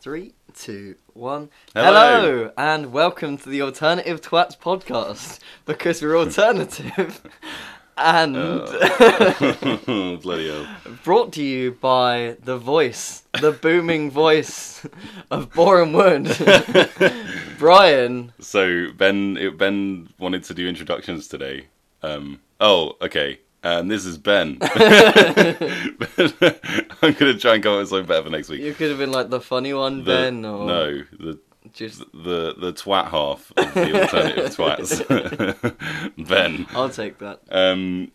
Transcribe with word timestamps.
Three, 0.00 0.32
two, 0.54 0.94
one. 1.12 1.50
Hello. 1.74 2.50
and 2.56 2.90
welcome 2.92 3.36
to 3.36 3.48
the 3.50 3.60
Alternative 3.60 4.20
Twats 4.20 4.58
podcast 4.58 5.38
because 5.66 6.00
we're 6.00 6.16
alternative 6.16 7.20
and 7.98 8.34
Uh. 8.36 10.16
Bloody 10.22 10.48
hell. 10.48 10.66
brought 11.04 11.34
to 11.34 11.42
you 11.42 11.72
by 11.72 12.36
the 12.42 12.56
voice, 12.56 13.24
the 13.40 13.52
booming 13.52 14.10
voice 14.24 14.86
of 15.30 15.52
Boreham 15.52 15.92
Wood, 15.92 16.34
Brian. 17.58 18.32
So 18.40 18.92
Ben, 18.96 19.36
it, 19.36 19.58
Ben 19.58 20.08
wanted 20.18 20.44
to 20.44 20.54
do 20.54 20.66
introductions 20.66 21.28
today. 21.28 21.66
Um, 22.02 22.40
oh, 22.58 22.96
okay. 23.02 23.40
And 23.62 23.90
this 23.90 24.06
is 24.06 24.16
Ben. 24.16 24.56
I'm 27.02 27.12
gonna 27.14 27.38
try 27.38 27.54
and 27.54 27.62
come 27.62 27.72
up 27.74 27.78
with 27.80 27.88
something 27.88 28.06
better 28.06 28.24
for 28.24 28.30
next 28.30 28.48
week. 28.48 28.60
You 28.62 28.72
could 28.74 28.88
have 28.90 28.98
been 28.98 29.12
like 29.12 29.30
the 29.30 29.40
funny 29.40 29.72
one, 29.74 29.98
The- 30.04 30.04
Ben, 30.04 30.44
or 30.44 30.66
No, 30.66 31.02
the 31.18 31.38
just. 31.74 32.00
the 32.12 32.54
the 32.58 32.72
twat 32.72 33.08
half 33.10 33.52
of 33.56 33.74
the 33.74 34.00
alternative 34.02 34.46
twats. 34.56 36.28
ben. 36.28 36.66
I'll 36.70 36.88
take 36.90 37.18
that. 37.18 37.40
Um, 37.50 38.10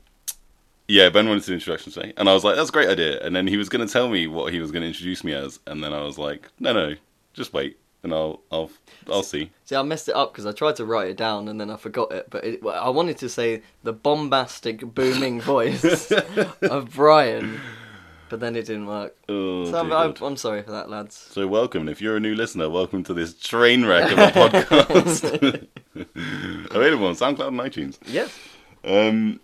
yeah, 0.87 1.09
Ben 1.09 1.27
wanted 1.27 1.41
to 1.41 1.47
do 1.47 1.53
introduction 1.53 1.91
today, 1.91 2.13
and 2.17 2.27
I 2.29 2.33
was 2.33 2.43
like, 2.43 2.55
"That's 2.55 2.69
a 2.69 2.73
great 2.73 2.89
idea." 2.89 3.19
And 3.23 3.35
then 3.35 3.47
he 3.47 3.57
was 3.57 3.69
going 3.69 3.85
to 3.85 3.91
tell 3.91 4.07
me 4.09 4.27
what 4.27 4.51
he 4.53 4.59
was 4.59 4.71
going 4.71 4.81
to 4.81 4.87
introduce 4.87 5.23
me 5.23 5.33
as, 5.33 5.59
and 5.67 5.83
then 5.83 5.93
I 5.93 6.01
was 6.03 6.17
like, 6.17 6.49
"No, 6.59 6.73
no, 6.73 6.95
just 7.33 7.53
wait, 7.53 7.77
and 8.05 8.13
I'll 8.13 8.39
I'll 8.51 8.71
I'll 9.11 9.23
see." 9.23 9.51
See, 9.65 9.75
I 9.75 9.81
messed 9.81 10.07
it 10.07 10.15
up 10.15 10.31
because 10.31 10.45
I 10.45 10.53
tried 10.53 10.77
to 10.77 10.85
write 10.85 11.09
it 11.09 11.17
down 11.17 11.49
and 11.49 11.59
then 11.59 11.69
I 11.69 11.75
forgot 11.75 12.13
it. 12.13 12.27
But 12.29 12.45
it, 12.45 12.65
I 12.65 12.89
wanted 12.89 13.17
to 13.17 13.27
say 13.27 13.63
the 13.83 13.91
bombastic, 13.91 14.79
booming 14.95 15.41
voice 15.53 16.11
of 16.61 16.93
Brian, 16.93 17.59
but 18.29 18.39
then 18.39 18.55
it 18.55 18.67
didn't 18.67 18.85
work. 18.85 19.15
Oh, 19.27 19.65
So 19.65 19.77
I'm, 19.79 19.91
I'm, 19.91 20.13
I'm 20.21 20.37
sorry 20.37 20.61
for 20.61 20.71
that, 20.71 20.89
lads. 20.89 21.15
So 21.15 21.47
welcome, 21.47 21.89
if 21.89 21.99
you're 22.01 22.15
a 22.15 22.19
new 22.21 22.35
listener, 22.35 22.69
welcome 22.69 23.03
to 23.05 23.13
this 23.13 23.33
train 23.33 23.85
wreck 23.85 24.11
of 24.11 24.19
a 24.19 24.27
podcast. 24.31 25.67
Available 26.71 27.07
on 27.07 27.15
SoundCloud 27.15 27.47
and 27.47 27.59
iTunes. 27.59 27.97
Yes. 28.05 28.37
Um, 28.83 29.39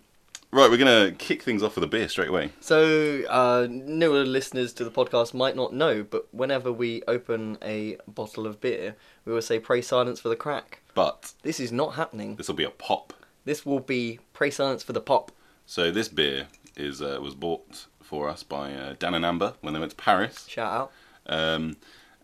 right, 0.52 0.70
we're 0.70 0.76
gonna 0.76 1.12
kick 1.12 1.42
things 1.42 1.62
off 1.62 1.74
with 1.74 1.84
a 1.84 1.88
beer 1.88 2.08
straight 2.08 2.28
away. 2.28 2.50
So 2.60 3.22
uh, 3.28 3.66
newer 3.70 4.24
listeners 4.24 4.72
to 4.74 4.84
the 4.84 4.90
podcast 4.90 5.34
might 5.34 5.56
not 5.56 5.72
know, 5.72 6.02
but 6.02 6.32
whenever 6.32 6.72
we 6.72 7.02
open 7.08 7.58
a 7.62 7.96
bottle 8.06 8.46
of 8.46 8.60
beer, 8.60 8.96
we 9.24 9.32
will 9.32 9.42
say 9.42 9.58
"Pray 9.58 9.82
silence 9.82 10.20
for 10.20 10.28
the 10.28 10.36
crack." 10.36 10.80
But 10.94 11.32
This 11.42 11.58
is 11.58 11.72
not 11.72 11.94
happening. 11.94 12.36
this 12.36 12.48
will 12.48 12.54
be 12.54 12.64
a 12.64 12.70
pop. 12.70 13.12
This 13.44 13.64
will 13.66 13.80
be 13.80 14.20
"Pray 14.32 14.50
silence 14.50 14.82
for 14.82 14.92
the 14.92 15.00
pop." 15.00 15.32
So 15.66 15.90
this 15.90 16.08
beer 16.08 16.48
is 16.76 17.00
uh, 17.02 17.18
was 17.22 17.34
bought 17.34 17.86
for 18.02 18.28
us 18.28 18.42
by 18.42 18.74
uh, 18.74 18.94
Dan 18.98 19.14
and 19.14 19.24
Amber 19.24 19.54
when 19.62 19.72
they 19.74 19.80
went 19.80 19.90
to 19.92 19.96
Paris, 19.96 20.46
Shout 20.48 20.72
out. 20.72 20.92
um, 21.26 21.76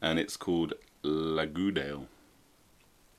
and 0.02 0.18
it's 0.18 0.36
called 0.36 0.74
La 1.02 1.44
Goudale. 1.46 2.06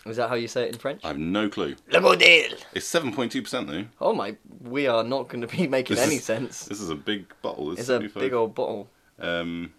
Is 0.10 0.18
that 0.18 0.30
how 0.30 0.36
you 0.36 0.48
say 0.48 0.64
it 0.64 0.74
in 0.74 0.80
French? 0.80 1.02
I 1.04 1.10
have 1.10 1.18
no 1.18 1.50
clue. 1.50 1.76
It's 1.92 2.86
seven 2.86 3.14
point 3.14 3.32
two 3.32 3.42
percent 3.42 3.68
though. 3.68 3.86
Oh 4.02 4.14
my! 4.14 4.36
We 4.62 4.88
are 4.88 5.04
not 5.04 5.28
going 5.30 5.42
to 5.42 5.48
be 5.48 5.68
making 5.78 5.96
This 5.96 6.06
any 6.06 6.16
is- 6.16 6.24
sense. 6.24 6.66
This 6.66 6.82
is 6.82 6.90
a 6.90 6.96
big 6.96 7.26
bottle. 7.42 7.72
It's 7.72 7.82
a 7.82 7.86
75. 7.86 8.22
big 8.22 8.34
old 8.34 8.56
bottle. 8.56 8.90
Um, 9.20 9.74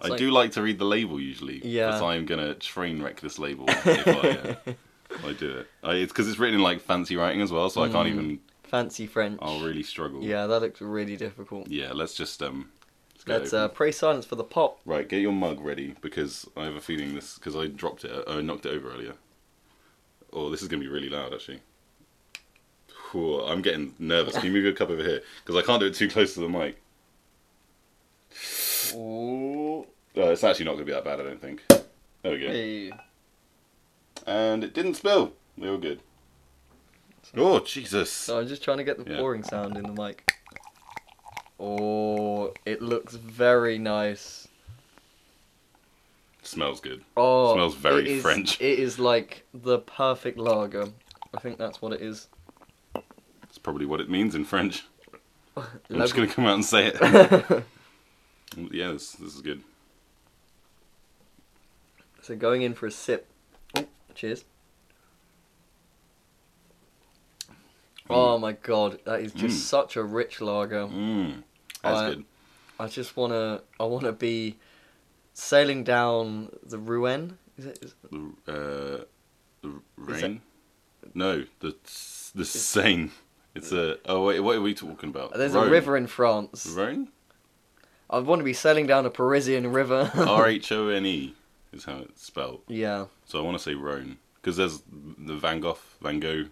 I 0.00 0.08
like- 0.08 0.18
do 0.18 0.30
like 0.30 0.52
to 0.52 0.62
read 0.62 0.78
the 0.78 0.84
label 0.84 1.20
usually. 1.20 1.60
Yeah. 1.66 1.86
Because 1.86 2.02
I'm 2.02 2.26
gonna 2.26 2.54
train 2.54 3.02
wreck 3.02 3.20
this 3.20 3.38
label 3.38 3.64
if 3.68 4.06
I, 4.08 4.10
uh, 4.10 4.54
if 5.10 5.24
I 5.24 5.32
do 5.32 5.50
it. 5.58 5.66
I, 5.82 5.92
it's 5.94 6.12
because 6.12 6.28
it's 6.28 6.38
written 6.38 6.56
in 6.56 6.62
like 6.62 6.80
fancy 6.80 7.16
writing 7.16 7.40
as 7.42 7.50
well, 7.52 7.70
so 7.70 7.82
I 7.82 7.88
can't 7.88 8.08
Mm. 8.08 8.12
even. 8.12 8.40
Fancy 8.64 9.06
French. 9.06 9.38
I'll 9.40 9.60
really 9.64 9.84
struggle. 9.84 10.24
Yeah, 10.24 10.46
that 10.48 10.60
looks 10.60 10.80
really 10.80 11.16
difficult. 11.16 11.68
Yeah. 11.68 11.92
Let's 11.92 12.14
just 12.14 12.42
um. 12.42 12.70
Let's 13.28 13.52
uh, 13.52 13.64
open. 13.64 13.74
pray 13.76 13.90
silence 13.92 14.24
for 14.24 14.36
the 14.36 14.44
pop. 14.44 14.78
Right, 14.84 15.08
get 15.08 15.20
your 15.20 15.32
mug 15.32 15.60
ready 15.60 15.96
because 16.00 16.48
I 16.56 16.64
have 16.64 16.76
a 16.76 16.80
feeling 16.80 17.14
this 17.16 17.34
because 17.36 17.56
I 17.56 17.66
dropped 17.66 18.04
it. 18.04 18.24
I 18.28 18.40
knocked 18.40 18.66
it 18.66 18.70
over 18.70 18.88
earlier. 18.92 19.14
Oh, 20.32 20.50
this 20.50 20.62
is 20.62 20.68
gonna 20.68 20.82
be 20.82 20.88
really 20.88 21.08
loud 21.08 21.32
actually. 21.32 21.60
Whew, 23.12 23.40
I'm 23.40 23.62
getting 23.62 23.94
nervous. 23.98 24.34
Can 24.34 24.46
you 24.46 24.52
move 24.52 24.64
your 24.64 24.72
cup 24.72 24.90
over 24.90 25.02
here? 25.02 25.22
Because 25.44 25.62
I 25.62 25.66
can't 25.66 25.80
do 25.80 25.86
it 25.86 25.94
too 25.94 26.08
close 26.08 26.34
to 26.34 26.40
the 26.40 26.48
mic. 26.48 26.82
Ooh. 28.94 29.86
Oh, 30.18 30.30
it's 30.30 30.44
actually 30.44 30.64
not 30.64 30.72
gonna 30.72 30.84
be 30.84 30.92
that 30.92 31.04
bad, 31.04 31.20
I 31.20 31.24
don't 31.24 31.40
think. 31.40 31.62
There 32.22 32.32
we 32.32 32.40
go. 32.40 32.48
Hey. 32.48 32.92
And 34.26 34.64
it 34.64 34.74
didn't 34.74 34.94
spill. 34.94 35.32
We 35.56 35.70
were 35.70 35.78
good. 35.78 36.00
Oh 37.36 37.60
Jesus! 37.60 38.10
So 38.10 38.38
I'm 38.38 38.48
just 38.48 38.62
trying 38.62 38.78
to 38.78 38.84
get 38.84 39.04
the 39.04 39.10
Yeah. 39.10 39.18
pouring 39.18 39.42
sound 39.42 39.76
in 39.76 39.82
the 39.82 40.02
mic. 40.02 40.32
Oh, 41.58 42.52
it 42.64 42.80
looks 42.80 43.14
very 43.14 43.78
nice. 43.78 44.45
Smells 46.46 46.80
good. 46.80 47.04
Oh, 47.16 47.54
Smells 47.54 47.74
very 47.74 48.02
it 48.02 48.06
is- 48.08 48.22
French. 48.22 48.60
It 48.60 48.78
is 48.78 48.98
like 48.98 49.44
the 49.52 49.78
perfect 49.78 50.38
lager. 50.38 50.88
I 51.34 51.38
think 51.40 51.58
that's 51.58 51.82
what 51.82 51.92
it 51.92 52.00
is. 52.00 52.28
It's 53.44 53.58
probably 53.58 53.86
what 53.86 54.00
it 54.00 54.08
means 54.10 54.34
in 54.34 54.44
French. 54.44 54.84
I'm 55.56 55.64
just 55.98 56.14
gonna 56.14 56.28
come 56.28 56.46
out 56.46 56.54
and 56.54 56.64
say 56.64 56.86
it. 56.92 56.94
yeah, 58.72 58.92
this, 58.92 59.12
this 59.12 59.34
is 59.34 59.40
good. 59.40 59.62
so 62.22 62.34
going 62.36 62.62
in 62.62 62.74
for 62.74 62.86
a 62.86 62.90
sip. 62.90 63.28
Oh, 63.76 63.84
cheers. 64.14 64.44
Oh 68.08 68.38
my 68.38 68.52
god, 68.52 69.00
that 69.04 69.20
is 69.20 69.32
just 69.32 69.56
Mm. 69.56 69.60
such 69.68 69.96
a 69.96 70.02
rich 70.02 70.40
lager. 70.40 70.86
Mmm, 70.86 71.42
that's 71.82 71.98
I- 71.98 72.08
good. 72.10 72.24
I 72.78 72.86
just 72.88 73.16
wanna, 73.16 73.62
I 73.80 73.84
wanna 73.84 74.12
be 74.12 74.56
sailing 75.36 75.84
down 75.84 76.50
the 76.62 76.78
Rouen. 76.78 77.38
Is 77.58 77.66
it? 77.66 77.78
Is, 77.82 77.94
The, 78.10 79.04
uh, 79.62 79.68
the? 80.02 80.40
No, 81.14 81.44
the 81.60 81.74
the 82.34 82.44
Seine. 82.44 83.10
It's 83.54 83.72
a. 83.72 83.98
Oh 84.06 84.26
wait, 84.26 84.40
what 84.40 84.56
are 84.56 84.60
we 84.60 84.74
talking 84.74 85.08
about? 85.10 85.34
there's 85.34 85.52
Rhone. 85.52 85.68
a 85.68 85.70
river 85.70 85.96
in 85.96 86.06
France. 86.06 86.66
Rhone. 86.66 87.08
I 88.08 88.18
want 88.18 88.40
to 88.40 88.44
be 88.44 88.52
sailing 88.52 88.86
down 88.86 89.04
a 89.06 89.10
Parisian 89.10 89.72
river. 89.72 90.10
R 90.14 90.48
H 90.48 90.70
O 90.72 90.88
N 90.88 91.06
E 91.06 91.34
is 91.72 91.84
how 91.84 91.98
it's 91.98 92.24
spelled. 92.24 92.62
yeah, 92.68 93.06
So 93.26 93.38
I 93.38 93.42
want 93.42 93.56
to 93.56 93.62
say 93.62 93.74
Rhone 93.74 94.18
because 94.36 94.56
there's 94.56 94.82
the 95.18 95.34
Van 95.36 95.60
Gogh, 95.60 95.78
Van 96.00 96.20
Gogh 96.20 96.46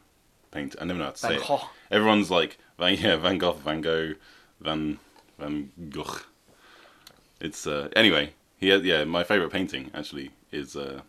paint. 0.50 0.74
I 0.80 0.84
never 0.84 0.98
know 0.98 1.06
how 1.06 1.10
to 1.12 1.18
say 1.18 1.38
Van 1.38 1.56
it. 1.56 1.60
Everyone's 1.90 2.30
like 2.30 2.58
Van, 2.78 2.94
yeah, 2.96 3.16
Van 3.16 3.38
Gogh, 3.38 3.54
Van 3.54 3.80
Gogh, 3.82 4.14
Van 4.60 4.98
Van 5.38 5.70
Gogh. 5.90 6.20
It's 7.40 7.66
uh, 7.66 7.88
anyway. 7.94 8.32
He 8.58 8.68
had, 8.68 8.84
yeah, 8.84 9.04
my 9.04 9.24
favorite 9.24 9.50
painting 9.50 9.90
actually 9.94 10.30
is 10.50 10.76
uh, 10.76 11.02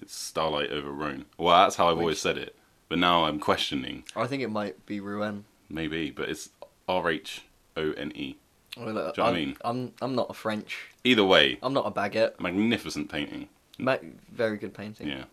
it's 0.00 0.14
Starlight 0.14 0.70
over 0.70 0.90
Rhone. 0.90 1.26
Well, 1.38 1.56
that's 1.64 1.76
how 1.76 1.88
I've 1.90 1.98
always 1.98 2.20
said 2.20 2.38
it, 2.38 2.54
but 2.88 2.98
now 2.98 3.24
I'm 3.24 3.38
questioning 3.40 4.04
I 4.14 4.26
think 4.26 4.42
it 4.42 4.50
might 4.50 4.84
be 4.86 5.00
Rouen. 5.00 5.44
maybe, 5.68 6.10
but 6.10 6.28
it's 6.28 6.50
R 6.88 7.10
H 7.10 7.42
O 7.76 7.92
N 7.92 8.12
E. 8.14 8.36
Well, 8.76 8.86
Do 8.86 8.90
you 8.92 8.94
know 8.94 9.04
what 9.06 9.18
I 9.18 9.28
I'm, 9.28 9.34
mean? 9.34 9.56
I'm 9.64 9.92
I'm 10.00 10.14
not 10.14 10.30
a 10.30 10.34
French. 10.34 10.78
Either 11.02 11.24
way, 11.24 11.58
I'm 11.62 11.72
not 11.72 11.86
a 11.86 11.90
baguette. 11.90 12.38
magnificent 12.40 13.10
painting. 13.10 13.48
Ma- 13.78 13.96
very 14.30 14.58
good 14.58 14.74
painting. 14.74 15.08
Yeah, 15.08 15.24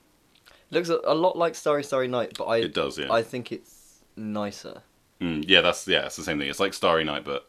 Looks 0.72 0.90
a, 0.90 1.00
a 1.04 1.14
lot 1.14 1.38
like 1.38 1.54
Starry 1.54 1.84
Starry 1.84 2.08
Night, 2.08 2.34
but 2.38 2.46
I 2.46 2.58
it 2.58 2.74
does. 2.74 2.98
Yeah, 2.98 3.12
I 3.12 3.22
think 3.22 3.52
it's 3.52 4.00
nicer. 4.16 4.82
Mm, 5.22 5.44
yeah, 5.48 5.62
that's 5.62 5.88
yeah, 5.88 6.06
it's 6.06 6.16
the 6.16 6.24
same 6.24 6.40
thing. 6.40 6.50
It's 6.50 6.60
like 6.60 6.74
Starry 6.74 7.04
Night, 7.04 7.24
but 7.26 7.48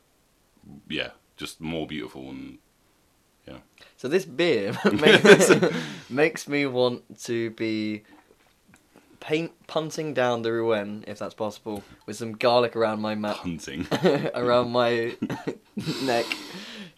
yeah, 0.88 1.10
just 1.36 1.60
more 1.60 1.86
beautiful 1.86 2.28
and 2.30 2.58
So 3.97 4.06
this 4.09 4.25
beer 4.25 4.76
makes, 4.92 5.50
makes 6.09 6.48
me 6.48 6.66
want 6.66 7.20
to 7.25 7.50
be 7.50 8.03
paint 9.20 9.50
punting 9.66 10.14
down 10.14 10.42
the 10.42 10.53
Rouen, 10.53 11.04
if 11.09 11.19
that's 11.19 11.34
possible, 11.34 11.82
with 12.06 12.16
some 12.16 12.32
garlic 12.32 12.76
around 12.76 13.00
my 13.00 13.14
mouth. 13.16 13.38
hunting. 13.38 13.87
around 14.34 14.70
my 14.70 15.16
neck, 16.03 16.26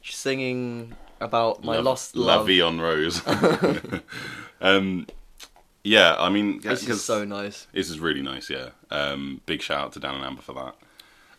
singing 0.04 0.94
about 1.20 1.64
my 1.64 1.78
lost 1.78 2.16
La 2.16 2.36
love. 2.36 2.46
Vie 2.46 2.60
en 2.60 2.78
Rose. 2.80 3.22
um, 4.60 5.06
yeah, 5.82 6.16
I 6.18 6.28
mean, 6.28 6.60
This 6.60 6.86
is 6.86 7.02
so 7.02 7.24
nice. 7.24 7.66
this 7.72 7.88
is 7.88 7.98
really 7.98 8.22
nice. 8.22 8.50
Yeah, 8.50 8.70
um, 8.90 9.40
big 9.46 9.62
shout 9.62 9.86
out 9.86 9.92
to 9.92 10.00
Dan 10.00 10.14
and 10.16 10.24
Amber 10.24 10.42
for 10.42 10.52
that. 10.52 10.74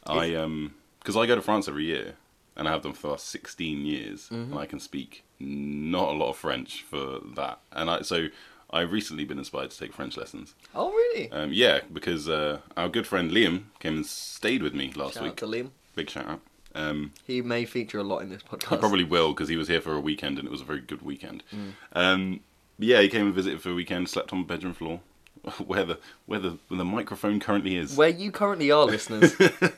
I 0.07 0.33
um, 0.35 0.73
because 0.99 1.15
I 1.15 1.25
go 1.27 1.35
to 1.35 1.41
France 1.41 1.67
every 1.67 1.85
year, 1.85 2.15
and 2.61 2.69
I 2.69 2.71
have 2.73 2.83
done 2.83 2.93
for 2.93 3.01
the 3.01 3.07
last 3.09 3.27
sixteen 3.27 3.85
years, 3.85 4.29
Mm-hmm. 4.29 4.51
and 4.53 4.59
I 4.59 4.65
can 4.67 4.79
speak 4.79 5.23
not 5.39 6.09
a 6.09 6.17
lot 6.17 6.29
of 6.29 6.37
French 6.37 6.83
for 6.83 7.19
that, 7.35 7.59
and 7.73 7.89
I 7.89 8.01
so. 8.03 8.27
I've 8.73 8.93
recently 8.93 9.25
been 9.25 9.37
inspired 9.37 9.69
to 9.71 9.77
take 9.77 9.91
French 9.91 10.15
lessons. 10.15 10.55
Oh, 10.73 10.91
really? 10.93 11.29
Um, 11.33 11.51
yeah, 11.51 11.81
because 11.91 12.29
uh, 12.29 12.59
our 12.77 12.87
good 12.87 13.05
friend 13.05 13.29
Liam 13.29 13.63
came 13.81 13.95
and 13.97 14.05
stayed 14.05 14.63
with 14.63 14.73
me 14.73 14.93
last 14.95 15.15
Shout 15.15 15.23
week. 15.23 15.35
to 15.37 15.45
Liam. 15.45 15.71
Big 15.93 16.09
shout 16.09 16.25
out. 16.25 16.39
Um, 16.73 17.11
He 17.27 17.41
may 17.41 17.65
feature 17.65 17.99
a 17.99 18.03
lot 18.03 18.19
in 18.19 18.29
this 18.29 18.41
podcast. 18.41 18.69
he 18.69 18.77
probably 18.77 19.03
will 19.03 19.33
because 19.33 19.49
he 19.49 19.57
was 19.57 19.67
here 19.67 19.81
for 19.81 19.93
a 19.93 19.99
weekend 19.99 20.39
and 20.39 20.47
it 20.47 20.51
was 20.51 20.61
a 20.61 20.63
very 20.63 20.79
good 20.79 21.01
weekend. 21.01 21.43
Mm. 21.53 21.73
Um, 21.91 22.39
yeah, 22.79 23.01
he 23.01 23.09
came 23.09 23.25
and 23.25 23.35
visited 23.35 23.61
for 23.61 23.71
a 23.71 23.73
weekend, 23.73 24.07
slept 24.07 24.31
on 24.31 24.39
the 24.39 24.47
bedroom 24.47 24.73
floor, 24.73 25.01
where 25.65 25.83
the 25.83 25.99
where 26.25 26.39
the 26.39 26.57
where 26.67 26.77
the 26.77 26.85
microphone 26.85 27.39
currently 27.39 27.75
is. 27.75 27.95
Where 27.95 28.09
you 28.09 28.31
currently 28.31 28.71
are, 28.71 28.85
listeners, 28.85 29.35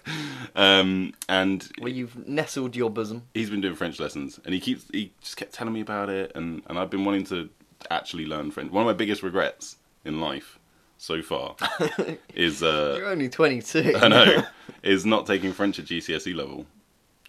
um, 0.56 1.14
and 1.30 1.68
where 1.80 1.92
you've 1.92 2.28
nestled 2.28 2.76
your 2.76 2.90
bosom. 2.90 3.24
he's 3.34 3.50
been 3.50 3.62
doing 3.62 3.76
French 3.76 4.00
lessons, 4.00 4.40
and 4.46 4.54
he 4.54 4.60
keeps 4.60 4.86
he 4.92 5.14
just 5.22 5.38
kept 5.38 5.54
telling 5.54 5.74
me 5.74 5.82
about 5.82 6.10
it, 6.10 6.32
and 6.36 6.62
and 6.68 6.78
I've 6.78 6.90
been 6.90 7.06
wanting 7.06 7.26
to 7.26 7.50
actually 7.90 8.26
learn 8.26 8.52
French. 8.52 8.72
One 8.72 8.82
of 8.82 8.88
my 8.88 8.94
biggest 8.94 9.24
regrets 9.24 9.78
in 10.06 10.20
life 10.20 10.60
so 10.98 11.22
far 11.22 11.56
is 12.36 12.64
uh, 12.64 12.96
You're 12.98 13.10
only 13.10 13.30
22. 13.30 13.96
I 13.96 14.08
know 14.08 14.44
is 14.84 15.06
not 15.06 15.26
taking 15.26 15.54
French 15.54 15.80
at 15.80 15.86
GCSE 15.86 16.36
level, 16.36 16.66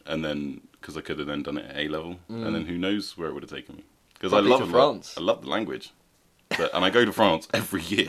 and 0.07 0.25
then 0.25 0.61
because 0.81 0.97
I 0.97 1.01
could 1.01 1.19
have 1.19 1.29
then 1.29 1.43
done 1.43 1.59
it 1.59 1.71
at 1.71 1.77
A 1.77 1.89
level, 1.89 2.19
and 2.29 2.55
then 2.55 2.67
who 2.67 2.77
knows 2.77 3.17
where 3.17 3.29
it 3.29 3.33
would 3.35 3.43
have 3.43 3.51
taken 3.51 3.77
me 3.77 3.85
because 4.15 4.33
I 4.33 4.41
love. 4.41 4.69
France. 4.71 5.15
I 5.17 5.21
love 5.21 5.43
the 5.43 5.49
language, 5.49 5.93
but, 6.59 6.75
and 6.75 6.85
I 6.85 6.91
go 6.91 7.05
to 7.05 7.13
France 7.13 7.49
every 7.55 7.83
year. 7.83 8.09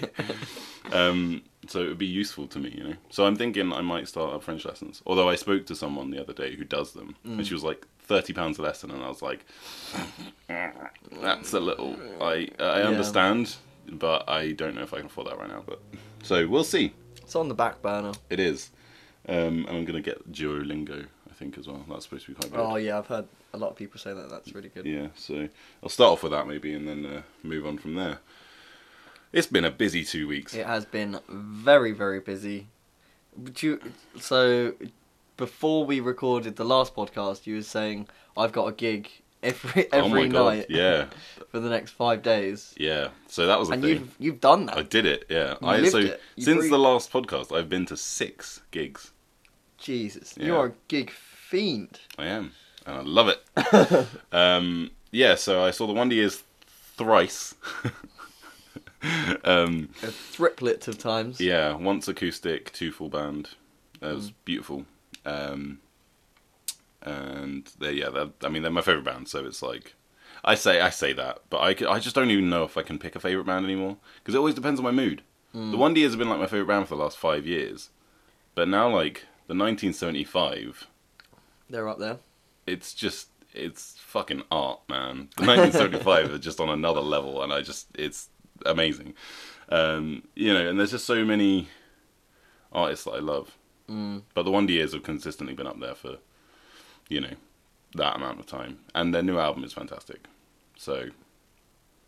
Um, 0.91 1.41
so 1.67 1.81
it 1.81 1.87
would 1.87 1.97
be 1.97 2.05
useful 2.05 2.47
to 2.47 2.59
me, 2.59 2.73
you 2.77 2.83
know. 2.83 2.95
So 3.09 3.25
I'm 3.25 3.35
thinking 3.35 3.73
I 3.73 3.81
might 3.81 4.07
start 4.07 4.33
up 4.33 4.43
French 4.43 4.65
lessons. 4.65 5.01
Although 5.05 5.27
I 5.29 5.35
spoke 5.35 5.65
to 5.67 5.75
someone 5.75 6.11
the 6.11 6.21
other 6.21 6.33
day 6.33 6.55
who 6.55 6.63
does 6.63 6.93
them, 6.93 7.15
and 7.23 7.45
she 7.45 7.53
was 7.55 7.63
like 7.63 7.85
thirty 7.99 8.33
pounds 8.33 8.59
a 8.59 8.61
lesson, 8.61 8.91
and 8.91 9.03
I 9.03 9.07
was 9.09 9.21
like, 9.23 9.45
that's 10.47 11.53
a 11.53 11.59
little. 11.59 11.95
I 12.21 12.49
I 12.59 12.81
Yeah. 12.81 12.87
understand, 12.87 13.55
but 13.89 14.29
I 14.29 14.51
don't 14.51 14.75
know 14.75 14.83
if 14.83 14.93
I 14.93 14.97
can 14.97 15.07
afford 15.07 15.27
that 15.27 15.39
right 15.39 15.49
now. 15.49 15.63
But 15.65 15.81
so 16.23 16.47
we'll 16.47 16.63
see. 16.63 16.93
It's 17.17 17.35
on 17.35 17.47
the 17.49 17.55
back 17.55 17.81
burner. 17.81 18.11
It 18.29 18.39
is, 18.39 18.69
um, 19.27 19.65
and 19.67 19.69
I'm 19.69 19.85
gonna 19.85 20.01
get 20.01 20.31
Duolingo. 20.31 21.07
I 21.29 21.33
think 21.33 21.57
as 21.57 21.67
well. 21.67 21.83
That's 21.89 22.03
supposed 22.05 22.25
to 22.27 22.31
be 22.31 22.35
quite 22.35 22.51
good. 22.51 22.59
Oh 22.61 22.75
yeah, 22.75 22.99
I've 22.99 23.07
heard 23.07 23.27
a 23.55 23.57
lot 23.57 23.69
of 23.71 23.75
people 23.75 23.99
say 23.99 24.13
that. 24.13 24.29
That's 24.29 24.53
really 24.53 24.69
good. 24.69 24.85
Yeah, 24.85 25.07
so 25.15 25.47
I'll 25.81 25.89
start 25.89 26.11
off 26.11 26.23
with 26.23 26.31
that 26.33 26.47
maybe, 26.47 26.73
and 26.73 26.87
then 26.87 27.05
uh, 27.05 27.21
move 27.43 27.65
on 27.65 27.77
from 27.77 27.95
there. 27.95 28.19
It's 29.31 29.47
been 29.47 29.65
a 29.65 29.71
busy 29.71 30.03
two 30.03 30.27
weeks. 30.27 30.53
It 30.53 30.65
has 30.65 30.85
been 30.85 31.19
very 31.27 31.91
very 31.91 32.19
busy. 32.19 32.67
But 33.37 33.61
you 33.63 33.79
so 34.19 34.73
before 35.37 35.85
we 35.85 35.99
recorded 35.99 36.55
the 36.55 36.63
last 36.65 36.95
podcast, 36.95 37.45
you 37.47 37.55
were 37.55 37.61
saying 37.61 38.07
I've 38.37 38.51
got 38.53 38.67
a 38.67 38.71
gig 38.71 39.09
every 39.43 39.87
oh 39.91 39.99
my 40.01 40.05
every 40.19 40.29
god! 40.29 40.45
night 40.57 40.65
Yeah, 40.69 41.07
for 41.51 41.59
the 41.59 41.69
next 41.69 41.91
five 41.91 42.21
days, 42.23 42.73
yeah. 42.77 43.09
So 43.27 43.45
that 43.47 43.59
was 43.59 43.69
a 43.69 43.73
and 43.73 43.81
thing. 43.81 43.89
you've 43.91 44.15
you've 44.19 44.41
done 44.41 44.67
that. 44.67 44.77
I 44.77 44.83
did 44.83 45.05
it. 45.05 45.25
Yeah. 45.29 45.55
You 45.61 45.67
I 45.67 45.77
lived 45.77 45.91
so 45.91 45.97
it. 45.99 46.21
You 46.37 46.43
since 46.45 46.57
breathed- 46.59 46.73
the 46.73 46.79
last 46.79 47.11
podcast, 47.11 47.55
I've 47.55 47.67
been 47.69 47.85
to 47.87 47.97
six 47.97 48.61
gigs. 48.71 49.11
Jesus, 49.77 50.35
Yeah. 50.37 50.45
you 50.45 50.55
are 50.55 50.65
a 50.67 50.73
gig 50.87 51.11
fiend. 51.11 51.99
I 52.17 52.25
am, 52.27 52.53
and 52.85 52.95
I 52.97 53.01
love 53.01 53.27
it. 53.29 54.07
um, 54.31 54.91
yeah. 55.11 55.35
So 55.35 55.63
I 55.63 55.71
saw 55.71 55.87
the 55.87 55.93
Wonder 55.93 56.15
Years 56.15 56.43
thrice. 56.97 57.55
um, 59.43 59.89
A 60.03 60.11
triplet 60.33 60.87
of 60.87 60.97
times. 60.97 61.39
Yeah, 61.39 61.73
once 61.75 62.07
acoustic, 62.07 62.71
two 62.73 62.91
full 62.91 63.09
band. 63.09 63.49
That 63.99 64.11
Mm. 64.11 64.15
was 64.15 64.31
beautiful. 64.43 64.85
Um, 65.25 65.79
and 67.01 67.69
they, 67.79 67.93
yeah, 67.93 68.09
they're, 68.09 68.29
I 68.43 68.49
mean, 68.49 68.61
they're 68.63 68.71
my 68.71 68.81
favorite 68.81 69.05
band. 69.05 69.27
So 69.27 69.45
it's 69.45 69.61
like, 69.61 69.95
I 70.43 70.55
say, 70.55 70.81
I 70.81 70.89
say 70.89 71.13
that, 71.13 71.41
but 71.49 71.57
I 71.59 71.99
just 71.99 72.15
don't 72.15 72.29
even 72.31 72.49
know 72.49 72.63
if 72.63 72.77
I 72.77 72.83
can 72.83 72.99
pick 72.99 73.15
a 73.15 73.19
favorite 73.19 73.45
band 73.45 73.65
anymore 73.65 73.97
because 74.19 74.35
it 74.35 74.37
always 74.37 74.55
depends 74.55 74.79
on 74.79 74.83
my 74.83 74.91
mood. 74.91 75.21
Mm. 75.55 75.71
The 75.71 75.77
Wonder 75.77 75.99
Years 75.99 76.11
have 76.11 76.19
been 76.19 76.29
like 76.29 76.39
my 76.39 76.47
favorite 76.47 76.67
band 76.67 76.87
for 76.87 76.95
the 76.95 77.01
last 77.03 77.17
five 77.17 77.45
years, 77.47 77.89
but 78.53 78.67
now 78.67 78.89
like 78.89 79.25
the 79.47 79.53
1975, 79.55 80.87
They're 81.69 81.87
up 81.87 81.99
there. 81.99 82.17
It's 82.67 82.93
just 82.93 83.29
it's 83.53 83.95
fucking 83.99 84.43
art, 84.51 84.81
man. 84.89 85.29
The 85.37 85.45
1975 85.45 86.33
are 86.33 86.37
just 86.37 86.59
on 86.59 86.69
another 86.69 87.01
level, 87.01 87.41
and 87.41 87.53
I 87.53 87.61
just 87.61 87.87
it's 87.95 88.29
amazing. 88.65 89.13
Um, 89.69 90.23
you 90.35 90.53
know, 90.53 90.67
and 90.67 90.79
there's 90.79 90.91
just 90.91 91.05
so 91.05 91.25
many 91.25 91.69
artists 92.71 93.05
that 93.05 93.11
I 93.11 93.19
love. 93.19 93.57
Mm. 93.89 94.23
But 94.33 94.43
the 94.43 94.51
Wonder 94.51 94.73
Years 94.73 94.93
have 94.93 95.03
consistently 95.03 95.55
been 95.55 95.67
up 95.67 95.79
there 95.79 95.95
for, 95.95 96.17
you 97.07 97.21
know, 97.21 97.33
that 97.95 98.15
amount 98.15 98.39
of 98.39 98.45
time, 98.45 98.79
and 98.93 99.13
their 99.13 99.23
new 99.23 99.37
album 99.37 99.63
is 99.63 99.73
fantastic. 99.73 100.25
So, 100.77 101.09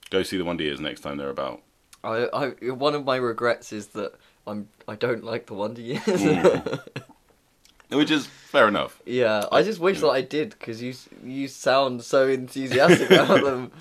go 0.10 0.24
see 0.24 0.38
the 0.38 0.46
Wonder 0.46 0.64
Years 0.64 0.80
next 0.80 1.02
time 1.02 1.18
they're 1.18 1.30
about. 1.30 1.62
I, 2.04 2.28
I 2.34 2.70
one 2.72 2.96
of 2.96 3.06
my 3.06 3.16
regrets 3.16 3.74
is 3.74 3.88
that 3.88 4.14
I'm 4.46 4.70
I 4.88 4.96
don't 4.96 5.24
like 5.24 5.48
the 5.48 5.54
Wonder 5.54 5.82
Years. 5.82 6.02
Which 7.98 8.12
is 8.12 8.26
fair 8.26 8.68
enough. 8.68 9.02
yeah, 9.06 9.46
I 9.52 9.64
just 9.64 9.80
wish 9.80 10.02
that 10.02 10.10
I 10.10 10.22
did 10.22 10.50
because 10.52 10.82
you 10.82 10.94
you 11.24 11.48
sound 11.48 12.04
so 12.04 12.28
enthusiastic 12.28 13.10
about 13.12 13.44
them, 13.46 13.72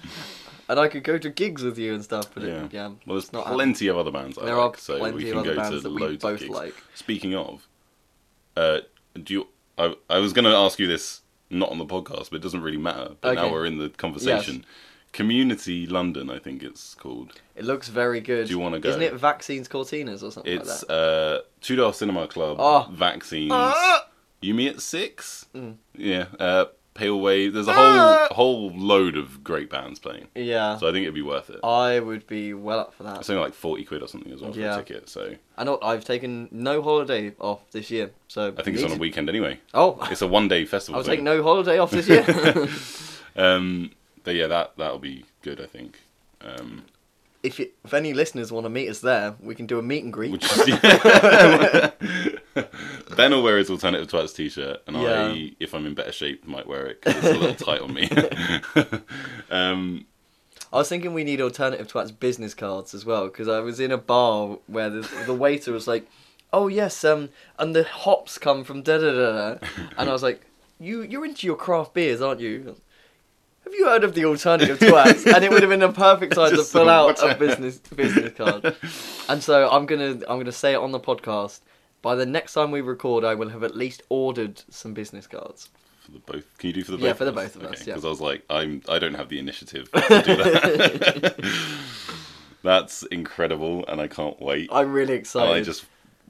and 0.69 0.79
I 0.79 0.89
could 0.89 1.03
go 1.05 1.19
to 1.19 1.29
gigs 1.31 1.63
with 1.63 1.79
you 1.79 1.95
and 1.95 2.05
stuff. 2.05 2.33
But 2.35 2.45
Yeah. 2.45 2.65
it, 2.65 2.73
yeah, 2.73 2.87
Well, 3.07 3.17
there's 3.17 3.33
not 3.33 3.47
plenty 3.47 3.89
of 3.89 3.97
other 3.97 4.11
bands 4.13 4.39
I 4.39 4.45
there 4.47 4.57
like, 4.57 4.77
are 4.77 4.79
so 4.81 4.99
plenty 4.99 5.17
we 5.17 5.23
of 5.25 5.31
can 5.31 5.39
other 5.41 5.55
go 5.55 5.61
bands 5.61 5.77
to 5.79 5.81
that 5.89 5.91
we 5.95 6.01
loads 6.01 6.15
of 6.25 6.31
both 6.31 6.41
gigs. 6.41 6.51
like. 6.55 6.75
Speaking 6.95 7.35
of, 7.35 7.67
uh, 8.57 8.79
do 9.23 9.35
you? 9.35 9.47
I, 9.79 9.95
I 10.09 10.19
was 10.19 10.33
going 10.33 10.45
to 10.47 10.53
ask 10.55 10.79
you 10.79 10.87
this 10.87 11.21
not 11.51 11.71
on 11.71 11.79
the 11.79 11.85
podcast, 11.87 12.31
but 12.31 12.37
it 12.37 12.43
doesn't 12.43 12.63
really 12.63 12.79
matter. 12.79 13.17
But 13.21 13.35
now 13.35 13.51
we're 13.51 13.67
in 13.67 13.79
the 13.79 13.89
conversation. 13.91 14.65
Community 15.17 15.87
London, 15.87 16.29
I 16.31 16.39
think 16.39 16.63
it's 16.63 16.95
called. 16.95 17.33
It 17.55 17.65
looks 17.65 17.89
very 17.89 18.21
good. 18.21 18.49
Do 18.49 18.53
you 18.53 18.59
wanna 18.59 18.79
go? 18.79 18.91
Isn't 18.91 19.01
it 19.03 19.15
Vaccines 19.15 19.67
Courteeners 19.67 20.23
or 20.23 20.31
something 20.31 20.53
It's 20.53 20.83
like 20.83 20.89
that? 20.89 20.95
uh, 20.95 21.41
Tudor 21.63 21.91
Cinema 21.95 22.29
Club, 22.29 22.59
Oh. 22.61 22.87
Vaccines, 22.93 23.51
Ah! 23.51 24.09
You 24.43 24.53
Me 24.53 24.69
at 24.69 24.81
Six. 24.83 25.47
Mm. 25.55 25.77
Yeah, 25.97 26.27
uh, 26.39 26.67
Pale 26.93 27.19
Wave. 27.19 27.55
There's 27.55 27.67
a 27.67 27.73
Ah! 27.73 28.29
whole 28.31 28.69
whole 28.71 28.79
load 28.79 29.17
of 29.17 29.43
great 29.43 29.71
bands 29.71 29.99
playing, 29.99 30.29
Yeah, 30.35 30.77
so 30.77 30.87
I 30.87 30.93
think 30.93 31.05
it'd 31.05 31.15
be 31.15 31.23
worth 31.23 31.49
it. 31.49 31.61
I 31.65 31.99
would 31.99 32.27
be 32.27 32.53
well 32.53 32.79
up 32.81 32.93
for 32.93 33.03
that. 33.05 33.19
It's 33.21 33.31
only 33.31 33.43
like 33.43 33.55
forty 33.55 33.85
quid 33.85 34.03
or 34.03 34.09
something 34.09 34.31
as 34.35 34.43
well 34.43 34.53
for 34.53 34.61
a 34.61 34.77
ticket. 34.77 35.09
So 35.09 35.35
I 35.57 35.65
know 35.65 35.79
I've 35.83 36.05
taken 36.05 36.49
no 36.53 36.83
holiday 36.83 37.33
off 37.41 37.61
this 37.71 37.91
year, 37.91 38.11
so 38.29 38.53
I 38.59 38.63
think 38.63 38.77
it's 38.77 38.85
on 38.85 38.93
a 38.93 38.97
weekend 39.01 39.31
anyway. 39.31 39.61
Oh, 39.73 39.99
It's 40.11 40.21
a 40.21 40.27
one 40.27 40.47
day 40.49 40.67
festival. 40.67 40.99
I'll 40.99 41.05
thing. 41.05 41.17
take 41.17 41.23
no 41.23 41.43
holiday 41.43 41.79
off 41.79 41.91
this 41.91 42.07
year. 42.07 42.23
Um, 43.39 43.91
yeah, 44.35 44.49
that 44.49 44.73
that'll 44.77 44.99
be 44.99 45.25
good. 45.43 45.61
I 45.61 45.67
think. 45.67 46.01
Um, 46.41 46.83
if 47.43 47.61
you, 47.61 47.69
if 47.85 47.95
any 47.95 48.13
listeners 48.13 48.51
want 48.51 48.65
to 48.65 48.71
meet 48.71 48.89
us 48.89 49.01
there, 49.01 49.37
we 49.41 49.55
can 49.55 49.67
do 49.67 49.79
a 49.79 49.83
meet 49.83 50.03
and 50.03 50.13
greet. 50.13 50.33
which 50.33 50.43
Ben 53.17 53.31
will 53.31 53.43
wear 53.43 53.59
his 53.59 53.71
alternative 53.71 54.09
twats 54.09 54.35
t-shirt, 54.35 54.83
and 54.87 54.97
Yeah. 54.97 55.27
I, 55.29 55.53
if 55.61 55.75
I'm 55.75 55.87
in 55.87 55.95
better 55.95 56.13
shape, 56.13 56.47
might 56.47 56.67
wear 56.67 56.87
it 56.87 57.03
because 57.03 57.25
it's 57.25 57.37
a 57.37 57.39
little 57.39 57.55
tight 57.67 57.81
on 57.81 57.95
me. 57.95 58.09
um, 59.51 60.07
I 60.73 60.79
was 60.79 60.89
thinking 60.89 61.15
we 61.15 61.25
need 61.25 61.41
alternative 61.41 61.89
twats 61.89 62.19
business 62.19 62.55
cards 62.55 62.95
as 62.95 63.05
well 63.05 63.27
because 63.27 63.49
I 63.49 63.61
was 63.61 63.79
in 63.81 63.93
a 63.93 63.99
bar 63.99 64.59
where 64.67 64.91
the, 64.91 65.09
the 65.27 65.35
waiter 65.35 65.73
was 65.73 65.87
like, 65.87 66.07
"Oh 66.53 66.67
yes, 66.67 67.05
um, 67.05 67.29
and 67.59 67.75
the 67.77 67.85
hops 67.85 68.39
come 68.39 68.65
from 68.65 68.83
da 68.83 68.99
da 68.99 69.13
da," 69.13 69.55
da," 69.55 69.59
and 69.97 70.11
I 70.11 70.13
was 70.13 70.23
like, 70.23 70.45
"You 70.81 71.03
you're 71.03 71.25
into 71.25 71.47
your 71.47 71.57
craft 71.57 71.95
beers, 71.95 72.21
aren't 72.21 72.41
you?" 72.41 72.77
Have 73.67 73.75
you 73.75 73.85
heard 73.85 74.05
of 74.05 74.15
the 74.15 74.25
alternative 74.27 74.79
twats? 74.79 75.27
and 75.27 75.45
it 75.45 75.51
would 75.51 75.61
have 75.63 75.71
been 75.71 75.83
a 75.83 75.93
perfect 75.93 76.37
time 76.37 76.51
to 76.55 76.63
fill 76.63 76.89
out 76.89 77.21
a 77.21 77.35
business 77.35 77.79
business 77.79 78.33
card. 78.35 78.77
And 79.29 79.43
so 79.43 79.69
I'm 79.69 79.87
gonna 79.87 80.21
I'm 80.29 80.39
gonna 80.39 80.53
say 80.53 80.73
it 80.75 80.77
on 80.77 80.93
the 80.93 81.01
podcast. 81.01 81.61
By 82.01 82.15
the 82.15 82.27
next 82.27 82.53
time 82.53 82.71
we 82.71 82.81
record, 82.81 83.25
I 83.25 83.35
will 83.35 83.49
have 83.49 83.65
at 83.65 83.77
least 83.77 84.03
ordered 84.09 84.63
some 84.71 84.95
business 84.95 85.27
cards. 85.27 85.69
for 85.99 86.13
the 86.13 86.21
both, 86.21 86.59
can 86.59 86.69
you 86.69 86.75
do 86.75 86.85
for 86.85 86.93
the 86.93 86.99
both? 86.99 87.07
Yeah, 87.07 87.13
for 87.15 87.25
the 87.25 87.31
of 87.31 87.35
both 87.35 87.57
of 87.57 87.65
us, 87.65 87.85
yeah. 87.85 87.95
Because 87.95 88.05
I 88.05 88.09
was 88.09 88.21
like, 88.21 88.45
I'm, 88.49 88.83
I 88.89 89.01
don't 89.01 89.15
have 89.15 89.29
the 89.29 89.41
initiative 89.41 89.91
to 89.91 90.23
do 90.23 90.37
that. 90.37 91.35
That's 92.63 93.03
incredible, 93.05 93.85
and 93.89 94.01
I 94.01 94.07
can't 94.07 94.41
wait. 94.41 94.71
I'm 94.73 94.93
really 94.93 95.15
excited. 95.15 95.53
I 95.53 95.63
just, 95.63 95.85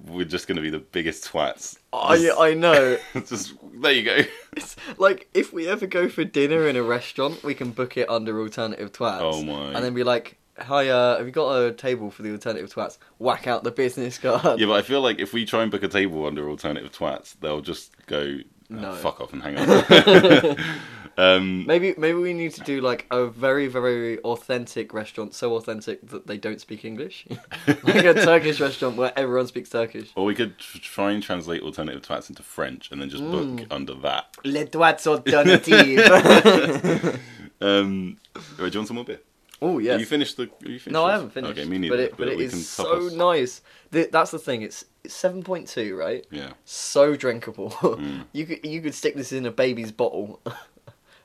we're 0.04 0.24
just 0.24 0.46
going 0.46 0.56
to 0.56 0.62
be 0.62 0.70
the 0.70 0.78
biggest 0.78 1.30
twats. 1.30 1.78
I, 1.92 2.30
I 2.38 2.54
know. 2.54 2.98
just 3.14 3.54
there 3.80 3.92
you 3.92 4.02
go. 4.02 4.18
It's 4.56 4.76
like 4.98 5.28
if 5.34 5.52
we 5.52 5.66
ever 5.68 5.86
go 5.86 6.08
for 6.08 6.24
dinner 6.24 6.66
in 6.68 6.76
a 6.76 6.82
restaurant, 6.82 7.42
we 7.42 7.54
can 7.54 7.70
book 7.70 7.96
it 7.96 8.08
under 8.10 8.40
alternative 8.40 8.92
twats. 8.92 9.20
Oh 9.20 9.42
my. 9.42 9.72
And 9.72 9.84
then 9.84 9.94
be 9.94 10.04
like, 10.04 10.38
"Hi, 10.58 10.88
uh, 10.88 11.16
have 11.18 11.26
you 11.26 11.32
got 11.32 11.50
a 11.56 11.72
table 11.72 12.10
for 12.10 12.22
the 12.22 12.32
alternative 12.32 12.72
twats?" 12.72 12.98
Whack 13.18 13.46
out 13.46 13.64
the 13.64 13.70
business 13.72 14.18
card. 14.18 14.60
Yeah, 14.60 14.66
but 14.66 14.74
I 14.74 14.82
feel 14.82 15.00
like 15.00 15.18
if 15.18 15.32
we 15.32 15.44
try 15.44 15.62
and 15.62 15.70
book 15.70 15.82
a 15.82 15.88
table 15.88 16.26
under 16.26 16.48
alternative 16.48 16.92
twats, 16.92 17.34
they'll 17.40 17.60
just 17.62 17.94
go 18.06 18.38
"Oh, 18.70 18.74
No. 18.74 18.94
fuck 18.94 19.20
off 19.20 19.32
and 19.32 19.42
hang 19.42 19.56
up. 19.58 20.58
um, 21.18 21.66
Maybe 21.66 21.94
maybe 21.96 22.18
we 22.18 22.32
need 22.34 22.52
to 22.54 22.60
do 22.62 22.80
like 22.80 23.06
a 23.10 23.26
very 23.26 23.68
very 23.68 24.18
authentic 24.20 24.92
restaurant, 24.92 25.34
so 25.34 25.54
authentic 25.56 26.06
that 26.10 26.26
they 26.26 26.36
don't 26.36 26.60
speak 26.60 26.84
English, 26.84 27.26
like 27.66 28.04
a 28.04 28.14
Turkish 28.14 28.60
restaurant 28.60 28.96
where 28.96 29.12
everyone 29.18 29.46
speaks 29.46 29.70
Turkish. 29.70 30.10
or 30.14 30.24
we 30.24 30.34
could 30.34 30.58
tr- 30.58 30.78
try 30.78 31.10
and 31.12 31.22
translate 31.22 31.62
alternative 31.62 32.02
twats 32.02 32.28
into 32.28 32.42
French 32.42 32.90
and 32.90 33.00
then 33.00 33.08
just 33.08 33.22
Mm. 33.22 33.56
book 33.58 33.66
under 33.70 33.94
that. 33.94 34.36
Les 34.44 34.66
twats 34.66 35.06
alternative. 35.06 37.20
Um, 37.58 38.18
right, 38.58 38.70
do 38.70 38.74
you 38.74 38.78
want 38.80 38.88
some 38.88 38.96
more 38.96 39.04
beer? 39.06 39.20
oh 39.62 39.78
Have 39.78 39.82
yes. 39.82 40.00
you 40.00 40.04
finished 40.04 40.36
the? 40.36 40.42
You 40.60 40.78
finished 40.78 40.88
No, 40.90 41.06
I 41.06 41.12
haven't 41.12 41.30
finished. 41.30 41.58
Okay, 41.58 41.66
me 41.66 41.78
neither. 41.78 41.96
But 41.96 42.02
it, 42.04 42.16
but 42.18 42.28
it 42.28 42.36
we 42.36 42.48
so 42.48 43.06
us. 43.06 43.12
nice. 43.14 43.62
The, 43.92 44.10
that's 44.12 44.30
the 44.30 44.38
thing. 44.38 44.60
It's 44.60 44.84
it's 45.02 45.14
seven 45.14 45.42
point 45.42 45.66
two, 45.68 45.96
right? 45.96 46.26
Yeah. 46.30 46.50
So 46.66 47.16
drinkable. 47.16 47.70
Mm. 47.70 48.24
you 48.32 48.44
could 48.44 48.66
you 48.66 48.82
could 48.82 48.94
stick 48.94 49.14
this 49.16 49.32
in 49.32 49.46
a 49.46 49.50
baby's 49.50 49.90
bottle. 49.90 50.42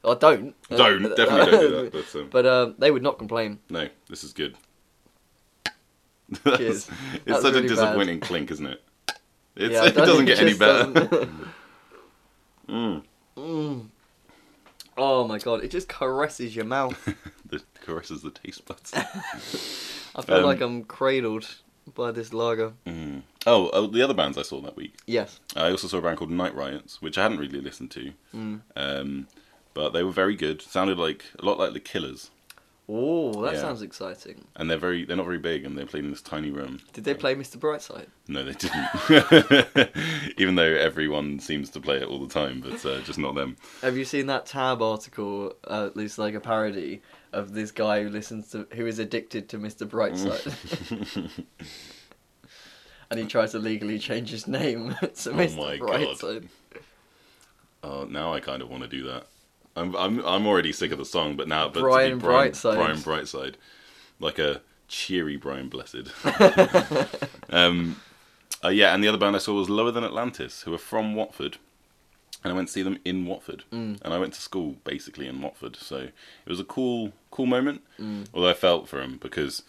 Or 0.03 0.15
don't. 0.15 0.55
Don't 0.69 1.03
definitely 1.15 1.51
don't 1.51 1.61
do 1.61 1.89
that. 1.89 1.91
But, 1.91 2.15
um, 2.19 2.27
But 2.31 2.45
um, 2.45 2.75
they 2.77 2.91
would 2.91 3.03
not 3.03 3.17
complain. 3.17 3.59
no, 3.69 3.87
this 4.09 4.23
is 4.23 4.33
good. 4.33 4.55
It's 6.45 6.89
That's 7.25 7.41
such 7.41 7.53
really 7.53 7.57
a 7.57 7.61
bad. 7.61 7.67
disappointing 7.69 8.19
clink, 8.21 8.51
isn't 8.51 8.65
it? 8.65 8.81
It's, 9.55 9.73
Yeah, 9.73 9.85
it 9.85 9.95
doesn't 9.95 10.25
get 10.25 10.39
any 10.39 10.53
better. 10.53 11.27
Mm. 12.69 13.03
Mm. 13.37 13.87
Oh 14.97 15.27
my 15.27 15.39
god, 15.39 15.63
it 15.63 15.71
just 15.71 15.89
caresses 15.89 16.55
your 16.55 16.63
mouth. 16.65 16.97
The 17.45 17.61
caresses 17.81 18.21
the 18.21 18.31
taste 18.31 18.63
buds. 18.65 18.93
I 18.93 20.21
feel 20.21 20.35
Um, 20.37 20.43
like 20.43 20.61
I'm 20.61 20.83
cradled 20.85 21.53
by 21.95 22.11
this 22.11 22.31
lager. 22.33 22.71
Mm. 22.85 23.23
Oh, 23.45 23.69
oh, 23.73 23.87
the 23.87 24.01
other 24.01 24.13
bands 24.13 24.37
I 24.37 24.43
saw 24.43 24.61
that 24.61 24.77
week. 24.77 24.93
Yes. 25.05 25.39
I 25.55 25.69
also 25.71 25.87
saw 25.89 25.97
a 25.97 26.01
band 26.01 26.17
called 26.17 26.31
Night 26.31 26.55
Riots, 26.55 27.01
which 27.01 27.17
I 27.17 27.23
hadn't 27.23 27.39
really 27.39 27.59
listened 27.59 27.91
to, 27.91 28.13
Mm. 28.33 28.61
um, 28.77 29.27
but 29.73 29.89
they 29.91 30.03
were 30.03 30.11
very 30.11 30.35
good. 30.35 30.61
Sounded 30.61 30.97
like 30.97 31.25
a 31.39 31.45
lot 31.45 31.57
like 31.59 31.73
the 31.73 31.79
Killers, 31.79 32.29
Oh, 32.93 33.31
that 33.45 33.53
Yeah. 33.53 33.61
sounds 33.61 33.81
exciting. 33.81 34.43
and 34.57 34.69
they're 34.69 34.77
very 34.77 35.05
they're 35.05 35.15
not 35.15 35.25
very 35.25 35.37
big, 35.37 35.63
and 35.63 35.77
they're 35.77 35.85
playing 35.85 36.05
in 36.05 36.11
this 36.11 36.21
tiny 36.21 36.49
room. 36.51 36.81
Did 36.91 37.05
they 37.05 37.13
play 37.13 37.35
Mr. 37.35 37.55
Brightside? 37.57 38.07
No, 38.27 38.43
they 38.43 38.51
didn't. 38.53 39.89
Even 40.37 40.55
though 40.55 40.63
everyone 40.63 41.39
seems 41.39 41.69
to 41.69 41.79
play 41.79 41.97
it 41.97 42.03
all 42.03 42.19
the 42.19 42.33
time, 42.33 42.59
but 42.59 42.85
uh, 42.85 42.99
just 43.01 43.17
not 43.19 43.35
them. 43.35 43.55
Have 43.81 43.95
you 43.95 44.03
seen 44.03 44.25
that 44.25 44.45
Tab 44.45 44.81
article? 44.81 45.55
Uh, 45.65 45.85
at 45.85 45.95
least 45.95 46.17
like 46.17 46.33
a 46.33 46.41
parody 46.41 47.01
of 47.31 47.53
this 47.53 47.71
guy 47.71 48.03
who 48.03 48.09
listens 48.09 48.49
to 48.51 48.67
who 48.73 48.85
is 48.85 48.99
addicted 48.99 49.47
to 49.49 49.57
Mr. 49.57 49.87
Brightside, 49.87 51.31
and 53.09 53.19
he 53.19 53.25
tries 53.25 53.51
to 53.51 53.59
legally 53.59 53.99
change 53.99 54.31
his 54.31 54.47
name 54.47 54.95
to 54.99 55.05
Oh 55.29 55.33
Mr. 55.33 55.55
my 55.57 55.77
God. 55.77 55.89
Brightside. 55.89 56.47
Oh, 57.83 58.03
now 58.03 58.33
I 58.33 58.39
kind 58.41 58.61
of 58.61 58.69
want 58.69 58.83
to 58.83 58.89
do 58.89 59.03
that. 59.03 59.27
I'm 59.75 59.95
I'm 59.95 60.25
I'm 60.25 60.47
already 60.47 60.71
sick 60.73 60.91
of 60.91 60.97
the 60.97 61.05
song, 61.05 61.35
but 61.35 61.47
now 61.47 61.69
but 61.69 61.81
Brian 61.81 62.17
Brian 62.19 62.51
Brightside. 62.51 62.75
Brian 62.75 62.97
Brightside, 62.97 63.55
like 64.19 64.37
a 64.39 64.61
cheery 64.87 65.37
Brian 65.37 65.69
Blessed. 65.69 66.11
um, 67.49 68.01
uh, 68.63 68.69
yeah, 68.69 68.93
and 68.93 69.03
the 69.03 69.07
other 69.07 69.17
band 69.17 69.35
I 69.35 69.39
saw 69.39 69.53
was 69.53 69.69
Lower 69.69 69.91
Than 69.91 70.03
Atlantis, 70.03 70.63
who 70.63 70.73
are 70.73 70.77
from 70.77 71.15
Watford, 71.15 71.57
and 72.43 72.51
I 72.51 72.55
went 72.55 72.67
to 72.67 72.73
see 72.73 72.83
them 72.83 72.99
in 73.05 73.25
Watford, 73.25 73.63
Mm. 73.71 74.01
and 74.01 74.13
I 74.13 74.19
went 74.19 74.33
to 74.33 74.41
school 74.41 74.75
basically 74.83 75.27
in 75.27 75.41
Watford, 75.41 75.77
so 75.77 75.97
it 75.97 76.13
was 76.49 76.59
a 76.59 76.65
cool 76.65 77.13
cool 77.31 77.45
moment. 77.45 77.81
Mm. 77.99 78.27
Although 78.33 78.49
I 78.49 78.53
felt 78.53 78.87
for 78.89 78.99
them 78.99 79.19
because 79.21 79.63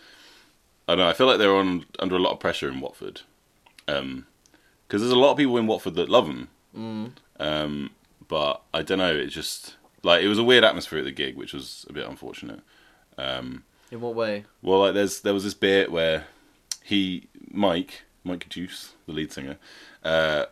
I 0.89 0.93
don't 0.97 1.05
know, 1.05 1.09
I 1.09 1.13
feel 1.15 1.27
like 1.29 1.39
they're 1.39 1.55
on 1.55 1.87
under 2.01 2.17
a 2.17 2.21
lot 2.21 2.33
of 2.33 2.41
pressure 2.41 2.69
in 2.69 2.81
Watford, 2.81 3.21
because 3.87 4.25
there's 4.89 5.11
a 5.13 5.17
lot 5.19 5.33
of 5.33 5.37
people 5.39 5.57
in 5.59 5.67
Watford 5.67 5.95
that 5.95 6.09
love 6.09 6.27
them. 6.27 6.49
Mm. 6.77 7.13
Um, 7.39 7.91
but 8.29 8.63
I 8.75 8.83
don't 8.83 8.99
know. 8.99 9.15
It 9.15 9.27
just 9.29 9.77
like 10.03 10.23
it 10.23 10.29
was 10.29 10.39
a 10.39 10.45
weird 10.45 10.65
atmosphere 10.65 10.99
at 10.99 11.05
the 11.05 11.13
gig, 11.13 11.37
which 11.37 11.53
was 11.53 11.85
a 11.89 11.93
bit 11.93 12.07
unfortunate. 12.07 12.61
Um, 13.19 13.65
In 13.91 14.01
what 14.01 14.15
way? 14.15 14.45
well, 14.63 14.81
like 14.81 14.95
there's 14.95 15.21
there 15.21 15.35
was 15.35 15.45
this 15.45 15.55
bit 15.55 15.91
where 15.93 16.27
he 16.83 17.29
Mike 17.51 18.03
Mike 18.25 18.49
Duce, 18.49 18.93
the 19.07 19.13
lead 19.13 19.33
singer, 19.33 19.57
uh, 20.05 20.47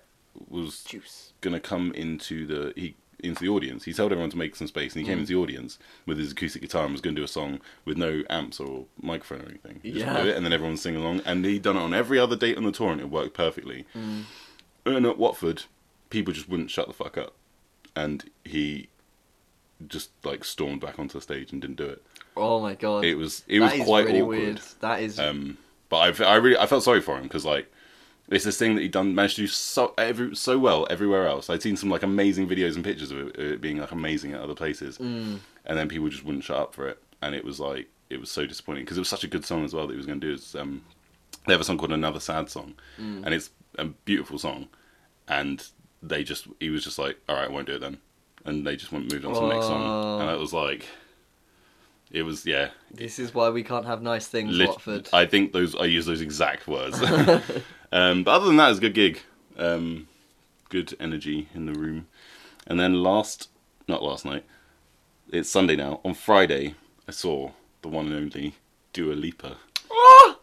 was 0.49 0.83
Duce. 0.85 1.33
gonna 1.41 1.61
come 1.61 1.93
into 1.93 2.47
the 2.47 2.73
he 2.77 2.95
into 3.23 3.41
the 3.43 3.49
audience. 3.51 3.85
He 3.85 3.93
told 3.93 4.13
everyone 4.13 4.31
to 4.31 4.39
make 4.39 4.57
some 4.57 4.67
space, 4.67 4.95
and 4.95 5.01
he 5.03 5.07
came 5.07 5.19
Mm. 5.19 5.21
into 5.23 5.35
the 5.35 5.39
audience 5.41 5.79
with 6.07 6.17
his 6.19 6.33
acoustic 6.33 6.63
guitar 6.63 6.85
and 6.85 6.93
was 6.93 7.03
going 7.03 7.15
to 7.15 7.21
do 7.21 7.25
a 7.25 7.29
song 7.29 7.61
with 7.85 7.99
no 7.99 8.23
amps 8.31 8.59
or 8.59 8.87
microphone 9.03 9.43
or 9.43 9.49
anything. 9.51 9.81
He 9.83 9.91
Yeah. 9.91 10.23
do 10.23 10.29
it, 10.31 10.37
and 10.37 10.43
then 10.47 10.55
everyone 10.55 10.79
sing 10.79 10.97
along. 10.97 11.21
And 11.27 11.45
he'd 11.45 11.61
done 11.61 11.77
it 11.77 11.81
on 11.81 11.93
every 11.93 12.19
other 12.19 12.35
date 12.35 12.57
on 12.57 12.65
the 12.65 12.73
tour, 12.73 12.91
and 12.93 12.99
it 13.01 13.11
worked 13.11 13.35
perfectly. 13.35 13.85
Mm. 13.95 14.23
And 14.87 15.05
at 15.05 15.19
Watford, 15.19 15.65
people 16.09 16.33
just 16.33 16.49
wouldn't 16.49 16.71
shut 16.71 16.87
the 16.87 16.95
fuck 16.95 17.19
up, 17.19 17.35
and 17.95 18.31
he 18.43 18.89
just 19.89 20.11
like 20.25 20.45
stormed 20.45 20.81
back 20.81 20.99
onto 20.99 21.15
the 21.19 21.23
stage 21.23 21.53
and 21.53 21.61
didn't 21.61 21.77
do 21.77 21.85
it. 21.87 22.03
Oh 22.37 22.61
my 22.61 22.75
god. 22.75 23.05
It 23.05 23.15
was 23.17 23.45
it 23.49 23.61
That 23.61 23.79
was 23.79 23.87
quite 23.87 24.07
really 24.07 24.21
awkward. 24.21 24.39
weird. 24.39 24.61
That 24.81 25.01
is. 25.03 25.19
Um, 25.19 25.59
but 25.89 26.21
I 26.21 26.37
really 26.37 26.57
I 26.57 26.67
felt 26.67 26.83
sorry 26.85 27.01
for 27.01 27.17
him 27.17 27.25
because 27.25 27.45
like 27.45 27.71
it's 28.29 28.45
this 28.45 28.57
thing 28.59 28.77
that 28.77 28.83
he'd 28.83 28.93
done 28.93 29.15
managed 29.15 29.37
to 29.37 29.43
do 29.43 29.47
so 29.49 29.93
every 29.99 30.37
so 30.37 30.59
well 30.59 30.87
everywhere 30.89 31.27
else. 31.27 31.51
I'd 31.51 31.63
seen 31.63 31.77
some 31.77 31.91
like 31.91 32.03
amazing 32.05 32.49
videos 32.49 32.77
and 32.77 32.85
pictures 32.85 33.11
of 33.11 33.19
it, 33.19 33.37
it 33.39 33.61
being 33.61 33.79
like 33.79 33.91
amazing 33.91 34.33
at 34.35 34.41
other 34.41 34.55
places, 34.55 34.99
Mm. 34.99 35.41
and 35.67 35.79
then 35.79 35.89
people 35.89 36.09
just 36.09 36.25
wouldn't 36.25 36.45
shut 36.45 36.57
up 36.59 36.73
for 36.75 36.87
it, 36.89 37.03
and 37.23 37.35
it 37.35 37.45
was 37.45 37.59
like 37.59 37.89
it 38.09 38.21
was 38.21 38.31
so 38.31 38.47
disappointing 38.47 38.85
because 38.85 38.97
it 38.97 39.01
was 39.01 39.09
such 39.09 39.25
a 39.25 39.29
good 39.29 39.45
song 39.45 39.65
as 39.65 39.75
well 39.75 39.87
that 39.89 39.93
he 39.95 39.97
was 39.97 40.07
going 40.07 40.21
to 40.21 40.27
do. 40.29 40.35
It's, 40.35 40.55
um, 40.55 40.83
they 41.47 41.53
have 41.55 41.61
a 41.61 41.65
song 41.65 41.79
called 41.79 41.93
Another 41.93 42.21
Sad 42.21 42.49
Song, 42.51 42.75
Mm. 43.01 43.25
and 43.25 43.35
it's 43.35 43.51
a 43.79 43.87
beautiful 43.87 44.39
song, 44.39 44.69
and 45.27 45.67
they 46.03 46.23
just 46.23 46.47
he 46.61 46.71
was 46.71 46.85
just 46.85 46.99
like, 46.99 47.19
all 47.29 47.35
right, 47.37 47.49
I 47.49 47.51
won't 47.53 47.67
do 47.67 47.75
it 47.75 47.81
then, 47.81 47.99
and 48.45 48.67
they 48.67 48.77
just 48.77 48.93
went 48.93 49.13
moved 49.13 49.25
on 49.25 49.35
to 49.35 49.41
the 49.41 49.49
next 49.49 49.67
song, 49.67 49.83
Oh. 49.83 50.19
and 50.21 50.31
it 50.31 50.39
was 50.39 50.53
like. 50.53 50.87
It 52.13 52.25
was 52.25 52.45
yeah, 52.45 52.71
This 52.93 53.21
is 53.21 53.33
why 53.33 53.51
we 53.51 53.63
can't 53.63 53.87
have 53.87 54.03
nice 54.03 54.27
things, 54.27 54.51
Lit- 54.53 54.69
Watford. 54.71 55.09
I 55.13 55.27
think 55.27 55.53
those 55.53 55.77
I 55.77 55.85
use 55.85 56.07
those 56.07 56.21
exact 56.21 56.67
words. 56.67 57.01
um, 57.93 58.25
but 58.25 58.33
other 58.33 58.47
than 58.47 58.57
that, 58.57 58.67
it 58.67 58.71
was 58.71 58.79
a 58.79 58.81
good 58.81 58.95
gig. 58.95 59.21
Um, 59.57 60.09
good 60.71 60.97
energy 60.99 61.49
in 61.55 61.67
the 61.67 61.73
room. 61.73 62.09
And 62.67 62.81
then 62.81 62.95
last, 63.03 63.49
not 63.87 64.03
last 64.03 64.25
night, 64.25 64.45
it's 65.33 65.49
Sunday 65.49 65.77
now. 65.77 66.01
On 66.05 66.13
Friday, 66.15 66.75
I 67.07 67.13
saw 67.13 67.53
the 67.83 67.89
one 67.89 68.07
and 68.07 68.17
only 68.17 68.55
Dua 68.93 69.13
Lipa! 69.15 69.59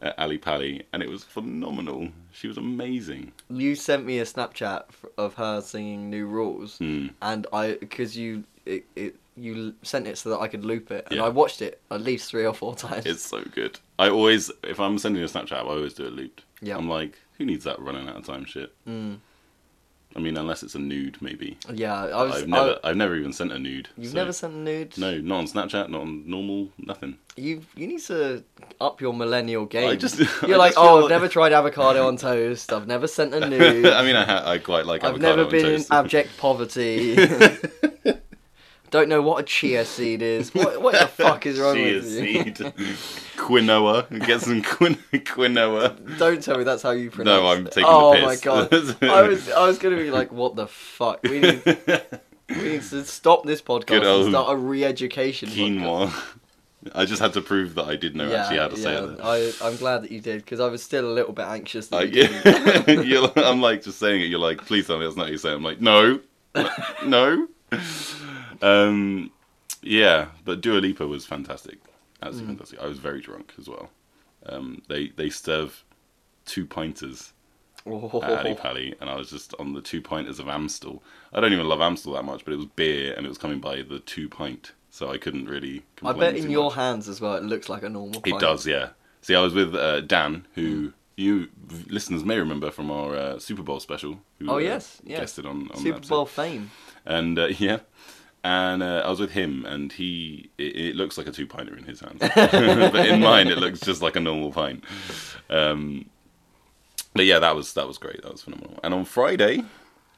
At 0.02 0.18
Ali 0.20 0.38
Pali, 0.38 0.84
and 0.94 1.02
it 1.04 1.10
was 1.10 1.24
phenomenal. 1.24 2.10
She 2.32 2.48
was 2.48 2.58
amazing. 2.58 3.32
You 3.50 3.76
sent 3.76 4.06
me 4.06 4.20
a 4.20 4.24
Snapchat 4.26 4.84
of 5.18 5.36
her 5.36 5.62
singing 5.62 6.10
New 6.10 6.26
Rules, 6.28 6.78
Hmm. 6.78 7.08
and 7.22 7.48
I 7.54 7.74
because 7.80 8.18
you 8.18 8.44
it, 8.66 8.86
it 8.96 9.16
you 9.36 9.74
sent 9.84 10.08
it 10.08 10.18
so 10.18 10.30
that 10.32 10.40
I 10.40 10.48
could 10.48 10.66
loop 10.66 10.90
it, 10.92 11.06
and 11.10 11.18
Yeah. 11.18 11.26
I 11.26 11.30
watched 11.30 11.62
it 11.62 11.80
at 11.92 12.02
least 12.02 12.30
three 12.30 12.46
or 12.46 12.54
four 12.54 12.76
times. 12.86 13.06
It's 13.06 13.22
so 13.22 13.44
good. 13.54 13.80
I 14.00 14.10
always, 14.10 14.52
if 14.64 14.80
I'm 14.80 14.98
sending 14.98 15.22
a 15.24 15.28
Snapchat, 15.28 15.54
I 15.54 15.60
always 15.60 15.94
do 15.94 16.06
it 16.06 16.14
looped. 16.14 16.44
Yeah. 16.62 16.76
I'm 16.76 16.90
like, 16.90 17.18
who 17.38 17.46
needs 17.46 17.64
that 17.66 17.80
running 17.80 18.10
out 18.10 18.16
of 18.18 18.26
time 18.26 18.46
shit? 18.46 18.74
Mm. 18.88 19.20
I 20.18 20.20
mean, 20.20 20.36
unless 20.36 20.64
it's 20.64 20.74
a 20.74 20.80
nude, 20.80 21.22
maybe. 21.22 21.58
Yeah, 21.72 21.94
I 22.06 22.24
was. 22.24 22.42
I've 22.42 22.48
never, 22.48 22.80
I, 22.84 22.90
I've 22.90 22.98
never 22.98 23.16
even 23.16 23.32
sent 23.32 23.52
a 23.52 23.60
nude. 23.60 23.88
you've 23.96 24.12
so- 24.14 24.18
never 24.18 24.34
sent 24.34 24.54
a 24.54 24.58
nude. 24.58 24.98
No, 24.98 25.16
not 25.20 25.38
on 25.38 25.46
Snapchat, 25.48 25.90
not 25.90 26.02
on 26.02 26.28
normal, 26.28 26.70
nothing. 26.80 27.20
You 27.36 27.62
you 27.76 27.86
need 27.86 28.02
to 28.06 28.44
up 28.82 29.00
your 29.00 29.14
millennial 29.14 29.66
game. 29.66 29.90
I 29.92 29.96
just- 29.96 30.18
You're 30.18 30.56
I 30.56 30.58
like, 30.58 30.70
just 30.74 30.80
oh, 30.80 30.98
I've 30.98 31.02
like- 31.04 31.10
never 31.12 31.28
tried 31.28 31.54
avocado 31.54 32.08
on 32.08 32.18
toast. 32.18 32.74
I've 32.74 32.88
never 32.88 33.06
sent 33.08 33.36
a 33.36 33.40
nude. 33.48 33.86
I 33.86 34.04
mean, 34.04 34.16
I, 34.16 34.26
ha- 34.26 34.44
I 34.50 34.58
quite 34.58 34.88
like 34.88 35.04
I've 35.04 35.20
never 35.22 35.46
been 35.46 35.66
in 35.68 35.86
abject 35.92 36.36
poverty. 36.38 37.16
Don't 38.98 39.10
know 39.10 39.22
what 39.22 39.42
a 39.42 39.44
chia 39.44 39.86
seed 39.86 40.24
is. 40.24 40.52
What, 40.56 40.82
what 40.82 41.00
the 41.00 41.06
fuck 41.06 41.46
is 41.46 41.60
wrong 41.60 41.76
Chia 41.76 41.98
with 41.98 42.12
you? 42.12 42.44
Chia 42.44 42.44
seed. 42.46 42.74
quinoa. 43.36 44.26
Get 44.26 44.42
some 44.42 44.64
quin- 44.64 44.98
quinoa. 45.14 46.18
Don't 46.18 46.42
tell 46.42 46.58
me 46.58 46.64
that's 46.64 46.82
how 46.82 46.90
you 46.90 47.12
pronounce 47.12 47.38
it. 47.38 47.42
No, 47.44 47.48
I'm 47.48 47.66
taking 47.66 47.84
oh 47.86 48.20
the 48.20 48.28
piss. 48.28 48.48
Oh 48.48 48.56
my 48.56 48.70
god. 48.72 49.04
I 49.04 49.22
was 49.22 49.52
I 49.52 49.68
was 49.68 49.78
gonna 49.78 49.98
be 49.98 50.10
like, 50.10 50.32
what 50.32 50.56
the 50.56 50.66
fuck? 50.66 51.22
We 51.22 51.42
need, 51.42 51.64
we 52.50 52.56
need 52.56 52.82
to 52.82 53.06
stop 53.06 53.46
this 53.46 53.62
podcast 53.62 54.24
and 54.24 54.32
start 54.32 54.52
a 54.52 54.56
re-education 54.56 55.50
podcast. 55.50 55.80
Quinoa. 55.80 56.24
I 56.96 57.06
just 57.06 57.22
had 57.22 57.34
to 57.34 57.42
prove 57.42 57.76
that 57.76 57.86
I 57.86 57.98
did 57.98 58.16
know 58.16 58.34
actually 58.34 58.58
how 58.58 58.70
to 58.70 58.78
say 58.78 58.96
it. 58.96 59.20
I, 59.22 59.52
I'm 59.64 59.76
glad 59.76 60.02
that 60.02 60.12
you 60.12 60.22
did 60.22 60.44
because 60.44 60.60
I 60.60 60.70
was 60.70 60.82
still 60.82 61.06
a 61.08 61.14
little 61.14 61.34
bit 61.34 61.46
anxious. 61.46 61.90
That 61.90 62.12
you 62.12 62.28
didn't. 62.28 63.06
you're, 63.08 63.32
I'm 63.36 63.62
like 63.62 63.84
just 63.84 64.00
saying 64.00 64.22
it. 64.22 64.26
You're 64.26 64.40
like, 64.40 64.66
please 64.66 64.88
tell 64.88 64.98
me 64.98 65.06
that's 65.06 65.16
not 65.16 65.26
what 65.26 65.32
you 65.34 65.38
say. 65.38 65.54
I'm 65.54 65.62
like, 65.62 65.82
no, 65.82 66.20
no. 67.06 67.48
Um, 68.62 69.32
yeah, 69.82 70.28
but 70.46 70.62
Dua 70.62 70.80
Lipa 70.80 71.08
was 71.08 71.26
fantastic. 71.26 71.80
Absolutely 72.22 72.56
Mm. 72.56 72.58
fantastic. 72.58 72.80
I 72.80 72.88
was 72.88 72.98
very 73.00 73.22
drunk 73.22 73.54
as 73.60 73.68
well. 73.70 73.90
Um, 74.46 74.82
they 74.88 75.10
they 75.10 75.30
serve 75.30 75.84
two 76.46 76.66
pinters 76.66 77.32
Oh. 77.86 78.22
at 78.24 78.32
Ali 78.46 78.56
Pali, 78.56 78.96
and 79.00 79.10
I 79.10 79.16
was 79.16 79.30
just 79.30 79.54
on 79.60 79.74
the 79.74 79.82
two 79.82 80.02
pinters 80.02 80.40
of 80.40 80.48
Amstel. 80.48 81.02
I 81.32 81.40
don't 81.40 81.54
even 81.54 81.68
love 81.70 81.80
Amstel 81.82 82.14
that 82.14 82.26
much, 82.26 82.44
but 82.44 82.54
it 82.54 82.58
was 82.58 82.66
beer, 82.66 83.14
and 83.16 83.26
it 83.26 83.30
was 83.30 83.38
coming 83.38 83.60
by 83.60 83.82
the 83.82 84.00
two 84.00 84.28
pint, 84.30 84.74
so 84.90 85.10
I 85.12 85.18
couldn't 85.18 85.46
really. 85.48 85.84
I 86.04 86.12
bet 86.14 86.36
in 86.36 86.50
your 86.50 86.66
much. 86.66 86.76
hands 86.76 87.08
as 87.08 87.22
well, 87.22 87.36
it 87.36 87.44
looks 87.44 87.70
like 87.70 87.84
a 87.84 87.90
normal. 87.90 88.22
It 88.26 88.40
does, 88.40 88.66
yeah. 88.68 88.90
See, 89.22 89.36
I 89.36 89.42
was 89.42 89.54
with 89.54 89.74
uh, 89.76 90.02
Dan, 90.02 90.48
who 90.56 90.94
you 91.16 91.48
listeners 91.88 92.24
may 92.24 92.38
remember 92.38 92.72
from 92.72 92.92
our 92.92 93.16
uh, 93.16 93.40
Super 93.40 93.64
Bowl 93.64 93.80
special. 93.80 94.20
Who, 94.40 94.50
Oh, 94.50 94.56
uh, 94.56 94.58
yes, 94.60 95.02
yes. 95.06 95.20
guested 95.20 95.46
on, 95.46 95.70
on 95.72 95.78
Super 95.82 96.00
Bowl 96.08 96.26
fame. 96.26 96.72
and 97.06 97.38
uh, 97.40 97.48
yeah, 97.58 97.80
and 98.48 98.82
uh, 98.82 99.04
I 99.06 99.10
was 99.10 99.20
with 99.20 99.32
him, 99.32 99.66
and 99.66 99.92
he 99.92 100.50
it, 100.58 100.76
it 100.76 100.96
looks 100.96 101.18
like 101.18 101.28
a 101.28 101.32
two 101.32 101.46
pinter 101.46 101.76
in 101.76 101.84
his 101.84 102.00
hand, 102.00 102.20
but 102.36 103.06
in 103.06 103.20
mine 103.20 103.48
it 103.48 103.58
looks 103.58 103.82
just 103.82 104.02
like 104.02 104.16
a 104.16 104.22
normal 104.22 104.54
pint. 104.54 104.86
Um, 105.50 106.10
but 107.14 107.26
yeah, 107.26 107.40
that 107.40 107.56
was 107.56 107.74
that 107.74 107.88
was 107.88 107.98
great. 107.98 108.22
That 108.22 108.32
was 108.32 108.44
phenomenal. 108.44 108.80
And 108.84 108.94
on 108.94 109.04
Friday, 109.04 109.64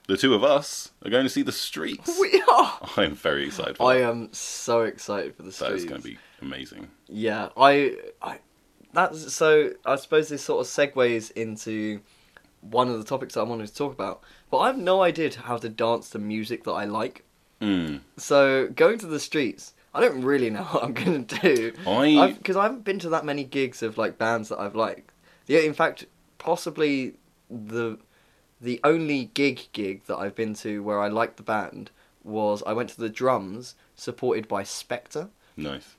the 0.07 0.15
two 0.15 0.36
of 0.36 0.43
us 0.43 0.91
are 1.03 1.09
going 1.09 1.24
to 1.24 1.29
see 1.29 1.41
the 1.41 1.51
Streets. 1.51 2.19
We 2.19 2.43
are. 2.53 2.79
I'm 2.98 3.15
very 3.15 3.45
excited. 3.48 3.77
For 3.77 3.91
I 3.91 3.98
that. 4.00 4.09
am 4.09 4.29
so 4.31 4.83
excited 4.83 5.36
for 5.36 5.41
the 5.41 5.50
That 5.50 5.55
streets. 5.55 5.83
is 5.83 5.86
going 5.86 6.01
to 6.01 6.07
be 6.07 6.17
amazing. 6.41 6.88
Yeah, 7.07 7.50
I, 7.57 7.98
I, 8.21 8.39
that's 8.93 9.33
so. 9.33 9.71
I 9.86 9.95
suppose 9.95 10.29
this 10.29 10.43
sort 10.43 10.62
of 10.62 10.67
segues 10.67 11.31
into 11.31 12.01
one 12.62 12.89
of 12.89 12.98
the 13.00 13.05
topics 13.05 13.33
that 13.33 13.39
I 13.39 13.43
wanted 13.43 13.67
to 13.67 13.75
talk 13.75 13.91
about. 13.93 14.21
But 14.51 14.59
I 14.59 14.67
have 14.67 14.77
no 14.77 15.01
idea 15.01 15.31
how 15.36 15.57
to 15.57 15.69
dance 15.69 16.12
to 16.12 16.19
music 16.19 16.63
that 16.65 16.74
I 16.74 16.86
like. 16.86 17.24
Mm. 17.61 18.01
So 18.17 18.67
going 18.69 18.97
to 18.99 19.07
the 19.07 19.19
streets, 19.19 19.73
I 19.93 20.01
don't 20.01 20.21
really 20.21 20.49
know 20.49 20.63
what 20.71 20.83
I'm 20.83 20.93
gonna 20.93 21.19
do. 21.19 21.73
I 21.85 22.33
because 22.37 22.55
I 22.55 22.63
haven't 22.63 22.83
been 22.83 22.99
to 22.99 23.09
that 23.09 23.25
many 23.25 23.43
gigs 23.43 23.81
of 23.83 23.97
like 23.97 24.17
bands 24.17 24.49
that 24.49 24.59
I've 24.59 24.75
liked. 24.75 25.11
Yeah, 25.47 25.59
in 25.59 25.73
fact, 25.73 26.05
possibly 26.37 27.15
the 27.49 27.97
the 28.61 28.79
only 28.83 29.25
gig 29.33 29.67
gig 29.71 30.05
that 30.05 30.17
I've 30.17 30.35
been 30.35 30.53
to 30.55 30.83
where 30.83 30.99
I 31.01 31.07
liked 31.07 31.37
the 31.37 31.43
band 31.43 31.91
was 32.23 32.61
I 32.67 32.73
went 32.73 32.89
to 32.89 32.99
the 32.99 33.09
drums 33.09 33.75
supported 33.95 34.47
by 34.47 34.63
Spectre 34.63 35.29
Nice. 35.55 35.95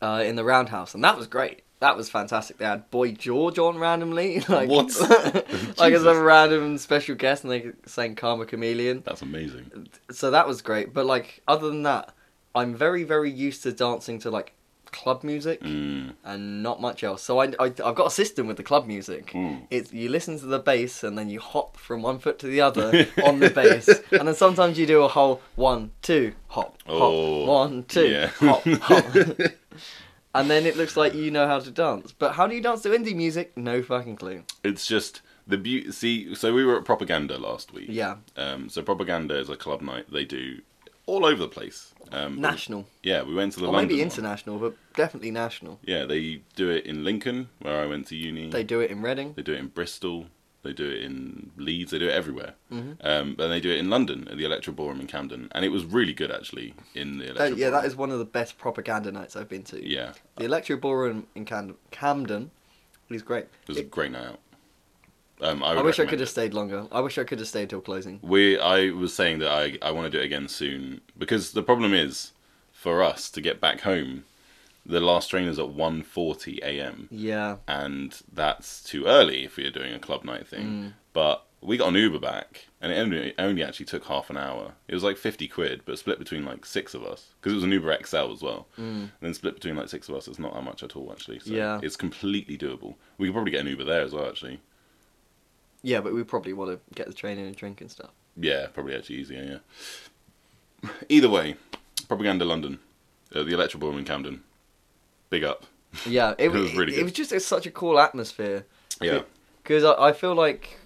uh, 0.00 0.22
in 0.24 0.36
the 0.36 0.44
Roundhouse, 0.44 0.94
and 0.94 1.04
that 1.04 1.16
was 1.16 1.26
great. 1.26 1.62
That 1.80 1.96
was 1.96 2.10
fantastic. 2.10 2.58
They 2.58 2.64
had 2.64 2.90
Boy 2.90 3.12
George 3.12 3.58
on 3.58 3.78
randomly, 3.78 4.40
like 4.48 4.68
What? 4.68 4.92
like 5.78 5.92
as 5.92 6.04
a 6.04 6.20
random 6.20 6.76
special 6.78 7.14
guest, 7.14 7.44
and 7.44 7.52
they 7.52 7.70
sang 7.86 8.16
Karma 8.16 8.46
Chameleon. 8.46 9.02
That's 9.06 9.22
amazing. 9.22 9.88
So 10.10 10.30
that 10.32 10.46
was 10.48 10.60
great. 10.62 10.92
But 10.92 11.06
like 11.06 11.40
other 11.46 11.68
than 11.68 11.84
that, 11.84 12.14
I'm 12.54 12.74
very 12.74 13.04
very 13.04 13.30
used 13.30 13.62
to 13.62 13.72
dancing 13.72 14.18
to 14.20 14.30
like 14.30 14.54
club 14.90 15.22
music 15.22 15.60
Mm. 15.60 16.14
and 16.24 16.62
not 16.62 16.80
much 16.80 17.04
else. 17.04 17.22
So 17.22 17.40
I, 17.40 17.48
I 17.60 17.66
I've 17.66 17.94
got 17.94 18.06
a 18.06 18.10
system 18.10 18.46
with 18.46 18.56
the 18.56 18.62
club 18.62 18.86
music. 18.86 19.26
Mm. 19.32 19.66
It's 19.70 19.92
you 19.92 20.08
listen 20.08 20.38
to 20.40 20.46
the 20.46 20.58
bass 20.58 21.04
and 21.04 21.16
then 21.18 21.28
you 21.28 21.40
hop 21.40 21.76
from 21.76 22.00
one 22.02 22.18
foot 22.18 22.38
to 22.40 22.46
the 22.46 22.62
other 22.62 23.06
on 23.22 23.38
the 23.38 23.50
bass, 23.50 23.86
and 24.10 24.26
then 24.26 24.34
sometimes 24.34 24.78
you 24.78 24.86
do 24.86 25.02
a 25.02 25.08
whole 25.08 25.42
one 25.56 25.92
two 26.02 26.32
hop 26.48 26.78
hop 26.86 27.00
Oh, 27.02 27.44
one 27.44 27.84
two 27.84 28.08
yeah. 28.08 28.26
hop 28.40 28.64
hop. 28.64 29.04
And 30.38 30.48
then 30.50 30.66
it 30.66 30.76
looks 30.76 30.96
like 30.96 31.14
you 31.14 31.30
know 31.30 31.46
how 31.46 31.58
to 31.60 31.70
dance. 31.70 32.12
But 32.12 32.34
how 32.34 32.46
do 32.46 32.54
you 32.54 32.60
dance 32.60 32.82
to 32.82 32.90
indie 32.90 33.14
music? 33.14 33.56
No 33.56 33.82
fucking 33.82 34.16
clue. 34.16 34.44
It's 34.62 34.86
just 34.86 35.20
the 35.46 35.56
beauty. 35.58 35.90
See, 35.92 36.34
so 36.34 36.52
we 36.54 36.64
were 36.64 36.78
at 36.78 36.84
Propaganda 36.84 37.38
last 37.38 37.72
week. 37.72 37.86
Yeah. 37.90 38.16
Um, 38.36 38.68
so 38.68 38.82
Propaganda 38.82 39.36
is 39.38 39.48
a 39.50 39.56
club 39.56 39.80
night 39.82 40.06
they 40.12 40.24
do 40.24 40.60
all 41.06 41.24
over 41.24 41.40
the 41.42 41.48
place. 41.48 41.92
Um, 42.12 42.40
National. 42.40 42.86
Yeah, 43.02 43.22
we 43.22 43.34
went 43.34 43.52
to 43.54 43.60
the 43.60 43.66
Or 43.66 43.72
London 43.72 43.88
maybe 43.88 44.00
one. 44.00 44.06
international, 44.10 44.58
but 44.58 44.74
definitely 44.94 45.30
national. 45.30 45.78
Yeah, 45.82 46.04
they 46.04 46.42
do 46.54 46.70
it 46.70 46.86
in 46.86 47.02
Lincoln, 47.04 47.48
where 47.60 47.80
I 47.82 47.86
went 47.86 48.06
to 48.08 48.16
uni. 48.16 48.48
They 48.50 48.62
do 48.64 48.80
it 48.80 48.90
in 48.90 49.02
Reading. 49.02 49.34
They 49.34 49.42
do 49.42 49.52
it 49.52 49.58
in 49.58 49.68
Bristol. 49.68 50.26
They 50.68 50.74
do 50.74 50.86
it 50.86 51.02
in 51.02 51.50
Leeds. 51.56 51.92
They 51.92 51.98
do 51.98 52.08
it 52.08 52.12
everywhere. 52.12 52.52
Mhm. 52.70 52.98
Um, 53.02 53.36
and 53.38 53.50
they 53.50 53.58
do 53.58 53.70
it 53.70 53.78
in 53.78 53.88
London 53.88 54.28
at 54.30 54.36
the 54.36 54.44
Electro 54.44 54.74
Ballroom 54.74 55.00
in 55.00 55.06
Camden, 55.06 55.48
and 55.52 55.64
it 55.64 55.70
was 55.70 55.86
really 55.86 56.12
good 56.12 56.30
actually 56.30 56.74
in 56.94 57.16
the 57.16 57.30
Electro. 57.30 57.56
Yeah, 57.56 57.70
that 57.70 57.86
is 57.86 57.96
one 57.96 58.10
of 58.10 58.18
the 58.18 58.26
best 58.26 58.58
propaganda 58.58 59.10
nights 59.10 59.34
I've 59.34 59.48
been 59.48 59.62
to. 59.64 59.82
Yeah, 59.82 60.12
The 60.36 60.44
Electro 60.44 60.76
Ballroom 60.76 61.26
in 61.34 61.46
Cam- 61.46 61.76
Camden 61.90 62.50
is 63.08 63.22
great. 63.22 63.44
it 63.62 63.68
was 63.68 63.78
a 63.78 63.82
great 63.82 64.12
night 64.12 64.26
out. 64.26 64.40
Um, 65.40 65.62
I, 65.64 65.68
I 65.72 65.80
wish 65.82 65.98
I 65.98 66.04
could 66.04 66.20
have 66.20 66.28
stayed 66.28 66.52
longer. 66.52 66.86
I 66.92 67.00
wish 67.00 67.16
I 67.16 67.24
could 67.24 67.38
have 67.38 67.48
stayed 67.48 67.70
till 67.70 67.80
closing. 67.80 68.18
We, 68.22 68.58
I 68.58 68.90
was 68.90 69.14
saying 69.14 69.38
that 69.38 69.50
I, 69.50 69.78
I 69.80 69.90
want 69.92 70.04
to 70.04 70.10
do 70.10 70.20
it 70.20 70.26
again 70.26 70.48
soon 70.48 71.00
because 71.16 71.52
the 71.52 71.62
problem 71.62 71.94
is 71.94 72.32
for 72.72 73.02
us 73.02 73.30
to 73.30 73.40
get 73.40 73.58
back 73.58 73.80
home, 73.82 74.24
the 74.88 75.00
last 75.00 75.28
train 75.28 75.46
is 75.46 75.58
at 75.58 75.66
1.40 75.66 76.58
a.m. 76.62 77.08
Yeah. 77.10 77.56
and 77.68 78.20
that's 78.32 78.82
too 78.82 79.04
early 79.06 79.44
if 79.44 79.58
you're 79.58 79.70
doing 79.70 79.92
a 79.92 79.98
club 79.98 80.24
night 80.24 80.48
thing. 80.48 80.66
Mm. 80.66 80.92
But 81.12 81.44
we 81.60 81.76
got 81.76 81.88
an 81.88 81.94
Uber 81.96 82.20
back, 82.20 82.66
and 82.80 82.90
it 82.92 82.96
only, 82.96 83.34
only 83.38 83.62
actually 83.64 83.86
took 83.86 84.04
half 84.06 84.30
an 84.30 84.36
hour. 84.36 84.72
It 84.86 84.94
was 84.94 85.02
like 85.04 85.16
50 85.16 85.46
quid, 85.48 85.82
but 85.84 85.98
split 85.98 86.18
between 86.18 86.44
like 86.44 86.64
six 86.64 86.94
of 86.94 87.02
us 87.04 87.34
because 87.40 87.52
it 87.52 87.56
was 87.56 87.64
an 87.64 87.72
Uber 87.72 87.98
XL 88.04 88.32
as 88.32 88.42
well. 88.42 88.66
Mm. 88.78 88.80
And 89.02 89.10
then 89.20 89.34
split 89.34 89.54
between 89.54 89.76
like 89.76 89.88
six 89.88 90.08
of 90.08 90.14
us, 90.14 90.26
it's 90.28 90.38
not 90.38 90.54
that 90.54 90.62
much 90.64 90.82
at 90.82 90.96
all 90.96 91.10
actually. 91.12 91.40
So 91.40 91.52
Yeah. 91.52 91.80
it's 91.82 91.96
completely 91.96 92.56
doable. 92.56 92.94
We 93.18 93.26
could 93.28 93.34
probably 93.34 93.50
get 93.52 93.60
an 93.62 93.66
Uber 93.66 93.84
there 93.84 94.02
as 94.02 94.12
well 94.12 94.26
actually. 94.26 94.60
Yeah, 95.82 96.00
but 96.00 96.14
we 96.14 96.22
probably 96.24 96.52
want 96.54 96.70
to 96.72 96.94
get 96.94 97.06
the 97.08 97.12
train 97.12 97.38
in 97.38 97.46
and 97.46 97.56
drink 97.56 97.80
and 97.80 97.90
stuff. 97.90 98.10
Yeah, 98.36 98.66
probably 98.68 98.94
actually 98.94 99.16
easier. 99.16 99.60
Yeah. 100.82 100.90
Either 101.08 101.28
way, 101.28 101.56
propaganda 102.08 102.44
London, 102.44 102.78
uh, 103.34 103.42
the 103.42 103.52
Electro 103.54 103.80
Ballroom 103.80 103.98
in 103.98 104.04
Camden, 104.04 104.42
big 105.30 105.44
up. 105.44 105.64
Yeah, 106.06 106.30
it, 106.38 106.46
It 106.46 106.52
was 106.52 106.74
really 106.76 106.96
It 106.96 107.02
was 107.02 107.12
just 107.12 107.32
a, 107.32 107.40
such 107.40 107.66
a 107.66 107.70
cool 107.70 107.98
atmosphere. 107.98 108.64
Yeah, 109.00 109.22
Because 109.62 109.84
I, 109.84 110.08
I 110.08 110.12
feel 110.12 110.34
like 110.34 110.78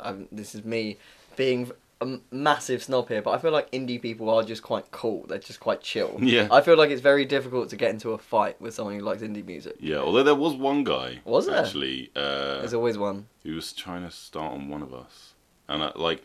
um, 0.00 0.28
this 0.30 0.54
is 0.54 0.64
me 0.64 0.98
being 1.36 1.70
a 2.00 2.18
massive 2.30 2.82
snob 2.82 3.08
here, 3.08 3.22
but 3.22 3.30
I 3.30 3.38
feel 3.38 3.52
like 3.52 3.70
indie 3.70 4.00
people 4.00 4.28
are 4.28 4.42
just 4.42 4.62
quite 4.62 4.90
cool. 4.90 5.24
They're 5.26 5.38
just 5.38 5.60
quite 5.60 5.80
chill. 5.80 6.18
Yeah. 6.20 6.48
I 6.50 6.60
feel 6.60 6.76
like 6.76 6.90
it's 6.90 7.00
very 7.00 7.24
difficult 7.24 7.70
to 7.70 7.76
get 7.76 7.90
into 7.90 8.10
a 8.10 8.18
fight 8.18 8.60
with 8.60 8.74
someone 8.74 8.94
who 8.98 9.00
likes 9.00 9.22
indie 9.22 9.44
music. 9.44 9.76
yeah. 9.80 9.96
Although 9.98 10.22
there 10.24 10.34
was 10.34 10.54
one 10.54 10.84
guy, 10.84 11.20
Was 11.24 11.46
there? 11.46 11.56
actually, 11.64 12.10
uh, 12.14 12.58
There's 12.58 12.74
always 12.74 12.98
one. 12.98 13.26
he 13.42 13.52
was 13.52 13.72
trying 13.72 14.02
to 14.04 14.10
start 14.10 14.52
on 14.52 14.68
one 14.68 14.82
of 14.82 14.92
us, 14.92 15.32
and 15.68 15.82
I, 15.82 15.92
like, 15.96 16.22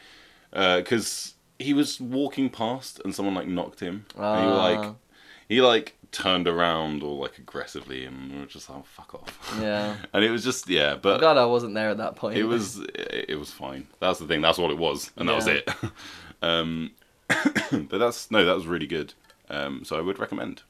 because 0.51 1.35
he 1.57 1.73
was 1.73 1.99
walking 2.01 2.49
past 2.49 2.99
and 3.05 3.13
someone 3.15 3.35
like 3.35 3.47
knocked 3.47 3.79
him, 3.79 4.05
and 4.17 4.45
he 4.45 4.51
like 4.51 4.79
Ah. 4.79 4.95
he 5.47 5.61
like 5.61 5.95
turned 6.11 6.47
around 6.47 7.03
all 7.03 7.17
like 7.17 7.37
aggressively, 7.37 8.05
and 8.05 8.31
we 8.31 8.39
were 8.39 8.45
just 8.45 8.69
like, 8.69 8.79
oh, 8.79 8.83
fuck 8.83 9.13
off. 9.15 9.57
Yeah. 9.61 9.95
and 10.13 10.23
it 10.23 10.31
was 10.31 10.43
just 10.43 10.67
yeah, 10.69 10.93
I'm 10.93 10.99
but 10.99 11.19
glad 11.19 11.37
I 11.37 11.45
wasn't 11.45 11.73
there 11.75 11.89
at 11.89 11.97
that 11.97 12.15
point. 12.15 12.37
it 12.37 12.43
was 12.43 12.79
it, 12.79 13.25
it 13.29 13.35
was 13.39 13.51
fine. 13.51 13.87
That's 13.99 14.19
the 14.19 14.27
thing. 14.27 14.41
That's 14.41 14.57
what 14.57 14.71
it 14.71 14.77
was, 14.77 15.11
and 15.15 15.29
that 15.29 15.35
was 15.35 15.47
it. 15.47 15.69
um, 16.41 16.91
but 17.27 17.97
that's 17.97 18.31
no, 18.31 18.45
that 18.45 18.55
was 18.55 18.67
really 18.67 18.87
good. 18.87 19.13
Um, 19.49 19.83
so 19.83 19.97
I 19.97 20.01
would 20.01 20.19
recommend. 20.19 20.63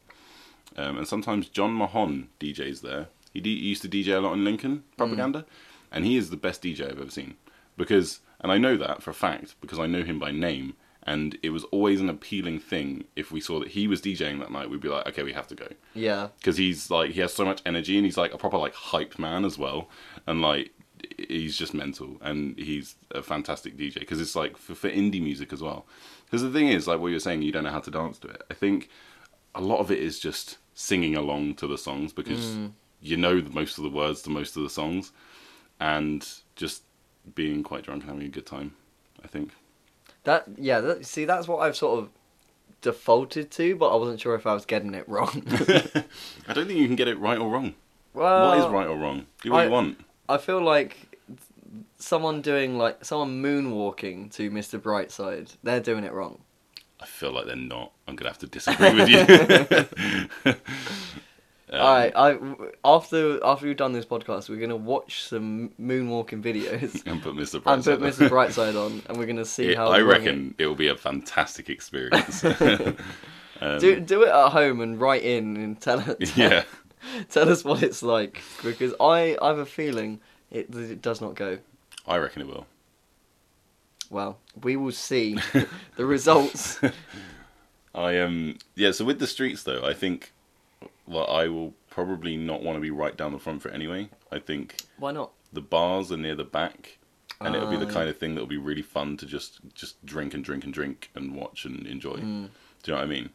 Um, 0.78 0.98
and 0.98 1.08
sometimes 1.08 1.50
John 1.50 1.74
Mahon 1.74 2.30
DJs 2.40 2.82
there. 2.82 3.08
He, 3.34 3.42
d- 3.42 3.60
he 3.60 3.68
used 3.68 3.82
to 3.82 3.90
DJ 3.90 4.16
a 4.16 4.20
lot 4.20 4.34
in 4.34 4.44
Lincoln 4.44 4.84
propaganda, 4.98 5.46
and 5.92 6.06
he 6.06 6.16
is 6.16 6.30
the 6.30 6.38
best 6.38 6.64
DJ 6.64 6.90
I've 6.90 7.00
ever 7.00 7.12
seen. 7.12 7.36
Because, 7.78 8.20
and 8.40 8.52
I 8.52 8.58
know 8.58 8.76
that 8.78 9.04
for 9.04 9.12
a 9.12 9.14
fact 9.14 9.56
because 9.62 9.80
I 9.80 9.88
know 9.88 10.04
him 10.04 10.20
by 10.20 10.32
name, 10.32 10.76
and 11.10 11.40
it 11.42 11.50
was 11.50 11.64
always 11.66 12.00
an 12.00 12.08
appealing 12.08 12.60
thing. 12.60 13.06
If 13.16 13.32
we 13.32 13.42
saw 13.42 13.60
that 13.62 13.70
he 13.70 13.88
was 13.88 14.00
DJing 14.00 14.40
that 14.42 14.52
night. 14.52 14.70
We'd 14.70 14.80
be 14.80 14.90
like, 14.90 15.08
okay, 15.08 15.24
we 15.24 15.34
have 15.34 15.48
to 15.48 15.56
go. 15.56 15.68
Yeah. 15.96 16.28
because 16.38 16.56
he's 16.58 16.92
like 16.92 17.12
he 17.12 17.20
has 17.22 17.34
so 17.34 17.44
much 17.44 17.64
energy 17.66 17.98
and 17.98 18.06
he's 18.06 18.16
like 18.16 18.32
a 18.32 18.38
proper 18.38 18.60
like 18.60 18.76
hype 18.76 19.18
man 19.18 19.44
as 19.44 19.58
well. 19.58 19.90
And 20.28 20.44
like 20.44 20.70
he's 21.18 21.58
just 21.58 21.74
mental. 21.74 22.18
And 22.22 22.56
he's 22.60 22.96
a 23.10 23.24
fantastic 23.24 23.76
dj 23.76 23.96
because 23.96 24.22
it's 24.22 24.36
like 24.36 24.56
for, 24.56 24.76
for 24.76 24.88
indie 24.88 25.22
music 25.22 25.52
as 25.52 25.64
well. 25.64 25.88
Because 26.26 26.44
the 26.44 26.52
thing 26.52 26.68
is 26.68 26.88
like 26.88 27.00
what 27.00 27.08
you're 27.08 27.20
saying 27.20 27.42
you 27.42 27.52
don't 27.52 27.64
know 27.64 27.72
how 27.72 27.80
to 27.80 27.90
dance 27.90 28.20
to 28.20 28.28
it. 28.28 28.44
I 28.52 28.54
think 28.54 28.88
a 29.56 29.62
lot 29.62 29.80
of 29.80 29.90
it 29.90 29.98
is 29.98 30.20
just 30.20 30.60
singing 30.76 31.16
along 31.16 31.56
to 31.56 31.66
the 31.66 31.80
songs 31.80 32.14
because 32.14 32.46
mm. 32.46 32.72
you 33.02 33.18
know 33.18 33.42
the, 33.42 33.50
most 33.50 33.80
of 33.80 33.84
the 33.84 33.90
words 33.90 34.22
to 34.22 34.30
most 34.30 34.56
of 34.56 34.62
the 34.62 34.70
songs. 34.70 35.12
And 35.80 36.28
just 36.56 36.84
being 37.34 37.64
quite 37.64 37.84
drunk 37.84 38.04
and 38.04 38.12
having 38.12 38.26
a 38.26 38.30
good 38.30 38.46
time 38.46 38.74
i 39.24 39.28
think 39.28 39.52
That 40.24 40.46
yeah. 40.58 40.80
That, 40.82 41.06
see, 41.06 41.26
that's 41.26 41.48
what 41.48 41.60
I've 41.60 41.76
sort 41.76 42.00
of 42.00 42.10
defaulted 42.82 43.52
to, 43.52 43.76
but 43.76 43.90
I 43.90 43.96
wasn't 43.96 44.20
sure 44.22 44.36
if 44.36 44.48
I 44.48 44.54
was 44.54 44.66
getting 44.66 44.94
it 44.94 45.08
wrong. 45.10 45.44
i 46.48 46.54
don't 46.54 46.68
think 46.68 46.80
you 46.80 46.88
can 46.88 46.96
get 46.96 47.08
it 47.08 47.20
right 47.20 47.38
or 47.38 47.50
wrong 47.50 47.74
well, 48.14 48.50
what 48.50 48.58
is 48.58 48.66
right 48.66 48.88
or 48.88 48.98
wrong 48.98 49.26
do 49.42 49.52
what 49.52 49.60
I- 49.60 49.66
you 49.66 49.72
want 49.72 50.00
I 50.30 50.38
feel 50.38 50.62
like 50.62 51.10
someone 51.98 52.42
doing 52.42 52.78
like 52.78 53.04
someone 53.04 53.42
moonwalking 53.44 54.32
to 54.34 54.50
Mr. 54.52 54.80
Brightside, 54.80 55.56
they're 55.64 55.80
doing 55.80 56.04
it 56.04 56.14
wrong. 56.14 56.40
I 57.02 57.06
feel 57.06 57.32
like 57.32 57.46
they're 57.46 57.56
not. 57.56 57.92
I'm 58.08 58.16
gonna 58.16 58.30
have 58.30 58.40
to 58.40 58.48
disagree 58.48 58.94
with 58.94 59.10
you. 60.46 60.54
Um, 61.72 61.80
All 61.82 61.94
right, 61.94 62.12
I 62.16 62.38
after 62.84 63.44
after 63.46 63.68
we've 63.68 63.78
done 63.78 63.94
this 63.94 64.06
podcast, 64.06 64.50
we're 64.50 64.60
gonna 64.60 64.76
watch 64.76 65.22
some 65.24 65.70
moonwalking 65.80 66.42
videos 66.42 67.04
And 67.06 67.22
put 67.22 67.36
Mr. 67.36 67.56
and 67.66 67.84
Brightside. 67.84 67.84
put 67.86 68.02
Mr. 68.02 68.30
Brightside 68.30 68.76
on, 68.86 69.04
and 69.08 69.18
we're 69.18 69.28
gonna 69.28 69.46
see 69.46 69.70
It- 69.70 69.78
how. 69.78 69.90
I 69.90 70.00
reckon 70.02 70.56
it 70.58 70.66
will 70.66 70.76
be 70.76 70.88
a 70.88 70.96
fantastic 70.96 71.70
experience. 71.70 72.44
um, 73.62 73.80
do 73.80 74.00
do 74.00 74.24
it 74.24 74.30
at 74.30 74.50
home 74.50 74.82
and 74.82 75.00
write 75.00 75.22
in 75.24 75.58
and 75.58 75.80
tell 75.80 76.00
us. 76.00 76.36
yeah, 76.36 76.64
tell 77.30 77.48
us 77.50 77.64
what 77.64 77.84
it's 77.84 78.02
like 78.02 78.42
because 78.64 78.94
I 79.00 79.38
I 79.42 79.50
have 79.50 79.60
a 79.60 79.66
feeling 79.66 80.22
it 80.50 80.74
it 80.74 81.02
does 81.04 81.22
not 81.22 81.36
go 81.36 81.60
I 82.08 82.18
reckon 82.18 82.42
it 82.42 82.48
will. 82.48 82.66
well. 84.10 84.40
We 84.64 84.76
will 84.76 84.92
see 84.92 85.38
the 85.98 86.06
results. 86.06 86.80
I 87.94 88.20
um 88.20 88.58
yeah. 88.76 88.90
So 88.92 89.06
with 89.06 89.20
the 89.20 89.28
streets 89.28 89.62
though, 89.64 89.84
I 89.86 89.94
think 89.94 90.32
well 91.10 91.30
I 91.30 91.48
will 91.48 91.74
probably 91.90 92.38
not 92.38 92.64
want 92.64 92.78
to 92.78 92.80
be 92.82 92.92
right 92.92 93.18
down 93.18 93.34
the 93.34 93.40
front 93.40 93.62
for 93.62 93.68
it 93.70 93.74
anyway. 93.76 94.10
I 94.32 94.40
think 94.40 94.76
Why 94.98 95.12
not? 95.12 95.32
the 95.52 95.62
bars 95.62 96.12
are 96.12 96.18
near 96.18 96.36
the 96.36 96.44
back, 96.46 97.00
and 97.42 97.56
it'll 97.56 97.70
be 97.70 97.78
the 97.78 97.88
Ah, 97.88 97.92
kind 97.92 98.10
of 98.10 98.18
thing 98.18 98.36
that 98.36 98.42
will 98.42 98.48
be 98.48 98.58
really 98.58 98.82
fun 98.84 99.18
to 99.18 99.26
just 99.26 99.60
just 99.74 100.06
drink 100.06 100.34
and 100.34 100.44
drink 100.44 100.64
and 100.64 100.74
drink 100.74 101.10
and 101.16 101.36
watch 101.36 101.66
and 101.66 101.86
enjoy. 101.88 102.16
Mm, 102.18 102.50
Do 102.84 102.92
you 102.92 102.94
know 102.94 103.00
what 103.00 103.04
I 103.04 103.08
mean? 103.08 103.30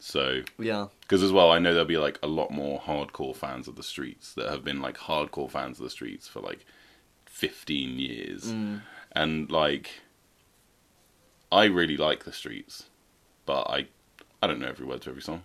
So 0.00 0.42
yeah. 0.58 0.86
Because 1.02 1.22
as 1.22 1.30
well, 1.32 1.50
I 1.52 1.58
know 1.60 1.72
there'll 1.72 1.86
be 1.86 1.98
like 1.98 2.18
a 2.22 2.26
lot 2.26 2.50
more 2.50 2.80
hardcore 2.80 3.36
fans 3.36 3.68
of 3.68 3.76
the 3.76 3.82
streets 3.84 4.32
that 4.34 4.48
have 4.50 4.64
been 4.64 4.80
like 4.80 4.96
hardcore 4.98 5.48
fans 5.50 5.78
of 5.78 5.84
the 5.84 5.90
streets 5.90 6.26
for 6.26 6.40
like 6.40 6.64
15 7.26 7.98
years. 8.00 8.46
Mm. 8.52 8.80
And 9.14 9.50
like, 9.52 9.90
I 11.52 11.64
really 11.64 11.96
like 11.96 12.24
the 12.24 12.32
streets, 12.32 12.86
but 13.46 13.62
I, 13.70 13.86
I 14.42 14.46
don't 14.46 14.58
know 14.58 14.68
every 14.68 14.86
word 14.86 15.02
to 15.02 15.10
every 15.10 15.22
song. 15.22 15.42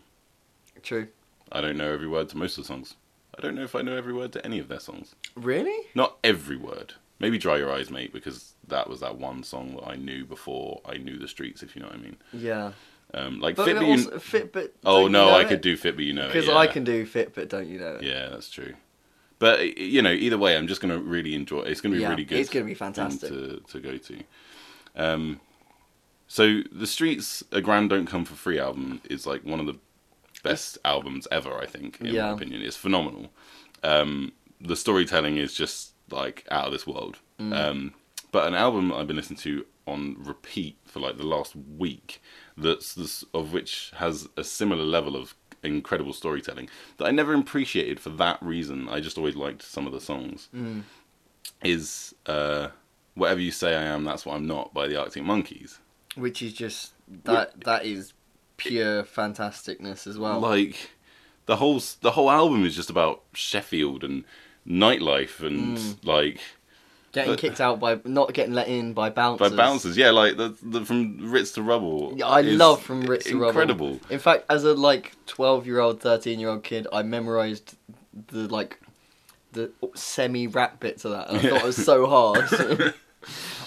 True. 0.82 1.08
I 1.52 1.62
don't 1.62 1.78
know 1.78 1.92
every 1.92 2.08
word 2.08 2.30
to 2.30 2.38
most 2.38 2.58
of 2.58 2.64
the 2.64 2.68
songs. 2.68 2.96
I 3.38 3.42
don't 3.42 3.56
know 3.56 3.64
if 3.64 3.76
I 3.76 3.82
know 3.82 3.96
every 3.96 4.14
word 4.14 4.32
to 4.34 4.46
any 4.46 4.60
of 4.60 4.68
their 4.68 4.80
songs. 4.80 5.16
Really? 5.36 5.88
Not 5.96 6.18
every 6.24 6.58
word. 6.58 6.94
Maybe 7.20 7.38
Dry 7.38 7.58
Your 7.58 7.72
Eyes, 7.72 7.90
Mate, 7.90 8.14
because 8.14 8.54
that 8.68 8.90
was 8.90 9.00
that 9.00 9.18
one 9.18 9.44
song 9.44 9.76
that 9.76 9.88
I 9.88 9.96
knew 9.96 10.26
before 10.26 10.82
I 10.86 10.98
knew 10.98 11.18
the 11.18 11.28
streets, 11.28 11.64
if 11.64 11.76
you 11.76 11.82
know 11.82 11.88
what 11.88 11.98
I 11.98 12.02
mean. 12.02 12.18
Yeah. 12.34 12.72
Um, 13.14 13.40
like 13.40 13.56
But 13.56 13.66
Fit, 13.66 13.78
it 13.78 13.80
But 13.80 13.88
You- 14.14 14.20
fit, 14.20 14.54
but 14.54 14.74
Oh 14.86 15.08
no, 15.08 15.26
you 15.26 15.32
know 15.32 15.38
I 15.38 15.42
it? 15.42 15.48
could 15.48 15.62
do 15.62 15.78
Fit, 15.78 15.96
but 15.96 16.04
you 16.06 16.14
know 16.14 16.28
because 16.28 16.48
yeah. 16.48 16.58
I 16.58 16.68
can 16.68 16.84
do 16.84 17.06
fit, 17.06 17.34
but 17.34 17.48
don't 17.50 17.68
you 17.68 17.80
know 17.80 17.96
it? 17.96 18.04
Yeah, 18.04 18.30
that's 18.30 18.50
true. 18.50 18.74
But 19.40 19.78
you 19.78 20.02
know, 20.02 20.12
either 20.12 20.38
way, 20.38 20.58
I'm 20.58 20.68
just 20.68 20.82
gonna 20.82 20.98
really 21.00 21.34
enjoy. 21.36 21.60
it. 21.62 21.68
It's 21.68 21.80
gonna 21.82 21.96
be 21.96 22.02
Yeah, 22.02 22.10
really 22.10 22.26
good. 22.26 22.40
it's 22.40 22.50
gonna 22.50 22.66
be 22.66 22.74
fantastic. 22.74 23.30
to 23.30 23.62
to 23.68 23.80
go 23.80 23.98
to. 23.98 24.24
Um, 24.96 25.40
so 26.28 26.62
the 26.72 26.88
Streets, 26.88 27.44
a 27.52 27.62
Grand 27.62 27.90
Don't 27.90 28.06
Come 28.08 28.26
for 28.26 28.36
Free 28.36 28.60
album 28.60 29.02
is 29.10 29.26
like 29.26 29.44
one 29.46 29.60
of 29.60 29.66
the 29.68 29.76
best 30.44 30.78
albums 30.86 31.28
ever. 31.32 31.58
I 31.58 31.66
think, 31.66 32.00
in 32.02 32.16
my 32.16 32.30
opinion, 32.30 32.62
it's 32.62 32.78
phenomenal. 32.78 33.30
Um, 33.84 34.34
the 34.60 34.76
storytelling 34.76 35.38
is 35.38 35.54
just 35.54 35.94
like 36.10 36.46
out 36.50 36.66
of 36.66 36.72
this 36.72 36.88
world. 36.88 37.20
Mm. 37.40 37.54
Um, 37.56 37.94
but 38.32 38.48
an 38.48 38.56
album 38.56 38.92
I've 38.92 39.08
been 39.08 39.16
listening 39.16 39.40
to 39.40 39.66
on 39.86 40.16
repeat 40.20 40.78
for 40.86 41.00
like 41.00 41.18
the 41.18 41.26
last 41.26 41.56
week, 41.56 42.22
that's 42.58 42.94
this, 42.94 43.24
of 43.34 43.54
which 43.54 43.92
has 43.96 44.28
a 44.36 44.44
similar 44.44 44.84
level 44.84 45.16
of 45.16 45.36
incredible 45.64 46.14
storytelling 46.14 46.70
that 46.98 47.06
I 47.06 47.12
never 47.12 47.34
appreciated 47.34 48.00
for 48.00 48.10
that 48.12 48.42
reason. 48.42 48.88
I 48.90 49.00
just 49.00 49.18
always 49.18 49.36
liked 49.36 49.64
some 49.64 49.88
of 49.88 49.94
the 49.94 50.02
songs. 50.02 50.50
Mm. 50.56 50.84
Is 51.64 52.14
uh, 52.26 52.70
"Whatever 53.16 53.40
You 53.40 53.52
Say 53.52 53.76
I 53.76 53.84
Am, 53.84 54.04
That's 54.04 54.26
What 54.26 54.36
I'm 54.36 54.46
Not" 54.46 54.74
by 54.74 54.88
the 54.88 55.00
Arctic 55.00 55.24
Monkeys. 55.24 55.80
Which 56.16 56.42
is 56.42 56.54
just 56.54 56.94
that 57.24 57.64
that 57.64 57.86
is 57.86 58.14
pure 58.58 59.04
fantasticness 59.04 60.08
as 60.08 60.18
well. 60.18 60.40
Like 60.40 60.90
the 61.46 61.56
whole 61.58 61.82
the 62.02 62.12
whole 62.12 62.30
album 62.30 62.66
is 62.66 62.76
just 62.76 62.90
about 62.90 63.22
Sheffield 63.34 64.04
and 64.04 64.24
nightlife 64.68 65.40
and 65.46 65.78
Mm. 65.78 65.96
like 66.06 66.40
getting 67.14 67.32
but- 67.34 67.40
kicked 67.40 67.62
out 67.62 67.80
by 67.80 68.00
not 68.04 68.34
getting 68.34 68.54
let 68.54 68.68
in 68.68 68.94
by 68.94 69.10
bouncers. 69.10 69.50
by 69.52 69.56
bouncers. 69.56 69.96
Yeah, 69.98 70.12
like 70.12 70.36
the, 70.38 70.56
the 70.62 70.84
from 70.86 71.32
Ritz 71.32 71.52
to 71.54 71.62
Rubble. 71.62 72.14
Yeah, 72.18 72.28
I 72.28 72.42
love 72.42 72.82
From 72.82 73.02
Ritz 73.02 73.26
to 73.28 73.36
Rubble. 73.36 73.48
incredible. 73.50 74.00
In 74.10 74.20
fact, 74.20 74.44
as 74.50 74.64
a 74.66 74.74
like 74.74 75.14
twelve 75.26 75.66
year 75.66 75.80
old, 75.80 76.02
thirteen 76.02 76.40
year 76.40 76.50
old 76.50 76.64
kid, 76.64 76.86
I 76.92 77.04
memorized 77.04 77.76
the 78.28 78.48
like 78.50 78.80
the 79.54 79.72
semi 79.96 80.48
rap 80.48 80.80
bits 80.82 81.06
of 81.06 81.12
that. 81.12 81.30
And 81.30 81.38
I 81.38 81.42
thought 81.42 81.62
it 81.62 81.66
was 81.66 81.78
so 81.84 82.06
hard. 82.16 82.94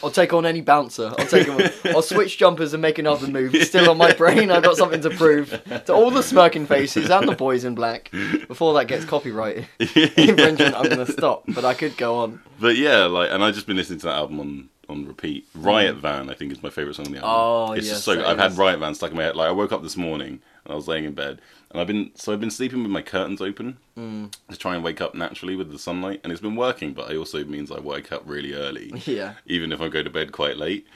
I'll 0.03 0.11
take 0.11 0.33
on 0.33 0.47
any 0.47 0.61
bouncer. 0.61 1.13
I'll 1.19 1.27
take 1.27 1.47
him. 1.47 1.71
I'll 1.87 2.03
switch 2.03 2.39
jumpers 2.39 2.73
and 2.73 2.81
make 2.81 2.99
another 2.99 3.27
move. 3.27 3.55
Still 3.63 3.91
on 3.91 3.99
my 3.99 4.13
brain. 4.13 4.51
I've 4.51 4.63
got 4.63 4.77
something 4.77 5.01
to 5.03 5.11
prove 5.11 5.51
to 5.87 5.93
all 5.93 6.11
the 6.11 6.23
smirking 6.23 6.67
faces 6.67 7.11
and 7.11 7.29
the 7.29 7.35
boys 7.35 7.65
in 7.65 7.75
black. 7.75 8.11
Before 8.49 8.73
that 8.75 8.87
gets 8.87 9.05
copyright 9.05 9.67
infringement, 9.79 10.75
I'm 10.75 10.89
gonna 10.89 11.07
stop. 11.07 11.45
But 11.49 11.65
I 11.65 11.75
could 11.75 11.97
go 11.97 12.17
on. 12.17 12.41
But 12.59 12.77
yeah, 12.77 13.05
like, 13.05 13.31
and 13.31 13.45
I've 13.45 13.55
just 13.55 13.67
been 13.67 13.77
listening 13.77 13.99
to 14.01 14.07
that 14.07 14.17
album 14.17 14.41
on 14.41 14.69
on 14.89 15.07
repeat. 15.07 15.47
Riot 15.55 15.97
mm. 15.97 16.01
Van, 16.01 16.31
I 16.31 16.35
think, 16.35 16.53
is 16.53 16.63
my 16.63 16.71
favorite 16.71 16.97
song 16.97 17.07
on 17.07 17.13
the 17.13 17.19
album. 17.19 17.31
Oh, 17.33 17.73
it's 17.73 17.87
yes, 17.87 17.97
just 17.97 18.05
so. 18.05 18.25
I've 18.25 18.39
had. 18.39 18.57
Riot 18.59 18.81
Van 18.81 18.95
stuck 18.95 19.11
in 19.11 19.17
my 19.17 19.23
head. 19.23 19.37
Like, 19.37 19.49
I 19.49 19.53
woke 19.53 19.73
up 19.73 19.83
this 19.83 19.97
morning 19.97 20.41
and 20.65 20.73
I 20.73 20.75
was 20.75 20.89
laying 20.89 21.05
in 21.05 21.15
bed, 21.15 21.41
and 21.71 21.81
I've 21.81 21.87
been 21.87 22.11
so 22.15 22.33
I've 22.33 22.41
been 22.41 22.51
sleeping 22.51 22.83
with 22.83 22.91
my 22.93 23.03
curtains 23.03 23.41
open 23.41 23.79
Mm. 23.97 24.33
to 24.51 24.57
try 24.57 24.75
and 24.75 24.83
wake 24.83 25.01
up 25.01 25.15
naturally 25.15 25.57
with 25.57 25.71
the 25.71 25.79
sunlight, 25.79 26.21
and 26.25 26.33
it's 26.33 26.41
been 26.41 26.57
working. 26.57 26.93
But 26.95 27.11
it 27.11 27.17
also 27.17 27.45
means 27.45 27.71
I 27.71 27.81
wake 27.81 28.13
up 28.13 28.23
really 28.27 28.55
early, 28.55 28.93
Yeah. 29.07 29.35
even 29.47 29.73
if 29.73 29.81
I 29.81 29.89
go 29.89 30.03
to 30.03 30.11
bed 30.11 30.33
quite 30.33 30.57
late. 30.57 30.87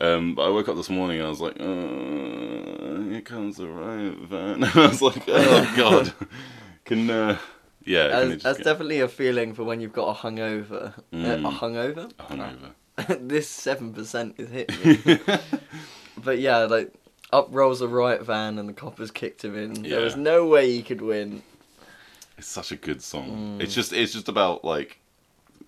Um, 0.00 0.34
but 0.34 0.42
I 0.42 0.48
woke 0.50 0.68
up 0.68 0.76
this 0.76 0.90
morning 0.90 1.18
and 1.18 1.26
I 1.26 1.30
was 1.30 1.40
like, 1.40 1.56
uh, 1.60 3.10
"Here 3.10 3.20
comes 3.20 3.56
the 3.58 3.68
Riot 3.68 4.16
Van." 4.28 4.64
I 4.64 4.86
was 4.88 5.00
like, 5.02 5.22
"Oh 5.28 5.72
God, 5.76 6.12
can." 6.84 7.08
Uh, 7.10 7.38
yeah, 7.86 8.08
That's, 8.08 8.42
that's 8.42 8.58
get 8.58 8.64
definitely 8.64 9.00
a 9.00 9.08
feeling 9.08 9.52
for 9.52 9.62
when 9.62 9.78
you've 9.82 9.92
got 9.92 10.08
a 10.08 10.18
hungover. 10.18 10.94
Uh, 11.12 11.16
Mm. 11.16 11.46
a 11.46 11.52
hungover? 11.52 12.10
A 12.18 12.22
hungover? 12.24 12.72
this 13.28 13.46
seven 13.48 13.92
percent 13.92 14.36
is 14.38 14.48
hitting 14.48 15.02
me. 15.04 15.18
but 16.16 16.38
yeah, 16.38 16.58
like 16.64 16.92
up 17.34 17.48
rolls 17.50 17.80
a 17.80 17.88
riot 17.88 18.22
van 18.22 18.58
and 18.58 18.68
the 18.68 18.72
coppers 18.72 19.10
kicked 19.10 19.44
him 19.44 19.56
in. 19.56 19.82
There 19.82 20.00
was 20.00 20.16
no 20.16 20.46
way 20.46 20.70
he 20.70 20.82
could 20.82 21.00
win. 21.02 21.42
It's 22.38 22.46
such 22.46 22.70
a 22.72 22.76
good 22.76 23.02
song. 23.02 23.58
Mm. 23.58 23.62
It's 23.62 23.74
just 23.74 23.92
it's 23.92 24.12
just 24.12 24.28
about 24.28 24.64
like 24.64 25.00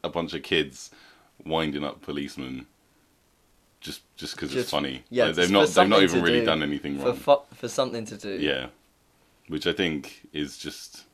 a 0.04 0.08
bunch 0.08 0.32
of 0.34 0.42
kids 0.42 0.90
winding 1.44 1.84
up 1.84 2.00
policemen 2.02 2.66
just 3.80 4.00
just 4.16 4.34
because 4.36 4.54
it's 4.54 4.70
funny. 4.70 5.02
yeah, 5.10 5.26
Like, 5.26 5.34
they've 5.36 5.50
not 5.50 5.68
they've 5.68 5.88
not 5.88 6.02
even 6.02 6.22
really 6.22 6.40
do. 6.40 6.46
done 6.46 6.62
anything 6.62 6.98
For 6.98 7.06
wrong. 7.06 7.16
fu- 7.16 7.54
for 7.54 7.68
something 7.68 8.04
to 8.06 8.16
do. 8.16 8.30
yeah, 8.40 8.66
which 9.48 9.66
I 9.66 9.72
think 9.72 10.26
is 10.32 10.56
just 10.58 11.04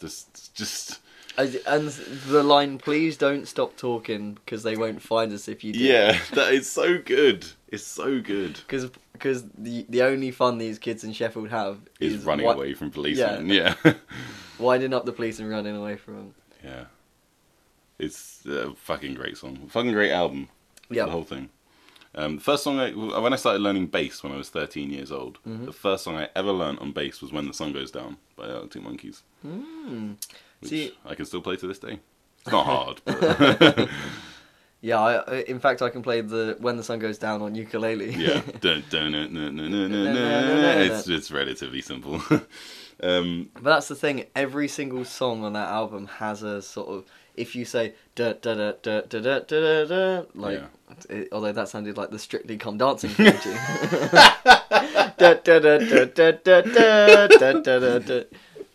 just 0.00 0.54
just 0.54 0.98
And 1.38 1.88
the 2.28 2.42
line, 2.42 2.78
"Please 2.78 3.16
don't 3.16 3.46
stop 3.48 3.76
talking 3.76 4.34
because 4.34 4.62
they 4.62 4.76
won't 4.76 5.00
find 5.00 5.32
us 5.32 5.48
if 5.48 5.64
you 5.64 5.72
do." 5.72 5.78
yeah. 5.78 6.18
That 6.32 6.52
is 6.52 6.70
so 6.70 6.98
good. 6.98 7.46
It's 7.68 7.86
so 7.86 8.20
good. 8.20 8.54
Because 8.54 8.90
because 9.12 9.44
the 9.56 9.86
the 9.88 10.02
only 10.02 10.30
fun 10.30 10.58
these 10.58 10.78
kids 10.78 11.04
in 11.04 11.12
Sheffield 11.12 11.48
have 11.50 11.78
Is, 12.00 12.14
is, 12.14 12.24
running 12.24 12.46
away 12.46 12.74
from 12.74 12.90
policemen. 12.90 13.48
Yeah, 13.48 13.74
yeah. 13.84 13.94
winding 14.58 14.92
up 14.92 15.06
the 15.06 15.12
police 15.12 15.38
and 15.38 15.48
running 15.48 15.74
away 15.76 15.96
from 15.96 16.14
them. 16.16 16.34
Yeah, 16.62 16.84
it's 17.98 18.44
a 18.46 18.74
fucking 18.74 19.14
great 19.14 19.36
song. 19.36 19.56
Fucking 19.68 19.92
great 19.92 20.12
album. 20.12 20.48
Yeah. 20.90 21.06
the 21.06 21.10
whole 21.12 21.24
thing. 21.24 21.48
Um, 22.14 22.36
the 22.36 22.42
first 22.42 22.62
song 22.64 22.78
I, 22.78 22.90
when 22.92 23.32
I 23.32 23.36
started 23.36 23.62
learning 23.62 23.86
bass 23.86 24.22
when 24.22 24.32
I 24.32 24.36
was 24.36 24.50
13 24.50 24.90
years 24.90 25.10
old, 25.10 25.38
Mm-hmm. 25.48 25.64
the 25.64 25.72
first 25.72 26.04
song 26.04 26.16
I 26.16 26.28
ever 26.36 26.52
learned 26.52 26.80
on 26.80 26.92
bass 26.92 27.22
was 27.22 27.32
"When 27.32 27.46
the 27.48 27.54
Sun 27.54 27.72
Goes 27.72 27.90
Down" 27.90 28.18
by 28.36 28.48
the 28.48 28.60
Arctic 28.60 28.82
Monkeys, 28.82 29.22
Mm. 29.46 30.16
Which 30.62 30.70
See- 30.70 30.94
I 31.04 31.14
can 31.14 31.26
still 31.26 31.42
play 31.42 31.56
to 31.56 31.66
this 31.66 31.78
day. 31.78 32.00
It's 32.40 32.50
not 32.50 32.64
hard, 32.66 33.00
but 33.04 33.88
Yeah, 34.84 34.98
I, 34.98 35.40
in 35.42 35.60
fact, 35.60 35.80
I 35.80 35.90
can 35.90 36.02
play 36.02 36.22
the 36.22 36.56
"When 36.58 36.76
the 36.76 36.82
Sun 36.82 36.98
Goes 36.98 37.16
Down" 37.16 37.40
on 37.40 37.54
ukulele. 37.54 38.12
yeah, 38.16 38.40
it's 40.82 41.08
it's 41.08 41.30
relatively 41.30 41.80
simple. 41.82 42.20
um, 43.02 43.50
But 43.54 43.62
that's 43.64 43.86
the 43.88 43.94
thing. 43.94 44.26
Every 44.34 44.66
single 44.66 45.04
song 45.04 45.44
on 45.44 45.52
that 45.52 45.68
album 45.68 46.06
has 46.18 46.42
a 46.42 46.60
sort 46.62 46.88
of. 46.88 47.04
If 47.34 47.54
you 47.56 47.64
say 47.64 47.94
da 48.14 48.32
da 48.34 48.54
da 48.54 48.72
da 48.82 49.00
da 49.02 49.20
da 49.20 49.38
da 49.40 49.84
da, 49.86 50.22
like, 50.34 50.62
it, 51.08 51.28
although 51.32 51.52
that 51.52 51.68
sounded 51.68 51.96
like 51.96 52.10
the 52.10 52.18
Strictly 52.18 52.56
Come 52.58 52.76
Dancing 52.76 53.10
theme 53.10 53.32
tune. 53.38 53.54
da 55.16 55.34
da 55.34 55.58
da 55.60 55.78
da 55.78 56.04
da 56.04 56.30
da 56.32 56.60
da 56.60 57.26
da 57.28 57.52
da 57.52 57.78
da 57.78 57.98
da. 58.00 58.22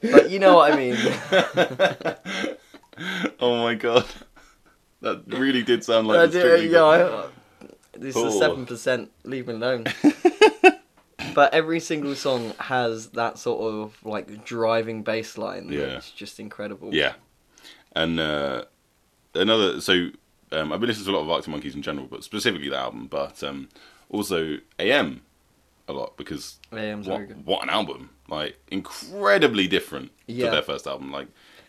But 0.01 0.29
you 0.29 0.39
know 0.39 0.55
what 0.55 0.73
I 0.73 0.77
mean. 0.77 0.95
oh 3.39 3.63
my 3.63 3.75
god, 3.75 4.05
that 5.01 5.23
really 5.27 5.63
did 5.63 5.83
sound 5.83 6.07
Uh, 6.07 6.13
like 6.13 6.31
the 6.31 6.39
d- 6.39 6.41
Strictly 6.45 6.67
yeah, 6.69 6.83
I, 6.83 7.25
this 7.93 8.15
is 8.15 8.23
Oh. 8.35 8.39
seven 8.39 8.65
percent. 8.65 9.11
Leave 9.23 9.47
me 9.47 9.53
alone. 9.53 9.85
but 11.33 11.53
every 11.53 11.79
single 11.79 12.15
song 12.15 12.53
has 12.59 13.07
that 13.09 13.37
sort 13.37 13.73
of 13.73 13.97
like 14.03 14.45
driving 14.45 15.03
bass 15.03 15.37
line. 15.37 15.69
Yeah. 15.69 15.97
it's 15.97 16.11
just 16.11 16.39
incredible. 16.39 16.93
Yeah, 16.93 17.13
and 17.95 18.19
uh, 18.19 18.63
another. 19.35 19.81
So 19.81 20.09
um, 20.51 20.71
I've 20.73 20.79
been 20.79 20.87
listening 20.89 21.05
to 21.05 21.11
a 21.11 21.15
lot 21.17 21.23
of 21.23 21.29
Arctic 21.29 21.51
Monkeys 21.51 21.75
in 21.75 21.81
general, 21.81 22.07
but 22.09 22.23
specifically 22.23 22.69
that 22.69 22.79
album. 22.79 23.07
But 23.07 23.43
um, 23.43 23.69
also 24.09 24.57
AM 24.79 25.21
a 25.87 25.93
lot 25.93 26.17
because 26.17 26.57
AM's 26.71 27.07
what, 27.07 27.21
what 27.45 27.63
an 27.63 27.69
album! 27.69 28.09
Like 28.29 28.57
incredibly 28.69 29.67
different 29.67 30.11
Yeah. 30.27 30.45
to 30.45 30.51
their 30.51 30.61
first 30.61 30.87
album. 30.87 31.11
Like 31.11 31.27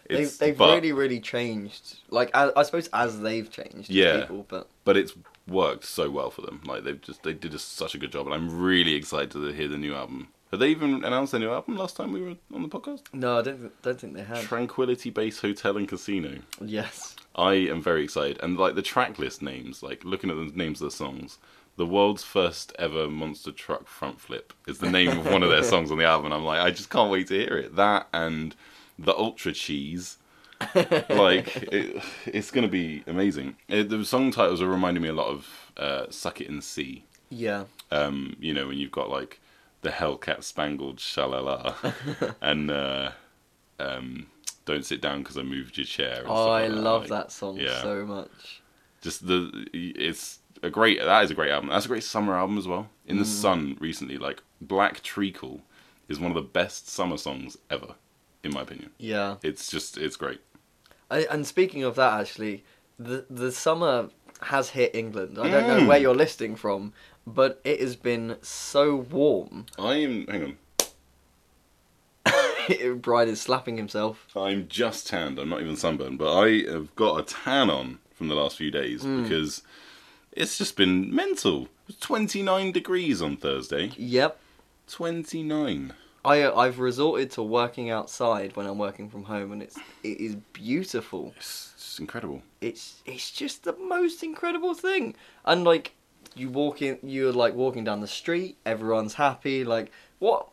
They've, 0.08 0.38
they've 0.38 0.56
but, 0.56 0.74
really, 0.74 0.92
really 0.92 1.20
changed. 1.20 1.98
Like, 2.08 2.30
I, 2.34 2.50
I 2.56 2.62
suppose 2.62 2.88
as 2.94 3.20
they've 3.20 3.50
changed, 3.50 3.90
Yeah. 3.90 4.20
people, 4.20 4.46
but 4.48 4.68
but 4.84 4.96
it's 4.96 5.12
worked 5.46 5.84
so 5.84 6.08
well 6.10 6.30
for 6.30 6.40
them. 6.42 6.62
Like 6.64 6.84
they've 6.84 7.00
just 7.00 7.22
they 7.24 7.34
did 7.34 7.52
a, 7.54 7.58
such 7.58 7.94
a 7.94 7.98
good 7.98 8.12
job, 8.12 8.26
and 8.26 8.34
I'm 8.34 8.58
really 8.60 8.94
excited 8.94 9.30
to 9.32 9.52
hear 9.52 9.68
the 9.68 9.76
new 9.76 9.94
album. 9.94 10.28
Have 10.50 10.60
they 10.60 10.68
even 10.70 11.04
announced 11.04 11.32
their 11.32 11.40
new 11.42 11.50
album 11.50 11.76
last 11.76 11.94
time 11.94 12.10
we 12.12 12.22
were 12.22 12.34
on 12.54 12.62
the 12.62 12.68
podcast? 12.70 13.02
no, 13.12 13.38
I 13.38 13.42
don't, 13.42 13.82
don't 13.82 14.00
think 14.00 14.14
they 14.14 14.22
have. 14.22 14.42
Tranquility 14.44 15.10
Base 15.10 15.40
Hotel 15.40 15.76
and 15.76 15.86
Casino. 15.86 16.38
yes, 16.58 17.14
I 17.34 17.52
am 17.52 17.82
very 17.82 18.02
excited, 18.02 18.40
and 18.42 18.56
like 18.56 18.74
the 18.76 18.82
track 18.82 19.18
list 19.18 19.42
names, 19.42 19.82
like 19.82 20.04
looking 20.06 20.30
at 20.30 20.36
the 20.36 20.50
names 20.56 20.80
of 20.80 20.86
the 20.90 20.96
songs, 20.96 21.36
the 21.78 21.86
world's 21.86 22.24
first 22.24 22.72
ever 22.78 23.08
monster 23.08 23.52
truck 23.52 23.86
front 23.86 24.20
flip 24.20 24.52
is 24.66 24.78
the 24.78 24.90
name 24.90 25.16
of 25.16 25.24
one 25.30 25.42
of 25.44 25.48
their 25.50 25.62
songs 25.72 25.90
on 25.90 25.98
the 25.98 26.04
album. 26.04 26.32
I'm 26.32 26.44
like, 26.44 26.60
I 26.60 26.70
just 26.70 26.90
can't 26.90 27.10
wait 27.10 27.28
to 27.28 27.34
hear 27.34 27.56
it. 27.56 27.76
That 27.76 28.08
and 28.12 28.54
the 28.98 29.16
Ultra 29.16 29.52
Cheese, 29.52 30.18
like 30.74 31.56
it, 31.72 32.02
it's 32.26 32.50
gonna 32.50 32.68
be 32.68 33.04
amazing. 33.06 33.56
It, 33.68 33.88
the 33.88 34.04
song 34.04 34.30
titles 34.32 34.60
are 34.60 34.66
reminding 34.68 35.02
me 35.02 35.08
a 35.08 35.14
lot 35.14 35.28
of 35.28 35.70
uh, 35.76 36.06
"Suck 36.10 36.40
It 36.40 36.50
and 36.50 36.62
See." 36.62 37.04
yeah, 37.30 37.64
Um, 37.92 38.36
you 38.40 38.52
know, 38.54 38.66
when 38.68 38.78
you've 38.78 38.90
got 38.90 39.08
like 39.08 39.40
the 39.82 39.90
Hellcat 39.90 40.42
Spangled 40.42 40.96
Shalala 40.96 42.34
and 42.40 42.70
uh, 42.70 43.10
um, 43.78 44.26
"Don't 44.64 44.84
Sit 44.84 45.00
Down 45.00 45.20
Because 45.22 45.38
I 45.38 45.42
Moved 45.42 45.76
Your 45.78 45.86
Chair." 45.86 46.24
oh, 46.26 46.50
I 46.50 46.66
like 46.66 46.76
love 46.82 47.02
Like, 47.02 47.10
that 47.10 47.32
song 47.32 47.56
yeah. 47.58 47.80
so 47.82 48.04
much. 48.04 48.62
just 49.00 49.26
the 49.28 49.68
it's 49.72 50.40
a 50.62 50.70
great 50.70 50.98
that 51.00 51.24
is 51.24 51.30
a 51.30 51.34
great 51.34 51.50
album 51.50 51.70
that's 51.70 51.84
a 51.84 51.88
great 51.88 52.02
summer 52.04 52.34
album 52.36 52.58
as 52.58 52.66
well 52.66 52.88
in 53.06 53.16
Mm. 53.16 53.20
the 53.20 53.24
sun 53.24 53.76
recently 53.80 54.18
like 54.18 54.42
black 54.60 55.02
treacle 55.02 55.60
is 56.08 56.18
one 56.18 56.30
of 56.30 56.34
the 56.34 56.40
best 56.42 56.88
summer 56.88 57.16
songs 57.16 57.56
ever 57.70 57.94
in 58.42 58.52
my 58.54 58.62
opinion 58.62 58.90
Yeah, 58.98 59.36
it's 59.42 59.70
just 59.70 59.96
it's 59.98 60.16
great 60.16 60.40
I, 61.10 61.26
and 61.30 61.46
speaking 61.46 61.84
of 61.84 61.94
that, 61.94 62.20
actually, 62.20 62.64
the 62.98 63.24
the 63.30 63.50
summer 63.50 64.10
has 64.42 64.68
hit 64.70 64.94
England. 64.94 65.38
I 65.38 65.48
don't 65.50 65.66
know 65.66 65.80
Mm. 65.80 65.86
where 65.86 65.98
you're 65.98 66.14
listing 66.14 66.54
from, 66.54 66.92
but 67.26 67.60
it 67.64 67.80
has 67.80 67.96
been 67.96 68.36
so 68.42 68.94
warm. 68.96 69.64
i'm 69.78 70.26
hang 70.26 70.44
on 70.44 70.56
Brian 73.00 73.28
is 73.30 73.40
slapping 73.40 73.78
himself. 73.78 74.26
I'm 74.36 74.68
just 74.68 75.06
tanned. 75.06 75.38
I'm 75.38 75.48
not 75.48 75.62
even 75.62 75.76
sunburned, 75.76 76.18
but 76.18 76.38
I 76.38 76.70
have 76.70 76.94
got 76.96 77.18
a 77.20 77.22
tan 77.22 77.70
on 77.70 77.98
from 78.12 78.28
the 78.28 78.34
last 78.34 78.56
few 78.58 78.70
days 78.70 79.02
Hmm. 79.02 79.22
because 79.22 79.62
it's 80.32 80.58
just 80.58 80.76
been 80.76 81.14
mental. 81.14 81.68
29 82.00 82.72
degrees 82.72 83.22
on 83.22 83.36
Thursday. 83.36 83.92
Yep. 83.96 84.38
29. 84.88 85.92
I 86.24 86.42
uh, 86.42 86.56
I've 86.56 86.78
resorted 86.78 87.30
to 87.32 87.42
working 87.42 87.90
outside 87.90 88.56
when 88.56 88.66
I'm 88.66 88.78
working 88.78 89.08
from 89.08 89.24
home, 89.24 89.52
and 89.52 89.62
it's 89.62 89.78
it 90.02 90.20
is 90.20 90.34
beautiful. 90.52 91.32
It's, 91.36 91.72
it's 91.76 91.98
incredible. 91.98 92.42
It's 92.60 93.02
it's 93.06 93.30
just 93.30 93.64
the 93.64 93.74
most 93.76 94.22
incredible 94.22 94.74
thing. 94.74 95.14
And 95.44 95.64
like 95.64 95.94
you 96.34 96.50
walk 96.50 96.82
in, 96.82 96.98
you're 97.02 97.32
like 97.32 97.54
walking 97.54 97.84
down 97.84 98.00
the 98.00 98.08
street. 98.08 98.58
Everyone's 98.66 99.14
happy. 99.14 99.64
Like 99.64 99.92
what 100.18 100.48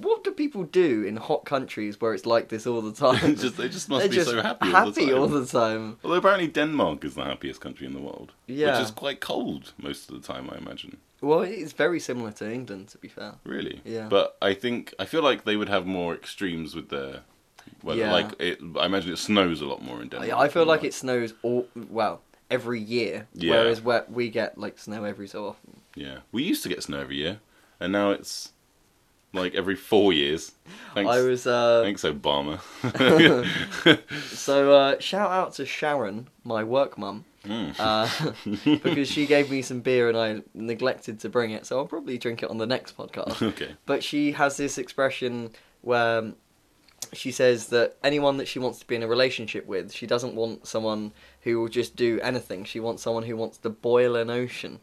what 0.00 0.24
do 0.24 0.30
people 0.32 0.64
do 0.64 1.04
in 1.04 1.16
hot 1.16 1.44
countries 1.44 2.00
where 2.00 2.14
it's 2.14 2.26
like 2.26 2.48
this 2.48 2.66
all 2.66 2.80
the 2.80 2.92
time? 3.12 3.36
just, 3.36 3.56
they 3.56 3.68
just 3.68 3.88
must 3.88 4.00
They're 4.02 4.10
be 4.10 4.16
just 4.16 4.30
so 4.30 4.42
happy, 4.42 4.72
all 4.72 4.90
the 4.90 5.00
time. 5.06 5.18
all 5.18 5.28
the 5.28 5.46
time. 5.46 5.98
Although 6.02 6.16
apparently 6.16 6.48
Denmark 6.48 7.04
is 7.04 7.14
the 7.14 7.24
happiest 7.24 7.60
country 7.60 7.86
in 7.86 7.92
the 7.92 8.00
world. 8.00 8.32
Yeah. 8.46 8.72
Which 8.78 8.84
is 8.86 8.90
quite 8.90 9.20
cold 9.20 9.72
most 9.78 10.10
of 10.10 10.20
the 10.20 10.32
time, 10.32 10.48
I 10.50 10.56
imagine. 10.58 10.96
Well, 11.20 11.42
it's 11.42 11.72
very 11.72 12.00
similar 12.00 12.32
to 12.32 12.52
England, 12.52 12.88
to 12.88 12.98
be 12.98 13.08
fair. 13.08 13.34
Really? 13.44 13.80
Yeah. 13.84 14.08
But 14.08 14.36
I 14.42 14.54
think 14.54 14.92
I 14.98 15.04
feel 15.04 15.22
like 15.22 15.44
they 15.44 15.56
would 15.56 15.68
have 15.68 15.86
more 15.86 16.14
extremes 16.14 16.74
with 16.74 16.88
their 16.88 17.20
weather. 17.82 18.00
Yeah. 18.00 18.12
Like 18.12 18.40
it, 18.40 18.58
I 18.80 18.86
imagine 18.86 19.12
it 19.12 19.18
snows 19.18 19.60
a 19.60 19.66
lot 19.66 19.82
more 19.82 20.02
in 20.02 20.08
Denmark. 20.08 20.32
I, 20.32 20.44
I 20.44 20.48
feel 20.48 20.64
like 20.66 20.82
it 20.84 20.94
snows 20.94 21.34
all 21.42 21.66
well 21.90 22.20
every 22.50 22.80
year, 22.80 23.26
Yeah. 23.34 23.50
whereas 23.52 23.80
where 23.80 24.04
we 24.08 24.30
get 24.30 24.58
like 24.58 24.78
snow 24.78 25.04
every 25.04 25.28
so 25.28 25.46
often. 25.46 25.80
Yeah, 25.94 26.18
we 26.32 26.42
used 26.50 26.62
to 26.62 26.68
get 26.68 26.82
snow 26.82 26.98
every 27.00 27.16
year, 27.16 27.38
and 27.78 27.92
now 27.92 28.10
it's 28.10 28.52
like 29.32 29.54
every 29.54 29.76
four 29.76 30.12
years. 30.12 30.52
Thanks, 30.94 31.10
I 31.10 31.20
was 31.22 31.46
uh, 31.46 31.82
thanks 31.84 32.02
Obama. 32.02 32.60
so 34.34 34.72
uh, 34.72 34.98
shout 35.00 35.30
out 35.30 35.54
to 35.54 35.66
Sharon, 35.66 36.28
my 36.44 36.64
work 36.64 36.98
mum, 36.98 37.24
Mm. 37.44 37.74
uh, 37.78 38.78
because 38.84 39.08
she 39.08 39.26
gave 39.26 39.50
me 39.50 39.62
some 39.62 39.80
beer 39.80 40.08
and 40.08 40.16
I 40.16 40.42
neglected 40.54 41.18
to 41.20 41.28
bring 41.28 41.50
it, 41.50 41.66
so 41.66 41.78
I'll 41.78 41.86
probably 41.86 42.16
drink 42.16 42.42
it 42.42 42.50
on 42.50 42.58
the 42.58 42.66
next 42.66 42.96
podcast. 42.96 43.42
okay. 43.48 43.74
But 43.84 44.04
she 44.04 44.32
has 44.32 44.56
this 44.56 44.78
expression 44.78 45.50
where 45.80 46.32
she 47.12 47.32
says 47.32 47.66
that 47.68 47.96
anyone 48.04 48.36
that 48.36 48.46
she 48.46 48.60
wants 48.60 48.78
to 48.78 48.86
be 48.86 48.94
in 48.94 49.02
a 49.02 49.08
relationship 49.08 49.66
with, 49.66 49.92
she 49.92 50.06
doesn't 50.06 50.34
want 50.36 50.68
someone 50.68 51.12
who 51.40 51.58
will 51.60 51.68
just 51.68 51.96
do 51.96 52.20
anything. 52.22 52.62
She 52.64 52.78
wants 52.78 53.02
someone 53.02 53.24
who 53.24 53.36
wants 53.36 53.58
to 53.58 53.70
boil 53.70 54.14
an 54.14 54.30
ocean. 54.30 54.78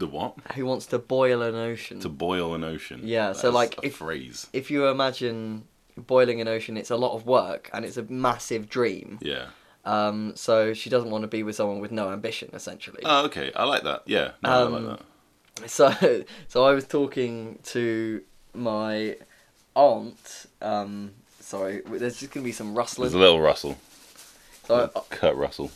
The 0.00 0.06
what? 0.06 0.34
Who 0.56 0.64
wants 0.66 0.86
to 0.86 0.98
boil 0.98 1.42
an 1.42 1.54
ocean? 1.54 2.00
To 2.00 2.08
boil 2.08 2.54
an 2.54 2.64
ocean. 2.64 3.02
Yeah, 3.04 3.32
so, 3.34 3.50
like, 3.50 3.76
a 3.78 3.86
if- 3.86 3.96
phrase. 3.96 4.46
If 4.52 4.70
you 4.70 4.86
imagine 4.88 5.64
boiling 5.96 6.40
an 6.40 6.48
ocean, 6.48 6.76
it's 6.78 6.90
a 6.90 6.96
lot 6.96 7.14
of 7.14 7.26
work 7.26 7.68
and 7.74 7.84
it's 7.84 7.98
a 7.98 8.02
massive 8.04 8.68
dream. 8.68 9.18
Yeah. 9.20 9.46
Um, 9.84 10.32
so 10.36 10.72
she 10.74 10.88
doesn't 10.90 11.10
want 11.10 11.22
to 11.22 11.28
be 11.28 11.42
with 11.42 11.54
someone 11.56 11.80
with 11.80 11.92
no 11.92 12.10
ambition, 12.10 12.50
essentially. 12.54 13.02
Oh, 13.04 13.26
okay. 13.26 13.52
I 13.54 13.64
like 13.64 13.82
that. 13.84 14.02
Yeah. 14.06 14.32
No, 14.42 14.50
I 14.50 14.62
Um, 14.62 14.72
like 14.86 14.98
that. 14.98 15.70
So, 15.70 16.24
so 16.48 16.64
I 16.64 16.72
was 16.72 16.86
talking 16.86 17.58
to 17.64 18.22
my 18.54 19.16
aunt. 19.76 20.46
Um, 20.62 21.12
sorry, 21.40 21.82
there's 21.86 22.18
just 22.20 22.32
gonna 22.32 22.44
be 22.44 22.52
some 22.52 22.68
There's 22.68 22.78
rustling. 22.78 23.12
a 23.14 23.18
little 23.18 23.40
Russell. 23.40 23.76
So 24.66 24.90
I, 24.96 25.00
Kurt 25.14 25.36
Russell. 25.36 25.70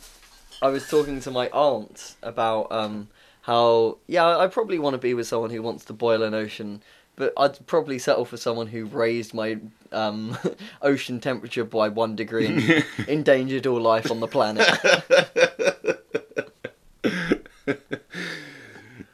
I 0.62 0.68
was 0.68 0.88
talking 0.88 1.20
to 1.20 1.30
my 1.30 1.48
aunt 1.50 2.14
about 2.22 2.72
um, 2.72 3.08
how 3.44 3.98
yeah, 4.06 4.36
I 4.38 4.46
probably 4.48 4.78
want 4.78 4.94
to 4.94 4.98
be 4.98 5.14
with 5.14 5.26
someone 5.26 5.50
who 5.50 5.62
wants 5.62 5.84
to 5.86 5.92
boil 5.92 6.22
an 6.22 6.32
ocean, 6.34 6.82
but 7.16 7.32
I'd 7.36 7.66
probably 7.66 7.98
settle 7.98 8.24
for 8.24 8.36
someone 8.36 8.66
who 8.66 8.86
raised 8.86 9.34
my 9.34 9.58
um, 9.92 10.36
ocean 10.82 11.20
temperature 11.20 11.64
by 11.64 11.88
one 11.88 12.16
degree 12.16 12.46
and 12.46 12.84
endangered 13.08 13.66
all 13.66 13.80
life 13.80 14.10
on 14.10 14.20
the 14.20 14.28
planet. 14.28 14.66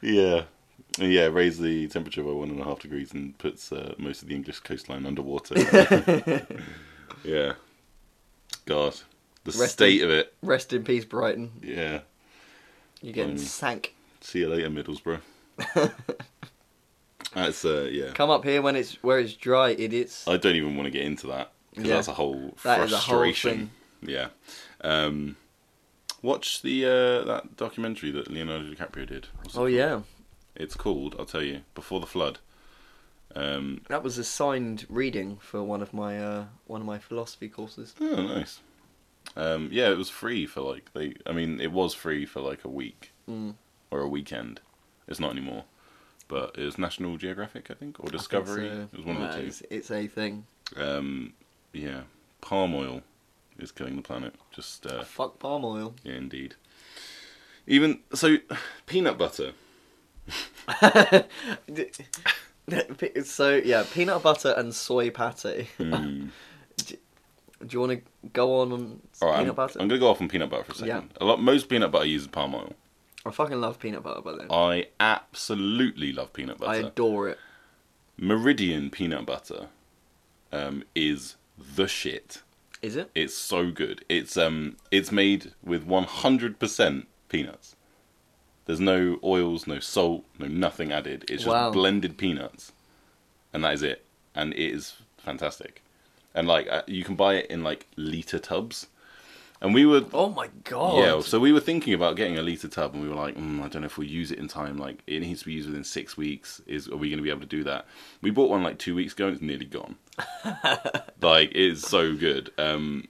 Yeah. 0.01 0.43
Yeah, 0.97 1.27
raise 1.27 1.57
the 1.59 1.87
temperature 1.87 2.23
by 2.23 2.31
one 2.31 2.49
and 2.49 2.59
a 2.59 2.63
half 2.63 2.79
degrees 2.79 3.13
and 3.13 3.37
puts 3.37 3.71
uh, 3.71 3.93
most 3.97 4.23
of 4.23 4.27
the 4.27 4.35
English 4.35 4.59
coastline 4.59 5.05
underwater. 5.05 5.55
yeah. 7.23 7.53
God. 8.65 8.95
The 9.43 9.51
Rest 9.57 9.73
state 9.73 10.01
in- 10.01 10.05
of 10.07 10.13
it. 10.13 10.33
Rest 10.41 10.73
in 10.73 10.83
peace, 10.83 11.05
Brighton. 11.05 11.51
Yeah. 11.61 11.99
You're 13.01 13.13
getting 13.13 13.35
Blimey. 13.35 13.45
sank. 13.47 13.95
See 14.21 14.39
you 14.39 14.49
later, 14.49 14.69
Middlesbrough. 14.69 15.21
That's, 17.33 17.63
uh, 17.63 17.87
yeah. 17.91 18.11
Come 18.13 18.29
up 18.29 18.43
here 18.43 18.61
when 18.61 18.75
it's 18.75 19.01
where 19.03 19.19
it's 19.19 19.33
dry, 19.33 19.69
idiots. 19.71 20.27
I 20.27 20.37
don't 20.37 20.55
even 20.55 20.75
want 20.75 20.87
to 20.87 20.91
get 20.91 21.03
into 21.03 21.27
that 21.27 21.51
because 21.71 21.87
Yeah. 21.89 21.95
that's 21.95 22.07
a 22.09 22.13
whole 22.13 22.55
That 22.63 22.81
is 22.81 22.91
a 22.91 22.97
whole 22.97 23.19
frustration. 23.19 23.71
Yeah. 24.01 24.27
Um, 24.81 25.37
watch 26.21 26.61
the 26.61 26.85
uh, 26.85 27.23
that 27.25 27.55
documentary 27.55 28.11
that 28.11 28.29
Leonardo 28.29 28.65
DiCaprio 28.65 29.07
did. 29.07 29.27
It 29.45 29.51
Oh 29.55 29.65
yeah, 29.65 30.01
It's 30.55 30.75
called. 30.75 31.15
I'll 31.17 31.25
tell 31.25 31.43
you. 31.43 31.61
Before 31.73 31.99
the 32.01 32.07
flood. 32.07 32.39
Um, 33.33 33.81
that 33.87 34.03
was 34.03 34.17
a 34.17 34.25
signed 34.25 34.85
reading 34.89 35.37
for 35.39 35.63
one 35.63 35.81
of 35.81 35.93
my 35.93 36.21
uh, 36.21 36.45
one 36.65 36.81
of 36.81 36.87
my 36.87 36.99
philosophy 36.99 37.47
courses. 37.47 37.95
oh, 38.01 38.21
nice. 38.23 38.59
Um, 39.37 39.69
yeah, 39.71 39.89
it 39.89 39.97
was 39.97 40.09
free 40.09 40.45
for 40.45 40.59
like 40.61 40.91
they. 40.93 41.13
I 41.25 41.31
mean, 41.31 41.61
it 41.61 41.71
was 41.71 41.93
free 41.93 42.25
for 42.25 42.41
like 42.41 42.65
a 42.65 42.69
week 42.69 43.13
Mm. 43.29 43.53
Or 43.91 43.99
a 44.01 44.07
weekend. 44.07 44.59
It's 45.07 45.19
not 45.19 45.31
anymore. 45.31 45.65
But 46.27 46.55
it 46.57 46.63
was 46.63 46.77
National 46.77 47.17
Geographic, 47.17 47.69
I 47.69 47.73
think, 47.73 47.99
or 47.99 48.09
Discovery. 48.09 48.69
Think 48.69 48.73
so. 48.73 48.89
It 48.93 48.97
was 48.97 49.05
one 49.05 49.19
Nah, 49.19 49.25
of 49.29 49.35
the 49.35 49.41
two. 49.41 49.47
It's, 49.47 49.61
it's 49.69 49.91
a 49.91 50.07
thing. 50.07 50.45
Um, 50.77 51.33
yeah, 51.73 52.01
palm 52.39 52.73
oil 52.73 53.01
is 53.59 53.71
killing 53.71 53.97
the 53.97 54.01
planet. 54.01 54.33
Just 54.51 54.85
uh, 54.85 55.03
Fuck 55.03 55.39
palm 55.39 55.65
oil. 55.65 55.93
yeah, 56.03 56.13
indeed. 56.13 56.55
Even 57.67 57.99
so, 58.13 58.37
peanut 58.85 59.17
butter. 59.17 59.51
so 63.23 63.61
yeah, 63.63 63.83
peanut 63.93 64.23
butter 64.23 64.53
and 64.57 64.73
soy 64.73 65.09
pate. 65.09 65.67
Hmm. 65.77 66.27
Do 66.77 67.67
you 67.69 67.79
want 67.79 67.91
to 67.91 68.01
go 68.33 68.61
on 68.61 68.71
on 68.71 69.01
All 69.21 69.27
right, 69.29 69.37
peanut 69.39 69.49
I'm, 69.49 69.55
butter? 69.55 69.79
I'm 69.81 69.87
gonna 69.87 69.99
go 69.99 70.07
off 70.09 70.19
on 70.21 70.27
peanut 70.29 70.49
butter 70.49 70.63
for 70.63 70.71
a 70.71 70.75
second. 70.75 71.11
Yeah. 71.11 71.23
A 71.23 71.25
lot, 71.25 71.41
most 71.41 71.69
peanut 71.69 71.91
butter 71.91 72.05
uses 72.05 72.27
palm 72.27 72.55
oil. 72.55 72.73
I 73.25 73.31
fucking 73.31 73.59
love 73.61 73.79
peanut 73.79 74.03
butter, 74.03 74.21
by 74.21 74.31
the 74.31 74.37
way. 74.39 74.47
I 74.49 74.87
absolutely 74.99 76.11
love 76.11 76.33
peanut 76.33 76.57
butter. 76.57 76.71
I 76.71 76.87
adore 76.87 77.29
it. 77.29 77.37
Meridian 78.17 78.89
peanut 78.89 79.25
butter 79.25 79.67
um, 80.51 80.83
is 80.95 81.35
the 81.57 81.87
shit. 81.87 82.41
Is 82.81 82.95
it? 82.95 83.11
It's 83.13 83.35
so 83.37 83.71
good. 83.71 84.03
It's 84.09 84.37
um, 84.37 84.77
it's 84.89 85.11
made 85.11 85.53
with 85.63 85.87
100% 85.87 87.05
peanuts. 87.29 87.75
There's 88.65 88.79
no 88.79 89.19
oils, 89.23 89.67
no 89.67 89.79
salt, 89.79 90.25
no 90.39 90.47
nothing 90.47 90.91
added. 90.91 91.23
It's 91.29 91.43
just 91.43 91.47
Wow. 91.47 91.71
blended 91.71 92.17
peanuts, 92.17 92.71
and 93.53 93.63
that 93.63 93.73
is 93.73 93.83
it. 93.83 94.05
And 94.33 94.53
it 94.53 94.59
is 94.59 94.95
fantastic. 95.17 95.83
And 96.33 96.47
like 96.47 96.67
uh, 96.69 96.83
you 96.87 97.03
can 97.03 97.15
buy 97.15 97.35
it 97.35 97.51
in 97.51 97.63
like 97.63 97.87
liter 97.95 98.39
tubs. 98.39 98.87
And 99.63 99.75
we 99.75 99.85
were 99.85 100.03
Oh 100.11 100.29
my 100.29 100.49
god. 100.63 100.97
yeah, 100.97 101.21
so 101.21 101.39
we 101.39 101.53
were 101.53 101.59
thinking 101.59 101.93
about 101.93 102.15
getting 102.15 102.37
a 102.37 102.41
liter 102.41 102.67
tub, 102.67 102.93
and 102.95 103.03
we 103.03 103.07
were 103.09 103.15
like, 103.15 103.35
mm, 103.35 103.61
I 103.63 103.67
don't 103.67 103.83
know 103.83 103.85
if 103.85 103.97
we'll 103.97 104.07
use 104.07 104.31
it 104.31 104.39
in 104.39 104.47
time. 104.47 104.77
Like, 104.77 105.03
it 105.05 105.19
needs 105.19 105.41
to 105.41 105.45
be 105.45 105.53
used 105.53 105.67
within 105.69 105.83
six 105.83 106.17
weeks. 106.17 106.61
Is 106.65 106.87
are 106.87 106.97
we 106.97 107.09
going 107.09 107.17
to 107.19 107.23
be 107.23 107.29
able 107.29 107.41
to 107.41 107.45
do 107.45 107.63
that? 107.65 107.85
We 108.21 108.31
bought 108.31 108.49
one 108.49 108.63
like 108.63 108.79
two 108.79 108.95
weeks 108.95 109.13
ago, 109.13 109.25
and 109.27 109.33
it's 109.35 109.41
nearly 109.43 109.65
gone. 109.65 109.97
like, 111.21 111.51
it's 111.53 111.87
so 111.87 112.15
good. 112.15 112.51
Um, 112.57 113.07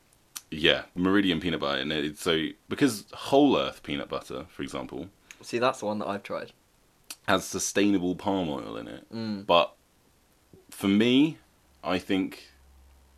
yeah, 0.50 0.84
Meridian 0.96 1.40
peanut 1.40 1.62
butter, 1.62 1.80
and 1.82 1.92
it's 1.94 2.22
so 2.22 2.48
because 2.68 3.06
Whole 3.14 3.58
Earth 3.58 3.82
peanut 3.84 4.10
butter, 4.10 4.46
for 4.50 4.64
example, 4.64 5.08
See, 5.42 5.58
that's 5.60 5.80
the 5.80 5.86
one 5.86 6.00
that 6.00 6.08
I've 6.08 6.24
tried. 6.24 6.52
has 7.30 7.46
sustainable 7.46 8.16
palm 8.16 8.50
oil 8.50 8.76
in 8.76 8.88
it. 8.90 9.06
Mm. 9.14 9.46
But 9.46 9.74
for 10.70 10.88
me, 10.90 11.38
I 11.84 11.98
think 11.98 12.51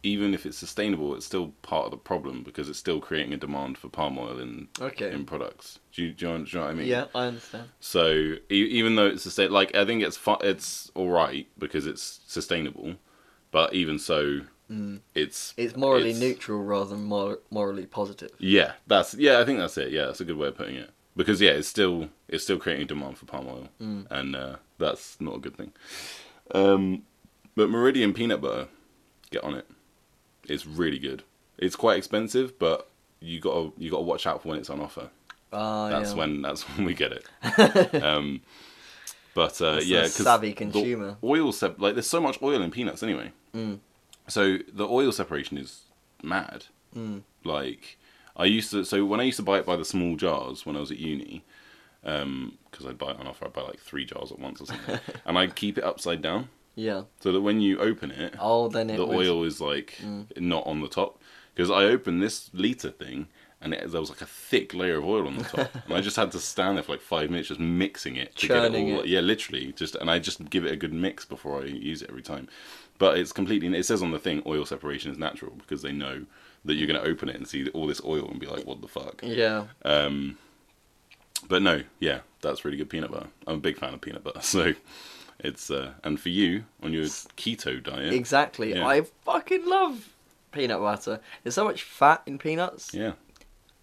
even 0.05 0.33
if 0.33 0.45
it's 0.45 0.57
sustainable, 0.57 1.15
it's 1.15 1.25
still 1.25 1.53
part 1.61 1.85
of 1.85 1.91
the 1.91 1.97
problem 1.97 2.43
because 2.43 2.67
it's 2.67 2.77
still 2.79 2.99
creating 2.99 3.31
a 3.33 3.37
demand 3.37 3.77
for 3.77 3.87
palm 3.87 4.17
oil 4.17 4.37
in 4.37 4.67
Okay. 4.81 5.11
in 5.11 5.25
products. 5.25 5.79
Do 5.93 6.03
you, 6.03 6.11
do 6.11 6.25
you, 6.25 6.31
know, 6.31 6.43
do 6.43 6.51
you 6.51 6.57
know 6.59 6.65
what 6.65 6.71
I 6.71 6.73
mean? 6.75 6.87
Yeah, 6.87 7.05
I 7.15 7.25
understand. 7.27 7.69
So 7.79 8.11
e- 8.51 8.67
even 8.79 8.95
though 8.95 9.07
it's 9.07 9.23
sustain, 9.23 9.49
like 9.51 9.73
I 9.75 9.85
think 9.85 10.03
it's 10.03 10.17
fu- 10.17 10.41
it's 10.41 10.91
all 10.93 11.09
right 11.09 11.47
because 11.57 11.87
it's 11.87 12.19
sustainable, 12.27 12.95
but 13.51 13.73
even 13.73 13.97
so, 13.97 14.41
Mm. 14.71 15.01
it's 15.13 15.53
It's 15.57 15.75
morally 15.75 16.11
it's- 16.11 16.21
neutral 16.21 16.63
rather 16.63 16.91
than 16.95 17.03
mor- 17.03 17.39
morally 17.51 17.85
positive. 17.85 18.31
Yeah, 18.39 18.73
that's 18.87 19.13
yeah. 19.13 19.39
I 19.39 19.45
think 19.45 19.59
that's 19.59 19.77
it. 19.77 19.91
Yeah, 19.91 20.05
that's 20.05 20.21
a 20.21 20.25
good 20.25 20.37
way 20.37 20.47
of 20.47 20.55
putting 20.55 20.75
it. 20.75 20.89
Because 21.15 21.41
yeah, 21.41 21.51
it's 21.51 21.67
still 21.67 22.09
it's 22.29 22.43
still 22.45 22.57
creating 22.57 22.87
demand 22.87 23.17
for 23.17 23.25
palm 23.25 23.47
oil, 23.47 23.69
Mm. 23.81 24.07
and 24.09 24.35
uh, 24.35 24.55
that's 24.79 25.19
not 25.21 25.35
a 25.35 25.39
good 25.39 25.55
thing. 25.57 25.73
Um, 26.51 27.03
but 27.55 27.69
Meridian 27.69 28.13
peanut 28.13 28.41
butter, 28.41 28.67
get 29.31 29.43
on 29.43 29.53
it. 29.53 29.67
It's 30.47 30.65
really 30.65 30.99
good. 30.99 31.23
It's 31.57 31.75
quite 31.75 31.97
expensive, 31.97 32.57
but 32.59 32.89
you 33.19 33.39
got 33.39 33.53
to 33.53 33.73
you 33.77 33.89
got 33.89 33.97
to 33.97 34.03
watch 34.03 34.27
out 34.27 34.41
for 34.41 34.49
when 34.49 34.59
it's 34.59 34.69
on 34.69 34.81
offer. 34.81 35.09
Ah, 35.51 35.89
that's 35.89 36.11
yeah. 36.11 36.17
when 36.17 36.41
that's 36.41 36.63
when 36.69 36.85
we 36.85 36.93
get 36.93 37.11
it. 37.11 38.03
um, 38.03 38.41
but 39.35 39.59
uh, 39.61 39.75
That's 39.75 39.87
yeah, 39.87 40.05
savvy 40.07 40.53
consumer. 40.53 41.17
oil, 41.23 41.51
sep- 41.51 41.79
like 41.79 41.95
there's 41.95 42.09
so 42.09 42.21
much 42.21 42.41
oil 42.41 42.61
in 42.61 42.69
peanuts 42.71 43.01
anyway. 43.01 43.31
Mm. 43.55 43.79
so 44.27 44.57
the 44.71 44.87
oil 44.87 45.11
separation 45.11 45.57
is 45.57 45.81
mad. 46.21 46.65
Mm. 46.95 47.21
Like 47.43 47.97
I 48.35 48.45
used 48.45 48.71
to. 48.71 48.83
So 48.85 49.05
when 49.05 49.19
I 49.19 49.23
used 49.23 49.37
to 49.37 49.43
buy 49.43 49.59
it 49.59 49.65
by 49.65 49.75
the 49.75 49.85
small 49.85 50.15
jars 50.15 50.65
when 50.65 50.75
I 50.75 50.79
was 50.79 50.91
at 50.91 50.99
uni, 50.99 51.43
because 52.01 52.85
I'd 52.87 52.97
buy 52.97 53.11
it 53.11 53.19
on 53.19 53.27
offer, 53.27 53.45
I'd 53.45 53.53
buy 53.53 53.61
like 53.61 53.79
three 53.79 54.05
jars 54.05 54.31
at 54.31 54.39
once 54.39 54.61
or 54.61 54.65
something, 54.67 54.99
and 55.25 55.37
I'd 55.37 55.55
keep 55.55 55.77
it 55.77 55.83
upside 55.83 56.21
down 56.21 56.49
Yeah. 56.75 57.03
so 57.19 57.31
that 57.31 57.41
when 57.41 57.61
you 57.61 57.79
open 57.79 58.11
it, 58.11 58.35
Oh, 58.39 58.67
then 58.67 58.89
it 58.89 58.97
the 58.97 59.05
was- 59.05 59.27
oil 59.27 59.43
is 59.43 59.61
like 59.61 59.97
Mm. 60.01 60.25
not 60.39 60.65
on 60.65 60.81
the 60.81 60.87
top. 60.87 61.19
Because 61.53 61.69
I 61.69 61.83
opened 61.83 62.21
this 62.21 62.49
liter 62.53 62.89
thing. 62.89 63.27
And 63.61 63.73
it, 63.73 63.89
there 63.91 64.01
was 64.01 64.09
like 64.09 64.19
a 64.19 64.25
thick 64.25 64.73
layer 64.73 64.97
of 64.97 65.05
oil 65.05 65.25
on 65.25 65.37
the 65.37 65.45
top, 65.45 65.73
and 65.85 65.93
I 65.93 66.01
just 66.01 66.17
had 66.17 66.33
to 66.33 66.39
stand 66.39 66.75
there 66.75 66.83
for 66.83 66.91
like 66.91 67.01
five 67.01 67.29
minutes, 67.29 67.47
just 67.47 67.61
mixing 67.61 68.17
it 68.17 68.35
to 68.35 68.47
Churning 68.47 68.87
get 68.87 68.93
it 68.93 68.97
all. 68.97 69.03
it. 69.03 69.07
Yeah, 69.07 69.21
literally, 69.21 69.71
just 69.71 69.95
and 69.95 70.11
I 70.11 70.19
just 70.19 70.49
give 70.49 70.65
it 70.65 70.73
a 70.73 70.75
good 70.75 70.91
mix 70.91 71.23
before 71.23 71.61
I 71.61 71.67
use 71.67 72.01
it 72.01 72.09
every 72.09 72.23
time. 72.23 72.49
But 72.97 73.17
it's 73.17 73.31
completely. 73.31 73.73
It 73.77 73.85
says 73.85 74.03
on 74.03 74.11
the 74.11 74.19
thing, 74.19 74.43
oil 74.45 74.65
separation 74.65 75.13
is 75.13 75.17
natural 75.17 75.53
because 75.57 75.81
they 75.81 75.93
know 75.93 76.25
that 76.65 76.73
you're 76.73 76.87
going 76.87 77.01
to 77.01 77.09
open 77.09 77.29
it 77.29 77.37
and 77.37 77.47
see 77.47 77.69
all 77.69 77.87
this 77.87 78.01
oil 78.03 78.27
and 78.29 78.37
be 78.37 78.47
like, 78.47 78.65
"What 78.65 78.81
the 78.81 78.89
fuck?" 78.89 79.21
Yeah. 79.23 79.67
Um, 79.85 80.37
but 81.47 81.61
no, 81.61 81.83
yeah, 82.01 82.19
that's 82.41 82.65
really 82.65 82.75
good 82.75 82.89
peanut 82.89 83.11
butter. 83.11 83.27
I'm 83.47 83.55
a 83.55 83.61
big 83.61 83.77
fan 83.77 83.93
of 83.93 84.01
peanut 84.01 84.25
butter, 84.25 84.41
so 84.55 84.73
it's 85.43 85.69
uh, 85.69 85.91
and 86.03 86.19
for 86.19 86.29
you 86.29 86.65
on 86.81 86.93
your 86.93 87.03
keto 87.03 87.81
diet, 87.83 88.13
Exactly. 88.13 88.73
Yeah. 88.73 88.87
I 88.87 89.01
fucking 89.25 89.65
love 89.65 90.09
peanut 90.51 90.79
butter. 90.79 91.19
There's 91.43 91.55
so 91.55 91.65
much 91.65 91.83
fat 91.83 92.21
in 92.25 92.37
peanuts, 92.37 92.93
yeah, 92.93 93.13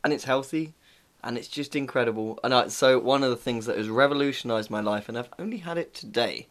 and 0.03 0.12
it's 0.12 0.25
healthy, 0.25 0.75
and 1.23 1.37
it's 1.37 1.49
just 1.49 1.77
incredible. 1.77 2.38
And 2.42 2.55
I, 2.55 2.68
so 2.68 2.99
one 2.99 3.23
of 3.23 3.31
the 3.31 3.37
things 3.37 3.66
that 3.66 3.77
has 3.77 3.88
revolutionised 3.88 4.70
my 4.70 4.81
life, 4.81 5.09
and 5.09 5.18
I've 5.18 5.31
only 5.38 5.59
had 5.59 5.79
it 5.79 5.94
today. 5.94 6.46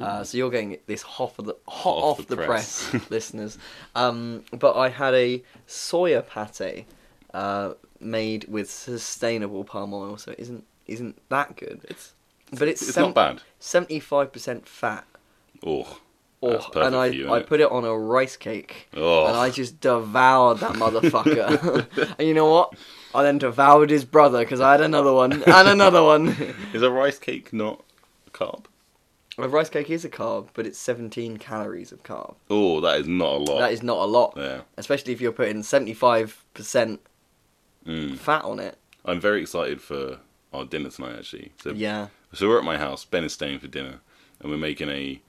Uh, 0.00 0.24
so 0.24 0.36
you're 0.38 0.50
getting 0.50 0.78
this 0.86 1.02
hot 1.02 1.34
of 1.38 1.44
the 1.44 1.54
hot 1.68 1.90
Off 1.98 2.20
off, 2.20 2.26
the 2.26 2.34
the, 2.34 2.44
press. 2.44 2.88
press, 2.88 3.10
listeners. 3.10 3.58
Um, 3.94 4.42
but 4.50 4.74
I 4.74 4.88
had 4.88 5.14
a 5.14 5.42
soya 5.68 6.26
pate 6.26 6.86
uh, 7.34 7.74
made 8.00 8.46
with 8.48 8.70
sustainable 8.70 9.64
palm 9.64 9.92
oil, 9.92 10.16
so 10.16 10.32
it 10.32 10.40
isn't 10.40 10.64
isn't 10.86 11.20
that 11.28 11.56
good. 11.56 11.82
It's 11.88 12.14
but 12.58 12.68
it's, 12.68 12.86
it's 12.88 12.96
not 12.96 13.14
bad. 13.14 13.42
seventy 13.58 14.00
five 14.00 14.32
percent 14.32 14.66
fat. 14.68 15.04
Oh, 15.66 15.98
Oh, 16.44 16.58
and 16.74 16.96
I, 16.96 17.06
you, 17.06 17.32
I 17.32 17.38
it? 17.38 17.46
put 17.46 17.60
it 17.60 17.70
on 17.70 17.84
a 17.84 17.96
rice 17.96 18.36
cake, 18.36 18.88
Oh. 18.96 19.26
and 19.28 19.36
I 19.36 19.48
just 19.50 19.80
devoured 19.80 20.58
that 20.58 20.72
motherfucker. 20.72 21.86
and 22.18 22.26
you 22.26 22.34
know 22.34 22.50
what? 22.50 22.74
I 23.14 23.22
then 23.22 23.38
devoured 23.38 23.90
his 23.90 24.04
brother 24.04 24.40
because 24.40 24.60
I 24.60 24.72
had 24.72 24.80
another 24.80 25.12
one 25.12 25.32
and 25.44 25.68
another 25.68 26.02
one. 26.02 26.28
is 26.72 26.82
a 26.82 26.90
rice 26.90 27.20
cake 27.20 27.52
not 27.52 27.84
a 28.26 28.30
carb? 28.30 28.64
a 29.38 29.48
rice 29.48 29.70
cake 29.70 29.88
is 29.88 30.04
a 30.04 30.10
carb, 30.10 30.48
but 30.52 30.66
it's 30.66 30.78
17 30.80 31.36
calories 31.36 31.92
of 31.92 32.02
carb. 32.02 32.34
Oh, 32.50 32.80
that 32.80 33.00
is 33.00 33.06
not 33.06 33.34
a 33.34 33.38
lot. 33.38 33.58
That 33.60 33.72
is 33.72 33.82
not 33.84 33.98
a 33.98 34.06
lot, 34.06 34.34
Yeah. 34.36 34.62
especially 34.76 35.12
if 35.12 35.20
you're 35.20 35.30
putting 35.30 35.62
75% 35.62 36.98
Mm. 37.86 38.18
fat 38.18 38.44
on 38.44 38.58
it. 38.58 38.78
I'm 39.04 39.20
very 39.20 39.40
excited 39.42 39.80
for 39.80 40.18
our 40.52 40.64
dinner 40.64 40.90
tonight. 40.90 41.16
Actually, 41.18 41.52
so 41.62 41.70
Yeah. 41.70 42.08
So 42.32 42.48
we're 42.48 42.58
at 42.58 42.64
my 42.64 42.78
house. 42.78 43.04
Ben 43.04 43.24
is 43.24 43.32
staying 43.32 43.58
for 43.60 43.66
dinner, 43.68 44.00
and 44.40 44.50
we're 44.50 44.58
making 44.58 44.88
a 44.88 45.20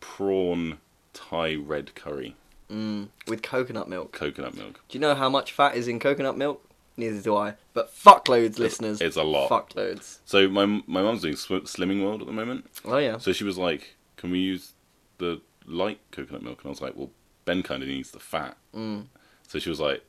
prawn 0.00 0.78
Thai 1.12 1.54
red 1.56 1.94
curry, 1.94 2.36
Mm, 2.70 3.08
with 3.26 3.42
coconut 3.42 3.88
milk. 3.88 4.12
coconut 4.12 4.54
milk. 4.56 4.80
Do 4.88 4.96
you 4.96 5.00
know 5.00 5.14
how 5.14 5.28
much 5.28 5.52
fat 5.52 5.74
is 5.76 5.88
in 5.88 5.98
coconut 5.98 6.36
milk? 6.36 6.64
Neither 6.96 7.20
do 7.20 7.34
I. 7.36 7.54
But 7.72 7.92
fuckloads, 7.94 8.58
listeners. 8.58 9.00
It's 9.00 9.16
a 9.16 9.22
lot. 9.22 9.48
Fuckloads. 9.50 10.18
So 10.24 10.48
my 10.48 10.66
my 10.66 11.02
mum's 11.02 11.22
doing 11.22 11.36
sw- 11.36 11.64
Slimming 11.66 12.02
World 12.04 12.20
at 12.20 12.26
the 12.26 12.32
moment. 12.32 12.66
Oh, 12.84 12.98
yeah. 12.98 13.18
So 13.18 13.32
she 13.32 13.42
was 13.44 13.56
like, 13.58 13.96
"Can 14.16 14.30
we 14.30 14.38
use 14.38 14.72
the 15.18 15.40
light 15.66 16.00
coconut 16.12 16.42
milk?" 16.42 16.60
And 16.62 16.66
I 16.66 16.70
was 16.70 16.80
like, 16.82 16.94
"Well, 16.96 17.10
Ben 17.44 17.62
kind 17.62 17.82
of 17.82 17.88
needs 17.88 18.10
the 18.10 18.18
fat." 18.20 18.56
Mm. 18.74 19.06
So 19.48 19.58
she 19.58 19.70
was 19.70 19.80
like, 19.80 20.04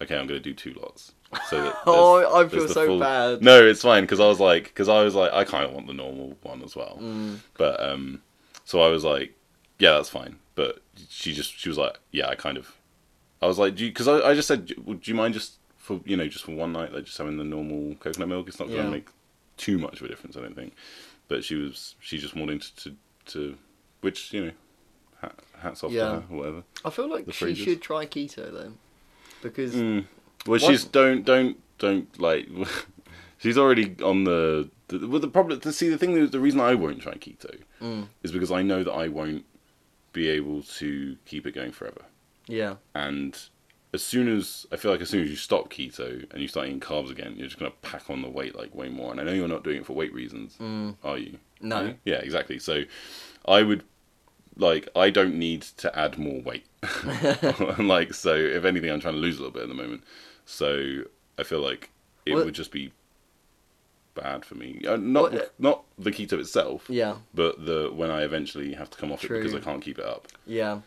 "Okay, 0.00 0.16
I'm 0.16 0.26
going 0.26 0.40
to 0.40 0.44
do 0.50 0.54
two 0.54 0.72
lots." 0.80 1.12
So 1.48 1.62
that 1.64 1.76
Oh, 1.86 2.40
I 2.42 2.48
feel 2.48 2.68
so 2.68 2.86
full- 2.86 2.98
bad. 3.00 3.42
No, 3.42 3.64
it's 3.64 3.82
fine 3.82 4.04
because 4.04 4.20
I 4.20 4.26
was 4.26 4.40
like, 4.40 4.64
because 4.64 4.88
I 4.88 5.02
was 5.02 5.14
like, 5.14 5.32
I 5.32 5.44
kind 5.44 5.64
of 5.64 5.72
want 5.72 5.86
the 5.86 5.92
normal 5.92 6.36
one 6.42 6.62
as 6.62 6.76
well. 6.76 6.98
Mm. 7.00 7.38
But 7.58 7.82
um, 7.82 8.22
so 8.64 8.80
I 8.80 8.88
was 8.88 9.04
like, 9.04 9.34
yeah, 9.78 9.92
that's 9.92 10.08
fine. 10.08 10.36
But 10.54 10.80
she 11.08 11.32
just 11.34 11.58
she 11.58 11.68
was 11.68 11.78
like, 11.78 11.98
yeah, 12.12 12.28
I 12.28 12.34
kind 12.34 12.56
of. 12.56 12.74
I 13.42 13.46
was 13.46 13.58
like, 13.58 13.74
do 13.74 13.84
you? 13.84 13.90
Because 13.90 14.08
I, 14.08 14.30
I 14.30 14.34
just 14.34 14.48
said, 14.48 14.72
would 14.84 15.06
you 15.06 15.14
mind 15.14 15.34
just 15.34 15.54
for 15.76 16.00
you 16.04 16.16
know 16.16 16.26
just 16.26 16.44
for 16.44 16.52
one 16.52 16.72
night, 16.72 16.92
like 16.94 17.04
just 17.04 17.18
having 17.18 17.36
the 17.36 17.44
normal 17.44 17.94
coconut 17.96 18.28
milk? 18.28 18.48
It's 18.48 18.58
not 18.58 18.68
going 18.68 18.78
to 18.80 18.84
Yeah. 18.84 18.90
make 18.90 19.08
too 19.56 19.78
much 19.78 20.00
of 20.00 20.06
a 20.06 20.08
difference, 20.08 20.36
I 20.36 20.40
don't 20.40 20.54
think. 20.54 20.74
But 21.28 21.44
she 21.44 21.56
was 21.56 21.96
she 22.00 22.18
just 22.18 22.34
wanting 22.36 22.60
to 22.60 22.74
to, 22.76 22.96
to 23.26 23.58
which 24.00 24.32
you 24.32 24.44
know, 24.46 24.50
hat, 25.20 25.34
hats 25.58 25.84
off 25.84 25.90
Yeah. 25.92 26.04
to 26.04 26.10
her 26.12 26.22
or 26.30 26.36
whatever. 26.38 26.62
I 26.84 26.90
feel 26.90 27.10
like 27.10 27.30
she 27.32 27.54
should 27.54 27.82
try 27.82 28.06
keto, 28.06 28.50
though. 28.52 28.72
Because. 29.42 29.74
Mm. 29.74 30.04
Well, 30.46 30.58
she's 30.58 30.84
don't 30.84 31.24
don't 31.24 31.56
don't 31.78 32.20
like. 32.20 32.48
she's 33.38 33.58
already 33.58 33.96
on 34.02 34.24
the. 34.24 34.70
the 34.88 35.06
well, 35.08 35.20
the 35.20 35.28
problem 35.28 35.60
to 35.60 35.72
see 35.72 35.88
the 35.88 35.98
thing. 35.98 36.28
The 36.28 36.40
reason 36.40 36.60
I 36.60 36.74
won't 36.74 37.00
try 37.02 37.14
keto 37.14 37.58
Mm, 37.82 38.08
is 38.22 38.32
because 38.32 38.50
I 38.50 38.62
know 38.62 38.82
that 38.82 38.92
I 38.92 39.08
won't 39.08 39.44
be 40.12 40.28
able 40.28 40.62
to 40.62 41.16
keep 41.26 41.46
it 41.46 41.54
going 41.54 41.72
forever. 41.72 42.02
yeah. 42.46 42.76
And 42.94 43.38
as 43.92 44.02
soon 44.02 44.28
as 44.28 44.66
I 44.72 44.76
feel 44.76 44.90
like 44.90 45.00
as 45.00 45.08
soon 45.10 45.22
as 45.22 45.30
you 45.30 45.36
stop 45.36 45.70
keto 45.70 46.24
and 46.32 46.40
you 46.42 46.48
start 46.48 46.66
eating 46.66 46.80
carbs 46.80 47.10
again, 47.10 47.34
you're 47.36 47.46
just 47.46 47.58
gonna 47.58 47.72
pack 47.82 48.08
on 48.10 48.22
the 48.22 48.28
weight 48.28 48.54
like 48.56 48.74
way 48.74 48.88
more. 48.88 49.10
And 49.12 49.20
I 49.20 49.24
know 49.24 49.32
you're 49.32 49.48
not 49.48 49.62
doing 49.64 49.78
it 49.78 49.86
for 49.86 49.92
weight 49.94 50.12
reasons, 50.14 50.56
Mm, 50.60 50.96
are 51.04 51.18
you? 51.18 51.38
no. 51.60 51.82
You? 51.86 51.94
Yeah, 52.04 52.16
exactly. 52.16 52.58
So 52.58 52.84
I 53.46 53.62
would 53.62 53.84
like 54.58 54.88
I 54.96 55.10
don't 55.10 55.34
need 55.34 55.62
to 55.78 55.98
add 55.98 56.16
more 56.18 56.40
weight. 56.40 56.64
like 57.78 58.14
so, 58.14 58.34
if 58.34 58.64
anything, 58.64 58.90
I'm 58.90 59.00
trying 59.00 59.14
to 59.14 59.20
lose 59.20 59.36
a 59.36 59.42
little 59.42 59.52
bit 59.52 59.62
at 59.64 59.68
the 59.68 59.74
moment. 59.74 60.02
So 60.46 61.02
I 61.38 61.42
feel 61.42 61.60
like 61.60 61.90
it 62.24 62.34
Well- 62.34 62.44
would 62.46 62.54
just 62.54 62.70
be 62.72 62.92
bad 64.14 64.44
for 64.46 64.54
me. 64.54 64.80
Uh, 64.86 64.96
not 64.96 65.32
Well, 65.32 65.42
uh, 65.42 65.46
not 65.58 65.84
the 65.98 66.10
keto 66.10 66.38
itself, 66.40 66.86
Yeah. 66.88 67.16
but 67.34 67.66
the 67.66 67.90
when 67.92 68.10
I 68.10 68.22
eventually 68.22 68.72
have 68.72 68.88
to 68.90 68.96
come 68.98 69.12
off 69.12 69.20
True. 69.20 69.36
it 69.36 69.40
because 69.42 69.54
I 69.54 69.60
can't 69.60 69.82
keep 69.82 69.98
it 69.98 70.06
up. 70.06 70.28
Yeah. 70.46 70.80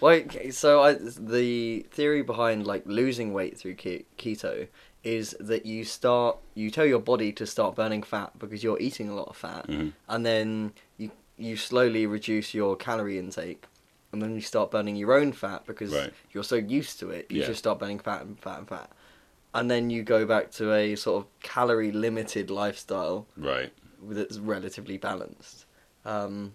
Well, 0.00 0.22
so 0.50 0.82
I, 0.82 0.92
the 0.94 1.86
theory 1.90 2.22
behind 2.22 2.66
like 2.66 2.82
losing 2.84 3.32
weight 3.32 3.56
through 3.58 3.76
ke- 3.76 4.04
keto 4.18 4.68
is 5.02 5.34
that 5.40 5.64
you 5.64 5.84
start 5.84 6.38
you 6.54 6.70
tell 6.70 6.84
your 6.84 7.00
body 7.00 7.32
to 7.32 7.46
start 7.46 7.74
burning 7.74 8.02
fat 8.02 8.38
because 8.38 8.62
you're 8.62 8.78
eating 8.80 9.08
a 9.08 9.14
lot 9.14 9.28
of 9.28 9.36
fat, 9.36 9.66
Mhm. 9.66 9.92
and 10.08 10.26
then 10.26 10.72
you 10.98 11.10
you 11.38 11.56
slowly 11.56 12.04
reduce 12.04 12.52
your 12.52 12.76
calorie 12.76 13.16
intake, 13.18 13.64
and 14.12 14.22
then 14.22 14.34
you 14.34 14.40
start 14.40 14.70
burning 14.70 14.96
your 14.96 15.12
own 15.12 15.32
fat 15.32 15.66
because 15.66 15.92
Right. 15.92 16.12
you're 16.32 16.44
so 16.44 16.56
used 16.56 16.98
to 17.00 17.10
it. 17.10 17.26
You 17.30 17.40
Yeah. 17.40 17.46
just 17.46 17.58
start 17.58 17.78
burning 17.78 17.98
fat 17.98 18.22
and 18.22 18.38
fat 18.40 18.58
and 18.58 18.68
fat, 18.68 18.90
and 19.54 19.70
then 19.70 19.90
you 19.90 20.02
go 20.02 20.24
back 20.26 20.50
to 20.52 20.72
a 20.72 20.94
sort 20.96 21.24
of 21.24 21.40
calorie 21.40 21.92
limited 21.92 22.50
lifestyle 22.50 23.26
Right. 23.36 23.72
that's 24.02 24.38
relatively 24.38 24.96
balanced. 24.96 25.64
Um, 26.04 26.54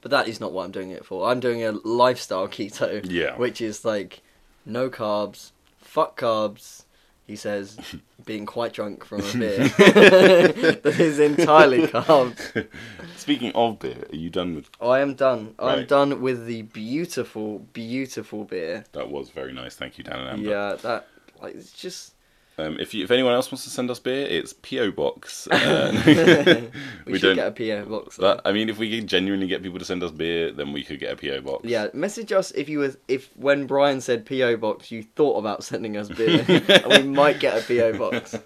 but 0.00 0.10
that 0.10 0.28
is 0.28 0.40
not 0.40 0.52
what 0.52 0.64
I'm 0.64 0.70
doing 0.72 0.90
it 0.90 1.04
for. 1.04 1.28
I'm 1.30 1.40
doing 1.40 1.62
a 1.62 1.72
lifestyle 1.72 2.48
keto, 2.56 3.04
Yeah. 3.08 3.36
which 3.36 3.60
is 3.60 3.84
like 3.84 4.22
no 4.64 4.88
carbs, 4.90 5.52
fuck 5.78 6.18
carbs. 6.18 6.83
He 7.26 7.36
says, 7.36 7.78
being 8.24 8.46
quite 8.46 8.72
drunk 8.72 9.04
from 9.04 9.20
a 9.20 9.32
beer 9.32 9.58
that 9.68 10.96
is 10.98 11.18
entirely 11.18 11.86
carbs. 11.86 12.68
Speaking 13.16 13.52
of 13.54 13.78
beer, 13.78 14.04
are 14.12 14.16
you 14.16 14.30
done 14.30 14.54
with? 14.54 14.70
I 14.80 15.00
am 15.00 15.14
done. 15.14 15.54
I'm 15.58 15.86
done 15.86 16.20
with 16.20 16.46
the 16.46 16.62
beautiful, 16.62 17.60
beautiful 17.72 18.44
beer. 18.44 18.84
That 18.92 19.10
was 19.10 19.30
very 19.30 19.52
nice. 19.52 19.74
Thank 19.76 19.98
you, 19.98 20.04
Dan 20.04 20.20
and 20.20 20.28
Amber. 20.30 20.48
Yeah, 20.50 20.76
that 20.82 21.08
like 21.40 21.54
it's 21.54 21.72
just. 21.72 22.13
Um, 22.56 22.78
if 22.78 22.94
you, 22.94 23.02
if 23.02 23.10
anyone 23.10 23.34
else 23.34 23.50
wants 23.50 23.64
to 23.64 23.70
send 23.70 23.90
us 23.90 23.98
beer, 23.98 24.26
it's 24.26 24.52
PO 24.52 24.92
box. 24.92 25.48
Uh, 25.54 25.90
we, 26.06 26.14
we 27.12 27.18
should 27.18 27.36
don't. 27.36 27.54
get 27.56 27.60
a 27.60 27.82
PO 27.84 27.88
box. 27.90 28.16
That, 28.16 28.40
I 28.44 28.52
mean, 28.52 28.68
if 28.68 28.78
we 28.78 28.88
could 29.00 29.08
genuinely 29.08 29.46
get 29.46 29.62
people 29.62 29.78
to 29.78 29.84
send 29.84 30.02
us 30.02 30.10
beer, 30.10 30.52
then 30.52 30.72
we 30.72 30.84
could 30.84 31.00
get 31.00 31.12
a 31.12 31.16
PO 31.16 31.40
box. 31.40 31.64
Yeah, 31.64 31.88
message 31.92 32.32
us 32.32 32.50
if 32.52 32.68
you 32.68 32.78
was 32.78 32.96
if 33.08 33.30
when 33.36 33.66
Brian 33.66 34.00
said 34.00 34.24
PO 34.26 34.56
box, 34.58 34.90
you 34.92 35.02
thought 35.02 35.38
about 35.38 35.64
sending 35.64 35.96
us 35.96 36.08
beer, 36.08 36.44
and 36.68 36.86
we 36.86 37.02
might 37.02 37.40
get 37.40 37.58
a 37.58 37.66
PO 37.66 37.98
box. 37.98 38.36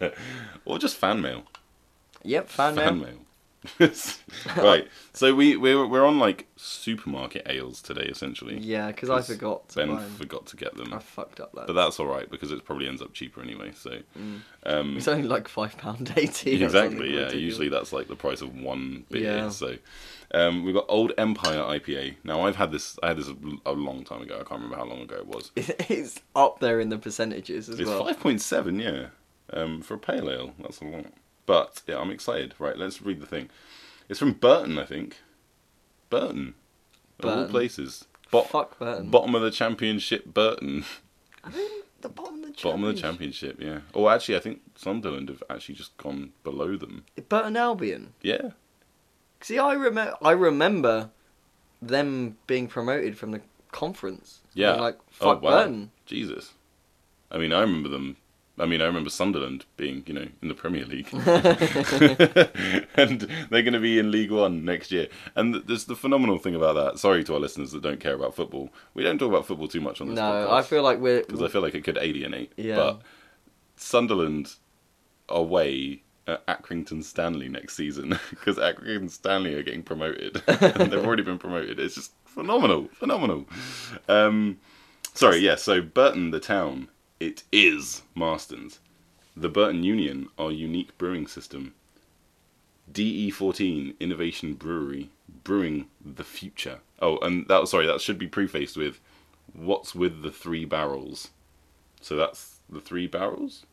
or 0.64 0.78
just 0.78 0.96
fan 0.96 1.20
mail. 1.20 1.42
Yep, 2.22 2.48
fan, 2.48 2.74
mail. 2.76 2.94
mail. 2.94 3.18
right. 4.56 4.88
So 5.12 5.34
we 5.34 5.56
we're 5.56 5.86
we're 5.86 6.04
on 6.06 6.18
like 6.18 6.46
supermarket 6.56 7.42
ales 7.46 7.82
today, 7.82 8.06
essentially. 8.08 8.58
Yeah, 8.58 8.88
because 8.88 9.10
I 9.10 9.20
forgot 9.22 9.68
to 9.70 9.76
Ben 9.76 9.88
buy 9.96 10.02
'em. 10.02 10.10
forgot 10.10 10.46
to 10.46 10.56
get 10.56 10.76
them, 10.76 10.92
I 10.94 10.98
fucked 10.98 11.40
up 11.40 11.52
that. 11.54 11.66
but 11.66 11.72
that's 11.72 11.98
all 11.98 12.06
right 12.06 12.30
because 12.30 12.52
it 12.52 12.64
probably 12.64 12.86
ends 12.88 13.02
up 13.02 13.12
cheaper 13.12 13.42
anyway. 13.42 13.72
So. 13.74 13.98
Um, 14.64 14.96
it's 14.96 15.08
only 15.08 15.26
like 15.26 15.48
five 15.48 15.76
pound 15.76 16.12
eighty. 16.16 16.60
or 16.62 16.66
exactly. 16.66 17.08
Yeah. 17.08 17.24
ridiculous. 17.24 17.34
Usually 17.34 17.68
that's 17.68 17.92
like 17.92 18.08
the 18.08 18.16
price 18.16 18.40
of 18.42 18.54
one 18.54 19.04
beer. 19.10 19.22
Yeah. 19.36 19.48
So. 19.50 19.76
Um, 20.30 20.62
we've 20.64 20.74
got 20.74 20.84
Old 20.88 21.12
Empire 21.16 21.60
IPA. 21.60 22.16
Now 22.22 22.42
I've 22.42 22.56
had 22.56 22.70
this. 22.70 22.98
I 23.02 23.08
had 23.08 23.16
this 23.16 23.28
a, 23.28 23.36
a 23.64 23.72
long 23.72 24.04
time 24.04 24.20
ago. 24.22 24.34
I 24.34 24.44
can't 24.44 24.60
remember 24.62 24.76
how 24.76 24.84
long 24.84 25.00
ago 25.02 25.16
it 25.16 25.26
was. 25.26 25.50
it's 25.56 26.20
up 26.36 26.60
there 26.60 26.80
in 26.80 26.90
the 26.90 26.98
percentages 26.98 27.68
as 27.70 27.78
well. 27.78 27.80
It's 27.80 27.88
well. 27.90 28.04
five 28.04 28.20
point 28.20 28.40
seven, 28.42 28.78
yeah. 28.78 29.06
Um, 29.50 29.80
for 29.80 29.94
a 29.94 29.98
pale 29.98 30.30
ale, 30.30 30.52
that's 30.60 30.80
a 30.80 30.84
lot. 30.84 31.06
But 31.48 31.80
yeah, 31.86 31.98
I'm 31.98 32.10
excited. 32.10 32.54
Right, 32.58 32.76
let's 32.76 33.00
read 33.00 33.20
the 33.22 33.26
thing. 33.26 33.48
It's 34.10 34.18
from 34.18 34.34
Burton, 34.34 34.78
I 34.78 34.84
think. 34.84 35.16
Burton, 36.10 36.54
of 37.20 37.24
all 37.38 37.48
places. 37.48 38.04
Bo- 38.30 38.42
Fuck 38.42 38.78
Burton. 38.78 39.08
Bottom 39.08 39.34
of 39.34 39.40
the 39.40 39.50
championship, 39.50 40.26
Burton. 40.26 40.84
They 41.50 41.66
the 42.02 42.10
bottom 42.10 42.44
of 42.44 42.54
the 42.54 42.62
Bottom 42.62 42.84
of 42.84 42.94
the 42.94 43.00
championship, 43.00 43.56
yeah. 43.60 43.78
Or 43.94 44.12
actually, 44.12 44.36
I 44.36 44.40
think 44.40 44.60
Sunderland 44.76 45.30
have 45.30 45.42
actually 45.48 45.76
just 45.76 45.96
gone 45.96 46.32
below 46.44 46.76
them. 46.76 47.06
Burton 47.30 47.56
Albion. 47.56 48.12
Yeah. 48.20 48.50
See, 49.40 49.58
I 49.58 49.72
remember. 49.72 50.14
I 50.20 50.32
remember 50.32 51.08
them 51.80 52.36
being 52.46 52.68
promoted 52.68 53.16
from 53.16 53.30
the 53.30 53.40
conference. 53.72 54.40
Yeah. 54.52 54.72
Being 54.72 54.82
like 54.82 54.98
Oh, 55.22 55.32
fuck 55.32 55.42
wow. 55.42 55.50
Burton. 55.50 55.92
Jesus. 56.04 56.52
I 57.30 57.38
mean, 57.38 57.54
I 57.54 57.60
remember 57.62 57.88
them. 57.88 58.18
I 58.60 58.66
mean, 58.66 58.80
I 58.80 58.86
remember 58.86 59.10
Sunderland 59.10 59.64
being, 59.76 60.02
you 60.06 60.14
know, 60.14 60.26
in 60.42 60.48
the 60.48 60.54
Premier 60.54 60.84
League, 60.84 61.08
and 62.96 63.20
they're 63.50 63.62
going 63.62 63.72
to 63.72 63.80
be 63.80 63.98
in 63.98 64.10
League 64.10 64.30
One 64.30 64.64
next 64.64 64.90
year. 64.92 65.08
And 65.34 65.54
there's 65.66 65.84
the 65.84 65.96
phenomenal 65.96 66.38
thing 66.38 66.54
about 66.54 66.74
that. 66.74 66.98
Sorry 66.98 67.24
to 67.24 67.34
our 67.34 67.40
listeners 67.40 67.72
that 67.72 67.82
don't 67.82 68.00
care 68.00 68.14
about 68.14 68.34
football. 68.34 68.70
We 68.94 69.02
don't 69.02 69.18
talk 69.18 69.28
about 69.28 69.46
football 69.46 69.68
too 69.68 69.80
much 69.80 70.00
on 70.00 70.08
this 70.08 70.16
No, 70.16 70.50
I 70.50 70.62
feel 70.62 70.82
like 70.82 70.98
we're. 70.98 71.22
because 71.22 71.42
I 71.42 71.48
feel 71.48 71.62
like 71.62 71.74
it 71.74 71.84
could 71.84 71.98
alienate. 71.98 72.52
Yeah. 72.56 72.76
But 72.76 73.02
Sunderland 73.76 74.54
away 75.28 76.02
at 76.26 76.46
Accrington 76.46 77.02
Stanley 77.02 77.48
next 77.48 77.74
season 77.76 78.10
because 78.30 78.56
Accrington 78.56 79.10
Stanley 79.10 79.54
are 79.54 79.62
getting 79.62 79.82
promoted 79.82 80.42
and 80.48 80.92
they've 80.92 81.04
already 81.04 81.22
been 81.22 81.38
promoted. 81.38 81.78
It's 81.78 81.94
just 81.94 82.12
phenomenal, 82.24 82.88
phenomenal. 82.92 83.46
Um, 84.08 84.58
sorry, 85.14 85.38
yeah. 85.38 85.54
So 85.56 85.80
Burton, 85.80 86.30
the 86.30 86.40
town, 86.40 86.88
it 87.20 87.44
is 87.52 88.02
Marston's. 88.14 88.80
The 89.36 89.48
Burton 89.48 89.82
Union, 89.84 90.28
our 90.38 90.50
unique 90.50 90.96
brewing 90.98 91.26
system. 91.26 91.74
DE14 92.92 93.98
Innovation 94.00 94.54
Brewery, 94.54 95.10
brewing 95.44 95.86
the 96.04 96.24
future. 96.24 96.80
Oh, 97.00 97.18
and 97.18 97.46
that 97.48 97.68
sorry, 97.68 97.86
that 97.86 98.00
should 98.00 98.18
be 98.18 98.26
prefaced 98.26 98.76
with, 98.76 99.00
"What's 99.52 99.94
with 99.94 100.22
the 100.22 100.30
three 100.30 100.64
barrels?" 100.64 101.30
So 102.00 102.16
that's 102.16 102.60
the 102.68 102.80
three 102.80 103.06
barrels. 103.06 103.66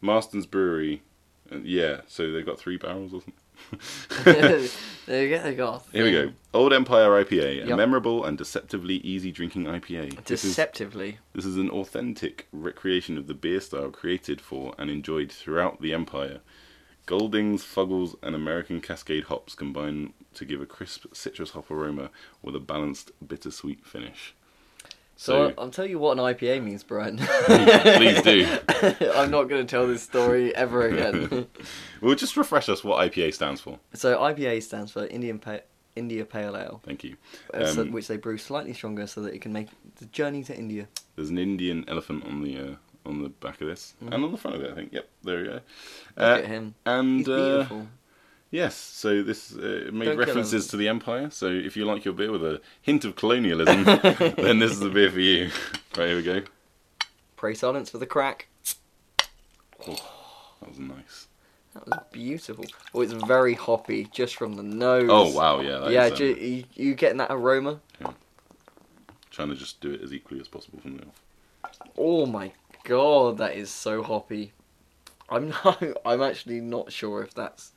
Marston's 0.00 0.46
Brewery, 0.46 1.02
uh, 1.50 1.58
yeah. 1.58 2.00
So 2.08 2.30
they've 2.32 2.46
got 2.46 2.58
three 2.58 2.76
barrels 2.76 3.12
or 3.12 3.20
something. 3.20 3.34
there 4.24 4.58
you 4.60 5.28
go. 5.30 5.42
They 5.42 5.54
got. 5.54 5.86
a 5.88 5.92
Here 5.92 6.04
we 6.04 6.12
go. 6.12 6.32
Old 6.54 6.72
Empire 6.72 7.08
IPA, 7.24 7.64
a 7.64 7.68
Yep. 7.68 7.76
memorable 7.76 8.24
and 8.24 8.36
deceptively 8.38 8.96
easy 8.96 9.32
drinking 9.32 9.64
IPA. 9.64 10.24
This 10.24 10.44
is, 10.44 10.50
Deceptively. 10.50 11.18
this 11.34 11.44
is 11.44 11.56
an 11.56 11.70
authentic 11.70 12.46
recreation 12.52 13.16
of 13.18 13.26
the 13.26 13.34
beer 13.34 13.60
style 13.60 13.90
created 13.90 14.40
for 14.40 14.74
and 14.78 14.90
enjoyed 14.90 15.32
throughout 15.32 15.80
the 15.80 15.92
Empire. 15.92 16.40
Goldings, 17.06 17.64
Fuggles, 17.64 18.14
and 18.22 18.34
American 18.36 18.80
Cascade 18.80 19.24
hops 19.24 19.54
combine 19.56 20.12
to 20.34 20.44
give 20.44 20.60
a 20.60 20.66
crisp 20.66 21.06
citrus 21.12 21.50
hop 21.50 21.70
aroma 21.70 22.10
with 22.42 22.54
a 22.54 22.60
balanced 22.60 23.10
bittersweet 23.26 23.84
finish. 23.84 24.34
So, 25.16 25.48
So- 25.50 25.54
I'll 25.58 25.70
tell 25.70 25.86
you 25.86 25.98
what 25.98 26.18
an 26.18 26.24
IPA 26.24 26.62
means, 26.64 26.82
Brian. 26.82 27.18
Please 27.18 28.22
do. 28.22 28.46
I'm 29.14 29.30
not 29.30 29.44
going 29.44 29.64
to 29.64 29.70
tell 29.70 29.86
this 29.86 30.02
story 30.02 30.54
ever 30.54 30.86
again. 30.88 31.46
Well, 32.00 32.16
just 32.16 32.36
refresh 32.36 32.68
us 32.68 32.82
what 32.82 32.98
IPA 33.08 33.32
stands 33.34 33.60
for. 33.60 33.78
so 33.94 34.18
IPA 34.18 34.62
stands 34.64 34.90
for 34.90 35.06
Indian 35.06 35.38
pa- 35.38 35.60
India 35.94 36.24
Pale 36.24 36.56
Ale, 36.56 36.80
Thank 36.84 37.04
you. 37.04 37.16
uh, 37.54 37.64
so- 37.66 37.82
Um, 37.82 37.92
which 37.92 38.08
they 38.08 38.16
brew 38.16 38.38
slightly 38.38 38.72
stronger 38.72 39.06
so 39.06 39.20
that 39.22 39.34
it 39.34 39.40
can 39.40 39.52
make 39.52 39.68
the 39.96 40.06
journey 40.06 40.42
to 40.44 40.56
India. 40.56 40.88
There's 41.14 41.30
an 41.30 41.38
Indian 41.38 41.84
elephant 41.86 42.24
on 42.26 42.42
the 42.42 42.58
uh, 42.58 42.74
on 43.06 43.22
the 43.22 43.28
back 43.28 43.60
of 43.60 43.68
this 43.68 43.94
Mhm. 44.02 44.14
and 44.14 44.24
on 44.24 44.32
the 44.32 44.38
front 44.38 44.56
of 44.56 44.62
it. 44.64 44.72
I 44.72 44.74
think. 44.74 44.92
Yep, 44.92 45.08
there 45.22 45.38
we 45.38 45.44
go. 45.44 45.52
Look 45.52 45.62
Uh, 46.16 46.22
at 46.42 46.46
him. 46.46 46.74
and 46.86 47.18
He's 47.18 47.28
uh, 47.28 47.36
beautiful. 47.36 47.86
Yes, 48.52 48.76
so 48.76 49.24
this 49.24 49.52
uh, 49.56 49.90
made 49.92 50.04
Don't 50.04 50.16
references 50.18 50.68
to 50.68 50.76
the 50.76 50.86
empire. 50.86 51.30
So 51.30 51.46
if 51.46 51.76
you 51.76 51.84
like 51.84 52.04
your 52.04 52.14
beer 52.14 52.30
with 52.30 52.44
a 52.44 52.60
hint 52.80 53.04
of 53.04 53.16
colonialism, 53.16 53.82
then 54.36 54.60
this 54.60 54.70
is 54.70 54.78
the 54.78 54.90
beer 54.90 55.10
for 55.10 55.18
you. 55.20 55.50
Right 55.94 56.06
here 56.06 56.16
we 56.16 56.22
go. 56.22 56.42
Pray 57.36 57.52
silence 57.52 57.90
for 57.90 57.98
the 57.98 58.06
crack. 58.06 58.46
That 59.84 60.00
was 60.66 60.78
nice. 60.78 61.26
That 61.74 61.86
was 61.86 61.98
beautiful. 62.12 62.64
Oh, 62.94 63.02
it's 63.02 63.12
very 63.12 63.52
hoppy 63.52 64.08
just 64.10 64.36
from 64.36 64.54
the 64.54 64.62
nose. 64.62 65.08
Oh 65.10 65.34
wow, 65.36 65.60
yeah. 65.60 65.88
Yeah, 65.90 66.04
is, 66.06 66.12
um, 66.12 66.16
ju- 66.16 66.36
you, 66.40 66.64
you 66.74 66.94
getting 66.94 67.18
that 67.18 67.30
aroma? 67.30 67.80
Yeah. 68.00 68.12
trying 69.30 69.48
to 69.48 69.54
just 69.54 69.82
do 69.82 69.90
it 69.92 70.00
as 70.00 70.14
equally 70.14 70.40
as 70.40 70.48
possible 70.48 70.80
from 70.80 70.96
the 70.96 71.04
off. 71.04 71.22
Oh 71.98 72.24
my 72.24 72.52
god, 72.84 73.36
that 73.36 73.54
is 73.54 73.70
so 73.70 74.02
hoppy. 74.02 74.52
I'm 75.28 75.48
not, 75.64 75.82
I'm 76.06 76.22
actually 76.22 76.60
not 76.60 76.92
sure 76.92 77.22
if 77.22 77.34
that's 77.34 77.71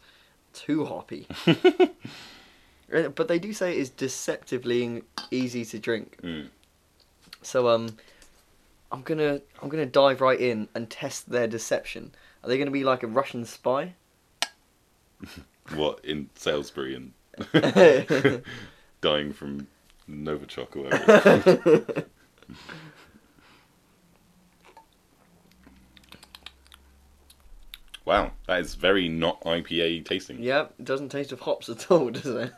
too 0.56 0.86
hoppy. 0.86 1.28
Uh, 2.94 3.10
but 3.10 3.28
they 3.28 3.40
do 3.40 3.52
say 3.52 3.72
it 3.72 3.80
is 3.80 3.90
deceptively 3.90 5.02
easy 5.32 5.66
to 5.66 5.80
drink. 5.80 6.18
Mm. 6.22 6.50
So 7.42 7.68
um, 7.68 7.98
I'm 8.92 9.02
gonna 9.02 9.42
I'm 9.62 9.70
gonna 9.70 9.86
dive 9.86 10.22
right 10.22 10.40
in 10.40 10.68
and 10.76 10.90
test 10.90 11.30
their 11.30 11.48
deception. 11.48 12.12
Are 12.44 12.50
they 12.50 12.58
gonna 12.58 12.72
be 12.72 12.84
like 12.84 13.04
a 13.04 13.08
Russian 13.08 13.46
spy? 13.46 13.94
What 15.74 16.06
in 16.06 16.30
Salisbury 16.36 16.94
and 16.96 17.14
dying 19.02 19.34
from 19.34 19.66
Novichok 20.08 20.76
or 20.76 20.84
whatever. 20.84 22.06
Wow, 28.06 28.32
that 28.48 28.60
is 28.62 28.76
very 28.76 29.08
not 29.10 29.42
IPA 29.42 30.06
tasting. 30.06 30.42
yeah, 30.42 30.68
it 30.80 30.86
doesn't 30.86 31.10
taste 31.10 31.32
of 31.32 31.42
hops 31.42 31.68
at 31.70 31.90
all, 31.92 32.10
does 32.12 32.26
it? 32.26 32.54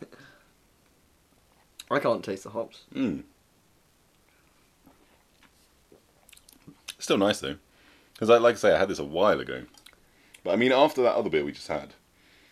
I 1.89 1.99
can't 1.99 2.23
taste 2.23 2.43
the 2.43 2.49
hops. 2.49 2.83
Mm. 2.93 3.23
Still 6.99 7.17
nice 7.17 7.39
though, 7.39 7.55
because 8.13 8.29
I 8.29 8.37
like 8.37 8.55
I 8.55 8.57
say 8.57 8.73
I 8.73 8.79
had 8.79 8.89
this 8.89 8.99
a 8.99 9.03
while 9.05 9.39
ago, 9.39 9.63
but 10.43 10.51
I 10.51 10.55
mean 10.55 10.71
after 10.71 11.01
that 11.03 11.15
other 11.15 11.29
beer 11.29 11.45
we 11.45 11.51
just 11.51 11.67
had, 11.67 11.93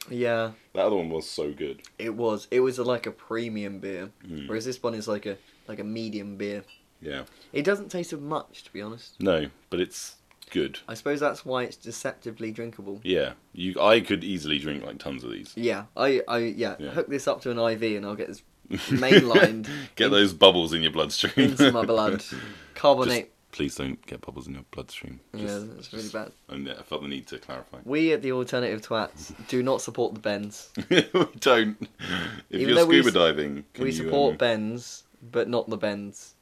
Yeah, 0.10 0.52
that 0.74 0.86
other 0.86 0.96
one 0.96 1.10
was 1.10 1.28
so 1.30 1.52
good. 1.52 1.82
it 1.98 2.14
was. 2.16 2.48
It 2.52 2.60
was 2.60 2.78
a, 2.78 2.84
like 2.84 3.06
a 3.08 3.12
premium 3.12 3.80
beer, 3.80 4.12
Mm. 4.26 4.48
whereas 4.48 4.66
this 4.66 4.82
one 4.82 4.94
is 4.94 5.08
like 5.08 5.26
a 5.26 5.38
like 5.68 5.80
a 5.80 5.84
medium 5.84 6.38
beer. 6.38 6.64
Yeah, 7.02 7.24
It 7.52 7.64
doesn't 7.66 7.90
taste 7.90 8.14
of 8.14 8.22
much, 8.22 8.64
to 8.64 8.72
be 8.74 8.82
honest. 8.82 9.20
no, 9.20 9.48
but 9.70 9.80
it's 9.80 10.16
good. 10.50 10.80
I 10.88 10.94
suppose 10.94 11.20
that's 11.20 11.46
why 11.46 11.64
it's 11.64 11.76
deceptively 11.78 12.52
drinkable. 12.52 13.02
Yeah, 13.04 13.34
you 13.54 13.80
I 13.82 14.00
could 14.00 14.24
easily 14.24 14.60
drink 14.60 14.86
like 14.86 14.98
tons 15.00 15.24
of 15.24 15.32
these. 15.32 15.54
Yeah, 15.56 15.86
I, 15.98 16.22
I, 16.28 16.38
yeah, 16.40 16.76
Yeah. 16.80 16.92
hook 16.92 17.08
this 17.08 17.28
up 17.28 17.42
to 17.42 17.52
an 17.52 17.60
IV 17.60 17.84
and 17.98 18.06
I'll 18.06 18.16
get 18.16 18.28
this 18.28 18.44
mainlined 18.90 19.70
Get 19.96 20.06
in- 20.08 20.12
those 20.12 20.34
bubbles 20.34 20.74
in 20.74 20.82
your 20.82 20.92
bloodstream. 20.92 21.52
into 21.52 21.72
my 21.72 21.86
blood. 21.86 22.24
Carbonate. 22.76 23.32
Please 23.52 23.76
don't 23.76 24.06
get 24.06 24.20
bubbles 24.20 24.48
in 24.48 24.54
your 24.56 24.66
bloodstream. 24.72 25.22
yeah, 25.34 25.60
that's 25.62 25.94
really 25.94 26.10
bad. 26.10 26.34
And 26.50 26.68
yeah, 26.68 26.74
I 26.78 26.82
felt 26.84 27.04
the 27.04 27.08
need 27.08 27.26
to 27.28 27.38
clarify. 27.40 27.78
We 27.86 28.12
at 28.12 28.22
the 28.22 28.34
Alternative 28.34 28.82
Twats 28.82 29.34
do 29.48 29.64
not 29.64 29.82
support 29.82 30.14
the 30.14 30.20
bends. 30.20 30.72
we 30.90 31.02
don't. 31.40 31.78
If 31.80 32.60
Even 32.60 32.68
you're 32.68 32.76
though 32.76 32.86
we 32.86 32.96
scuba 33.02 33.08
s- 33.08 33.14
diving, 33.14 33.64
can 33.74 33.86
we 33.86 33.92
you, 33.92 33.96
support 33.96 34.32
um, 34.34 34.38
Benz, 34.40 35.04
but 35.32 35.48
not 35.48 35.70
the 35.70 35.78
Benz. 35.78 36.36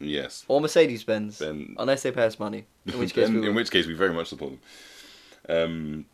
Yes. 0.00 0.44
Or 0.48 0.60
Mercedes 0.60 1.04
Benz. 1.04 1.38
Ben- 1.38 1.76
Unless 1.78 2.02
they 2.02 2.10
pay 2.10 2.24
us 2.24 2.38
money. 2.38 2.64
In 2.86 2.98
which 2.98 3.14
case 3.14 3.28
in, 3.28 3.40
we 3.40 3.48
in 3.48 3.54
which 3.54 3.70
case 3.70 3.86
we 3.86 3.94
very 3.94 4.12
much 4.14 4.28
support 4.28 4.52
them. 4.52 4.60
Um, 5.48 6.04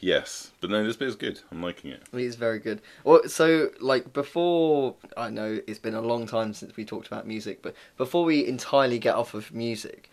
yes, 0.00 0.50
but 0.60 0.70
no, 0.70 0.84
this 0.84 0.96
bit 0.96 1.08
is 1.08 1.16
good. 1.16 1.40
I'm 1.50 1.62
liking 1.62 1.90
it. 1.90 2.02
It's 2.12 2.36
very 2.36 2.58
good. 2.58 2.80
Well, 3.04 3.22
so 3.28 3.70
like 3.80 4.12
before, 4.12 4.96
I 5.16 5.30
know 5.30 5.60
it's 5.66 5.78
been 5.78 5.94
a 5.94 6.00
long 6.00 6.26
time 6.26 6.52
since 6.52 6.76
we 6.76 6.84
talked 6.84 7.06
about 7.06 7.26
music, 7.26 7.62
but 7.62 7.74
before 7.96 8.24
we 8.24 8.46
entirely 8.46 8.98
get 8.98 9.14
off 9.14 9.34
of 9.34 9.52
music, 9.52 10.10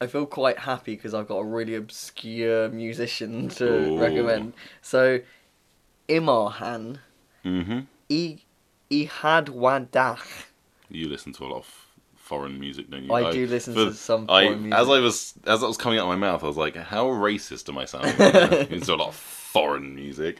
I 0.00 0.06
feel 0.06 0.26
quite 0.26 0.58
happy 0.58 0.96
because 0.96 1.14
I've 1.14 1.28
got 1.28 1.38
a 1.38 1.44
really 1.44 1.76
obscure 1.76 2.68
musician 2.68 3.48
to 3.50 3.64
Ooh. 3.92 3.98
recommend. 3.98 4.54
So, 4.82 5.20
Imarhan 6.08 6.98
hmm 7.42 7.80
I 8.10 8.38
Ihadwadach. 8.90 10.46
You 10.94 11.08
listen 11.08 11.32
to 11.34 11.44
a 11.44 11.48
lot 11.48 11.58
of 11.58 11.86
foreign 12.16 12.58
music, 12.58 12.90
don't 12.90 13.04
you? 13.04 13.12
I 13.12 13.30
do 13.32 13.46
listen 13.46 13.74
for- 13.74 13.86
to 13.86 13.94
some 13.94 14.26
I, 14.28 14.50
music. 14.50 14.72
As 14.78 14.88
I 14.88 15.00
was, 15.00 15.34
as 15.46 15.60
that 15.60 15.66
was 15.66 15.76
coming 15.76 15.98
out 15.98 16.04
of 16.04 16.08
my 16.08 16.16
mouth, 16.16 16.42
I 16.42 16.46
was 16.46 16.56
like, 16.56 16.76
"How 16.76 17.06
racist 17.06 17.68
am 17.68 17.78
I 17.78 17.84
sounding?" 17.84 18.14
I 18.18 18.48
listen 18.70 18.80
to 18.80 18.94
a 18.94 18.96
lot 18.96 19.08
of 19.08 19.16
foreign 19.16 19.94
music. 19.94 20.38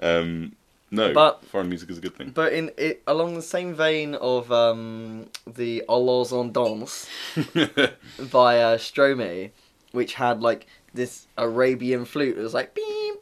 Um, 0.00 0.56
no, 0.90 1.12
But- 1.14 1.44
foreign 1.46 1.68
music 1.68 1.90
is 1.90 1.98
a 1.98 2.00
good 2.00 2.14
thing. 2.14 2.30
But 2.30 2.52
in 2.52 2.70
it 2.76 3.02
along 3.06 3.34
the 3.34 3.42
same 3.42 3.74
vein 3.74 4.14
of 4.14 4.52
um, 4.52 5.26
the 5.46 5.82
Alors 5.88 6.32
on 6.32 6.52
danse 6.52 7.08
by 7.54 8.60
uh, 8.60 8.76
Stromae, 8.78 9.50
which 9.92 10.14
had 10.14 10.42
like 10.42 10.66
this 10.94 11.26
Arabian 11.38 12.04
flute. 12.04 12.36
It 12.36 12.42
was 12.42 12.54
like 12.54 12.74
beam, 12.74 13.14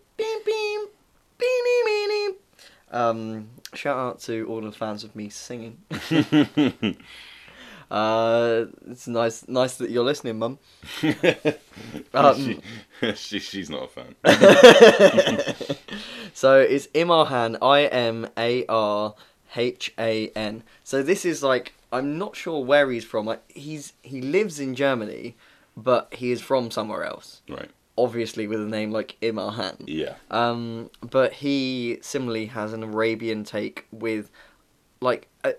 Um, 2.90 3.50
shout 3.74 3.96
out 3.96 4.20
to 4.22 4.46
all 4.46 4.60
the 4.60 4.72
fans 4.72 5.04
of 5.04 5.14
me 5.14 5.28
singing. 5.28 5.78
Uh, 7.90 8.66
it's 8.88 9.08
nice, 9.08 9.48
nice 9.48 9.74
that 9.78 9.90
you're 9.90 10.04
listening, 10.04 10.38
Mum. 10.38 10.58
Um, 12.14 12.36
she, 12.36 12.60
she, 13.14 13.38
she's 13.38 13.70
not 13.70 13.84
a 13.84 13.88
fan. 13.88 14.14
so 16.34 16.60
it's 16.60 16.86
Imarhan, 16.88 17.56
I 17.62 17.84
M 17.86 18.28
A 18.36 18.64
R 18.66 19.14
H 19.56 19.92
A 19.98 20.28
N. 20.36 20.62
So 20.84 21.02
this 21.02 21.24
is 21.24 21.42
like 21.42 21.72
I'm 21.92 22.18
not 22.18 22.36
sure 22.36 22.64
where 22.64 22.90
he's 22.90 23.04
from. 23.04 23.26
Like 23.26 23.42
he's 23.50 23.92
he 24.02 24.20
lives 24.20 24.60
in 24.60 24.74
Germany, 24.74 25.36
but 25.76 26.12
he 26.14 26.30
is 26.30 26.40
from 26.40 26.70
somewhere 26.70 27.04
else. 27.04 27.42
Right. 27.48 27.70
Obviously, 28.04 28.46
with 28.46 28.60
a 28.62 28.66
name 28.66 28.90
like 28.92 29.16
Imarhan. 29.20 29.76
Yeah. 29.86 30.14
Um, 30.30 30.90
but 31.02 31.34
he 31.34 31.98
similarly 32.00 32.46
has 32.46 32.72
an 32.72 32.82
Arabian 32.82 33.44
take 33.44 33.86
with, 33.92 34.30
like, 35.02 35.28
a, 35.44 35.54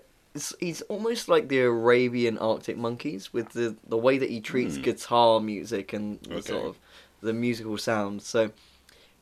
he's 0.58 0.82
almost 0.82 1.28
like 1.28 1.46
the 1.48 1.60
Arabian 1.60 2.38
Arctic 2.38 2.76
Monkeys 2.76 3.32
with 3.32 3.50
the 3.50 3.76
the 3.86 3.96
way 3.96 4.18
that 4.18 4.28
he 4.30 4.40
treats 4.40 4.74
Hmm. 4.76 4.82
guitar 4.82 5.40
music 5.40 5.92
and 5.92 6.18
the 6.22 6.36
Okay. 6.36 6.52
sort 6.52 6.64
of 6.66 6.78
the 7.20 7.32
musical 7.32 7.78
sound. 7.78 8.22
So, 8.22 8.50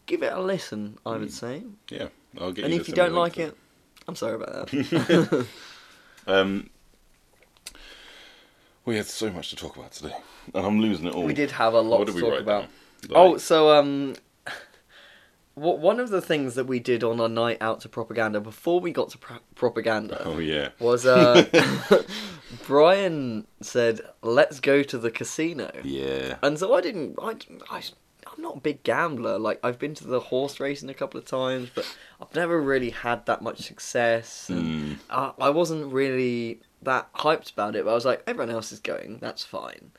give 0.07 0.23
it 0.23 0.33
a 0.33 0.41
listen. 0.41 0.97
I 1.05 1.11
would 1.19 1.29
Hmm. 1.29 1.43
say. 1.45 1.63
Yeah. 1.91 2.09
I'll 2.41 2.53
get 2.53 2.65
And 2.65 2.73
you 2.75 2.81
if 2.81 2.89
you 2.89 2.95
don't 2.95 3.13
like 3.15 3.37
it, 3.39 3.55
I'm 4.09 4.17
sorry 4.17 4.37
about 4.37 4.69
that. 4.71 5.47
Um, 6.27 6.71
we 8.85 8.97
had 8.97 9.07
so 9.07 9.31
much 9.31 9.51
to 9.51 9.57
talk 9.57 9.77
about 9.77 9.93
today, 9.93 10.15
and 10.55 10.65
I'm 10.67 10.81
losing 10.81 11.07
it 11.07 11.15
all. 11.15 11.25
we 11.25 11.35
did 11.35 11.51
have 11.51 11.75
a 11.75 11.81
lot 11.81 11.99
What 12.01 12.09
to 12.09 12.21
talk 12.21 12.41
about. 12.41 12.67
Down? 13.09 13.17
Oh, 13.17 13.37
so 13.39 13.71
um, 13.79 14.15
one 15.55 16.01
of 16.01 16.11
the 16.11 16.21
things 16.21 16.55
that 16.55 16.65
we 16.67 16.79
did 16.81 17.03
on 17.05 17.21
our 17.21 17.29
night 17.29 17.59
out 17.61 17.81
to 17.83 17.89
propaganda 17.89 18.41
before 18.41 18.81
we 18.81 18.93
got 18.93 19.11
to 19.11 19.19
pro- 19.19 19.39
propaganda 19.55 20.23
oh 20.25 20.39
yeah. 20.39 20.71
was 20.79 21.05
uh, 21.07 21.45
Brian 22.67 23.47
said, 23.61 24.01
"Let's 24.23 24.61
go 24.61 24.83
to 24.83 24.99
the 24.99 25.11
casino," 25.11 25.71
Yeah. 25.85 26.37
and 26.43 26.59
so 26.59 26.75
I 26.75 26.81
didn't. 26.81 27.17
I, 27.21 27.37
I 27.71 27.83
I'm 28.27 28.43
not 28.43 28.57
a 28.59 28.61
big 28.61 28.83
gambler. 28.83 29.39
Like 29.39 29.59
I've 29.63 29.79
been 29.79 29.95
to 29.97 30.07
the 30.07 30.21
horse 30.21 30.61
racing 30.61 30.89
a 30.91 30.95
couple 30.95 31.19
of 31.19 31.27
times, 31.27 31.69
but 31.75 31.87
I've 32.21 32.35
never 32.35 32.61
really 32.61 32.91
had 32.91 33.27
that 33.27 33.43
much 33.43 33.61
success. 33.61 34.49
And 34.49 34.61
Mm. 34.61 34.97
I, 35.11 35.33
I 35.47 35.51
wasn't 35.51 35.93
really 35.93 36.61
that 36.83 37.13
hyped 37.15 37.53
about 37.53 37.77
it. 37.77 37.85
But 37.85 37.91
I 37.91 37.95
was 37.95 38.05
like, 38.05 38.23
everyone 38.27 38.55
else 38.55 38.73
is 38.73 38.81
going. 38.81 39.19
That's 39.21 39.45
fine. 39.45 39.91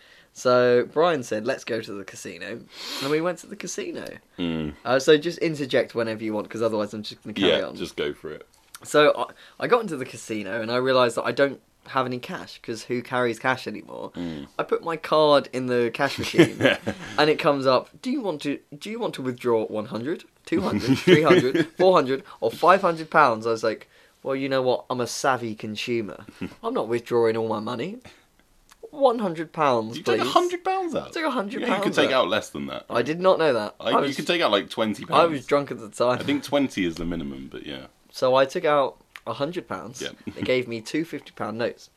So 0.41 0.87
Brian 0.91 1.21
said, 1.21 1.45
"Let's 1.45 1.63
go 1.63 1.81
to 1.81 1.93
the 1.93 2.03
casino," 2.03 2.61
and 3.01 3.11
we 3.11 3.21
went 3.21 3.37
to 3.39 3.47
the 3.47 3.55
casino. 3.55 4.05
Mm. 4.39 4.73
Uh, 4.83 4.97
so 4.97 5.15
just 5.17 5.37
interject 5.37 5.93
whenever 5.93 6.23
you 6.23 6.33
want, 6.33 6.47
because 6.47 6.63
otherwise 6.63 6.93
I'm 6.95 7.03
just 7.03 7.21
going 7.23 7.35
to 7.35 7.41
carry 7.41 7.59
Yeah. 7.59 7.67
on. 7.67 7.75
Just 7.75 7.95
go 7.95 8.11
for 8.13 8.31
it. 8.31 8.47
So 8.83 9.13
I, 9.15 9.63
I 9.63 9.67
got 9.67 9.81
into 9.81 9.97
the 9.97 10.05
casino 10.05 10.59
and 10.59 10.71
I 10.71 10.77
realised 10.77 11.15
that 11.17 11.25
I 11.25 11.31
don't 11.31 11.61
have 11.87 12.07
any 12.07 12.17
cash 12.17 12.59
because 12.59 12.83
who 12.85 13.03
carries 13.03 13.37
cash 13.37 13.67
anymore? 13.67 14.11
Mm. 14.15 14.47
I 14.57 14.63
put 14.63 14.83
my 14.83 14.97
card 14.97 15.47
in 15.53 15.67
the 15.67 15.91
cash 15.93 16.17
machine 16.17 16.59
and 17.19 17.29
it 17.29 17.37
comes 17.37 17.67
up. 17.67 17.89
Do 18.01 18.09
you 18.09 18.21
want 18.21 18.41
to? 18.41 18.57
Do 18.79 18.89
you 18.89 18.99
want 18.99 19.13
to 19.15 19.21
withdraw 19.21 19.65
100, 19.67 20.23
200, 20.47 20.97
300, 20.97 21.67
400, 21.77 22.23
or 22.39 22.49
500 22.51 23.09
pounds? 23.11 23.45
I 23.45 23.51
was 23.51 23.63
like, 23.63 23.87
well, 24.23 24.35
you 24.35 24.49
know 24.49 24.63
what? 24.63 24.85
I'm 24.89 25.01
a 25.01 25.07
savvy 25.07 25.53
consumer. 25.53 26.25
I'm 26.63 26.73
not 26.73 26.87
withdrawing 26.87 27.37
all 27.37 27.47
my 27.47 27.59
money. 27.59 27.99
100 28.91 29.51
pounds, 29.53 29.97
You 29.97 30.03
please. 30.03 30.21
hundred 30.21 30.63
pounds 30.63 30.95
out. 30.95 31.13
Took 31.13 31.25
a 31.25 31.31
hundred 31.31 31.61
Yeah, 31.61 31.75
you 31.77 31.81
pounds 31.83 31.95
take 31.95 32.11
out. 32.11 32.27
less 32.27 32.49
than 32.49 32.67
that. 32.67 32.85
I 32.89 33.01
did 33.01 33.19
not 33.19 33.39
know 33.39 33.53
that. 33.53 33.75
I, 33.79 33.91
I 33.91 33.99
was, 34.01 34.09
you 34.09 34.15
could 34.15 34.27
take 34.27 34.41
out 34.41 34.51
like 34.51 34.69
twenty 34.69 35.05
pounds. 35.05 35.19
I 35.19 35.25
was 35.25 35.45
drunk 35.45 35.71
at 35.71 35.79
the 35.79 35.89
time. 35.89 36.19
I 36.19 36.23
think 36.23 36.43
twenty 36.43 36.85
is 36.85 36.95
the 36.95 37.05
minimum, 37.05 37.49
but 37.51 37.65
yeah. 37.65 37.87
So 38.11 38.35
I 38.35 38.45
took 38.45 38.65
out 38.65 38.97
a 39.25 39.33
hundred 39.33 39.67
pounds. 39.67 40.01
Yeah. 40.01 40.09
they 40.35 40.41
gave 40.41 40.67
me 40.67 40.81
two 40.81 41.05
fifty 41.05 41.31
pound 41.31 41.57
notes, 41.57 41.89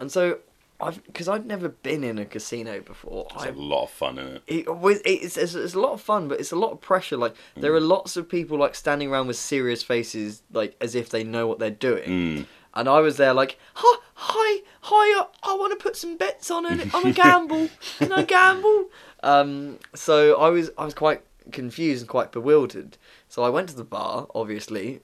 and 0.00 0.10
so 0.10 0.38
I've 0.80 1.04
because 1.06 1.28
I'd 1.28 1.46
never 1.46 1.68
been 1.68 2.02
in 2.02 2.18
a 2.18 2.24
casino 2.24 2.80
before. 2.80 3.28
It's 3.34 3.44
I 3.44 3.48
a 3.48 3.52
lot 3.52 3.84
of 3.84 3.90
fun 3.90 4.18
in 4.18 4.26
it. 4.26 4.42
it 4.48 4.76
was 4.76 5.00
it's, 5.04 5.36
it's 5.36 5.54
it's 5.54 5.74
a 5.74 5.80
lot 5.80 5.92
of 5.92 6.00
fun, 6.00 6.26
but 6.28 6.40
it's 6.40 6.50
a 6.52 6.56
lot 6.56 6.72
of 6.72 6.80
pressure. 6.80 7.16
Like 7.16 7.36
there 7.56 7.72
are 7.74 7.80
Mm. 7.80 7.88
lots 7.88 8.16
of 8.16 8.28
people 8.28 8.58
like 8.58 8.74
standing 8.74 9.08
around 9.12 9.28
with 9.28 9.36
serious 9.36 9.82
faces, 9.84 10.42
like 10.52 10.74
as 10.80 10.94
if 10.96 11.08
they 11.10 11.22
know 11.22 11.46
what 11.46 11.60
they're 11.60 11.70
doing. 11.70 12.08
Mm. 12.08 12.46
And 12.74 12.88
I 12.88 13.00
was 13.00 13.16
there 13.18 13.34
like, 13.34 13.58
hi, 13.74 13.98
hi, 14.14 14.62
hi, 14.82 15.26
I 15.42 15.54
want 15.54 15.72
to 15.78 15.82
put 15.82 15.96
some 15.96 16.16
bets 16.16 16.50
on 16.50 16.66
it. 16.66 16.94
On 16.94 17.06
a 17.06 17.12
gamble. 17.24 17.68
Can 17.98 18.12
I 18.12 18.22
gamble? 18.24 18.86
Um, 19.24 19.78
so 19.94 20.34
I 20.40 20.48
was 20.48 20.72
I 20.76 20.84
was 20.84 20.94
quite 20.94 21.22
confused 21.52 22.02
and 22.02 22.08
quite 22.08 22.32
bewildered. 22.32 22.98
So 23.28 23.44
I 23.44 23.50
went 23.50 23.68
to 23.68 23.76
the 23.76 23.84
bar, 23.84 24.26
obviously, 24.34 24.98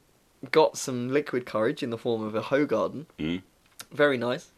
got 0.51 0.77
some 0.77 1.09
liquid 1.13 1.47
courage 1.47 1.85
in 1.85 1.91
the 1.91 1.99
form 1.99 2.25
of 2.25 2.35
a 2.35 2.43
Hoegaarden. 2.43 3.07
Mm. 3.21 3.43
Very 3.93 4.17
nice. 4.19 4.51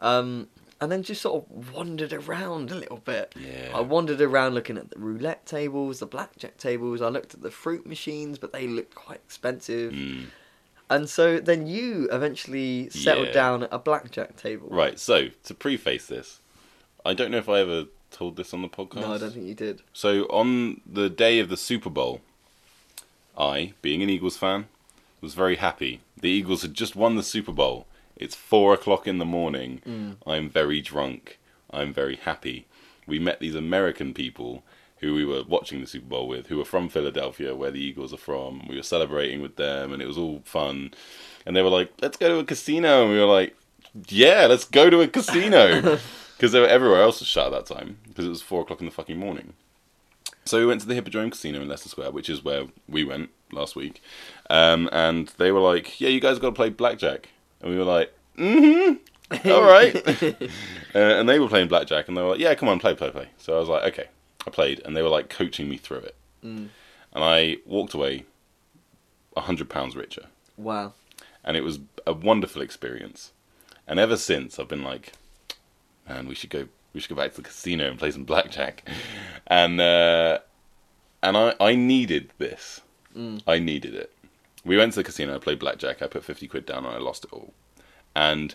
Um, 0.00 0.48
and 0.80 0.90
then 0.92 1.04
just 1.04 1.22
sort 1.22 1.44
of 1.44 1.72
wandered 1.74 2.12
around 2.12 2.70
a 2.70 2.74
little 2.74 2.98
bit. 2.98 3.34
Yeah. 3.38 3.70
I 3.74 3.80
wandered 3.80 4.20
around 4.20 4.54
looking 4.54 4.76
at 4.76 4.90
the 4.90 4.98
roulette 4.98 5.46
tables, 5.46 6.00
the 6.00 6.06
blackjack 6.06 6.56
tables. 6.56 7.00
I 7.00 7.08
looked 7.08 7.34
at 7.34 7.42
the 7.42 7.50
fruit 7.52 7.86
machines, 7.86 8.38
but 8.38 8.52
they 8.52 8.66
looked 8.66 8.94
quite 8.96 9.20
expensive. 9.24 9.92
Mm. 9.92 10.26
And 10.90 11.08
so 11.08 11.38
then 11.38 11.66
you 11.66 12.08
eventually 12.10 12.88
settled 12.90 13.28
Yeah. 13.28 13.32
down 13.32 13.62
at 13.64 13.68
a 13.72 13.78
blackjack 13.78 14.36
table. 14.36 14.68
Right. 14.70 14.98
So 14.98 15.28
to 15.44 15.54
preface 15.54 16.06
this, 16.06 16.40
I 17.04 17.14
don't 17.14 17.30
know 17.30 17.38
if 17.38 17.48
I 17.48 17.60
ever 17.60 17.84
told 18.10 18.36
this 18.36 18.54
on 18.54 18.62
the 18.62 18.68
podcast. 18.68 19.02
No, 19.02 19.12
I 19.12 19.18
don't 19.18 19.32
think 19.32 19.46
you 19.46 19.54
did. 19.54 19.82
So 19.92 20.22
on 20.24 20.80
the 20.90 21.10
day 21.10 21.40
of 21.40 21.48
the 21.50 21.56
Super 21.58 21.90
Bowl, 21.90 22.22
I, 23.36 23.74
being 23.82 24.02
an 24.02 24.10
Eagles 24.10 24.36
fan, 24.36 24.66
was 25.20 25.34
very 25.34 25.56
happy. 25.56 26.00
The 26.20 26.28
Eagles 26.30 26.62
had 26.62 26.74
just 26.74 26.96
won 26.96 27.16
the 27.16 27.22
Super 27.22 27.52
Bowl. 27.52 27.86
It's 28.16 28.34
four 28.34 28.74
o'clock 28.74 29.06
in 29.06 29.18
the 29.18 29.24
morning. 29.24 29.82
Mm. 29.86 30.16
I'm 30.26 30.48
very 30.48 30.80
drunk. 30.80 31.38
I'm 31.70 31.92
very 31.92 32.16
happy. 32.16 32.66
We 33.06 33.18
met 33.18 33.40
these 33.40 33.54
American 33.54 34.12
people 34.14 34.64
who 35.00 35.14
we 35.14 35.24
were 35.24 35.42
watching 35.44 35.80
the 35.80 35.86
Super 35.86 36.06
Bowl 36.06 36.28
with, 36.28 36.48
who 36.48 36.58
were 36.58 36.64
from 36.64 36.88
Philadelphia, 36.88 37.54
where 37.54 37.70
the 37.70 37.80
Eagles 37.80 38.12
are 38.12 38.18
from. 38.18 38.66
We 38.68 38.76
were 38.76 38.82
celebrating 38.82 39.42
with 39.42 39.56
them, 39.56 39.92
and 39.92 40.02
it 40.02 40.06
was 40.06 40.18
all 40.18 40.42
fun. 40.44 40.92
And 41.46 41.54
they 41.54 41.62
were 41.62 41.70
like, 41.70 41.92
"Let's 42.00 42.16
go 42.16 42.28
to 42.28 42.38
a 42.38 42.44
casino." 42.44 43.02
And 43.02 43.12
we 43.12 43.18
were 43.18 43.26
like, 43.26 43.56
"Yeah, 44.08 44.46
let's 44.46 44.64
go 44.64 44.90
to 44.90 45.00
a 45.00 45.08
casino," 45.08 45.98
because 46.36 46.52
they 46.52 46.60
were 46.60 46.66
everywhere 46.66 47.02
else 47.02 47.20
was 47.20 47.28
shut 47.28 47.52
at 47.52 47.66
that 47.66 47.74
time 47.74 47.98
because 48.08 48.26
it 48.26 48.30
was 48.30 48.42
four 48.42 48.62
o'clock 48.62 48.80
in 48.80 48.86
the 48.86 48.92
fucking 48.92 49.18
morning. 49.18 49.54
So 50.44 50.58
we 50.58 50.66
went 50.66 50.80
to 50.80 50.86
the 50.86 50.94
Hippodrome 50.94 51.30
Casino 51.30 51.60
in 51.60 51.68
Leicester 51.68 51.90
Square, 51.90 52.12
which 52.12 52.30
is 52.30 52.42
where 52.42 52.64
we 52.88 53.04
went 53.04 53.30
last 53.52 53.76
week. 53.76 54.02
Um, 54.48 54.88
and 54.92 55.28
they 55.36 55.52
were 55.52 55.60
like, 55.60 56.00
"Yeah, 56.00 56.08
you 56.08 56.20
guys 56.20 56.38
got 56.38 56.48
to 56.48 56.54
play 56.56 56.70
blackjack," 56.70 57.28
and 57.60 57.70
we 57.70 57.78
were 57.78 57.84
like, 57.84 58.12
"Mm-hmm, 58.36 59.48
all 59.50 59.62
right." 59.62 59.94
uh, 60.94 60.98
and 60.98 61.28
they 61.28 61.38
were 61.38 61.48
playing 61.48 61.68
blackjack, 61.68 62.08
and 62.08 62.16
they 62.16 62.22
were 62.22 62.30
like, 62.30 62.40
"Yeah, 62.40 62.54
come 62.56 62.68
on, 62.68 62.80
play, 62.80 62.94
play, 62.94 63.10
play." 63.10 63.28
So 63.36 63.56
I 63.56 63.60
was 63.60 63.68
like, 63.68 63.84
"Okay." 63.92 64.08
I 64.48 64.50
played, 64.50 64.80
and 64.84 64.96
they 64.96 65.02
were 65.02 65.08
like 65.18 65.28
coaching 65.28 65.68
me 65.68 65.76
through 65.76 65.98
it, 66.10 66.14
Mm. 66.44 66.68
and 67.12 67.24
I 67.24 67.58
walked 67.66 67.94
away 67.94 68.24
a 69.36 69.42
hundred 69.42 69.68
pounds 69.68 69.94
richer, 69.94 70.26
Wow. 70.56 70.94
and 71.44 71.56
it 71.56 71.62
was 71.62 71.78
a 72.06 72.12
wonderful 72.12 72.62
experience. 72.62 73.32
And 73.86 73.98
ever 73.98 74.16
since, 74.16 74.58
I've 74.58 74.68
been 74.68 74.82
like, 74.84 75.12
"Man, 76.08 76.26
we 76.28 76.34
should 76.34 76.50
go." 76.50 76.68
We 76.94 77.00
should 77.00 77.10
go 77.10 77.16
back 77.22 77.32
to 77.32 77.36
the 77.42 77.48
casino 77.48 77.88
and 77.90 77.98
play 77.98 78.10
some 78.10 78.24
blackjack, 78.24 78.88
and 79.46 79.78
uh, 79.80 80.38
and 81.22 81.36
I, 81.36 81.54
I 81.60 81.74
needed 81.74 82.30
this. 82.38 82.80
Mm. 83.16 83.42
I 83.46 83.58
needed 83.58 83.94
it. 83.94 84.10
We 84.64 84.76
went 84.78 84.92
to 84.94 85.00
the 85.00 85.04
casino. 85.04 85.36
I 85.36 85.38
played 85.38 85.58
blackjack. 85.58 86.00
I 86.02 86.06
put 86.06 86.24
fifty 86.24 86.48
quid 86.48 86.64
down, 86.66 86.86
and 86.86 86.94
I 86.94 86.98
lost 86.98 87.24
it 87.24 87.32
all. 87.32 87.52
And 88.16 88.54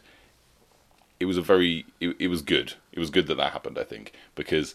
it 1.20 1.26
was 1.26 1.38
a 1.38 1.42
very. 1.44 1.86
It, 2.00 2.16
it 2.20 2.28
was 2.28 2.42
good. 2.42 2.74
It 2.92 3.00
was 3.00 3.12
good 3.12 3.28
that 3.28 3.36
that 3.38 3.54
happened. 3.54 3.78
I 3.78 3.84
think 3.84 4.14
because 4.36 4.74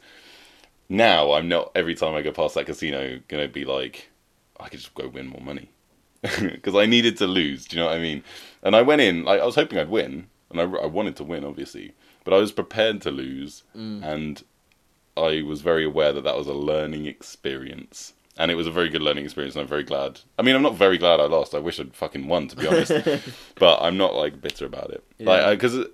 now 0.89 1.32
I'm 1.32 1.49
not 1.49 1.72
every 1.74 1.95
time 1.95 2.14
I 2.14 2.22
go 2.22 2.32
past 2.32 2.55
that 2.55 2.66
casino 2.66 3.20
gonna 3.28 3.49
be 3.49 3.64
like, 3.64 4.09
I 4.59 4.68
could 4.68 4.80
just 4.80 4.95
go 4.95 5.09
win 5.09 5.28
more 5.28 5.41
money 5.41 5.70
because 6.41 6.74
I 6.74 6.86
needed 6.86 7.16
to 7.18 7.26
lose. 7.26 7.66
Do 7.66 7.76
you 7.76 7.82
know 7.82 7.89
what 7.89 7.97
I 7.97 8.01
mean? 8.01 8.22
And 8.62 8.74
I 8.74 8.82
went 8.82 9.01
in. 9.01 9.24
Like, 9.24 9.41
I 9.41 9.47
was 9.47 9.55
hoping 9.55 9.78
I'd 9.78 9.91
win, 9.91 10.28
and 10.51 10.61
I, 10.61 10.64
I 10.64 10.86
wanted 10.86 11.16
to 11.16 11.24
win, 11.24 11.45
obviously, 11.45 11.95
but 12.24 12.34
I 12.34 12.39
was 12.39 12.53
prepared 12.53 13.01
to 13.03 13.11
lose, 13.11 13.62
mm. 13.76 14.03
and 14.05 14.43
I 15.16 15.43
was 15.43 15.61
very 15.61 15.84
aware 15.84 16.12
that 16.12 16.24
that 16.24 16.36
was 16.36 16.47
a 16.47 16.55
learning 16.55 17.07
experience. 17.07 18.14
And 18.36 18.53
it 18.53 18.55
was 18.55 18.68
a 18.68 18.72
very 18.72 18.89
good 18.89 19.03
learning 19.03 19.24
experience, 19.24 19.57
and 19.57 19.62
I'm 19.62 19.68
very 19.68 19.82
glad. 19.82 20.20
I 20.39 20.43
mean, 20.43 20.55
I'm 20.55 20.62
not 20.62 20.76
very 20.76 20.97
glad 20.97 21.18
I 21.18 21.24
lost. 21.24 21.57
I 21.57 21.59
wish 21.59 21.80
I'd 21.80 21.95
fucking 21.95 22.28
won, 22.28 22.47
to 22.47 22.57
be 22.57 22.68
honest. 22.68 22.93
but 23.57 23.82
I'm 23.82 23.97
not 23.97 24.14
like 24.14 24.41
bitter 24.41 24.64
about 24.64 24.91
it. 24.91 25.03
Yeah. 25.18 25.26
Like, 25.26 25.59
because 25.59 25.84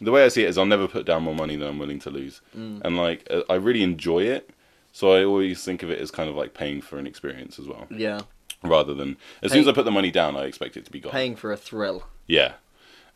the 0.00 0.10
way 0.12 0.24
I 0.24 0.28
see 0.28 0.42
it 0.44 0.48
is, 0.48 0.58
I'll 0.58 0.66
never 0.66 0.88
put 0.88 1.06
down 1.06 1.22
more 1.22 1.34
money 1.34 1.56
than 1.56 1.68
I'm 1.68 1.78
willing 1.78 1.98
to 2.00 2.10
lose, 2.10 2.40
and 2.54 2.96
like 2.96 3.26
uh, 3.30 3.42
I 3.48 3.54
really 3.54 3.82
enjoy 3.82 4.24
it. 4.24 4.50
So 4.92 5.12
I 5.12 5.24
always 5.24 5.62
think 5.64 5.82
of 5.84 5.90
it 5.90 6.00
as 6.00 6.10
kind 6.10 6.28
of 6.28 6.34
like 6.34 6.52
paying 6.54 6.80
for 6.80 6.98
an 6.98 7.06
experience 7.06 7.58
as 7.60 7.66
well, 7.68 7.86
Yeah. 7.90 8.22
rather 8.64 8.92
than 8.94 9.16
as 9.42 9.52
soon 9.52 9.60
as 9.60 9.68
I 9.68 9.72
put 9.72 9.84
the 9.84 9.90
money 9.92 10.10
down, 10.10 10.36
I 10.36 10.44
expect 10.44 10.76
it 10.76 10.84
to 10.86 10.90
be 10.90 10.98
gone. 11.00 11.12
Paying 11.12 11.36
for 11.36 11.52
a 11.52 11.56
thrill. 11.56 12.08
Yeah, 12.26 12.54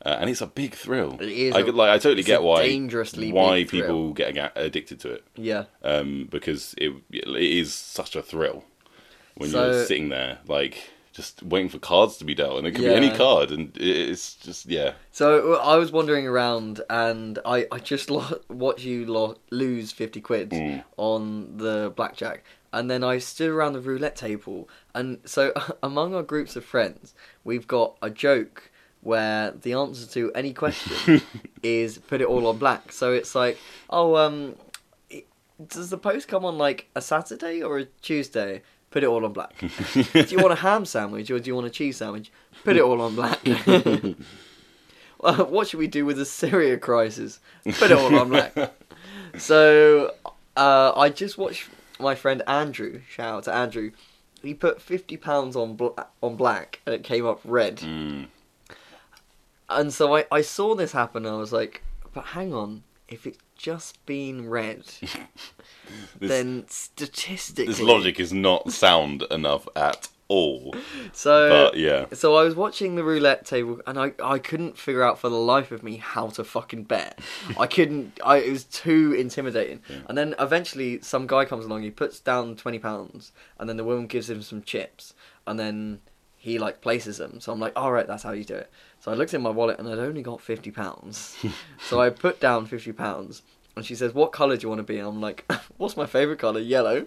uh, 0.04 0.16
and 0.20 0.30
it's 0.30 0.40
a 0.40 0.46
big 0.46 0.74
thrill. 0.74 1.18
It 1.20 1.30
is 1.30 1.54
I 1.54 1.60
a- 1.60 1.72
like 1.72 1.90
I 1.90 1.98
totally 1.98 2.22
get 2.22 2.42
why 2.42 2.62
dangerously 2.68 3.32
why 3.32 3.64
people 3.64 4.12
get 4.12 4.36
addicted 4.56 5.00
to 5.00 5.12
it 5.14 5.24
Yeah. 5.36 5.64
um, 5.82 6.28
because 6.30 6.74
it 6.78 6.92
it 7.10 7.26
is 7.26 7.74
such 7.74 8.14
a 8.14 8.22
thrill 8.22 8.64
when 9.36 9.50
So- 9.50 9.70
you're 9.72 9.84
sitting 9.84 10.10
there 10.10 10.38
like 10.46 10.90
just 11.14 11.42
waiting 11.42 11.68
for 11.70 11.78
cards 11.78 12.16
to 12.18 12.24
be 12.24 12.34
dealt, 12.34 12.58
and 12.58 12.66
it 12.66 12.72
could 12.72 12.82
be 12.84 12.92
any 12.92 13.10
card, 13.10 13.50
and 13.50 13.70
it's 13.76 14.34
just 14.34 14.66
yeah. 14.66 14.92
So 15.12 15.54
I 15.54 15.76
was 15.76 15.90
wandering 15.92 16.26
around 16.26 16.80
and 16.90 17.38
I, 17.46 17.66
I 17.72 17.78
just 17.78 18.10
lo- 18.16 18.40
watched 18.48 18.84
you 18.84 19.06
lo- 19.06 19.36
lose 19.50 19.92
50 19.92 20.20
quid 20.20 20.50
Mm. 20.50 20.84
on 20.96 21.56
the 21.56 21.92
blackjack. 21.96 22.44
and 22.72 22.90
then 22.90 23.04
I 23.04 23.18
stood 23.18 23.50
around 23.50 23.74
the 23.74 23.80
roulette 23.80 24.16
table, 24.16 24.68
and 24.94 25.18
so 25.24 25.52
among 25.82 26.14
our 26.14 26.24
groups 26.24 26.56
of 26.56 26.64
friends, 26.64 27.14
we've 27.44 27.68
got 27.68 27.96
a 28.02 28.10
joke 28.10 28.70
where 29.00 29.52
the 29.52 29.72
answer 29.74 30.06
to 30.12 30.32
any 30.34 30.52
question 30.52 31.22
is 31.62 31.98
put 31.98 32.20
it 32.20 32.26
all 32.26 32.46
on 32.48 32.58
black. 32.58 32.90
So 32.90 33.12
it's 33.12 33.34
like, 33.34 33.56
oh, 33.90 34.16
um, 34.16 34.56
does 35.68 35.90
the 35.90 35.98
post 35.98 36.26
come 36.26 36.44
on 36.44 36.58
like 36.58 36.88
a 36.96 37.00
Saturday 37.00 37.62
or 37.62 37.78
a 37.78 37.84
Tuesday? 38.02 38.62
Put 38.94 39.02
it 39.02 39.06
all 39.06 39.24
on 39.24 39.32
black. 39.32 39.58
do 39.58 40.24
you 40.28 40.38
want 40.38 40.52
a 40.52 40.62
ham 40.62 40.84
sandwich 40.84 41.28
or 41.28 41.40
do 41.40 41.50
you 41.50 41.54
want 41.56 41.66
a 41.66 41.70
cheese 41.70 41.96
sandwich? 41.96 42.30
Put 42.62 42.76
it 42.76 42.82
all 42.82 43.00
on 43.00 43.16
black. 43.16 43.40
What 45.18 45.66
should 45.66 45.78
we 45.78 45.88
do 45.88 46.06
with 46.06 46.16
the 46.16 46.24
Syria 46.24 46.76
crisis? 46.76 47.40
Put 47.64 47.90
it 47.90 47.98
all 47.98 48.14
on 48.16 48.28
black. 48.28 48.54
So 49.38 50.14
uh, 50.56 50.92
I 50.94 51.08
just 51.08 51.36
watched 51.36 51.68
my 51.98 52.14
friend 52.14 52.40
Andrew. 52.46 53.00
Shout 53.08 53.34
out 53.34 53.44
to 53.44 53.52
Andrew. 53.52 53.90
He 54.42 54.54
put 54.54 54.80
fifty 54.80 55.16
pounds 55.16 55.56
on 55.56 55.74
bla- 55.74 56.06
on 56.22 56.36
black, 56.36 56.80
and 56.86 56.94
it 56.94 57.02
came 57.02 57.26
up 57.26 57.40
red. 57.44 57.78
Mm. 57.78 58.28
And 59.68 59.92
so 59.92 60.14
I, 60.14 60.26
I 60.30 60.42
saw 60.42 60.76
this 60.76 60.92
happen. 60.92 61.26
And 61.26 61.34
I 61.34 61.38
was 61.38 61.52
like, 61.52 61.82
but 62.12 62.26
hang 62.26 62.54
on, 62.54 62.84
if 63.08 63.26
it's 63.26 63.38
just 63.64 64.04
been 64.04 64.46
read, 64.50 64.84
This, 66.20 66.28
then 66.28 66.66
statistically, 66.68 67.64
this 67.64 67.80
logic 67.80 68.20
is 68.20 68.30
not 68.30 68.70
sound 68.70 69.22
enough 69.30 69.66
at 69.74 70.08
all. 70.28 70.74
So 71.12 71.48
But 71.48 71.78
yeah, 71.78 72.06
So 72.12 72.36
I 72.36 72.44
was 72.44 72.54
watching 72.54 72.96
the 72.96 73.02
roulette 73.04 73.46
table, 73.46 73.80
and 73.86 73.98
I, 73.98 74.12
I 74.22 74.38
couldn't 74.38 74.76
figure 74.76 75.02
out 75.02 75.18
for 75.18 75.30
the 75.30 75.36
life 75.36 75.72
of 75.72 75.82
me 75.82 75.96
how 75.96 76.28
to 76.28 76.44
fucking 76.44 76.84
bet. 76.84 77.20
I 77.58 77.66
couldn't. 77.66 78.20
I 78.22 78.38
it 78.38 78.50
was 78.50 78.64
too 78.64 79.14
intimidating. 79.18 79.80
And 80.08 80.18
then 80.18 80.34
eventually, 80.38 81.00
some 81.00 81.26
guy 81.26 81.46
comes 81.46 81.64
along. 81.64 81.84
He 81.84 81.90
puts 81.90 82.20
down 82.20 82.56
twenty 82.56 82.78
pounds, 82.78 83.32
and 83.58 83.66
then 83.66 83.78
the 83.78 83.84
woman 83.84 84.06
gives 84.06 84.28
him 84.28 84.42
some 84.42 84.60
chips, 84.62 85.14
and 85.46 85.58
then 85.58 86.00
he 86.36 86.58
like 86.58 86.82
places 86.82 87.16
them. 87.16 87.40
So 87.40 87.50
I'm 87.50 87.60
like, 87.60 87.72
all 87.76 87.90
right, 87.90 88.06
that's 88.06 88.24
how 88.24 88.32
you 88.32 88.44
do 88.44 88.56
it. 88.56 88.70
So 89.04 89.12
I 89.12 89.16
looked 89.16 89.34
in 89.34 89.42
my 89.42 89.50
wallet, 89.50 89.78
and 89.78 89.86
I'd 89.86 89.98
only 89.98 90.22
got 90.22 90.40
fifty 90.40 90.70
pounds. 90.70 91.36
so 91.78 92.00
I 92.00 92.08
put 92.08 92.40
down 92.40 92.64
fifty 92.64 92.92
pounds. 92.92 93.42
And 93.76 93.84
she 93.84 93.94
says, 93.94 94.14
"What 94.14 94.32
colour 94.32 94.56
do 94.56 94.62
you 94.62 94.70
want 94.70 94.78
to 94.78 94.82
be?" 94.82 94.98
And 94.98 95.06
I'm 95.06 95.20
like, 95.20 95.44
"What's 95.76 95.94
my 95.94 96.06
favourite 96.06 96.38
colour? 96.38 96.60
Yellow." 96.60 97.04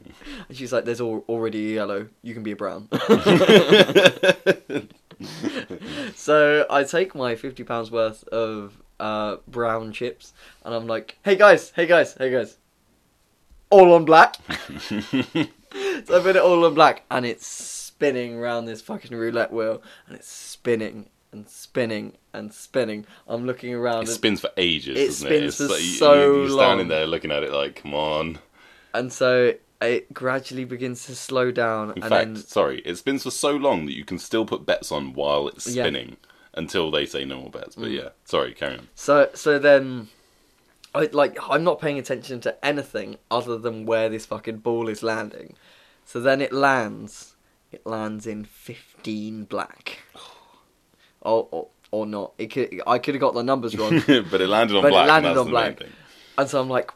And 0.48 0.56
she's 0.56 0.72
like, 0.72 0.86
"There's 0.86 1.02
al- 1.02 1.26
already 1.28 1.72
a 1.72 1.74
yellow. 1.74 2.08
You 2.22 2.36
can 2.36 2.44
be 2.44 2.52
a 2.52 2.56
brown." 2.56 2.88
so 6.14 6.68
I 6.70 6.84
take 6.84 7.16
my 7.16 7.34
fifty 7.34 7.64
pounds 7.64 7.90
worth 7.90 8.24
of 8.26 8.80
uh, 9.00 9.38
brown 9.48 9.92
chips, 9.92 10.34
and 10.64 10.76
I'm 10.76 10.86
like, 10.86 11.18
"Hey 11.24 11.36
guys, 11.36 11.72
hey 11.76 11.88
guys, 11.88 12.14
hey 12.14 12.30
guys, 12.30 12.60
all 13.72 13.92
on 13.94 14.06
black." 14.06 14.36
so 14.82 15.02
I 15.34 16.20
put 16.22 16.36
it 16.36 16.44
all 16.44 16.64
on 16.64 16.76
black, 16.76 17.06
and 17.10 17.26
it's 17.26 17.48
spinning 17.48 18.36
around 18.36 18.66
this 18.66 18.84
fucking 18.84 19.18
roulette 19.18 19.52
wheel, 19.52 19.82
and 20.06 20.16
it's 20.16 20.28
spinning 20.28 21.10
and 21.38 21.50
spinning 21.50 22.14
and 22.34 22.54
spinning. 22.54 23.06
I'm 23.28 23.46
looking 23.46 23.74
around, 23.74 24.04
it 24.04 24.12
spins 24.12 24.42
for 24.42 24.50
ages. 24.58 24.98
It 24.98 25.06
doesn't 25.08 25.28
spins 25.28 25.42
it? 25.42 25.46
It's 25.46 25.58
for 25.58 25.68
like 25.68 25.82
so 25.82 26.14
you, 26.14 26.40
you're 26.42 26.50
standing 26.50 26.88
long. 26.88 26.88
there 26.90 27.08
looking 27.08 27.32
at 27.32 27.44
it 27.44 27.52
like, 27.52 27.82
come 27.82 27.94
on. 27.94 28.40
and 28.94 29.12
so 29.14 29.54
it 29.82 30.12
gradually 30.14 30.66
begins 30.66 31.06
to 31.06 31.16
slow 31.16 31.52
down, 31.52 31.92
In 31.92 32.04
and 32.04 32.10
fact, 32.10 32.26
then 32.26 32.36
sorry, 32.38 32.82
it 32.84 32.96
spins 32.98 33.24
for 33.24 33.32
so 33.32 33.52
long 33.56 33.86
that 33.86 33.96
you 33.96 34.04
can 34.06 34.18
still 34.20 34.46
put 34.46 34.66
bets 34.66 34.92
on 34.92 35.14
while 35.14 35.48
it's 35.48 35.68
Yeah. 35.68 35.84
spinning 35.84 36.18
until 36.56 36.90
they 36.90 37.06
say 37.06 37.24
no 37.26 37.40
more 37.42 37.52
bets. 37.52 37.76
But 37.76 37.90
mm. 37.90 37.98
yeah, 37.98 38.10
sorry, 38.26 38.54
carry 38.54 38.78
on. 38.80 38.88
So 38.96 39.30
so 39.36 39.60
then 39.60 40.08
I 40.96 41.10
like 41.14 41.38
I'm 41.48 41.64
not 41.64 41.80
paying 41.80 42.00
attention 42.00 42.42
to 42.42 42.66
anything 42.66 43.18
other 43.30 43.58
than 43.60 43.86
where 43.86 44.10
this 44.10 44.26
fucking 44.26 44.58
ball 44.58 44.90
is 44.90 45.04
landing. 45.04 45.56
So 46.06 46.20
then 46.20 46.42
it 46.42 46.52
lands. 46.52 47.36
It 47.72 47.86
lands 47.86 48.26
in 48.26 48.46
15 48.46 49.44
black. 49.46 50.00
Or 51.22 51.48
or, 51.52 51.68
or 51.92 52.06
not. 52.06 52.34
It 52.38 52.48
could 52.48 52.82
I 52.88 53.00
could 53.00 53.16
have 53.16 53.22
got 53.22 53.34
the 53.34 53.44
numbers 53.44 53.78
wrong. 53.78 54.02
but 54.08 54.42
it 54.42 54.48
landed 54.48 54.76
on 54.76 54.82
But 54.84 54.90
it 54.90 54.92
black. 54.92 55.08
landed 55.08 55.30
and 55.30 55.40
on 55.40 55.50
black. 55.50 55.82
And 56.38 56.50
so 56.50 56.62
I'm 56.62 56.70
like 56.70 56.92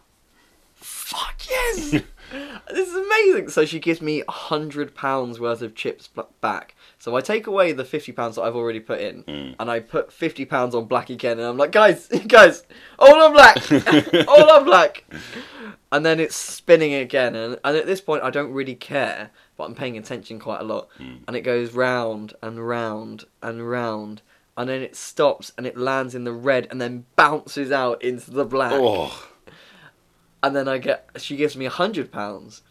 fuck 0.75 1.41
yes. 1.49 1.91
this 2.71 2.87
is 2.87 2.95
amazing. 2.95 3.49
So 3.49 3.65
she 3.65 3.79
gives 3.79 4.01
me 4.01 4.19
100 4.27 4.95
pounds 4.95 5.39
worth 5.39 5.61
of 5.61 5.75
chips 5.75 6.09
back. 6.39 6.75
So 6.99 7.15
I 7.15 7.21
take 7.21 7.47
away 7.47 7.71
the 7.73 7.83
50 7.83 8.11
pounds 8.13 8.35
that 8.35 8.43
I've 8.43 8.55
already 8.55 8.79
put 8.79 8.99
in 9.01 9.23
Mm. 9.23 9.55
and 9.59 9.69
I 9.71 9.79
put 9.79 10.11
50 10.13 10.45
pounds 10.45 10.73
on 10.75 10.85
black 10.85 11.09
again 11.09 11.37
and 11.39 11.47
I'm 11.47 11.57
like 11.57 11.71
guys, 11.71 12.07
guys, 12.27 12.63
all 12.99 13.21
on 13.21 13.33
black. 13.33 13.57
all 14.27 14.49
on 14.51 14.63
black. 14.63 15.03
And 15.91 16.05
then 16.05 16.21
it's 16.21 16.35
spinning 16.35 16.93
again, 16.93 17.35
and, 17.35 17.59
and 17.65 17.75
at 17.75 17.85
this 17.85 17.99
point, 17.99 18.23
I 18.23 18.29
don't 18.29 18.53
really 18.53 18.75
care, 18.75 19.29
but 19.57 19.65
I'm 19.65 19.75
paying 19.75 19.97
attention 19.97 20.39
quite 20.39 20.61
a 20.61 20.63
lot. 20.63 20.87
Mm. 20.97 21.19
And 21.27 21.35
it 21.35 21.41
goes 21.41 21.73
round 21.73 22.33
and 22.41 22.65
round 22.65 23.25
and 23.41 23.69
round, 23.69 24.21
and 24.55 24.69
then 24.69 24.81
it 24.81 24.95
stops 24.95 25.51
and 25.57 25.67
it 25.67 25.75
lands 25.77 26.15
in 26.15 26.23
the 26.23 26.31
red, 26.31 26.67
and 26.71 26.79
then 26.79 27.05
bounces 27.17 27.73
out 27.73 28.01
into 28.01 28.31
the 28.31 28.45
black. 28.45 28.71
Oh, 28.73 29.29
And 30.41 30.55
then 30.55 30.69
I 30.69 30.77
get, 30.77 31.09
she 31.17 31.35
gives 31.35 31.57
me 31.57 31.65
a 31.65 31.69
hundred 31.69 32.09
pounds, 32.09 32.61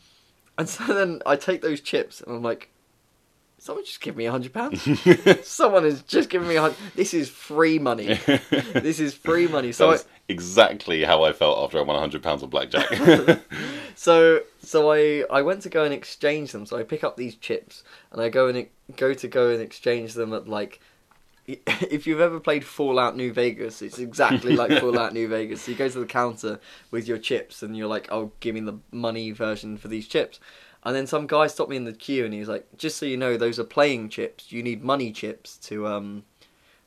and 0.56 0.66
so 0.68 0.84
then 0.86 1.20
I 1.26 1.36
take 1.36 1.60
those 1.60 1.82
chips, 1.82 2.22
and 2.22 2.36
I'm 2.36 2.42
like, 2.42 2.70
someone 3.60 3.84
just 3.84 4.00
give 4.00 4.16
me 4.16 4.26
a 4.26 4.30
hundred 4.30 4.52
pounds. 4.52 4.82
someone 5.46 5.84
has 5.84 6.02
just 6.02 6.30
given 6.30 6.48
me 6.48 6.56
a 6.56 6.62
hundred. 6.62 6.76
This 6.96 7.14
is 7.14 7.28
free 7.28 7.78
money. 7.78 8.14
this 8.74 8.98
is 8.98 9.14
free 9.14 9.46
money. 9.46 9.70
So 9.72 9.92
I, 9.92 9.98
exactly 10.28 11.04
how 11.04 11.22
I 11.22 11.32
felt 11.32 11.62
after 11.62 11.78
I 11.78 11.82
won 11.82 11.96
a 11.96 12.00
hundred 12.00 12.22
pounds 12.22 12.42
of 12.42 12.50
blackjack. 12.50 13.40
So 13.96 14.40
so 14.62 14.90
I 14.90 15.24
I 15.30 15.42
went 15.42 15.60
to 15.62 15.68
go 15.68 15.84
and 15.84 15.92
exchange 15.92 16.52
them. 16.52 16.64
So 16.64 16.78
I 16.78 16.84
pick 16.84 17.04
up 17.04 17.18
these 17.18 17.36
chips 17.36 17.82
and 18.12 18.22
I 18.22 18.30
go 18.30 18.48
and 18.48 18.66
go 18.96 19.12
to 19.12 19.28
go 19.28 19.50
and 19.50 19.60
exchange 19.60 20.14
them 20.14 20.32
at 20.32 20.48
like. 20.48 20.80
If 21.46 22.06
you've 22.06 22.20
ever 22.20 22.38
played 22.38 22.64
Fallout 22.64 23.16
New 23.16 23.32
Vegas, 23.32 23.82
it's 23.82 23.98
exactly 23.98 24.54
like 24.54 24.70
Fallout 24.78 25.12
New 25.12 25.26
Vegas. 25.26 25.62
So 25.62 25.72
you 25.72 25.76
go 25.76 25.88
to 25.88 25.98
the 25.98 26.06
counter 26.06 26.60
with 26.92 27.08
your 27.08 27.18
chips 27.18 27.62
and 27.62 27.76
you're 27.76 27.88
like, 27.88 28.06
"Oh, 28.12 28.30
give 28.38 28.54
me 28.54 28.60
the 28.60 28.78
money 28.92 29.32
version 29.32 29.76
for 29.76 29.88
these 29.88 30.06
chips." 30.06 30.38
And 30.82 30.96
then 30.96 31.06
some 31.06 31.26
guy 31.26 31.46
stopped 31.46 31.68
me 31.70 31.76
in 31.76 31.84
the 31.84 31.92
queue 31.92 32.24
and 32.24 32.32
he's 32.32 32.48
like, 32.48 32.66
"Just 32.76 32.96
so 32.96 33.04
you 33.06 33.16
know, 33.16 33.36
those 33.36 33.58
are 33.58 33.64
playing 33.64 34.08
chips. 34.08 34.50
You 34.50 34.62
need 34.62 34.82
money 34.82 35.12
chips 35.12 35.56
to 35.68 35.86
um 35.86 36.24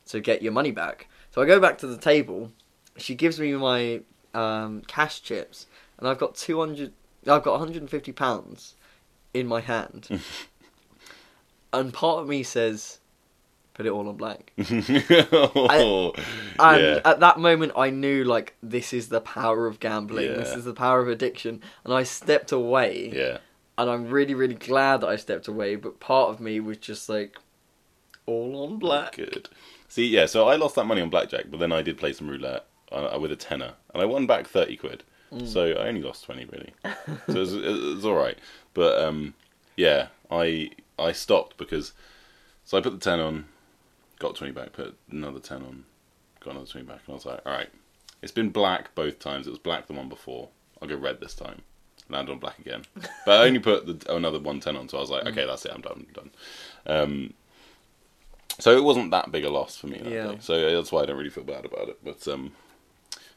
to 0.08 0.20
get 0.20 0.42
your 0.42 0.52
money 0.52 0.72
back." 0.72 1.08
So 1.32 1.42
I 1.42 1.46
go 1.46 1.60
back 1.60 1.78
to 1.80 1.88
the 1.88 1.98
table. 1.98 2.52
She 2.98 3.16
gives 3.16 3.40
me 3.40 3.54
my 3.54 4.02
um, 4.34 4.82
cash 4.88 5.22
chips, 5.22 5.68
and 5.98 6.08
I've 6.08 6.18
got 6.18 6.36
two 6.36 6.60
hundred. 6.60 6.94
I've 7.28 7.44
got 7.44 7.52
one 7.52 7.60
hundred 7.60 7.82
and 7.82 7.90
fifty 7.90 8.12
pounds 8.12 8.76
in 9.34 9.48
my 9.48 9.62
hand, 9.62 10.10
and 11.74 11.94
part 11.94 12.20
of 12.22 12.28
me 12.28 12.44
says, 12.44 13.00
"Put 13.74 13.86
it 13.86 13.90
all 13.90 14.08
on 14.10 14.16
black." 14.18 14.52
oh, 14.60 16.14
And 16.60 16.82
yeah. 16.82 17.00
at 17.06 17.20
that 17.20 17.40
moment, 17.40 17.74
I 17.78 17.90
knew 17.90 18.24
like 18.24 18.56
this 18.62 18.94
is 18.94 19.10
the 19.10 19.22
power 19.22 19.66
of 19.68 19.80
gambling. 19.80 20.34
This 20.34 20.56
is 20.56 20.66
the 20.66 20.74
power 20.74 21.00
of 21.02 21.08
addiction, 21.08 21.62
and 21.84 21.94
I 21.94 22.04
stepped 22.04 22.52
away. 22.52 23.12
yeah. 23.14 23.38
And 23.78 23.90
I'm 23.90 24.10
really, 24.10 24.36
really 24.36 24.56
glad 24.56 25.02
that 25.02 25.08
I 25.08 25.16
stepped 25.16 25.48
away. 25.48 25.76
But 25.76 26.00
part 26.00 26.30
of 26.30 26.40
me 26.40 26.60
was 26.60 26.78
just 26.78 27.10
like, 27.10 27.38
all 28.26 28.64
on 28.64 28.78
black. 28.78 29.16
Good. 29.16 29.50
See, 29.88 30.08
yeah, 30.08 30.26
so 30.26 30.48
I 30.48 30.56
lost 30.56 30.76
that 30.76 30.86
money 30.86 31.02
on 31.02 31.10
blackjack, 31.10 31.46
but 31.50 31.60
then 31.60 31.72
I 31.72 31.82
did 31.82 31.98
play 31.98 32.14
some 32.14 32.28
roulette 32.28 32.66
uh, 32.92 33.18
with 33.20 33.32
a 33.32 33.36
tenner, 33.36 33.74
and 33.94 34.02
I 34.02 34.06
won 34.06 34.26
back 34.26 34.48
30 34.48 34.78
quid. 34.78 35.04
Mm. 35.32 35.48
So 35.48 35.72
I 35.72 35.88
only 35.88 36.02
lost 36.02 36.26
20, 36.26 36.46
really. 36.46 36.74
so 36.84 36.92
it 37.28 37.36
was, 37.36 37.54
it 37.54 37.96
was 37.96 38.06
all 38.06 38.16
right. 38.16 38.38
But 38.74 39.04
um, 39.04 39.34
yeah, 39.76 40.08
I 40.32 40.72
I 40.98 41.12
stopped 41.12 41.58
because. 41.58 41.94
So 42.66 42.78
I 42.78 42.82
put 42.82 42.94
the 42.94 43.00
10 43.00 43.20
on, 43.20 43.46
got 44.20 44.36
20 44.36 44.54
back, 44.54 44.72
put 44.72 44.96
another 45.12 45.40
10 45.40 45.58
on, 45.58 45.84
got 46.40 46.52
another 46.52 46.66
20 46.66 46.88
back, 46.88 47.02
and 47.06 47.10
I 47.10 47.16
was 47.16 47.26
like, 47.26 47.42
all 47.46 47.52
right, 47.52 47.68
it's 48.22 48.32
been 48.32 48.52
black 48.52 48.96
both 48.96 49.20
times. 49.20 49.48
It 49.48 49.50
was 49.50 49.60
black 49.60 49.88
the 49.88 49.94
one 49.94 50.08
before. 50.08 50.48
I'll 50.82 50.88
go 50.88 50.96
red 50.96 51.20
this 51.20 51.36
time. 51.36 51.64
Land 52.10 52.30
on 52.30 52.40
black 52.40 52.60
again. 52.60 52.84
But 53.26 53.42
I 53.42 53.48
only 53.48 53.60
put 53.60 53.86
the, 53.86 54.14
another 54.16 54.38
110 54.40 54.76
on, 54.76 54.90
so 54.90 54.98
I 54.98 55.02
was 55.02 55.10
like, 55.10 55.26
okay, 55.28 55.46
that's 55.46 55.66
it, 55.66 55.72
I'm 55.74 55.82
done, 55.82 56.06
I'm 56.08 56.14
done. 56.14 56.32
Um, 56.86 57.34
so 58.60 58.76
it 58.78 58.84
wasn't 58.84 59.12
that 59.12 59.32
big 59.32 59.46
a 59.46 59.50
loss 59.50 59.78
for 59.78 59.88
me 59.88 60.00
that 60.00 60.12
Yeah. 60.12 60.32
day. 60.32 60.38
So 60.42 60.76
that's 60.76 60.92
why 60.92 61.02
I 61.02 61.06
don't 61.06 61.18
really 61.18 61.30
feel 61.30 61.44
bad 61.44 61.66
about 61.66 61.90
it. 61.90 62.00
But 62.04 62.28
um, 62.28 62.52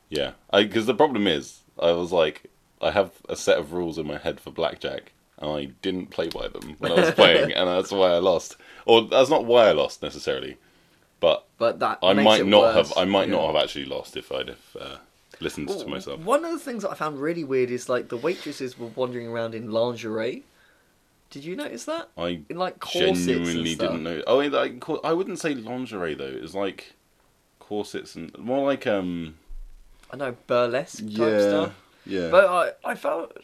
yeah, 0.08 0.32
because 0.52 0.86
the 0.86 0.94
problem 0.94 1.26
is, 1.26 1.60
I 1.78 1.92
was 1.92 2.12
like, 2.12 2.50
I 2.80 2.90
have 2.90 3.12
a 3.28 3.36
set 3.36 3.58
of 3.58 3.72
rules 3.72 3.98
in 3.98 4.06
my 4.06 4.18
head 4.18 4.40
for 4.40 4.50
blackjack, 4.50 5.12
and 5.38 5.50
I 5.50 5.64
didn't 5.82 6.10
play 6.10 6.28
by 6.28 6.48
them 6.48 6.76
when 6.78 6.92
I 6.92 6.96
was 6.96 7.10
playing, 7.14 7.52
and 7.52 7.68
that's 7.68 7.92
why 7.92 8.10
I 8.10 8.18
lost. 8.18 8.56
Or 8.84 9.02
that's 9.02 9.30
not 9.30 9.46
why 9.46 9.68
I 9.68 9.72
lost 9.72 10.02
necessarily, 10.02 10.58
but 11.20 11.46
But 11.56 11.78
that 11.80 11.98
I 12.02 12.12
might 12.12 12.44
not 12.44 12.74
worse. 12.74 12.88
have. 12.88 12.98
I 12.98 13.04
might 13.04 13.28
Yeah. 13.28 13.36
not 13.36 13.46
have 13.46 13.56
actually 13.62 13.86
lost 13.86 14.16
if 14.16 14.30
I'd 14.32 14.48
have 14.48 14.76
uh, 14.78 14.96
listened 15.40 15.68
to 15.68 15.86
myself. 15.86 16.20
One 16.20 16.44
of 16.44 16.52
the 16.52 16.58
things 16.58 16.82
that 16.82 16.90
I 16.90 16.94
found 16.94 17.20
really 17.20 17.44
weird 17.44 17.70
is 17.70 17.88
like 17.88 18.08
the 18.08 18.16
waitresses 18.16 18.78
were 18.78 18.88
wandering 18.88 19.28
around 19.28 19.54
in 19.54 19.70
lingerie. 19.70 20.44
Did 21.30 21.44
you 21.44 21.56
notice 21.56 21.84
that? 21.86 22.08
I 22.16 22.40
In 22.48 22.56
like 22.56 22.78
corsets 22.78 23.26
genuinely 23.26 23.72
and 23.72 23.80
stuff. 23.80 23.90
didn't 23.90 24.04
know. 24.04 24.22
Oh, 24.26 24.40
I, 24.40 24.78
I 25.08 25.12
wouldn't 25.12 25.38
say 25.40 25.54
lingerie 25.54 26.14
though. 26.14 26.24
It's 26.24 26.54
like 26.54 26.94
corsets 27.58 28.14
and 28.14 28.36
more 28.38 28.64
like 28.64 28.86
um. 28.86 29.34
I 30.12 30.16
know 30.16 30.36
burlesque 30.46 31.00
type 31.00 31.40
stuff. 31.40 31.74
yeah. 32.06 32.28
But 32.30 32.44
I, 32.84 32.90
I 32.92 32.94
felt 32.94 33.36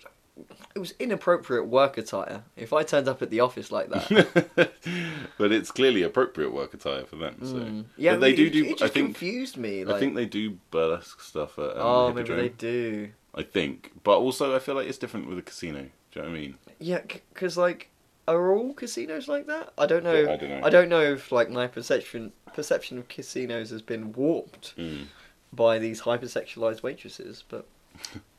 it 0.74 0.78
was 0.78 0.94
inappropriate 0.98 1.66
work 1.66 1.98
attire. 1.98 2.42
If 2.56 2.72
I 2.72 2.82
turned 2.82 3.08
up 3.08 3.22
at 3.22 3.30
the 3.30 3.40
office 3.40 3.70
like 3.72 3.88
that, 3.90 4.70
but 5.38 5.52
it's 5.52 5.70
clearly 5.70 6.02
appropriate 6.02 6.52
work 6.52 6.74
attire 6.74 7.04
for 7.04 7.16
them. 7.16 7.36
So 7.42 7.54
Mm. 7.56 7.84
yeah, 7.96 8.12
But 8.14 8.20
they 8.20 8.32
it- 8.32 8.36
do 8.36 8.50
do. 8.50 8.64
It 8.66 8.82
I 8.82 8.88
think. 8.88 9.06
confused 9.08 9.56
me. 9.56 9.84
Like, 9.84 9.96
I 9.96 9.98
think 10.00 10.14
they 10.14 10.26
do 10.26 10.58
burlesque 10.70 11.20
stuff 11.20 11.58
at 11.58 11.76
um, 11.76 11.78
oh, 11.78 12.12
maybe 12.12 12.34
they 12.34 12.48
do. 12.50 13.10
I 13.34 13.42
think, 13.42 13.92
but 14.04 14.18
also 14.18 14.54
I 14.54 14.58
feel 14.58 14.74
like 14.74 14.86
it's 14.88 14.98
different 14.98 15.28
with 15.28 15.38
a 15.38 15.42
casino. 15.42 15.80
Do 15.80 16.20
you 16.20 16.22
know 16.22 16.28
what 16.30 16.36
I 16.36 16.40
mean? 16.40 16.54
Yeah, 16.78 17.00
because 17.32 17.56
like, 17.56 17.88
are 18.28 18.52
all 18.52 18.74
casinos 18.74 19.26
like 19.28 19.46
that? 19.46 19.72
I 19.78 19.86
don't 19.86 20.04
know. 20.04 20.12
Yeah, 20.14 20.32
I 20.32 20.36
don't 20.36 20.50
know. 20.50 20.60
I 20.64 20.70
don't 20.70 20.88
know 20.88 21.00
if 21.00 21.32
like 21.32 21.48
my 21.50 21.66
perception 21.66 22.32
perception 22.52 22.98
of 22.98 23.08
casinos 23.08 23.70
has 23.70 23.80
been 23.82 24.12
warped 24.12 24.76
Mm. 24.76 25.06
by 25.52 25.78
these 25.78 26.02
hypersexualized 26.02 26.82
waitresses. 26.82 27.42
But, 27.48 27.66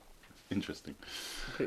Interesting. 0.54 0.96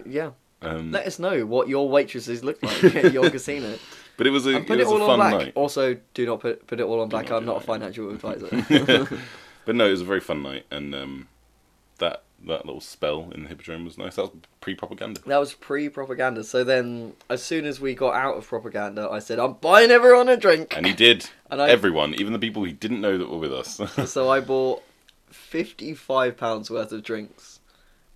yeah, 0.07 0.31
Um, 0.63 0.91
let 0.93 1.07
us 1.07 1.19
know 1.19 1.45
what 1.45 1.69
your 1.69 1.89
waitresses 1.89 2.43
look 2.43 2.63
like 2.63 2.85
at 3.05 3.13
your 3.13 3.29
casino. 3.31 3.75
but 4.17 4.27
it 4.27 4.31
was 4.31 4.47
a 4.47 4.57
And 4.57 4.67
put 4.67 4.79
it 4.79 4.83
it, 4.83 4.87
all 4.87 5.03
on 5.03 5.09
fun 5.09 5.19
black. 5.19 5.33
night. 5.47 5.53
Also, 5.55 5.97
do 6.15 6.25
not 6.27 6.41
put 6.41 6.67
put 6.67 6.81
it 6.81 6.85
all 6.85 7.01
on 7.01 7.09
black. 7.09 7.31
I'm 7.31 7.45
not 7.45 7.59
a 7.59 7.61
financial 7.61 8.11
advisor. 8.15 8.49
But 9.67 9.75
no, 9.75 9.89
it 9.89 9.91
was 9.91 10.01
a 10.03 10.05
very 10.05 10.21
fun 10.21 10.45
night, 10.45 10.65
and 10.71 10.95
um, 10.95 11.27
that 11.99 12.23
that 12.47 12.65
little 12.67 12.81
spell 12.81 13.33
in 13.35 13.43
the 13.43 13.49
Hippodrome 13.49 13.85
was 13.85 13.99
nice. 13.99 14.15
That 14.15 14.23
was 14.23 14.31
pre-propaganda. 14.61 15.23
That 15.27 15.39
was 15.39 15.55
pre-propaganda. 15.55 16.45
So 16.45 16.63
then, 16.63 17.15
as 17.29 17.43
soon 17.43 17.65
as 17.65 17.81
we 17.81 17.93
got 17.95 18.15
out 18.15 18.37
of 18.37 18.47
propaganda, 18.47 19.09
I 19.11 19.19
said, 19.19 19.41
"I'm 19.41 19.55
buying 19.55 19.91
everyone 19.91 20.29
a 20.29 20.37
drink," 20.37 20.73
And 20.77 20.87
he 20.87 20.93
did. 20.93 21.29
And 21.51 21.61
I- 21.61 21.69
Everyone, 21.69 22.15
even 22.15 22.33
the 22.33 22.39
people 22.39 22.63
he 22.63 22.71
didn't 22.73 23.01
know 23.01 23.19
that 23.19 23.29
were 23.29 23.39
with 23.39 23.53
us. 23.53 23.81
so 24.09 24.31
I 24.31 24.39
bought 24.39 24.85
fifty-five 25.31 26.37
pounds 26.37 26.71
worth 26.71 26.93
of 26.93 27.03
drinks, 27.03 27.56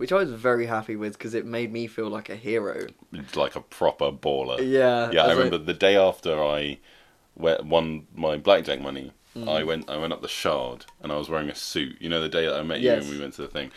which 0.01 0.12
I 0.12 0.16
was 0.16 0.30
very 0.32 0.64
happy 0.66 0.96
with 0.96 1.12
because 1.18 1.34
it 1.34 1.44
made 1.44 1.70
me 1.72 1.86
feel 1.86 2.09
like 2.09 2.30
a 2.30 2.36
hero. 2.36 2.86
like 3.34 3.55
a 3.55 3.61
proper 3.61 4.11
baller. 4.11 4.59
Yeah, 4.59 5.11
Yeah, 5.12 5.24
I 5.24 5.26
like- 5.26 5.36
remember 5.36 5.59
the 5.59 5.74
day 5.74 5.94
after 5.96 6.42
I 6.42 6.78
won 7.36 8.07
my 8.14 8.36
blackjack 8.36 8.80
money. 8.80 9.12
Mm. 9.36 9.48
I 9.48 9.62
went 9.62 9.88
I 9.90 9.96
went 9.96 10.12
up 10.12 10.22
the 10.22 10.28
Shard 10.28 10.86
and 11.03 11.12
I 11.12 11.16
was 11.16 11.28
wearing 11.28 11.48
a 11.51 11.55
suit. 11.55 11.96
You 12.01 12.09
know 12.09 12.20
the 12.20 12.28
day 12.28 12.46
that 12.46 12.57
I 12.59 12.62
met 12.62 12.80
Yes. 12.80 13.05
you 13.05 13.11
and 13.11 13.16
we 13.18 13.20
went 13.22 13.34
to 13.34 13.42
the 13.42 13.48
thing, 13.48 13.70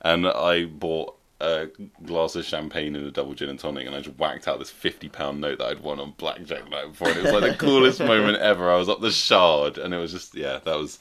and 0.00 0.26
I 0.26 0.64
bought 0.64 1.16
a 1.40 1.66
glass 2.06 2.36
of 2.36 2.44
champagne 2.44 2.94
and 2.96 3.04
a 3.06 3.10
double 3.10 3.34
gin 3.34 3.50
and 3.50 3.58
tonic, 3.58 3.86
and 3.86 3.94
I 3.94 4.00
just 4.00 4.16
whacked 4.18 4.48
out 4.48 4.58
this 4.60 4.70
fifty 4.70 5.08
pound 5.08 5.40
note 5.40 5.58
that 5.58 5.66
I'd 5.66 5.80
won 5.80 6.00
on 6.00 6.12
blackjack 6.16 6.70
night 6.70 6.88
before. 6.92 7.08
And 7.08 7.18
it 7.18 7.24
was 7.24 7.32
like 7.32 7.50
the 7.52 7.58
coolest 7.66 8.00
moment 8.00 8.38
ever. 8.38 8.70
I 8.70 8.76
was 8.76 8.88
up 8.88 9.00
the 9.02 9.10
Shard, 9.10 9.76
and 9.76 9.92
it 9.92 9.98
was 9.98 10.12
just 10.12 10.34
yeah, 10.34 10.60
that 10.64 10.78
was 10.78 10.98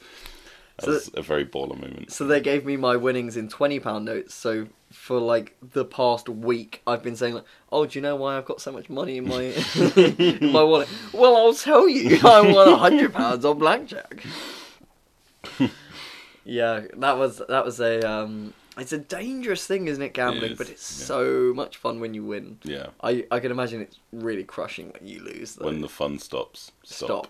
that 0.77 0.85
So- 0.85 0.91
was 0.91 1.11
a 1.15 1.21
very 1.21 1.45
baller 1.45 1.79
moment. 1.79 2.11
So 2.11 2.25
they 2.25 2.41
gave 2.41 2.65
me 2.65 2.77
my 2.77 2.95
winnings 2.95 3.37
in 3.37 3.47
twenty 3.49 3.79
pound 3.79 4.05
notes. 4.05 4.33
So 4.33 4.67
for 4.91 5.19
like 5.19 5.55
the 5.61 5.85
past 5.85 6.29
week, 6.29 6.81
I've 6.85 7.01
been 7.03 7.15
saying 7.15 7.35
like, 7.35 7.45
"Oh, 7.71 7.85
do 7.85 7.97
you 7.97 8.01
know 8.03 8.15
why 8.15 8.37
I've 8.37 8.45
got 8.45 8.61
so 8.61 8.71
much 8.71 8.89
money 8.89 9.17
in 9.17 9.27
my 9.27 9.41
in 9.95 10.51
my 10.51 10.63
wallet?" 10.63 10.87
Well, 11.13 11.35
I'll 11.35 11.53
tell 11.53 11.87
you. 11.87 12.19
I 12.23 12.41
won 12.41 12.77
hundred 12.79 13.13
pounds 13.13 13.45
on 13.45 13.57
blackjack. 13.59 14.23
yeah, 16.45 16.81
that 16.97 17.17
was 17.17 17.41
that 17.49 17.65
was 17.65 17.79
a 17.79 18.01
um. 18.09 18.53
It's 18.75 18.91
a 18.91 18.97
dangerous 18.97 19.67
thing, 19.67 19.87
isn't 19.87 20.01
it? 20.01 20.15
Gambling, 20.15 20.53
is, 20.53 20.57
but 20.57 20.67
it's 20.67 20.99
yeah. 20.99 21.05
so 21.05 21.53
much 21.55 21.77
fun 21.77 21.99
when 21.99 22.15
you 22.15 22.23
win. 22.25 22.57
Yeah, 22.63 22.87
I 23.03 23.23
I 23.29 23.39
can 23.39 23.51
imagine 23.51 23.81
it's 23.81 23.99
really 24.11 24.43
crushing 24.43 24.91
when 24.97 25.07
you 25.07 25.21
lose. 25.23 25.55
Though. 25.55 25.65
when 25.65 25.81
the 25.81 25.89
fun 25.89 26.17
stops. 26.17 26.71
stop. 26.83 27.27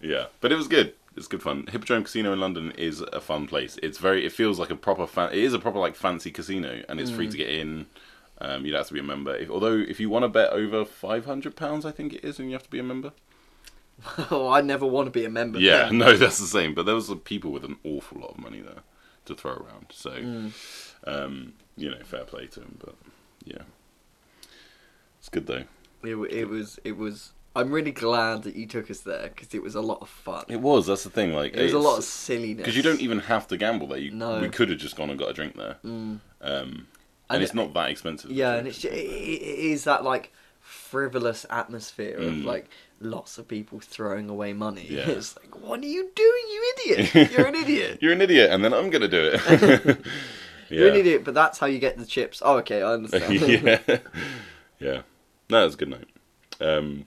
Yeah, 0.00 0.26
but 0.40 0.52
it 0.52 0.54
was 0.56 0.68
good. 0.68 0.94
It's 1.16 1.28
good 1.28 1.42
fun. 1.42 1.66
Hippodrome 1.70 2.02
Casino 2.04 2.32
in 2.32 2.40
London 2.40 2.72
is 2.72 3.00
a 3.00 3.20
fun 3.20 3.46
place. 3.46 3.78
It's 3.82 3.98
very. 3.98 4.26
It 4.26 4.32
feels 4.32 4.58
like 4.58 4.70
a 4.70 4.76
proper 4.76 5.06
fan. 5.06 5.30
It 5.32 5.38
is 5.38 5.54
a 5.54 5.58
proper 5.58 5.78
like 5.78 5.94
fancy 5.94 6.30
casino, 6.30 6.82
and 6.88 6.98
it's 7.00 7.10
Mm. 7.10 7.16
free 7.16 7.28
to 7.28 7.36
get 7.36 7.48
in. 7.50 7.86
Um, 8.40 8.66
you'd 8.66 8.74
have 8.74 8.88
to 8.88 8.94
be 8.94 8.98
a 9.00 9.04
member. 9.04 9.34
If, 9.36 9.48
although, 9.48 9.76
if 9.78 10.00
you 10.00 10.10
want 10.10 10.24
to 10.24 10.28
bet 10.28 10.50
over 10.50 10.84
five 10.84 11.24
hundred 11.24 11.54
pounds, 11.54 11.84
I 11.86 11.92
think 11.92 12.14
it 12.14 12.24
is, 12.24 12.38
and 12.40 12.48
you 12.48 12.54
have 12.54 12.64
to 12.64 12.70
be 12.70 12.80
a 12.80 12.82
member. 12.82 13.12
oh, 14.32 14.48
I 14.50 14.60
never 14.60 14.84
want 14.86 15.06
to 15.06 15.12
be 15.12 15.24
a 15.24 15.30
member. 15.30 15.60
Yeah, 15.60 15.84
then. 15.84 15.98
no, 15.98 16.16
that's 16.16 16.38
the 16.40 16.46
same. 16.48 16.74
But 16.74 16.84
there 16.84 16.96
was 16.96 17.12
people 17.24 17.52
with 17.52 17.64
an 17.64 17.76
awful 17.84 18.20
lot 18.20 18.30
of 18.32 18.38
money 18.38 18.60
there 18.60 18.82
to 19.26 19.34
throw 19.36 19.52
around. 19.52 19.86
So, 19.90 20.10
Mm. 20.10 20.52
um, 21.06 21.52
you 21.76 21.90
know, 21.92 22.02
fair 22.02 22.24
play 22.24 22.48
to 22.48 22.60
them. 22.60 22.76
But 22.84 22.96
yeah, 23.44 23.62
it's 25.20 25.28
good 25.28 25.46
though. 25.46 25.64
It, 26.02 26.16
it 26.32 26.48
was 26.48 26.80
it 26.82 26.96
was. 26.96 27.30
I'm 27.56 27.70
really 27.70 27.92
glad 27.92 28.42
that 28.44 28.56
you 28.56 28.66
took 28.66 28.90
us 28.90 29.00
there 29.00 29.28
because 29.28 29.54
it 29.54 29.62
was 29.62 29.74
a 29.76 29.80
lot 29.80 29.98
of 30.00 30.08
fun. 30.08 30.44
It 30.48 30.60
was. 30.60 30.86
That's 30.88 31.04
the 31.04 31.10
thing. 31.10 31.32
Like 31.32 31.54
It 31.54 31.62
was 31.62 31.72
a 31.72 31.78
lot 31.78 31.98
of 31.98 32.04
silliness. 32.04 32.56
because 32.58 32.76
you 32.76 32.82
don't 32.82 33.00
even 33.00 33.20
have 33.20 33.46
to 33.48 33.56
gamble 33.56 33.86
there. 33.86 33.98
You, 33.98 34.10
No. 34.10 34.40
we 34.40 34.48
could 34.48 34.70
have 34.70 34.78
just 34.78 34.96
gone 34.96 35.10
and 35.10 35.18
got 35.18 35.30
a 35.30 35.32
drink 35.32 35.56
there. 35.56 35.76
Mm. 35.84 35.88
Um, 35.90 36.20
and, 36.40 36.86
And 37.30 37.42
it's 37.42 37.54
not 37.54 37.72
that 37.74 37.90
expensive. 37.90 38.30
Yeah, 38.30 38.54
and 38.54 38.66
it's 38.66 38.84
it, 38.84 38.92
it 38.92 39.58
is 39.72 39.84
that 39.84 40.02
like 40.04 40.32
frivolous 40.60 41.46
atmosphere 41.50 42.16
of 42.16 42.32
Mm. 42.32 42.44
like 42.44 42.68
lots 43.00 43.38
of 43.38 43.46
people 43.46 43.78
throwing 43.80 44.28
away 44.30 44.52
money. 44.52 44.86
Yeah. 44.90 45.08
It's 45.10 45.36
like, 45.36 45.54
what 45.62 45.80
are 45.80 45.86
you 45.86 46.10
doing, 46.14 46.44
you 46.52 46.74
idiot? 46.78 47.30
You're 47.32 47.46
an 47.46 47.54
idiot. 47.54 47.98
You're 48.02 48.12
an 48.12 48.20
idiot, 48.22 48.50
and 48.50 48.64
then 48.64 48.72
I'm 48.74 48.90
gonna 48.90 49.08
do 49.08 49.30
it. 49.32 49.40
yeah. 49.50 49.94
You're 50.80 50.88
an 50.88 50.96
idiot, 50.96 51.22
but 51.24 51.34
that's 51.34 51.58
how 51.58 51.66
you 51.66 51.78
get 51.78 51.98
the 51.98 52.06
chips. 52.06 52.42
Oh, 52.44 52.56
okay, 52.58 52.82
I 52.82 52.94
understand. 52.94 53.32
yeah, 53.34 53.98
yeah. 54.80 55.02
No, 55.50 55.62
it 55.62 55.66
was 55.66 55.74
a 55.74 55.76
good 55.76 55.90
night. 55.90 56.08
Um, 56.60 57.04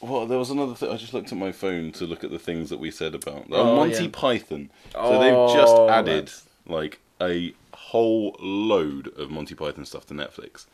well, 0.00 0.26
there 0.26 0.38
was 0.38 0.50
another 0.50 0.74
thing. 0.74 0.90
I 0.90 0.96
just 0.96 1.12
looked 1.14 1.32
at 1.32 1.38
my 1.38 1.52
phone 1.52 1.92
to 1.92 2.04
look 2.06 2.22
at 2.24 2.30
the 2.30 2.38
things 2.38 2.70
that 2.70 2.78
we 2.78 2.90
said 2.90 3.14
about 3.14 3.46
oh, 3.50 3.56
Oh, 3.56 3.76
Monty 3.76 4.04
yeah. 4.04 4.10
Python. 4.12 4.70
So 4.92 5.18
they've 5.20 5.56
just 5.56 5.74
Oh, 5.76 5.88
added 5.88 6.26
that's- 6.28 6.44
like 6.66 7.00
a 7.20 7.54
whole 7.74 8.36
load 8.40 9.08
of 9.18 9.30
Monty 9.30 9.54
Python 9.54 9.84
stuff 9.86 10.06
to 10.06 10.14
Netflix, 10.14 10.66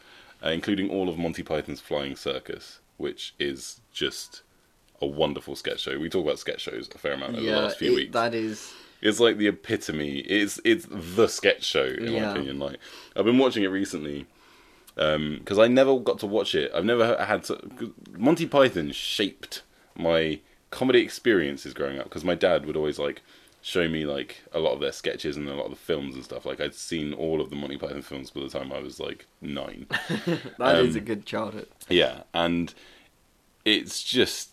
uh, 0.44 0.48
including 0.50 0.90
all 0.90 1.08
of 1.08 1.16
Monty 1.18 1.42
Python's 1.42 1.80
Flying 1.80 2.16
Circus, 2.16 2.80
which 2.96 3.34
is 3.38 3.80
just 3.92 4.42
a 5.00 5.06
wonderful 5.06 5.56
sketch 5.56 5.80
show. 5.80 5.98
We 5.98 6.08
talk 6.08 6.24
about 6.24 6.38
sketch 6.38 6.60
shows 6.62 6.88
a 6.94 6.98
fair 6.98 7.12
amount 7.12 7.36
over 7.36 7.44
the 7.46 7.52
last 7.52 7.78
few 7.78 7.92
it- 7.92 7.96
weeks. 7.96 8.12
that 8.12 8.34
is. 8.34 8.72
It's 9.00 9.20
like 9.20 9.36
the 9.36 9.48
epitome. 9.48 10.20
It's 10.20 10.58
it's 10.64 10.86
the 10.90 11.26
sketch 11.28 11.62
show 11.62 11.84
in 11.84 12.12
my 12.14 12.30
opinion. 12.30 12.58
Like 12.58 12.78
I've 13.14 13.24
been 13.26 13.36
watching 13.38 13.62
it 13.62 13.66
recently 13.68 14.24
because 14.94 15.58
I 15.58 15.66
never 15.68 15.98
got 15.98 16.20
to 16.20 16.26
watch 16.26 16.54
it. 16.54 16.70
I've 16.74 16.84
never 16.86 17.16
had 17.22 17.44
to. 17.44 17.92
Monty 18.18 18.46
Python 18.46 18.92
shaped 18.92 19.62
my 19.96 20.40
comedy 20.70 21.00
experiences 21.00 21.72
growing 21.74 21.98
up 21.98 22.04
because 22.04 22.24
my 22.24 22.34
dad 22.34 22.66
would 22.66 22.76
always 22.76 22.98
like 22.98 23.22
show 23.62 23.88
me 23.88 24.04
like 24.04 24.42
a 24.52 24.58
lot 24.58 24.72
of 24.72 24.80
their 24.80 24.92
sketches 24.92 25.36
and 25.36 25.48
a 25.48 25.54
lot 25.54 25.64
of 25.64 25.70
the 25.70 25.76
films 25.76 26.14
and 26.14 26.24
stuff. 26.24 26.44
Like 26.44 26.60
I'd 26.60 26.74
seen 26.74 27.12
all 27.14 27.40
of 27.40 27.50
the 27.50 27.56
Monty 27.56 27.78
Python 27.78 28.02
films 28.02 28.30
by 28.30 28.40
the 28.42 28.48
time 28.48 28.72
I 28.72 28.78
was 28.80 29.00
like 29.00 29.26
nine. 29.40 29.86
That 30.58 30.76
is 30.84 30.94
Um, 30.96 30.96
a 30.96 31.00
good 31.00 31.24
childhood. 31.26 31.68
Yeah, 31.88 32.24
and 32.34 32.74
it's 33.64 34.02
just 34.02 34.50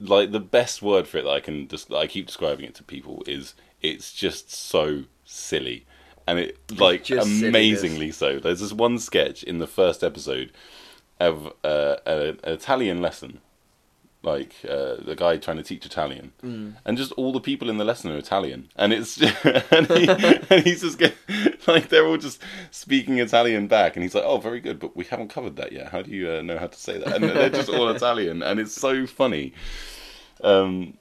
like 0.00 0.32
the 0.32 0.40
best 0.40 0.82
word 0.82 1.06
for 1.06 1.18
it 1.18 1.22
that 1.22 1.30
I 1.30 1.40
can 1.40 1.68
just 1.68 1.92
I 1.92 2.06
keep 2.06 2.26
describing 2.26 2.64
it 2.64 2.74
to 2.76 2.82
people 2.82 3.22
is 3.26 3.54
it's 3.80 4.12
just 4.12 4.50
so 4.52 5.04
silly. 5.24 5.84
And 6.26 6.38
it 6.38 6.58
like 6.78 7.04
just 7.04 7.26
silliness. 7.26 7.48
amazingly 7.48 8.10
so. 8.12 8.38
There's 8.38 8.60
this 8.60 8.72
one 8.72 8.98
sketch 8.98 9.42
in 9.42 9.58
the 9.58 9.66
first 9.66 10.02
episode 10.04 10.52
of 11.28 11.46
uh, 11.64 11.96
a, 12.06 12.28
an 12.30 12.38
Italian 12.44 13.00
lesson, 13.02 13.40
like 14.22 14.54
uh, 14.68 14.96
the 15.08 15.14
guy 15.16 15.36
trying 15.36 15.56
to 15.56 15.62
teach 15.62 15.84
Italian, 15.86 16.32
Mm. 16.42 16.74
and 16.84 16.96
just 16.96 17.12
all 17.12 17.32
the 17.32 17.40
people 17.40 17.68
in 17.70 17.78
the 17.78 17.84
lesson 17.84 18.10
are 18.12 18.16
Italian, 18.18 18.68
and 18.76 18.92
it's 18.92 19.20
and, 19.72 19.86
he, 19.88 20.08
and 20.50 20.62
he's 20.64 20.82
just 20.82 20.98
get, 20.98 21.14
like 21.66 21.88
they're 21.88 22.06
all 22.06 22.18
just 22.18 22.40
speaking 22.70 23.18
Italian 23.18 23.66
back, 23.66 23.96
and 23.96 24.02
he's 24.04 24.14
like, 24.14 24.24
"Oh, 24.24 24.38
very 24.38 24.60
good, 24.60 24.78
but 24.78 24.96
we 24.96 25.04
haven't 25.04 25.28
covered 25.28 25.56
that 25.56 25.72
yet. 25.72 25.88
How 25.90 26.02
do 26.02 26.10
you 26.10 26.30
uh, 26.30 26.42
know 26.42 26.58
how 26.58 26.68
to 26.68 26.78
say 26.78 26.98
that?" 26.98 27.14
And 27.16 27.24
they're 27.24 27.50
just 27.50 27.68
all 27.70 27.88
Italian, 27.88 28.42
and 28.42 28.60
it's 28.60 28.74
so 28.74 29.06
funny. 29.06 29.52
Um, 30.42 30.98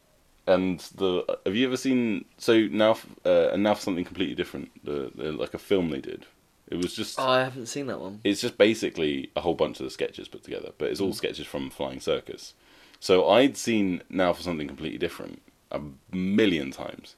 and 0.47 0.79
the 0.95 1.23
have 1.45 1.55
you 1.55 1.67
ever 1.67 1.77
seen 1.77 2.25
so 2.37 2.53
now 2.71 2.97
uh, 3.25 3.49
and 3.53 3.61
now 3.63 3.75
for 3.75 3.81
something 3.81 4.03
completely 4.05 4.35
different? 4.35 4.71
The, 4.83 5.11
the 5.15 5.31
like 5.31 5.53
a 5.53 5.59
film 5.59 5.89
they 5.89 6.01
did. 6.01 6.25
It 6.71 6.77
was 6.77 6.95
just 6.95 7.19
Oh, 7.19 7.27
I 7.27 7.43
haven't 7.43 7.67
seen 7.67 7.85
that 7.87 7.99
one. 7.99 8.21
it's 8.23 8.41
just 8.41 8.57
basically 8.57 9.29
a 9.35 9.41
whole 9.41 9.53
bunch 9.55 9.79
of 9.79 9.83
the 9.83 9.89
sketches 9.91 10.27
put 10.27 10.43
together, 10.43 10.71
but 10.77 10.89
it's 10.89 11.01
all 11.01 11.13
sketches 11.13 11.45
from 11.45 11.69
Flying 11.69 11.99
Circus. 11.99 12.53
So 12.99 13.29
I'd 13.29 13.57
seen 13.57 14.01
now 14.09 14.31
for 14.33 14.41
something 14.41 14.67
completely 14.67 14.97
different 14.97 15.41
a 15.71 15.81
million 16.15 16.71
times, 16.71 17.15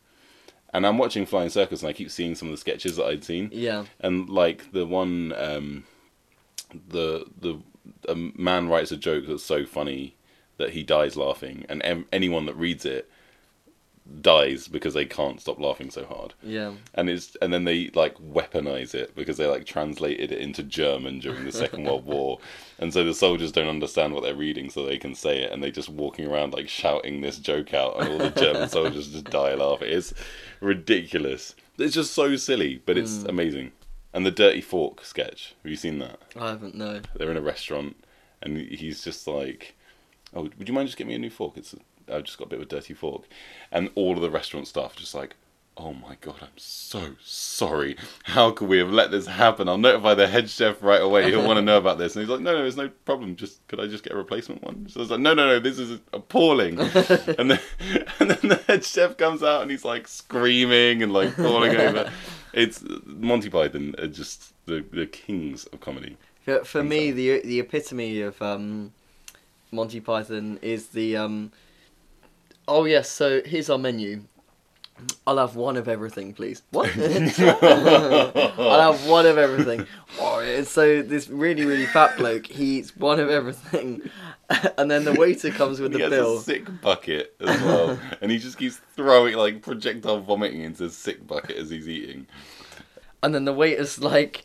and 0.73 0.85
I'm 0.87 0.97
watching 0.97 1.25
Flying 1.25 1.49
Circus 1.49 1.81
and 1.81 1.89
I 1.89 1.93
keep 1.93 2.09
seeing 2.11 2.35
some 2.35 2.47
of 2.47 2.51
the 2.53 2.57
sketches 2.57 2.95
that 2.97 3.05
I'd 3.05 3.23
seen, 3.23 3.49
Yeah. 3.53 3.85
and 3.99 4.27
like 4.29 4.71
the 4.71 4.85
one, 4.85 5.33
um, 5.33 5.83
the 6.89 7.25
the 7.39 7.59
a 8.09 8.15
man 8.15 8.69
writes 8.69 8.91
a 8.91 8.97
joke 8.97 9.25
that's 9.27 9.43
so 9.43 9.65
funny 9.65 10.15
that 10.57 10.71
he 10.71 10.83
dies 10.83 11.15
laughing, 11.15 11.65
and 11.69 11.81
em- 11.83 12.05
anyone 12.11 12.45
that 12.47 12.55
reads 12.55 12.85
it 12.85 13.09
dies 14.21 14.67
because 14.67 14.93
they 14.93 15.05
can't 15.05 15.39
stop 15.39 15.59
laughing 15.59 15.89
so 15.89 16.05
hard 16.05 16.33
Yeah. 16.43 16.73
and 16.93 17.09
it's 17.09 17.37
and 17.41 17.53
then 17.53 17.63
they 17.63 17.89
like 17.93 18.15
weaponize 18.15 18.93
it 18.93 19.15
because 19.15 19.37
they 19.37 19.47
like 19.47 19.65
translated 19.65 20.31
it 20.31 20.39
into 20.39 20.61
German 20.61 21.19
during 21.19 21.45
the 21.45 21.51
Second 21.51 21.85
World 21.85 22.05
War, 22.05 22.39
and 22.79 22.91
so 22.93 23.03
the 23.03 23.13
soldiers 23.13 23.51
don't 23.51 23.69
understand 23.69 24.13
what 24.13 24.23
they're 24.23 24.35
reading, 24.35 24.69
so 24.69 24.85
they 24.85 24.97
can 24.97 25.15
say 25.15 25.43
it, 25.43 25.51
and 25.51 25.63
they 25.63 25.71
just 25.71 25.89
walking 25.89 26.27
around 26.27 26.53
like 26.53 26.67
shouting 26.67 27.21
this 27.21 27.37
joke 27.37 27.73
out, 27.73 27.99
and 27.99 28.09
all 28.09 28.17
the 28.17 28.29
German 28.29 28.67
soldiers 28.77 29.11
just 29.11 29.25
die 29.25 29.55
laughing. 29.55 29.89
It's 29.89 30.13
ridiculous. 30.59 31.55
It's 31.77 31.93
just 31.93 32.13
so 32.13 32.35
silly, 32.35 32.81
but 32.85 32.97
it's 32.97 33.19
mm. 33.19 33.29
amazing. 33.29 33.71
And 34.13 34.25
the 34.25 34.31
Dirty 34.31 34.61
Fork 34.61 35.03
sketch. 35.05 35.55
Have 35.63 35.69
you 35.71 35.75
seen 35.75 35.99
that? 35.99 36.19
I 36.39 36.49
haven't 36.49 36.75
no. 36.75 37.01
They're 37.15 37.31
in 37.31 37.37
a 37.37 37.41
restaurant, 37.41 37.95
and 38.41 38.57
he's 38.57 39.03
just 39.03 39.27
like, 39.27 39.75
"Oh, 40.33 40.43
would 40.43 40.67
you 40.67 40.73
mind 40.73 40.87
just 40.87 40.97
getting 40.97 41.09
me 41.09 41.15
a 41.15 41.19
new 41.19 41.31
fork? 41.31 41.57
It's 41.57 41.73
I've 42.11 42.23
just 42.23 42.37
got 42.37 42.45
a 42.45 42.49
bit 42.49 42.59
of 42.59 42.65
a 42.65 42.69
dirty 42.69 42.93
fork," 42.93 43.23
and 43.71 43.89
all 43.95 44.15
of 44.15 44.21
the 44.21 44.29
restaurant 44.29 44.67
staff 44.67 44.95
just 44.95 45.13
like, 45.15 45.35
"Oh 45.77 45.93
my 45.93 46.17
god, 46.21 46.35
I'm 46.41 46.57
so 46.57 47.15
sorry. 47.23 47.97
How 48.23 48.51
could 48.51 48.67
we 48.67 48.77
have 48.77 48.91
let 48.91 49.11
this 49.11 49.27
happen? 49.27 49.67
I'll 49.67 49.77
notify 49.77 50.13
the 50.13 50.27
head 50.27 50.49
chef 50.49 50.81
right 50.81 51.01
away. 51.01 51.29
He'll 51.29 51.45
want 51.45 51.57
to 51.57 51.61
know 51.61 51.77
about 51.77 51.97
this." 51.97 52.15
And 52.15 52.23
he's 52.23 52.29
like, 52.29 52.41
"No, 52.41 52.53
no, 52.53 52.59
there's 52.59 52.77
no 52.77 52.89
problem. 53.05 53.35
Just 53.35 53.65
could 53.67 53.79
I 53.79 53.87
just 53.87 54.03
get 54.03 54.13
a 54.13 54.17
replacement 54.17 54.63
one?" 54.63 54.87
So 54.89 54.99
I 54.99 55.01
was 55.01 55.11
like, 55.11 55.19
"No, 55.19 55.33
no, 55.33 55.47
no, 55.47 55.59
this 55.59 55.79
is 55.79 55.99
appalling." 56.11 56.79
and 56.79 57.51
then 57.51 57.59
and 58.19 58.31
then 58.31 58.49
the 58.49 58.63
head 58.67 58.83
chef 58.83 59.17
comes 59.17 59.43
out 59.43 59.61
and 59.61 59.71
he's 59.71 59.85
like 59.85 60.07
screaming 60.07 61.03
and 61.03 61.13
like 61.13 61.33
falling 61.33 61.75
over. 61.75 62.11
It's 62.53 62.83
Monty 63.05 63.49
Python 63.49 63.95
are 63.97 64.07
just 64.07 64.53
the 64.65 64.85
the 64.91 65.07
kings 65.07 65.65
of 65.65 65.81
comedy. 65.81 66.17
For, 66.43 66.63
for 66.65 66.83
me, 66.83 67.09
so. 67.09 67.15
the 67.15 67.41
the 67.41 67.59
epitome 67.59 68.21
of 68.21 68.41
um, 68.41 68.93
Monty 69.71 69.99
Python 69.99 70.59
is 70.61 70.87
the 70.87 71.17
um, 71.17 71.51
oh 72.67 72.85
yes. 72.85 73.09
So 73.09 73.41
here's 73.45 73.69
our 73.69 73.77
menu. 73.77 74.23
I'll 75.25 75.37
have 75.37 75.55
one 75.55 75.75
of 75.75 75.87
everything, 75.87 76.33
please. 76.33 76.61
What? 76.69 76.89
I'll 76.97 78.93
have 78.93 79.05
one 79.07 79.25
of 79.25 79.37
everything. 79.37 79.85
Oh, 80.19 80.63
so 80.63 81.01
this 81.01 81.29
really 81.29 81.65
really 81.65 81.87
fat 81.87 82.15
bloke, 82.17 82.45
he 82.45 82.77
eats 82.77 82.95
one 82.95 83.19
of 83.19 83.29
everything, 83.29 84.01
and 84.77 84.89
then 84.89 85.03
the 85.03 85.13
waiter 85.13 85.49
comes 85.49 85.79
with 85.79 85.91
he 85.93 85.97
the 85.97 86.03
has 86.05 86.09
bill. 86.11 86.37
a 86.37 86.41
sick 86.41 86.81
bucket 86.81 87.35
as 87.39 87.61
well, 87.61 87.99
and 88.21 88.31
he 88.31 88.37
just 88.37 88.57
keeps 88.57 88.79
throwing 88.95 89.35
like 89.35 89.61
projectile 89.61 90.19
vomiting 90.19 90.61
into 90.61 90.83
his 90.83 90.95
sick 90.95 91.25
bucket 91.25 91.57
as 91.57 91.69
he's 91.69 91.89
eating. 91.89 92.27
And 93.23 93.33
then 93.33 93.45
the 93.45 93.53
waiter's 93.53 93.99
like, 93.99 94.43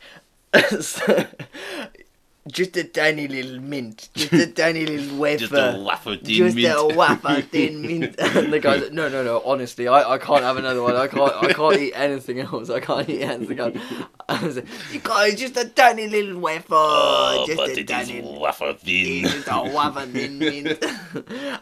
just 2.47 2.75
a 2.77 2.83
tiny 2.83 3.27
little 3.27 3.59
mint, 3.59 4.09
just 4.15 4.33
a 4.33 4.47
tiny 4.47 4.85
little 4.85 5.17
wafer. 5.17 5.83
wafer 5.85 6.15
just 6.17 6.57
a 6.57 6.85
wafer 6.95 7.41
thin 7.41 7.81
mint. 7.81 8.15
And 8.39 8.53
the 8.53 8.59
guy's 8.59 8.83
like, 8.83 8.93
no, 8.93 9.09
no, 9.09 9.23
no. 9.23 9.41
Honestly, 9.45 9.87
I, 9.87 10.13
I 10.13 10.17
can't 10.17 10.43
have 10.43 10.57
another 10.57 10.81
one. 10.81 10.95
I 10.95 11.07
can't. 11.07 11.31
I 11.43 11.53
can't 11.53 11.77
eat 11.77 11.93
anything 11.95 12.39
else. 12.39 12.69
I 12.69 12.79
can't 12.79 13.07
eat 13.09 13.21
anything 13.21 13.59
else. 13.59 13.77
I 14.29 14.43
was 14.43 14.55
like, 14.57 14.67
you 14.91 14.99
guys, 14.99 15.39
just 15.39 15.57
a 15.57 15.67
tiny 15.67 16.07
little 16.07 16.39
wafer. 16.39 17.45
just 17.47 17.77
a 17.77 17.83
tiny. 17.83 18.21
wafer 18.21 18.75
It's 18.83 19.33
just 19.33 19.47
a 19.49 19.61
wafer 19.63 20.05
thin 20.05 20.39
mint. 20.39 20.83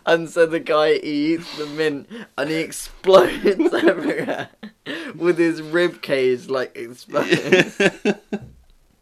and 0.06 0.30
so 0.30 0.46
the 0.46 0.60
guy 0.60 0.94
eats 0.94 1.58
the 1.58 1.66
mint 1.66 2.08
and 2.38 2.50
he 2.50 2.58
explodes 2.58 3.46
everywhere 3.74 4.50
with 5.16 5.38
his 5.38 5.62
rib 5.62 6.02
cage 6.02 6.50
like 6.50 6.76
exploding. 6.76 7.72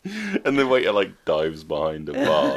and 0.46 0.58
the 0.58 0.68
waiter 0.68 0.92
like 0.92 1.26
dives 1.26 1.64
behind 1.64 2.08
a 2.10 2.14
bar 2.14 2.56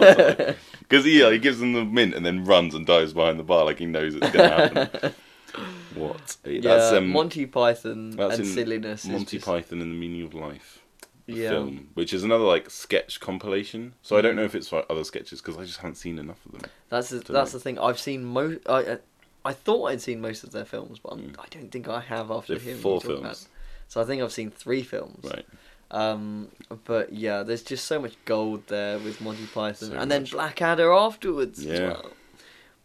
because 0.80 1.04
he 1.04 1.20
yeah, 1.20 1.30
he 1.30 1.38
gives 1.38 1.58
them 1.58 1.72
the 1.72 1.84
mint 1.84 2.14
and 2.14 2.24
then 2.26 2.44
runs 2.44 2.74
and 2.74 2.86
dives 2.86 3.12
behind 3.12 3.38
the 3.38 3.44
bar 3.44 3.64
like 3.64 3.78
he 3.78 3.86
knows 3.86 4.14
it's 4.14 4.30
gonna 4.30 4.48
happen. 4.48 5.12
what? 5.94 6.36
Yeah, 6.44 6.60
that's 6.60 6.92
um, 6.92 7.10
Monty 7.10 7.46
Python 7.46 8.10
that's 8.10 8.34
and 8.38 8.46
in 8.46 8.52
silliness. 8.54 9.04
is 9.04 9.10
Monty 9.10 9.36
just- 9.38 9.46
Python 9.46 9.80
and 9.80 9.90
the 9.92 9.96
Meaning 9.96 10.22
of 10.22 10.34
Life. 10.34 10.82
Yeah. 11.30 11.50
film, 11.50 11.90
which 11.92 12.14
is 12.14 12.24
another 12.24 12.44
like 12.44 12.70
sketch 12.70 13.20
compilation. 13.20 13.92
So 14.00 14.16
I 14.16 14.22
don't 14.22 14.34
know 14.34 14.44
if 14.44 14.54
it's 14.54 14.68
for 14.68 14.82
other 14.90 15.04
sketches 15.04 15.42
because 15.42 15.58
I 15.58 15.64
just 15.64 15.76
haven't 15.76 15.96
seen 15.96 16.18
enough 16.18 16.44
of 16.46 16.52
them. 16.52 16.62
That's 16.88 17.10
the, 17.10 17.18
that's 17.18 17.52
the 17.52 17.60
thing. 17.60 17.78
I've 17.78 17.98
seen 17.98 18.24
most. 18.24 18.60
I, 18.66 18.78
I 18.92 18.98
I 19.44 19.52
thought 19.52 19.84
I'd 19.90 20.00
seen 20.00 20.22
most 20.22 20.42
of 20.42 20.52
their 20.52 20.64
films, 20.64 20.98
but 21.00 21.18
Mm. 21.18 21.34
I 21.38 21.44
don't 21.50 21.70
think 21.70 21.86
I 21.86 22.00
have 22.00 22.30
after 22.30 22.54
They're 22.54 22.62
hearing 22.62 22.80
four 22.80 23.00
talk 23.02 23.10
about. 23.10 23.22
films. 23.22 23.48
So 23.88 24.00
I 24.00 24.04
think 24.04 24.22
I've 24.22 24.32
seen 24.32 24.50
three 24.50 24.82
films. 24.82 25.22
right? 25.24 25.44
Um, 25.90 26.48
but 26.84 27.12
yeah, 27.12 27.42
there's 27.42 27.62
just 27.62 27.86
so 27.86 27.98
much 28.00 28.14
gold 28.26 28.66
there 28.68 28.98
with 28.98 29.20
Monty 29.20 29.46
Python, 29.46 29.90
So 29.90 29.96
and 29.96 30.10
then 30.10 30.22
much. 30.22 30.32
Blackadder 30.32 30.92
afterwards. 30.92 31.64
as 31.64 31.80
well. 31.80 32.10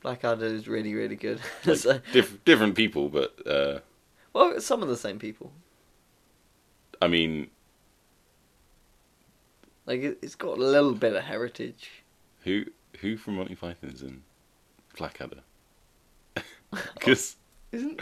Blackadder 0.02 0.46
is 0.46 0.68
really 0.68 0.94
really 0.94 1.16
good. 1.18 1.40
Like, 1.66 1.78
So- 1.78 2.00
diff- 2.14 2.44
different 2.46 2.76
people, 2.76 3.10
but 3.10 3.36
uh, 3.48 3.80
well, 4.32 4.60
some 4.62 4.82
of 4.82 4.88
the 4.90 4.98
same 4.98 5.20
people. 5.20 5.52
I 7.02 7.08
mean, 7.08 7.50
Like 9.86 10.02
it, 10.02 10.20
it's 10.22 10.36
got 10.36 10.58
a 10.58 10.62
little 10.62 10.94
bit 10.94 11.14
of 11.14 11.24
heritage. 11.24 12.04
who 12.44 12.66
who 13.02 13.18
from 13.18 13.36
Monty 13.36 13.56
Python 13.56 13.90
is 13.90 14.02
in 14.02 14.24
Blackadder? 14.98 15.42
Because 16.96 17.36
Isn't 17.74 18.00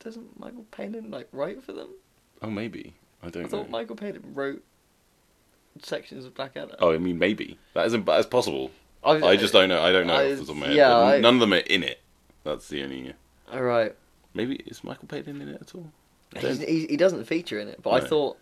doesn't 0.00 0.40
Michael 0.40 0.64
Palin 0.72 1.10
like 1.10 1.28
write 1.30 1.62
for 1.62 1.72
them? 1.72 1.90
Oh, 2.42 2.50
maybe 2.50 2.94
I 3.22 3.30
don't 3.30 3.42
know. 3.42 3.46
I 3.46 3.50
thought 3.50 3.70
Michael 3.70 3.96
Palin 3.96 4.22
wrote 4.34 4.62
sections 5.82 6.24
of 6.24 6.34
Blackadder. 6.34 6.76
Oh, 6.80 6.92
I 6.92 6.98
mean, 6.98 7.18
maybe 7.18 7.58
that 7.74 7.86
isn't. 7.86 8.04
That's 8.06 8.26
possible. 8.26 8.70
I, 9.04 9.12
I 9.12 9.36
just 9.36 9.52
don't 9.52 9.68
know. 9.68 9.82
I 9.82 9.90
don't 9.92 10.06
know 10.06 10.14
I- 10.14 10.32
off 10.32 10.38
the 10.38 10.44
top 10.46 10.48
of 10.50 10.56
my 10.56 10.66
head. 10.66 10.76
yeah, 10.76 10.96
I- 10.96 11.20
none 11.20 11.34
of 11.34 11.40
them 11.40 11.52
are 11.52 11.56
in 11.56 11.82
it. 11.82 12.00
That's 12.44 12.68
the 12.68 12.82
only. 12.82 13.14
All 13.52 13.62
right. 13.62 13.94
Maybe 14.34 14.56
is 14.66 14.82
Michael 14.84 15.08
Palin 15.08 15.40
in 15.42 15.48
it 15.48 15.60
at 15.60 15.74
all? 15.74 15.92
He, 16.38 16.86
he 16.86 16.96
doesn't 16.96 17.24
feature 17.26 17.58
in 17.58 17.68
it, 17.68 17.82
but 17.82 17.90
I 17.90 18.00
thought, 18.00 18.38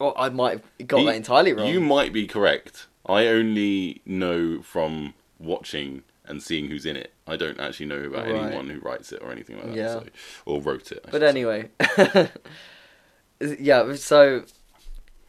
oh, 0.00 0.14
I 0.16 0.30
might 0.30 0.62
have 0.78 0.88
got 0.88 1.00
He- 1.00 1.06
that 1.06 1.14
entirely 1.16 1.52
wrong. 1.52 1.66
You 1.66 1.80
might 1.80 2.12
be 2.12 2.26
correct. 2.26 2.86
I 3.06 3.26
only 3.26 4.00
know 4.06 4.62
from 4.62 5.12
watching 5.38 6.04
and 6.26 6.42
seeing 6.42 6.68
who's 6.68 6.86
in 6.86 6.96
it. 6.96 7.12
I 7.26 7.36
don't 7.36 7.60
actually 7.60 7.86
know 7.86 7.98
about 8.04 8.26
Right. 8.26 8.34
anyone 8.46 8.70
who 8.70 8.78
writes 8.80 9.12
it 9.12 9.20
or 9.22 9.30
anything 9.30 9.56
like 9.56 9.66
that. 9.66 9.76
Yeah. 9.76 9.92
So, 9.92 10.04
or 10.46 10.62
wrote 10.62 10.90
it. 10.90 11.04
I 11.06 11.10
but 11.10 11.22
anyway, 11.22 11.68
yeah. 13.40 13.94
So 13.94 14.44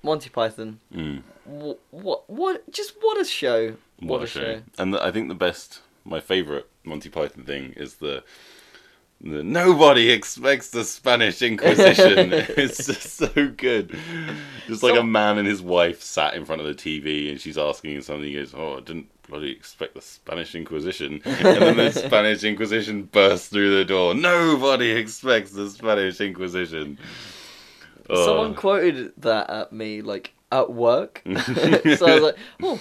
Monty 0.03 0.29
Python. 0.29 0.79
Mm. 0.93 1.23
What, 1.45 1.79
what? 1.91 2.29
What? 2.29 2.71
Just 2.71 2.93
what 3.01 3.19
a 3.19 3.25
show! 3.25 3.75
What, 3.99 4.23
a 4.23 4.27
show! 4.27 4.61
And 4.77 4.93
the, 4.93 5.03
I 5.03 5.11
think 5.11 5.27
the 5.29 5.35
best, 5.35 5.81
my 6.03 6.19
favorite 6.19 6.67
Monty 6.83 7.09
Python 7.09 7.43
thing 7.43 7.73
is 7.75 7.95
the. 7.95 8.23
The, 9.21 9.41
nobody 9.43 10.09
expects 10.11 10.71
the 10.71 10.83
Spanish 10.83 11.41
Inquisition. 11.41 12.33
it's 12.33 12.85
just 12.85 13.13
so 13.15 13.47
good. 13.55 13.97
Just 14.67 14.83
like 14.83 14.95
So- 14.95 14.99
a 14.99 15.03
man 15.05 15.37
and 15.37 15.47
his 15.47 15.61
wife 15.61 16.03
sat 16.03 16.33
in 16.33 16.43
front 16.43 16.61
of 16.61 16.67
the 16.67 16.73
TV, 16.73 17.29
and 17.31 17.39
she's 17.39 17.57
asking 17.57 17.95
him 17.95 18.01
something. 18.01 18.25
He 18.25 18.35
goes, 18.35 18.53
"Oh, 18.53 18.77
I 18.77 18.81
didn't 18.81 19.07
bloody 19.27 19.51
expect 19.51 19.95
the 19.95 20.01
Spanish 20.01 20.53
Inquisition." 20.53 21.21
And 21.23 21.45
then 21.61 21.77
the 21.77 21.91
Spanish 22.07 22.43
Inquisition 22.43 23.03
bursts 23.03 23.47
through 23.47 23.77
the 23.77 23.85
door. 23.85 24.13
Nobody 24.13 24.91
expects 24.91 25.51
the 25.51 25.69
Spanish 25.69 26.19
Inquisition. 26.19 26.99
Oh. 28.09 28.25
Someone 28.25 28.55
quoted 28.55 29.13
that 29.17 29.49
at 29.49 29.71
me 29.73 30.01
like 30.01 30.33
at 30.51 30.71
work, 30.71 31.21
so 31.45 32.07
I 32.07 32.13
was 32.13 32.21
like, 32.21 32.37
oh. 32.63 32.79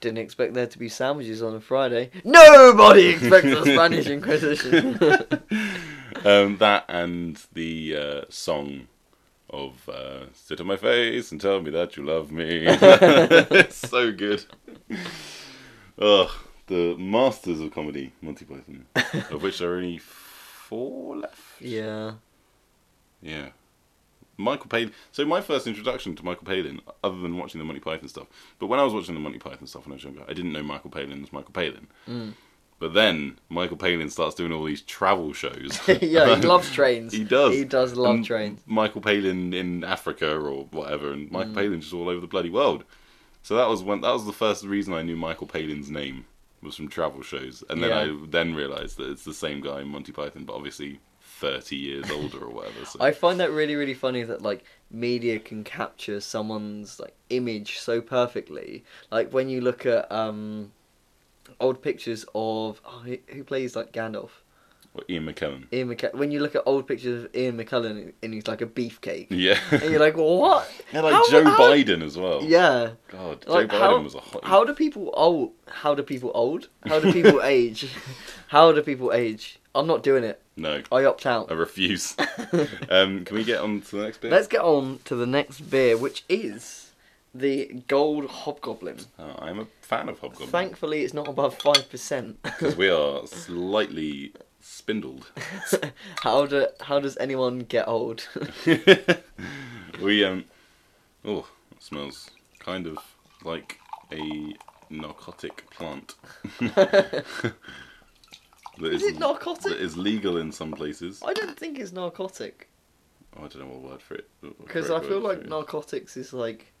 Didn't 0.00 0.18
expect 0.18 0.54
there 0.54 0.66
to 0.66 0.78
be 0.80 0.88
sandwiches 0.88 1.44
on 1.44 1.54
a 1.54 1.60
Friday. 1.60 2.10
Nobody 2.24 3.10
expects 3.10 3.46
the 3.46 3.62
Spanish 3.62 4.08
Inquisition. 4.08 4.98
um, 6.24 6.56
that 6.58 6.86
and 6.88 7.40
the 7.52 7.96
uh, 7.96 8.20
song 8.28 8.88
of 9.48 9.88
uh, 9.88 10.24
"Sit 10.32 10.60
on 10.60 10.66
my 10.66 10.76
face 10.76 11.30
and 11.30 11.40
tell 11.40 11.62
me 11.62 11.70
that 11.70 11.96
you 11.96 12.04
love 12.04 12.32
me." 12.32 12.64
it's 12.66 13.76
so 13.76 14.10
good. 14.10 14.44
Ugh, 16.00 16.30
the 16.66 16.96
masters 16.98 17.60
of 17.60 17.72
comedy, 17.72 18.12
Monty 18.20 18.44
Python, 18.44 18.86
of 19.30 19.40
which 19.40 19.60
there 19.60 19.72
are 19.72 19.76
only 19.76 19.98
four 19.98 21.18
left. 21.18 21.60
yeah. 21.60 22.14
Yeah. 23.20 23.50
Michael 24.42 24.66
Palin. 24.68 24.92
So 25.12 25.24
my 25.24 25.40
first 25.40 25.66
introduction 25.66 26.14
to 26.16 26.24
Michael 26.24 26.44
Palin, 26.44 26.80
other 27.02 27.18
than 27.20 27.36
watching 27.36 27.58
the 27.58 27.64
Monty 27.64 27.80
Python 27.80 28.08
stuff, 28.08 28.26
but 28.58 28.66
when 28.66 28.78
I 28.80 28.84
was 28.84 28.92
watching 28.94 29.14
the 29.14 29.20
Monty 29.20 29.38
Python 29.38 29.66
stuff 29.66 29.86
when 29.86 29.92
I 29.92 29.96
was 29.96 30.04
younger, 30.04 30.22
I 30.28 30.32
didn't 30.34 30.52
know 30.52 30.62
Michael 30.62 30.90
Palin 30.90 31.20
was 31.22 31.32
Michael 31.32 31.52
Palin. 31.52 31.86
Mm. 32.08 32.32
But 32.78 32.94
then 32.94 33.38
Michael 33.48 33.76
Palin 33.76 34.10
starts 34.10 34.34
doing 34.34 34.52
all 34.52 34.64
these 34.64 34.80
travel 34.82 35.32
shows. 35.32 35.80
yeah, 36.02 36.34
he 36.34 36.42
loves 36.42 36.68
trains. 36.74 37.12
He 37.12 37.22
does. 37.22 37.54
He 37.54 37.64
does 37.64 37.94
love 37.94 38.16
And 38.16 38.24
trains. 38.24 38.60
Michael 38.66 39.00
Palin 39.00 39.54
in 39.54 39.84
Africa 39.84 40.36
or 40.36 40.64
whatever, 40.72 41.12
and 41.12 41.30
Michael 41.30 41.52
Mm. 41.52 41.54
Palin 41.54 41.80
just 41.80 41.94
all 41.94 42.08
over 42.08 42.20
the 42.20 42.26
bloody 42.26 42.50
world. 42.50 42.82
So 43.44 43.54
that 43.56 43.68
was 43.68 43.82
when 43.84 44.00
that 44.00 44.12
was 44.12 44.26
the 44.26 44.32
first 44.32 44.64
reason 44.64 44.94
I 44.94 45.02
knew 45.02 45.16
Michael 45.16 45.46
Palin's 45.46 45.90
name 45.90 46.26
was 46.60 46.74
from 46.76 46.88
travel 46.88 47.22
shows, 47.22 47.62
and 47.70 47.82
then 47.82 47.90
Yeah. 47.90 48.00
I 48.14 48.26
then 48.28 48.54
realised 48.54 48.96
that 48.98 49.10
it's 49.10 49.24
the 49.24 49.34
same 49.34 49.60
guy 49.60 49.80
in 49.80 49.88
Monty 49.88 50.12
Python, 50.12 50.44
but 50.44 50.54
obviously 50.54 51.00
thirty 51.46 51.76
years 51.76 52.10
older 52.10 52.38
or 52.46 52.50
whatever. 52.58 52.84
So. 52.86 52.96
I 53.00 53.10
find 53.12 53.36
that 53.40 53.50
really, 53.50 53.74
really 53.74 53.94
funny 54.06 54.22
that 54.30 54.40
like 54.50 54.64
media 54.90 55.38
can 55.48 55.64
capture 55.64 56.20
someone's 56.20 57.00
like 57.02 57.14
image 57.30 57.70
so 57.78 58.00
perfectly. 58.00 58.84
Like 59.10 59.32
when 59.36 59.48
you 59.48 59.60
look 59.60 59.84
at 59.86 60.10
um 60.12 60.72
old 61.60 61.82
pictures 61.82 62.24
of 62.34 62.80
oh, 62.84 63.02
who- 63.28 63.44
plays 63.44 63.74
like 63.76 63.92
Gandalf, 63.92 64.30
Or 64.94 65.02
Ian 65.08 65.24
McKellen. 65.26 65.62
Ian 65.72 65.88
McKellen. 65.90 66.14
When 66.22 66.30
you 66.30 66.40
look 66.40 66.54
at 66.54 66.62
old 66.66 66.86
pictures 66.86 67.24
of 67.24 67.34
Ian 67.36 67.56
McKellen 67.58 68.12
and 68.22 68.34
he's 68.34 68.46
like 68.52 68.60
a 68.62 68.66
beefcake, 68.78 69.26
Yeah. 69.30 69.58
and 69.70 69.82
you're 69.90 70.00
like, 70.08 70.16
what? 70.16 70.68
yeah, 70.92 71.00
like 71.00 71.14
How- 71.14 71.28
Joe 71.30 71.44
how- 71.44 71.58
Biden 71.58 72.02
as 72.08 72.16
well. 72.16 72.40
Yeah. 72.44 72.90
God, 73.08 73.44
Like, 73.46 73.70
Joe 73.70 73.76
Biden 73.76 73.80
how- 73.80 74.02
was 74.02 74.14
a 74.14 74.20
hot. 74.20 74.44
How 74.44 74.64
do 74.64 74.72
people 74.74 75.10
old? 75.14 75.52
How 75.68 75.94
do 75.94 76.02
people 76.02 76.30
old? 76.34 76.68
How 76.86 76.98
do 77.00 77.12
people 77.12 77.40
age? 77.58 77.80
How 78.54 78.70
do 78.72 78.82
people 78.82 79.12
age? 79.12 79.58
I'm 79.74 79.86
not 79.86 80.02
doing 80.02 80.24
it. 80.24 80.40
No, 80.56 80.82
I 80.92 81.04
opt 81.04 81.24
out. 81.24 81.50
I 81.50 81.54
refuse. 81.54 82.14
um, 82.90 83.24
can 83.24 83.36
we 83.36 83.44
get 83.44 83.60
on 83.60 83.80
to 83.82 83.96
the 83.96 84.04
next 84.04 84.20
beer? 84.20 84.30
Let's 84.30 84.48
get 84.48 84.60
on 84.60 85.00
to 85.06 85.14
the 85.14 85.26
next 85.26 85.60
beer, 85.60 85.96
which 85.96 86.24
is 86.28 86.92
the 87.34 87.82
Gold 87.88 88.26
Hobgoblin. 88.26 88.98
Oh, 89.18 89.34
I'm 89.38 89.60
a 89.60 89.66
fan 89.80 90.08
of 90.10 90.18
Hobgoblin. 90.18 90.50
Thankfully, 90.50 91.02
it's 91.02 91.14
not 91.14 91.26
above 91.26 91.58
five 91.58 91.88
percent. 91.88 92.42
Because 92.42 92.76
we 92.76 92.90
are 92.90 93.26
slightly 93.26 94.34
spindled. 94.60 95.30
how 96.22 96.46
do 96.46 96.66
how 96.82 97.00
does 97.00 97.16
anyone 97.16 97.60
get 97.60 97.88
old? 97.88 98.28
we 100.02 100.24
um 100.24 100.44
oh 101.24 101.46
it 101.70 101.82
smells 101.82 102.30
kind 102.58 102.86
of 102.86 102.98
like 103.42 103.78
a 104.12 104.54
narcotic 104.90 105.68
plant 105.70 106.14
that 108.78 108.92
is 108.92 109.02
it 109.02 109.18
narcotic? 109.18 109.64
that 109.64 109.80
is 109.80 109.96
legal 109.96 110.36
in 110.38 110.50
some 110.52 110.72
places 110.72 111.22
I 111.24 111.32
don't 111.32 111.56
think 111.58 111.78
it's 111.78 111.92
narcotic 111.92 112.68
oh, 113.36 113.44
i 113.44 113.48
don't 113.48 113.60
know 113.60 113.66
what 113.66 113.82
word 113.92 114.02
for 114.02 114.14
it 114.14 114.28
because 114.64 114.90
I 114.90 115.00
feel 115.00 115.20
like 115.20 115.46
narcotics 115.46 116.16
is 116.16 116.32
like 116.32 116.72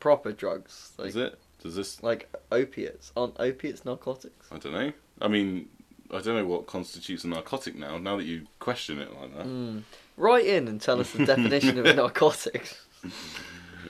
proper 0.00 0.32
drugs. 0.32 0.92
Like, 0.98 1.08
is 1.10 1.16
it 1.16 1.38
does 1.62 1.76
this 1.76 2.02
like 2.02 2.28
opiates? 2.50 3.12
Aren't 3.16 3.36
opiates 3.38 3.84
narcotics? 3.84 4.48
i 4.50 4.58
don't 4.58 4.72
know 4.72 4.92
i 5.20 5.28
mean 5.28 5.68
i 6.10 6.20
don't 6.20 6.36
know 6.36 6.44
what 6.46 6.66
constitutes 6.66 7.24
a 7.24 7.28
narcotic 7.28 7.74
now 7.76 7.96
now 7.98 8.16
that 8.16 8.24
you 8.24 8.46
question 8.58 8.98
it 8.98 9.12
like 9.20 9.36
that 9.36 9.46
Mm. 9.46 9.82
Write 10.18 10.44
in 10.44 10.68
and 10.68 10.78
tell 10.80 11.00
us 11.00 11.10
the 11.12 11.24
definition 11.24 11.78
of 11.78 11.86
a 11.86 11.94
narcotic. 12.02 12.76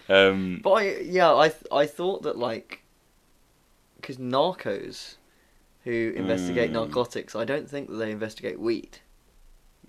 um 0.08 0.60
But 0.62 0.72
I, 0.72 0.98
yeah, 1.00 1.32
I 1.32 1.52
I 1.72 1.86
thought 1.86 2.22
that 2.22 2.38
like, 2.38 2.82
because 3.96 4.18
narcos, 4.18 5.16
who 5.84 6.12
investigate 6.16 6.70
Mm. 6.70 6.74
narcotics, 6.74 7.34
I 7.34 7.44
don't 7.44 7.68
think 7.68 7.88
that 7.90 7.96
they 7.96 8.10
investigate 8.10 8.58
weed. 8.60 8.98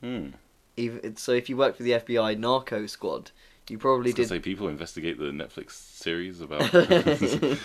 hmm. 0.02 0.30
Even 0.76 1.16
so, 1.18 1.34
if 1.34 1.50
you 1.50 1.58
work 1.58 1.78
for 1.78 1.84
the 1.84 1.92
FBI 1.92 2.36
narco 2.38 2.88
squad, 2.88 3.30
you 3.70 3.78
probably 3.78 4.12
did. 4.12 4.28
say 4.28 4.40
people 4.40 4.68
investigate 4.68 5.20
the 5.20 5.26
Netflix 5.26 5.72
series 5.74 6.42
about. 6.42 6.62
is 6.74 7.60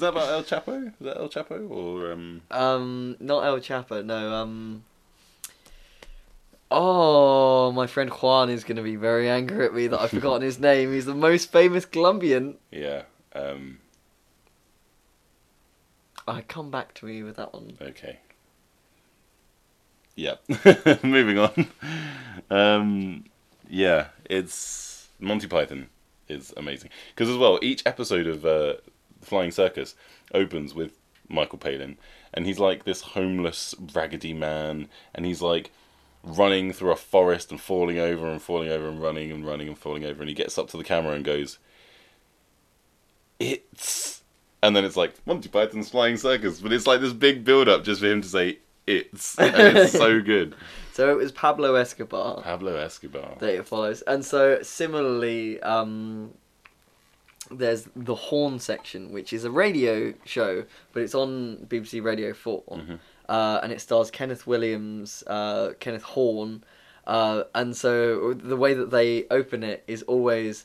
that 0.00 0.08
about 0.08 0.28
El 0.28 0.42
Chapo? 0.44 0.88
Is 0.88 0.92
that 1.00 1.16
El 1.16 1.30
Chapo 1.30 1.70
or 1.70 2.12
um? 2.12 2.42
Um, 2.50 3.16
not 3.18 3.46
El 3.46 3.60
Chapo. 3.60 4.04
No. 4.04 4.30
Um. 4.34 4.84
Oh, 6.70 7.70
my 7.72 7.86
friend 7.86 8.10
Juan 8.10 8.50
is 8.50 8.64
going 8.64 8.76
to 8.76 8.82
be 8.82 8.96
very 8.96 9.28
angry 9.30 9.64
at 9.66 9.74
me 9.74 9.86
that 9.86 10.00
I've 10.00 10.10
forgotten 10.10 10.42
his 10.42 10.58
name. 10.70 10.92
He's 10.92 11.06
the 11.06 11.14
most 11.14 11.50
famous 11.52 11.84
Colombian. 11.86 12.56
Yeah. 12.70 13.02
Um. 13.34 13.78
I 16.28 16.42
come 16.42 16.70
back 16.70 16.94
to 16.94 17.08
you 17.08 17.24
with 17.24 17.36
that 17.36 17.52
one. 17.52 17.76
Okay. 17.80 18.18
Yep. 20.16 20.42
Moving 21.04 21.38
on. 21.38 21.66
Um. 22.50 23.24
Yeah, 23.68 24.08
it's 24.24 25.08
Monty 25.18 25.46
Python 25.46 25.88
is 26.28 26.52
amazing 26.56 26.90
because 27.14 27.28
as 27.28 27.36
well 27.36 27.58
each 27.62 27.84
episode 27.86 28.26
of 28.26 28.44
uh, 28.44 28.74
Flying 29.20 29.50
Circus 29.50 29.94
opens 30.34 30.74
with 30.74 30.92
Michael 31.28 31.58
Palin 31.58 31.96
and 32.32 32.46
he's 32.46 32.58
like 32.58 32.84
this 32.84 33.00
homeless 33.00 33.74
raggedy 33.94 34.32
man 34.32 34.88
and 35.14 35.24
he's 35.24 35.42
like 35.42 35.70
running 36.22 36.72
through 36.72 36.90
a 36.90 36.96
forest 36.96 37.50
and 37.50 37.60
falling 37.60 37.98
over 37.98 38.28
and 38.28 38.42
falling 38.42 38.68
over 38.68 38.88
and 38.88 39.00
running 39.00 39.30
and 39.30 39.46
running 39.46 39.68
and 39.68 39.78
falling 39.78 40.04
over 40.04 40.20
and 40.20 40.28
he 40.28 40.34
gets 40.34 40.58
up 40.58 40.68
to 40.68 40.76
the 40.76 40.84
camera 40.84 41.14
and 41.14 41.24
goes 41.24 41.58
it's 43.38 44.22
and 44.62 44.74
then 44.74 44.84
it's 44.84 44.96
like 44.96 45.14
Monty 45.26 45.48
Python's 45.48 45.88
Flying 45.90 46.16
Circus 46.16 46.60
but 46.60 46.72
it's 46.72 46.86
like 46.86 47.00
this 47.00 47.12
big 47.12 47.44
build 47.44 47.68
up 47.68 47.84
just 47.84 48.00
for 48.00 48.06
him 48.06 48.22
to 48.22 48.28
say 48.28 48.58
it's 48.86 49.38
and 49.38 49.76
it's 49.76 49.92
so 49.92 50.20
good 50.32 50.54
So 50.92 51.10
it 51.10 51.16
was 51.16 51.32
Pablo 51.32 51.74
Escobar. 51.74 52.40
Pablo 52.42 52.76
Escobar 52.76 53.36
that 53.40 53.50
it 53.54 53.66
follows. 53.66 54.02
And 54.06 54.24
so 54.24 54.62
similarly, 54.62 55.60
um, 55.62 56.32
there's 57.50 57.86
the 57.94 58.14
Horn 58.14 58.58
section, 58.58 59.12
which 59.12 59.32
is 59.32 59.44
a 59.44 59.50
radio 59.50 60.14
show, 60.24 60.64
but 60.92 61.02
it's 61.02 61.14
on 61.14 61.58
BBC 61.68 62.00
Radio 62.02 62.32
4 62.32 62.62
Mhm. 62.68 62.98
uh, 63.28 63.60
and 63.62 63.72
it 63.72 63.80
stars 63.80 64.10
Kenneth 64.10 64.46
Williams, 64.46 65.22
uh, 65.26 65.74
Kenneth 65.78 66.02
Horne, 66.02 66.64
uh, 67.06 67.44
and 67.54 67.76
so 67.76 68.32
the 68.32 68.56
way 68.56 68.74
that 68.74 68.90
they 68.90 69.26
open 69.30 69.62
it 69.62 69.84
is 69.86 70.02
always, 70.04 70.64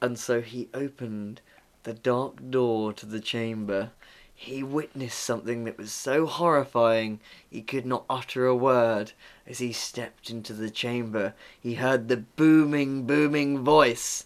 and 0.00 0.18
so 0.18 0.40
he 0.40 0.68
opened 0.72 1.40
the 1.86 1.94
dark 1.94 2.50
door 2.50 2.92
to 2.92 3.06
the 3.06 3.20
chamber. 3.20 3.92
He 4.34 4.64
witnessed 4.64 5.20
something 5.20 5.62
that 5.64 5.78
was 5.78 5.92
so 5.92 6.26
horrifying 6.26 7.20
he 7.48 7.62
could 7.62 7.86
not 7.86 8.04
utter 8.10 8.44
a 8.44 8.56
word. 8.56 9.12
As 9.46 9.58
he 9.58 9.72
stepped 9.72 10.28
into 10.28 10.52
the 10.52 10.68
chamber, 10.68 11.32
he 11.58 11.74
heard 11.74 12.08
the 12.08 12.16
booming, 12.16 13.06
booming 13.06 13.60
voice 13.60 14.24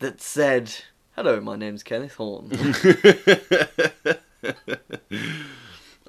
that 0.00 0.20
said, 0.20 0.74
Hello, 1.14 1.40
my 1.40 1.54
name's 1.54 1.84
Kenneth 1.84 2.14
Horne. 2.14 2.50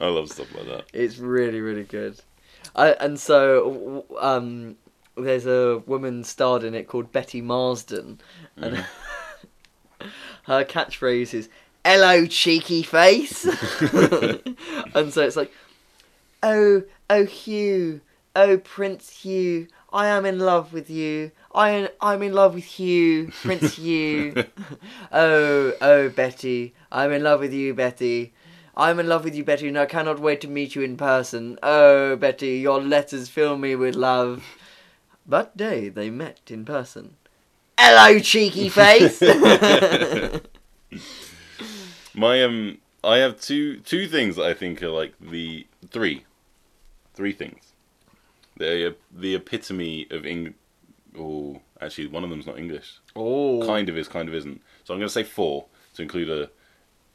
I 0.01 0.07
love 0.07 0.31
stuff 0.31 0.53
like 0.55 0.65
that. 0.65 0.85
it's 0.91 1.19
really, 1.19 1.61
really 1.61 1.83
good. 1.83 2.19
I, 2.75 2.93
and 2.93 3.19
so, 3.19 4.05
um, 4.19 4.75
there's 5.15 5.45
a 5.45 5.83
woman 5.85 6.23
starred 6.23 6.63
in 6.63 6.73
it 6.73 6.87
called 6.87 7.11
Betty 7.11 7.41
Marsden, 7.41 8.19
and 8.57 8.83
her 10.43 10.63
catchphrase 10.63 11.33
is 11.33 11.49
"Hello, 11.85 12.25
cheeky 12.25 12.83
face," 12.83 13.45
and 14.93 15.13
so 15.13 15.21
it's 15.21 15.35
like, 15.35 15.51
"Oh, 16.43 16.83
oh, 17.09 17.25
Hugh, 17.25 18.01
oh, 18.35 18.57
Prince 18.57 19.09
Hugh, 19.09 19.67
I 19.91 20.07
am 20.07 20.25
in 20.25 20.39
love 20.39 20.73
with 20.73 20.89
you. 20.89 21.31
I, 21.53 21.89
I'm 21.99 22.21
in 22.21 22.33
love 22.33 22.53
with 22.53 22.65
Hugh, 22.65 23.31
Prince 23.41 23.75
Hugh. 23.75 24.45
oh, 25.11 25.73
oh, 25.81 26.09
Betty, 26.09 26.73
I'm 26.91 27.11
in 27.11 27.23
love 27.23 27.39
with 27.39 27.53
you, 27.53 27.73
Betty." 27.73 28.33
I'm 28.77 28.97
in 28.97 29.09
love 29.09 29.25
with 29.25 29.35
you, 29.35 29.43
Betty, 29.43 29.67
and 29.67 29.77
I 29.77 29.85
cannot 29.85 30.21
wait 30.21 30.39
to 30.39 30.47
meet 30.47 30.73
you 30.73 30.83
in 30.83 30.95
person. 30.95 31.59
Oh, 31.61 32.15
Betty, 32.15 32.59
your 32.59 32.81
letters 32.81 33.27
fill 33.27 33.57
me 33.57 33.75
with 33.75 33.93
love. 33.93 34.41
That 35.25 35.57
day 35.57 35.89
they 35.89 36.09
met 36.09 36.39
in 36.47 36.63
person. 36.63 37.17
Hello, 37.81 38.19
cheeky 38.19 38.67
face! 38.79 39.21
My 42.13 42.43
um, 42.43 42.79
I 43.05 43.19
have 43.19 43.39
two 43.39 43.77
two 43.79 44.09
things 44.09 44.35
that 44.35 44.45
I 44.45 44.53
think 44.53 44.83
are 44.83 44.89
like 44.89 45.13
the 45.21 45.65
three, 45.89 46.25
three 47.13 47.31
things. 47.31 47.71
They're 48.57 48.95
the 49.15 49.35
epitome 49.35 50.07
of 50.11 50.25
Eng. 50.25 50.55
Oh, 51.17 51.61
actually, 51.79 52.07
one 52.07 52.25
of 52.25 52.29
them's 52.29 52.45
not 52.45 52.59
English. 52.59 52.99
oh. 53.15 53.65
Kind 53.65 53.87
of 53.87 53.97
is, 53.97 54.09
kind 54.09 54.27
of 54.27 54.35
isn't. 54.35 54.61
So 54.83 54.93
I'm 54.93 54.99
going 54.99 55.07
to 55.07 55.13
say 55.13 55.23
four 55.23 55.65
to 55.93 56.01
include 56.01 56.29
a, 56.29 56.49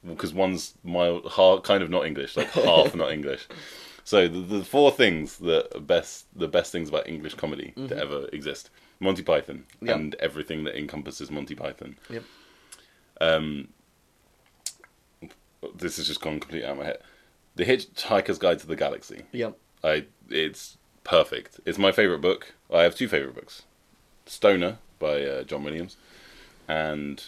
because 0.09 0.33
one's 0.33 0.73
mild, 0.83 1.31
half, 1.37 1.63
kind 1.63 1.83
of 1.83 1.91
not 1.91 2.07
English, 2.07 2.39
like 2.39 2.49
half 2.53 2.95
not 2.95 3.13
English. 3.13 3.47
So 4.07 4.29
the, 4.29 4.41
the 4.41 4.63
four 4.65 4.91
things 4.91 5.39
that 5.39 5.75
are 5.75 5.81
best, 5.81 6.27
the 6.37 6.47
best 6.47 6.71
things 6.73 6.91
about 6.91 7.09
English 7.09 7.33
comedy 7.37 7.73
to 7.89 7.97
ever 7.97 8.29
exist: 8.35 8.69
Monty 9.05 9.23
Python 9.23 9.65
Yep. 9.83 9.97
and 9.97 10.15
everything 10.17 10.65
that 10.65 10.77
encompasses 10.77 11.31
Monty 11.31 11.55
Python. 11.55 11.97
Yep. 12.11 12.25
Um, 13.21 13.69
this 15.77 15.97
has 15.97 16.07
just 16.07 16.21
gone 16.21 16.41
completely 16.41 16.67
out 16.67 16.73
of 16.73 16.79
my 16.79 16.85
head. 16.85 16.99
The 17.57 17.65
Hitchhiker's 17.65 18.39
Guide 18.39 18.59
to 18.61 18.67
the 18.67 18.77
Galaxy. 18.77 19.23
Yep. 19.33 19.57
I 19.83 20.07
it's 20.29 20.77
perfect. 21.05 21.61
It's 21.65 21.79
my 21.79 21.93
favorite 21.93 22.21
book. 22.21 22.55
I 22.73 22.83
have 22.83 22.95
two 22.95 23.09
favorite 23.09 23.35
books: 23.35 23.63
Stoner 24.27 24.79
by 24.99 25.23
uh, 25.23 25.43
John 25.45 25.63
Williams 25.65 25.97
and 26.67 27.23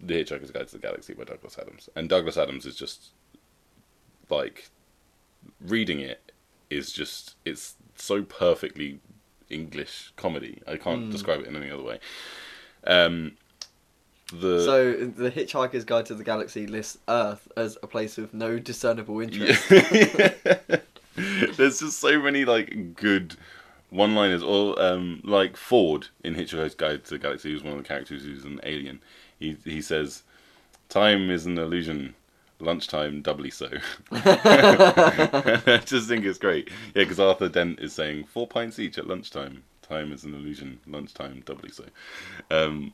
The 0.00 0.14
Hitchhiker's 0.22 0.50
Guide 0.50 0.68
to 0.68 0.72
the 0.74 0.78
Galaxy 0.78 1.14
by 1.14 1.24
Douglas 1.24 1.58
Adams. 1.58 1.88
And 1.96 2.08
Douglas 2.08 2.36
Adams 2.36 2.66
is 2.66 2.76
just 2.76 3.08
like 4.30 4.68
reading 5.60 6.00
it 6.00 6.32
is 6.70 6.92
just 6.92 7.34
it's 7.44 7.74
so 7.96 8.22
perfectly 8.22 8.98
English 9.54 10.12
comedy. 10.16 10.60
I 10.66 10.76
can't 10.76 11.04
Mm. 11.08 11.12
describe 11.12 11.40
it 11.40 11.46
in 11.46 11.56
any 11.56 11.70
other 11.70 11.82
way. 11.82 11.98
Um, 12.86 13.36
the 14.32 14.64
So, 14.64 14.92
the 15.06 15.30
Hitchhiker's 15.30 15.84
Guide 15.84 16.06
to 16.06 16.14
the 16.14 16.24
Galaxy 16.24 16.66
lists 16.66 16.98
Earth 17.08 17.46
as 17.56 17.78
a 17.82 17.86
place 17.86 18.18
of 18.18 18.32
no 18.34 18.58
discernible 18.58 19.20
interest. 19.20 19.68
There's 21.16 21.78
just 21.78 22.00
so 22.00 22.20
many 22.20 22.44
like 22.44 22.94
good 22.96 23.36
one-liners, 23.90 24.42
or 24.42 24.80
um, 24.82 25.20
like 25.24 25.56
Ford 25.56 26.08
in 26.24 26.34
Hitchhiker's 26.34 26.74
Guide 26.74 27.04
to 27.04 27.10
the 27.10 27.18
Galaxy, 27.18 27.52
who's 27.52 27.62
one 27.62 27.74
of 27.74 27.78
the 27.78 27.86
characters 27.88 28.24
who's 28.24 28.44
an 28.44 28.60
alien. 28.64 29.00
He 29.38 29.56
he 29.64 29.80
says, 29.80 30.22
"Time 30.88 31.30
is 31.30 31.46
an 31.46 31.56
illusion, 31.58 32.14
lunchtime 32.60 33.22
doubly 33.22 33.50
so." 33.50 33.68
I 34.12 35.80
just 35.86 36.08
think 36.08 36.24
it's 36.24 36.38
great. 36.38 36.68
Yeah, 36.94 37.02
because 37.04 37.20
Arthur 37.20 37.48
Dent 37.48 37.80
is 37.80 37.92
saying 37.92 38.24
four 38.24 38.46
pints 38.46 38.78
each 38.78 38.98
at 38.98 39.06
lunchtime. 39.06 39.64
Time 39.82 40.12
is 40.12 40.24
an 40.24 40.34
illusion, 40.34 40.80
lunchtime 40.86 41.42
doubly 41.44 41.70
so. 41.70 41.84
Um, 42.50 42.92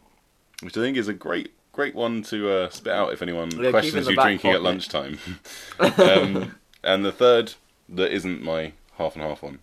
which 0.62 0.76
I 0.76 0.80
think 0.80 0.96
is 0.96 1.08
a 1.08 1.12
great 1.14 1.52
great 1.72 1.94
one 1.94 2.22
to 2.24 2.50
uh, 2.50 2.68
spit 2.70 2.92
out 2.92 3.12
if 3.12 3.22
anyone 3.22 3.50
Yeah, 3.52 3.70
questions 3.70 4.08
you 4.08 4.16
drinking 4.16 4.50
at 4.52 4.62
lunchtime. 4.62 5.18
um, 5.78 6.56
and 6.82 7.04
the 7.04 7.12
third, 7.12 7.54
that 7.88 8.12
isn't 8.12 8.42
my 8.42 8.72
half 8.98 9.14
and 9.14 9.22
half 9.24 9.42
one. 9.42 9.60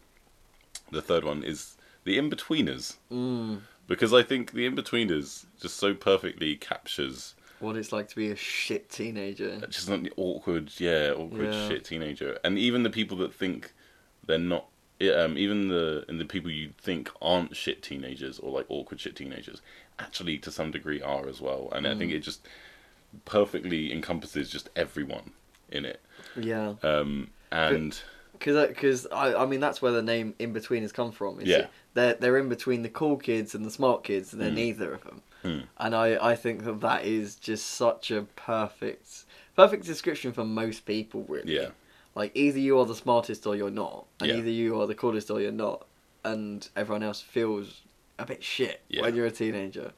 The 0.92 1.02
third 1.02 1.26
one 1.26 1.44
is 1.44 1.76
the 2.06 2.18
Inbetweeners 2.18 2.96
Mm. 3.12 3.60
because 3.88 4.14
I 4.14 4.24
think 4.24 4.54
the 4.54 4.68
Inbetweeners 4.70 5.46
just 5.62 5.76
so 5.78 5.94
perfectly 5.94 6.56
captures 6.56 7.36
What 7.60 7.76
it's 7.76 7.92
like 7.92 8.08
to 8.10 8.16
be 8.16 8.30
a 8.32 8.36
shit 8.36 8.90
teenager. 8.90 9.60
just 9.70 9.90
not 9.90 10.04
the 10.04 10.12
awkward, 10.18 10.72
yeah, 10.80 11.12
awkward 11.16 11.54
Yeah. 11.54 11.68
shit 11.70 11.86
teenager, 11.86 12.38
and 12.44 12.58
even 12.60 12.84
the 12.84 12.90
people 12.90 13.18
that 13.18 13.34
think 13.34 13.74
they're 14.26 14.38
not, 14.38 14.68
um, 15.16 15.38
even 15.38 15.68
the 15.70 16.06
and 16.08 16.20
the 16.20 16.26
people 16.26 16.52
you 16.52 16.72
think 16.80 17.10
aren't 17.22 17.56
shit 17.56 17.82
teenagers 17.82 18.38
or 18.40 18.52
like 18.52 18.66
awkward 18.70 19.00
shit 19.00 19.16
teenagers, 19.16 19.62
actually 20.00 20.38
to 20.40 20.52
some 20.52 20.70
degree 20.72 21.02
are 21.02 21.28
as 21.28 21.42
well, 21.42 21.70
and 21.74 21.88
I 21.88 21.96
think 21.96 22.12
it 22.12 22.20
just 22.20 22.48
perfectly 23.26 23.92
encompasses 23.92 24.50
just 24.50 24.70
everyone 24.76 25.32
in 25.72 25.86
it, 25.86 26.02
Yeah. 26.36 26.76
um, 26.84 27.30
and 27.52 28.00
Because, 28.34 28.68
because 28.68 29.08
I, 29.08 29.34
I 29.34 29.46
mean, 29.48 29.60
that's 29.60 29.82
where 29.82 29.92
the 29.92 30.02
name 30.04 30.36
in 30.40 30.54
between 30.54 30.84
has 30.84 30.92
come 30.92 31.12
from. 31.12 31.40
is 31.40 31.48
Yeah. 31.48 31.58
it? 31.60 31.70
They're 31.98 32.14
they're 32.16 32.38
in 32.38 32.50
between 32.50 32.82
the 32.84 32.90
cool 32.90 33.18
kids 33.18 33.54
and 33.56 33.66
the 33.66 33.72
smart 33.72 34.04
kids, 34.04 34.32
and 34.32 34.42
they're 34.42 34.52
Mm. 34.52 34.66
neither 34.66 34.94
of 34.94 35.04
them. 35.04 35.22
Mm. 35.44 35.64
And 35.78 35.96
I, 35.96 36.08
I 36.32 36.36
think 36.36 36.64
that 36.66 36.80
that 36.82 37.06
is 37.06 37.36
just 37.36 37.66
such 37.68 38.12
a 38.12 38.22
perfect 38.36 39.26
perfect 39.56 39.86
description 39.86 40.32
for 40.34 40.44
most 40.46 40.86
people, 40.86 41.24
really. 41.28 41.56
yeah, 41.56 41.70
Like 42.16 42.32
either 42.36 42.60
you 42.60 42.78
are 42.80 42.86
the 42.86 42.96
smartest 42.96 43.46
or 43.48 43.56
you're 43.56 43.72
not, 43.86 44.06
and 44.20 44.30
Yeah. 44.30 44.38
either 44.38 44.50
you 44.52 44.80
are 44.80 44.88
the 44.88 44.96
coolest 44.96 45.30
or 45.32 45.40
you're 45.42 45.52
not, 45.68 45.86
and 46.24 46.68
everyone 46.76 47.04
else 47.04 47.22
feels 47.22 47.82
a 48.20 48.26
bit 48.26 48.44
shit 48.44 48.82
Yeah. 48.90 49.02
when 49.02 49.16
you're 49.16 49.26
a 49.28 49.32
teenager, 49.32 49.92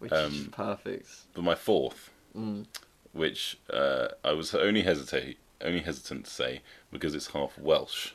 which 0.00 0.12
is 0.12 0.18
Um, 0.26 0.32
just 0.32 0.50
perfect. 0.52 1.08
but 1.34 1.42
my 1.42 1.54
fourth 1.56 2.10
Mm. 2.36 2.66
which 3.12 3.58
uh, 3.70 4.08
I 4.24 4.32
was 4.32 4.54
only 4.54 4.82
hesitate 4.82 5.36
only 5.60 5.80
hesitant 5.80 6.24
to 6.24 6.30
say 6.30 6.60
because 6.90 7.14
it's 7.14 7.28
half 7.28 7.56
Welsh, 7.58 8.12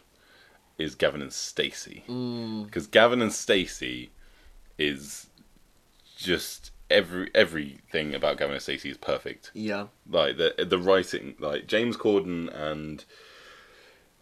is 0.78 0.96
Gavin 0.96 1.22
and 1.22 1.34
Stacey. 1.34 2.04
Mm. 2.08 2.66
Because 2.66 2.88
Gavin 2.88 3.22
and 3.22 3.34
Stacey 3.34 4.12
is 4.78 5.28
just 6.16 6.72
every 6.90 7.30
everything 7.36 8.14
about 8.16 8.38
Gavin 8.38 8.54
and 8.54 8.62
Stacey 8.62 8.90
is 8.90 8.98
perfect. 8.98 9.52
Yeah. 9.54 9.88
Like 10.10 10.38
the 10.38 10.54
the 10.66 10.78
writing, 10.78 11.36
like 11.40 11.68
James 11.68 11.98
Corden 11.98 12.54
and 12.54 13.04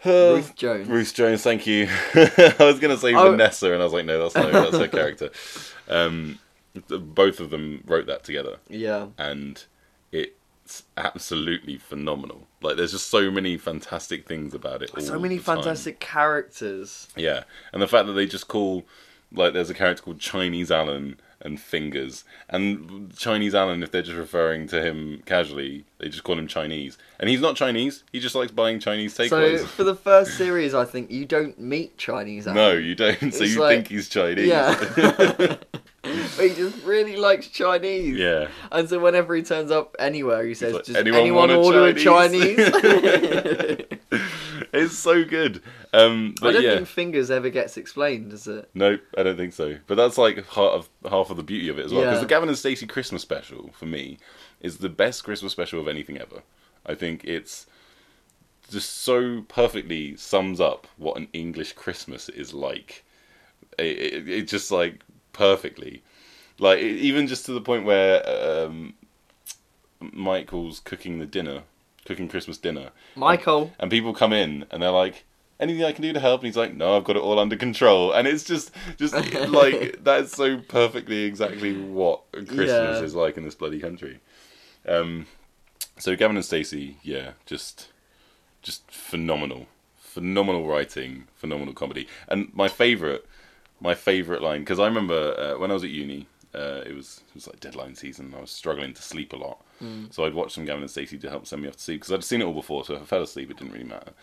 Ruth 0.03 0.55
Jones. 0.55 0.87
Ruth 0.87 1.13
Jones, 1.13 1.41
thank 1.41 1.65
you. 1.65 1.87
I 2.13 2.55
was 2.59 2.79
gonna 2.79 2.97
say 2.97 3.13
Oh. 3.13 3.31
Vanessa, 3.31 3.71
and 3.73 3.81
I 3.81 3.85
was 3.85 3.93
like, 3.93 4.05
no, 4.05 4.21
that's 4.21 4.35
no, 4.35 4.51
that's 4.51 4.77
her 4.77 4.87
character. 4.99 5.29
Um, 5.89 6.39
both 6.89 7.39
of 7.39 7.49
them 7.49 7.83
wrote 7.87 8.05
that 8.07 8.23
together 8.23 8.57
Yeah. 8.69 9.07
and 9.17 9.63
it's 10.65 10.83
absolutely 10.97 11.77
phenomenal. 11.77 12.47
Like 12.61 12.75
there's 12.75 12.91
just 12.91 13.09
so 13.09 13.29
many 13.29 13.55
fantastic 13.55 14.27
things 14.27 14.53
about 14.55 14.81
it. 14.81 14.89
So 15.01 15.19
many 15.19 15.37
the 15.37 15.43
time. 15.43 15.57
fantastic 15.57 15.99
characters. 15.99 17.07
Yeah, 17.15 17.43
and 17.71 17.81
the 17.81 17.87
fact 17.87 18.07
that 18.07 18.13
they 18.13 18.25
just 18.25 18.47
call 18.47 18.83
like 19.31 19.53
there's 19.53 19.69
a 19.69 19.75
character 19.75 20.03
called 20.03 20.19
Chinese 20.19 20.71
Alan 20.71 21.19
and 21.39 21.59
Fingers, 21.61 22.23
and 22.49 23.15
Chinese 23.15 23.53
Alan 23.53 23.83
if 23.83 23.91
they're 23.91 24.01
just 24.01 24.17
referring 24.17 24.67
to 24.69 24.81
him 24.81 25.21
casually, 25.27 25.85
they 25.97 26.09
just 26.09 26.23
call 26.23 26.37
him 26.37 26.47
Chinese, 26.47 26.97
and 27.19 27.29
he's 27.29 27.39
not 27.41 27.55
Chinese. 27.55 28.03
He 28.11 28.19
just 28.19 28.35
likes 28.35 28.51
buying 28.51 28.79
Chinese 28.79 29.17
takeaways. 29.17 29.59
So 29.59 29.65
for 29.65 29.83
the 29.83 29.95
first 29.95 30.37
series, 30.37 30.73
I 30.73 30.85
think 30.85 31.09
you 31.11 31.25
don't 31.25 31.59
meet 31.59 31.97
Chinese. 31.97 32.45
no, 32.47 32.73
you 32.73 32.95
don't. 32.95 33.19
So 33.19 33.25
It's 33.27 33.41
you 33.53 33.59
like- 33.61 33.75
think 33.77 33.87
he's 33.89 34.09
Chinese? 34.09 34.47
Yeah. 34.47 34.75
but 34.97 35.65
he 36.39 36.49
just 36.49 36.83
really 36.83 37.15
likes 37.15 37.47
Chinese. 37.47 38.15
yeah. 38.17 38.47
And 38.71 38.87
so 38.87 38.99
whenever 38.99 39.33
he 39.35 39.41
turns 39.41 39.71
up 39.71 39.95
anywhere, 39.97 40.45
he 40.45 40.53
says, 40.53 40.73
like, 40.73 40.83
"Does 40.85 40.95
"Anyone 40.95 41.21
anyone, 41.49 41.49
order 41.51 41.93
Chinese?" 41.93 42.59
a 42.59 42.71
Chinese?" 42.71 43.79
it's 44.73 44.97
so 44.97 45.23
good. 45.23 45.61
Um, 45.93 46.35
I 46.41 46.51
don't 46.51 46.63
yeah. 46.63 46.75
think 46.75 46.87
fingers 46.87 47.31
ever 47.31 47.49
gets 47.49 47.77
explained, 47.77 48.31
does 48.31 48.47
it? 48.47 48.69
No, 48.73 48.97
I 49.17 49.23
don't 49.23 49.37
think 49.37 49.53
so. 49.53 49.77
But 49.87 49.95
that's 49.95 50.17
like 50.17 50.45
half 50.49 50.57
of, 50.57 50.89
half 51.09 51.29
of 51.29 51.37
the 51.37 51.43
beauty 51.43 51.69
of 51.69 51.79
it 51.79 51.85
as 51.85 51.93
well. 51.93 52.01
Because 52.03 52.17
Yeah. 52.17 52.21
the 52.21 52.27
Gavin 52.27 52.49
and 52.49 52.57
Stacey 52.57 52.85
Christmas 52.85 53.21
special, 53.21 53.71
for 53.73 53.85
me, 53.85 54.17
is 54.65 54.77
the 54.77 54.89
best 54.89 55.23
Christmas 55.23 55.51
special 55.51 55.79
of 55.79 55.87
anything 55.87 56.17
ever. 56.17 56.41
I 56.85 56.95
think 56.95 57.23
it's 57.23 57.65
just 58.69 58.89
so 59.03 59.43
perfectly 59.47 60.15
sums 60.17 60.59
up 60.59 60.87
what 60.97 61.17
an 61.17 61.27
English 61.33 61.73
Christmas 61.73 62.29
is 62.29 62.53
like. 62.53 63.03
It, 63.77 63.97
it, 64.15 64.29
it 64.29 64.47
just 64.47 64.71
like 64.71 65.01
perfectly. 65.33 66.01
Like, 66.57 66.79
it, 66.79 66.97
even 67.09 67.27
just 67.27 67.45
to 67.45 67.51
the 67.53 67.61
point 67.61 67.85
where 67.85 68.13
um, 68.27 68.93
Michael's 69.99 70.79
cooking 70.79 71.19
the 71.19 71.25
dinner, 71.25 71.61
cooking 72.05 72.27
Christmas 72.27 72.57
dinner. 72.57 72.89
Michael. 73.15 73.71
And 73.79 73.91
people 73.91 74.13
come 74.13 74.33
in 74.33 74.65
and 74.71 74.81
they're 74.81 74.91
like, 74.91 75.25
anything 75.59 75.83
I 75.83 75.91
can 75.91 76.01
do 76.01 76.13
to 76.13 76.19
help? 76.19 76.41
And 76.41 76.47
he's 76.47 76.57
like, 76.57 76.73
no, 76.75 76.97
I've 76.97 77.03
got 77.03 77.15
it 77.15 77.21
all 77.21 77.39
under 77.39 77.55
control. 77.57 78.11
And 78.13 78.27
it's 78.27 78.43
just, 78.43 78.71
just 78.97 79.13
like, 79.49 80.03
that's 80.03 80.35
so 80.35 80.57
perfectly 80.57 81.23
exactly 81.23 81.73
what 81.77 82.21
Christmas 82.31 82.67
Yeah. 82.99 83.01
is 83.01 83.15
like 83.15 83.37
in 83.37 83.43
this 83.43 83.55
bloody 83.55 83.79
country. 83.79 84.19
Um, 84.87 85.27
so 85.97 86.15
Gavin 86.15 86.35
and 86.35 86.45
Stacey, 86.45 86.97
yeah, 87.03 87.31
just, 87.45 87.89
just 88.61 88.89
phenomenal. 88.91 89.67
Phenomenal 89.97 90.67
writing, 90.67 91.27
phenomenal 91.35 91.73
comedy. 91.73 92.07
And 92.27 92.53
my 92.53 92.67
favourite, 92.67 93.21
my 93.81 93.95
favourite 93.95 94.41
line, 94.41 94.61
because 94.61 94.79
I 94.79 94.85
remember 94.87 95.35
uh, 95.37 95.59
when 95.59 95.71
I 95.71 95.73
was 95.73 95.83
at 95.83 95.89
uni, 95.89 96.27
uh, 96.53 96.81
it 96.85 96.95
was 96.95 97.21
it 97.27 97.35
was 97.35 97.47
like 97.47 97.59
deadline 97.59 97.95
season. 97.95 98.33
I 98.35 98.39
was 98.39 98.49
struggling 98.51 98.93
to 98.93 99.01
sleep 99.01 99.33
a 99.33 99.35
lot, 99.35 99.61
so 100.09 100.23
I'd 100.23 100.33
watch 100.33 100.53
some 100.53 100.63
Gavin 100.63 100.83
and 100.83 100.89
Stacey 100.89 101.17
to 101.17 101.29
help 101.29 101.45
send 101.45 101.61
me 101.61 101.67
off 101.67 101.75
to 101.75 101.81
sleep 101.81 101.99
because 101.99 102.13
I'd 102.13 102.23
seen 102.23 102.41
it 102.41 102.45
all 102.45 102.53
before. 102.53 102.85
So 102.85 102.95
if 102.95 103.01
I 103.01 103.05
fell 103.05 103.23
asleep, 103.23 103.51
it 103.51 103.57
didn't 103.57 103.73
really 103.73 103.83
matter. 103.83 104.13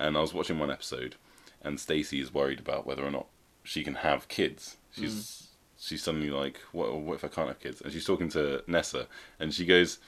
And 0.00 0.16
I 0.16 0.20
was 0.20 0.34
watching 0.34 0.58
one 0.58 0.72
episode, 0.72 1.14
and 1.62 1.78
Stacey 1.78 2.20
is 2.20 2.34
worried 2.34 2.58
about 2.58 2.84
whether 2.84 3.04
or 3.04 3.12
not 3.12 3.26
she 3.62 3.84
can 3.84 3.94
have 3.94 4.26
kids. 4.26 4.76
She's 4.90 5.47
she's 5.78 6.02
suddenly 6.02 6.30
like, 6.30 6.58
what, 6.72 6.94
what 6.96 7.14
if 7.14 7.24
I 7.24 7.28
can't 7.28 7.48
have 7.48 7.60
kids? 7.60 7.80
And 7.80 7.92
she's 7.92 8.04
talking 8.04 8.28
to 8.30 8.62
Nessa, 8.66 9.06
and 9.40 9.52
she 9.54 9.64
goes, 9.64 9.98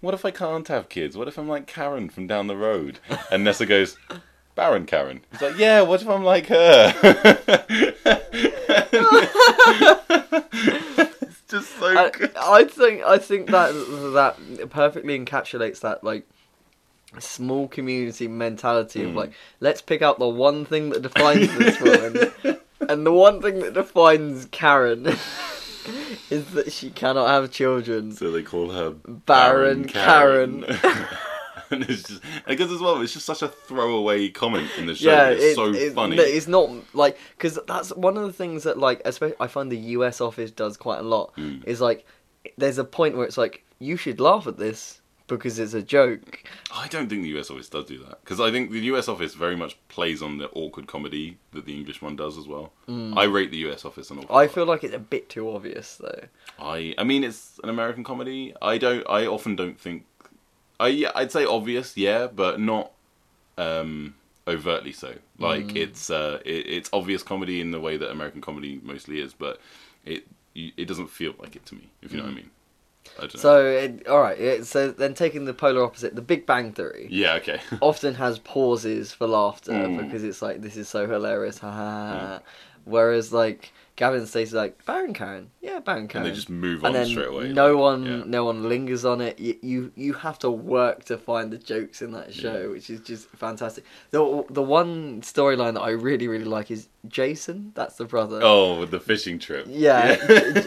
"What 0.00 0.14
if 0.14 0.24
I 0.24 0.30
can't 0.30 0.68
have 0.68 0.88
kids? 0.88 1.16
What 1.16 1.28
if 1.28 1.38
I'm 1.38 1.48
like 1.48 1.66
Karen 1.66 2.08
from 2.08 2.26
down 2.26 2.46
the 2.46 2.56
road?" 2.56 2.98
And 3.30 3.44
Nessa 3.44 3.66
goes. 3.66 3.96
Barren 4.54 4.86
Karen. 4.86 5.20
He's 5.32 5.42
like, 5.42 5.58
yeah. 5.58 5.82
What 5.82 6.00
if 6.00 6.08
I'm 6.08 6.24
like 6.24 6.46
her? 6.46 6.94
it's 10.06 11.42
just 11.48 11.76
so 11.78 11.86
I, 11.86 12.10
good. 12.10 12.32
I 12.36 12.64
think 12.64 13.02
I 13.02 13.18
think 13.18 13.50
that 13.50 13.72
that 14.14 14.70
perfectly 14.70 15.18
encapsulates 15.18 15.80
that 15.80 16.02
like 16.04 16.26
small 17.18 17.68
community 17.68 18.28
mentality 18.28 19.02
of 19.04 19.10
Mm. 19.10 19.14
like 19.16 19.32
let's 19.60 19.80
pick 19.80 20.02
out 20.02 20.18
the 20.18 20.28
one 20.28 20.64
thing 20.64 20.90
that 20.90 21.02
defines 21.02 21.54
this 21.56 21.80
woman, 21.80 22.32
and 22.88 23.06
the 23.06 23.12
one 23.12 23.40
thing 23.42 23.58
that 23.60 23.74
defines 23.74 24.46
Karen 24.50 25.06
is 26.30 26.46
that 26.52 26.72
she 26.72 26.90
cannot 26.90 27.28
have 27.28 27.50
children. 27.50 28.12
So 28.12 28.30
they 28.30 28.42
call 28.42 28.70
her 28.70 28.90
Barren 28.90 29.84
Karen. 29.86 30.64
and 31.70 31.82
it's 31.88 32.04
just 32.08 32.22
because 32.46 32.70
as 32.72 32.80
well, 32.80 33.00
it's 33.00 33.12
just 33.12 33.26
such 33.26 33.42
a 33.42 33.48
throwaway 33.48 34.28
comment 34.28 34.68
in 34.78 34.86
the 34.86 34.94
show. 34.94 35.10
Yeah, 35.10 35.28
it's 35.30 35.42
it- 35.44 35.54
so 35.54 35.72
it- 35.72 35.92
funny. 35.94 36.16
It's 36.16 36.48
not 36.48 36.70
like 36.94 37.18
because 37.36 37.58
that's 37.66 37.90
one 37.94 38.16
of 38.16 38.24
the 38.24 38.32
things 38.32 38.62
that 38.64 38.78
like 38.78 39.02
especially 39.04 39.36
I 39.40 39.46
find 39.46 39.70
the 39.70 39.78
U.S. 39.78 40.20
office 40.20 40.50
does 40.50 40.76
quite 40.76 40.98
a 40.98 41.02
lot. 41.02 41.34
Mm. 41.36 41.64
Is 41.64 41.80
like 41.80 42.04
there's 42.56 42.78
a 42.78 42.84
point 42.84 43.16
where 43.16 43.26
it's 43.26 43.38
like 43.38 43.64
you 43.78 43.96
should 43.96 44.20
laugh 44.20 44.46
at 44.46 44.56
this 44.58 45.00
because 45.28 45.58
it's 45.58 45.74
a 45.74 45.82
joke. 45.82 46.44
I 46.74 46.88
don't 46.88 47.08
think 47.08 47.22
the 47.22 47.38
US 47.38 47.50
office 47.50 47.68
does 47.68 47.86
do 47.86 47.98
that 48.04 48.20
because 48.22 48.40
I 48.40 48.50
think 48.50 48.70
the 48.70 48.80
US 48.92 49.08
office 49.08 49.34
very 49.34 49.56
much 49.56 49.76
plays 49.88 50.22
on 50.22 50.38
the 50.38 50.48
awkward 50.50 50.86
comedy 50.86 51.38
that 51.52 51.66
the 51.66 51.74
English 51.74 52.00
one 52.02 52.16
does 52.16 52.38
as 52.38 52.46
well. 52.46 52.72
I 52.88 53.24
rate 53.24 53.50
the 53.50 53.58
US 53.68 53.84
office 53.84 54.10
an 54.10 54.18
Mm. 54.18 54.34
I 54.34 54.46
feel 54.46 54.66
like 54.66 54.84
it's 54.84 54.94
a 54.94 54.98
bit 54.98 55.28
too 55.28 55.50
obvious 55.50 55.96
though. 55.96 56.24
I 56.58 56.94
I 56.98 57.04
mean 57.04 57.24
it's 57.24 57.58
an 57.62 57.68
American 57.68 58.04
comedy. 58.04 58.54
I 58.62 58.78
don't 58.78 59.08
I 59.08 59.26
often 59.26 59.56
don't 59.56 59.78
think 59.78 60.04
I 60.78 60.88
yeah, 60.88 61.12
I'd 61.14 61.32
say 61.32 61.44
obvious, 61.44 61.96
yeah, 61.96 62.26
but 62.26 62.60
not 62.60 62.92
um 63.58 64.14
overtly 64.46 64.92
so. 64.92 65.14
Like 65.38 65.74
it's 65.74 66.10
uh 66.10 66.40
it, 66.44 66.66
it's 66.68 66.90
obvious 66.92 67.22
comedy 67.22 67.60
in 67.60 67.70
the 67.72 67.80
way 67.80 67.96
that 67.96 68.10
American 68.10 68.40
comedy 68.40 68.80
mostly 68.82 69.20
is, 69.20 69.32
but 69.32 69.60
it 70.04 70.24
it 70.54 70.86
doesn't 70.88 71.10
feel 71.10 71.34
like 71.38 71.56
it 71.56 71.66
to 71.66 71.74
me, 71.74 71.90
if 72.02 72.12
you 72.12 72.18
know 72.18 72.24
what 72.24 72.32
I 72.32 72.36
mean. 72.36 72.50
I 73.18 73.20
don't 73.22 73.34
know. 73.34 73.40
So 73.40 73.66
it, 73.66 74.06
all 74.08 74.20
right, 74.20 74.38
it, 74.38 74.66
so 74.66 74.90
then 74.90 75.14
taking 75.14 75.44
the 75.46 75.54
polar 75.54 75.82
opposite, 75.84 76.14
the 76.14 76.22
Big 76.22 76.46
Bang 76.46 76.72
Theory 76.72 77.06
Yeah, 77.10 77.34
okay. 77.34 77.60
often 77.80 78.14
has 78.14 78.38
pauses 78.38 79.12
for 79.12 79.26
laughter 79.26 79.72
Mm. 79.72 80.04
because 80.04 80.22
it's 80.24 80.42
like 80.42 80.60
this 80.62 80.76
is 80.76 80.88
so 80.88 81.06
hilarious, 81.06 81.58
ha 81.58 81.70
ha. 81.70 82.18
ha. 82.18 82.40
Whereas 82.84 83.32
like 83.32 83.72
Gavin 83.96 84.20
and 84.20 84.28
Stacey's 84.28 84.52
like 84.54 84.84
Barren 84.84 85.14
Karen, 85.14 85.50
yeah, 85.62 85.78
Barren 85.80 86.06
Karen, 86.06 86.26
and 86.26 86.32
they 86.32 86.36
just 86.36 86.50
move 86.50 86.84
on 86.84 86.88
and 86.88 86.96
then 86.96 87.06
straight 87.06 87.28
away. 87.28 87.52
no 87.52 87.72
like, 87.72 87.80
one, 87.80 88.04
yeah. 88.04 88.22
no 88.26 88.44
one 88.44 88.68
lingers 88.68 89.04
on 89.06 89.22
it. 89.22 89.38
You, 89.40 89.56
you, 89.62 89.92
you 89.96 90.12
have 90.12 90.38
to 90.40 90.50
work 90.50 91.04
to 91.04 91.16
find 91.16 91.50
the 91.50 91.56
jokes 91.58 92.02
in 92.02 92.12
that 92.12 92.34
show, 92.34 92.60
Yeah. 92.62 92.66
which 92.68 92.90
is 92.90 93.00
just 93.00 93.28
fantastic. 93.30 93.84
The 94.10 94.44
the 94.50 94.62
one 94.62 95.22
storyline 95.22 95.74
that 95.74 95.80
I 95.80 95.90
really 95.90 96.28
really 96.28 96.44
like 96.44 96.70
is 96.70 96.88
Jason. 97.08 97.72
That's 97.74 97.96
the 97.96 98.04
brother. 98.04 98.40
Oh, 98.42 98.80
with 98.80 98.90
the 98.90 99.00
fishing 99.00 99.38
trip. 99.38 99.66
Yeah. 99.68 100.16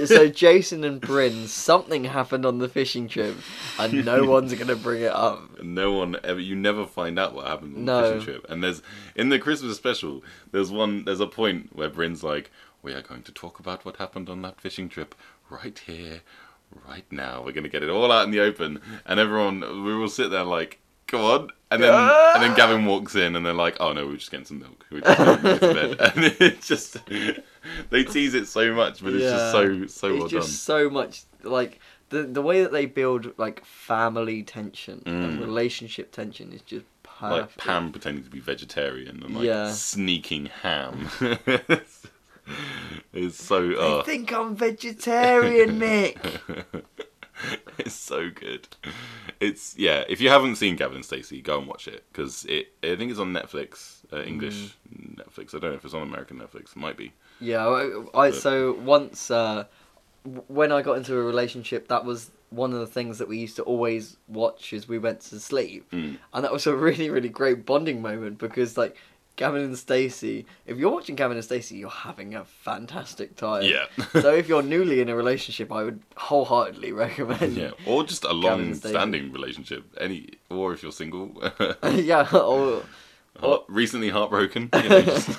so 0.05 0.27
Jason 0.45 0.83
and 0.83 0.99
Bryn, 0.99 1.47
something 1.47 2.05
happened 2.05 2.45
on 2.45 2.57
the 2.57 2.67
fishing 2.69 3.07
trip, 3.07 3.35
and 3.77 4.05
no 4.05 4.23
one's 4.29 4.53
gonna 4.55 4.75
bring 4.75 5.03
it 5.03 5.11
up. 5.11 5.61
no 5.63 5.91
one 5.91 6.15
ever. 6.23 6.39
You 6.39 6.55
never 6.55 6.85
find 6.87 7.19
out 7.19 7.35
what 7.35 7.45
happened 7.45 7.75
on 7.75 7.85
No. 7.85 8.01
the 8.01 8.07
fishing 8.19 8.25
trip. 8.33 8.45
And 8.49 8.63
there's 8.63 8.81
in 9.15 9.29
the 9.29 9.37
Christmas 9.37 9.77
special. 9.77 10.23
There's 10.51 10.71
one. 10.71 11.05
There's 11.05 11.19
a 11.19 11.27
point 11.27 11.75
where 11.75 11.89
Bryn's 11.89 12.23
like, 12.23 12.49
"We 12.81 12.93
are 12.93 13.01
going 13.01 13.23
to 13.23 13.31
talk 13.31 13.59
about 13.59 13.85
what 13.85 13.97
happened 13.97 14.29
on 14.29 14.41
that 14.43 14.59
fishing 14.61 14.89
trip 14.89 15.15
right 15.49 15.77
here, 15.79 16.21
right 16.87 17.05
now. 17.11 17.39
We're 17.43 17.51
going 17.51 17.63
to 17.63 17.69
get 17.69 17.83
it 17.83 17.89
all 17.89 18.11
out 18.11 18.25
in 18.25 18.31
the 18.31 18.39
open." 18.41 18.81
And 19.05 19.19
everyone, 19.19 19.61
we 19.83 19.95
will 19.95 20.09
sit 20.09 20.29
there 20.31 20.43
like, 20.43 20.79
"Come 21.07 21.21
on!" 21.21 21.49
And 21.71 21.83
then 21.83 21.93
and 21.93 22.43
then 22.43 22.55
Gavin 22.55 22.85
walks 22.85 23.15
in, 23.15 23.35
and 23.35 23.45
they're 23.45 23.53
like, 23.53 23.77
"Oh 23.79 23.93
no, 23.93 24.07
we're 24.07 24.15
just 24.17 24.31
getting 24.31 24.45
some 24.45 24.59
milk. 24.59 24.85
We're 24.91 25.01
just 25.01 25.17
going 25.17 25.59
to 25.59 25.73
bed." 25.73 25.97
And 26.15 26.25
it's 26.39 26.67
just 26.67 26.97
they 27.89 28.03
tease 28.03 28.33
it 28.33 28.47
so 28.47 28.73
much, 28.73 29.03
but 29.03 29.13
it's 29.13 29.31
just 29.31 29.51
so 29.51 29.85
so 29.87 30.07
it's 30.07 30.19
well 30.19 30.27
just 30.27 30.63
so 30.63 30.89
much 30.89 31.23
like 31.43 31.79
the 32.09 32.23
the 32.23 32.41
way 32.41 32.63
that 32.63 32.71
they 32.71 32.87
build 32.87 33.37
like 33.37 33.63
family 33.65 34.41
tension 34.41 35.03
and 35.05 35.37
Mm. 35.37 35.41
relationship 35.41 36.11
tension 36.11 36.51
is 36.51 36.61
just 36.61 36.85
perfect. 37.03 37.29
Like 37.31 37.57
Pam 37.57 37.91
pretending 37.91 38.23
to 38.23 38.29
be 38.31 38.39
vegetarian 38.39 39.21
and 39.23 39.35
like 39.35 39.45
Yeah. 39.45 39.71
sneaking 39.73 40.47
ham. 40.47 41.09
it's 43.13 43.43
so 43.43 43.71
I 43.71 43.99
uh, 43.99 44.03
think 44.03 44.31
I'm 44.33 44.55
vegetarian, 44.55 45.79
Mick. 45.83 46.17
it's 47.77 47.93
so 47.95 48.29
good. 48.29 48.67
It's 49.39 49.77
yeah. 49.77 50.03
If 50.09 50.19
you 50.21 50.29
haven't 50.29 50.55
seen 50.57 50.75
Gavin 50.75 50.97
and 50.97 51.05
Stacey, 51.05 51.41
go 51.41 51.57
and 51.59 51.67
watch 51.67 51.87
it 51.87 52.03
because 52.11 52.45
it. 52.45 52.73
I 52.83 52.95
think 52.95 53.11
it's 53.11 53.19
on 53.19 53.33
Netflix, 53.33 53.99
uh, 54.11 54.21
English 54.23 54.75
Mm. 54.93 55.15
Netflix. 55.17 55.53
I 55.53 55.59
don't 55.59 55.71
know 55.71 55.77
if 55.77 55.85
it's 55.85 55.93
on 55.93 56.01
American 56.01 56.39
Netflix. 56.39 56.71
It 56.71 56.77
might 56.77 56.97
be. 56.97 57.13
Yeah, 57.39 57.65
I, 57.67 58.25
I 58.27 58.31
so 58.31 58.73
once 58.83 59.29
uh, 59.31 59.65
when 60.47 60.71
I 60.71 60.81
got 60.81 60.97
into 60.97 61.15
a 61.15 61.21
relationship, 61.23 61.87
that 61.87 62.03
was 62.03 62.31
one 62.49 62.73
of 62.73 62.79
the 62.79 62.87
things 62.87 63.19
that 63.19 63.27
we 63.27 63.37
used 63.37 63.55
to 63.57 63.63
always 63.63 64.17
watch 64.27 64.73
as 64.73 64.87
we 64.87 64.97
went 64.97 65.21
to 65.21 65.39
sleep, 65.39 65.89
Mm. 65.91 66.17
and 66.33 66.43
that 66.43 66.51
was 66.51 66.65
a 66.67 66.75
really 66.75 67.09
really 67.09 67.29
great 67.29 67.65
bonding 67.65 68.01
moment 68.01 68.39
because 68.39 68.77
like 68.77 68.97
Gavin 69.39 69.61
and 69.63 69.77
Stacey, 69.77 70.45
if 70.65 70.77
you're 70.77 70.91
watching 70.91 71.15
Gavin 71.15 71.37
and 71.37 71.43
Stacey, 71.45 71.77
you're 71.77 71.89
having 71.89 72.35
a 72.35 72.43
fantastic 72.43 73.37
time. 73.37 73.63
Yeah. 73.63 73.85
so 74.19 74.33
if 74.33 74.47
you're 74.49 74.61
newly 74.61 74.99
in 74.99 75.07
a 75.07 75.15
relationship, 75.15 75.71
I 75.71 75.83
would 75.83 76.01
wholeheartedly 76.17 76.91
recommend. 76.91 77.55
yeah, 77.55 77.71
or 77.85 78.03
just 78.03 78.25
a 78.25 78.37
Gavin 78.41 78.65
and 78.65 78.75
Stacey. 78.77 78.93
long-standing 78.93 79.31
relationship. 79.31 79.85
Any, 79.97 80.31
or 80.49 80.73
if 80.73 80.83
you're 80.83 80.91
single, 80.91 81.31
yeah. 81.93 82.27
Or, 82.35 82.83
Heart- 83.39 83.63
recently 83.69 84.09
heartbroken. 84.09 84.69
You 84.73 84.89
know, 84.89 85.01
just- 85.03 85.29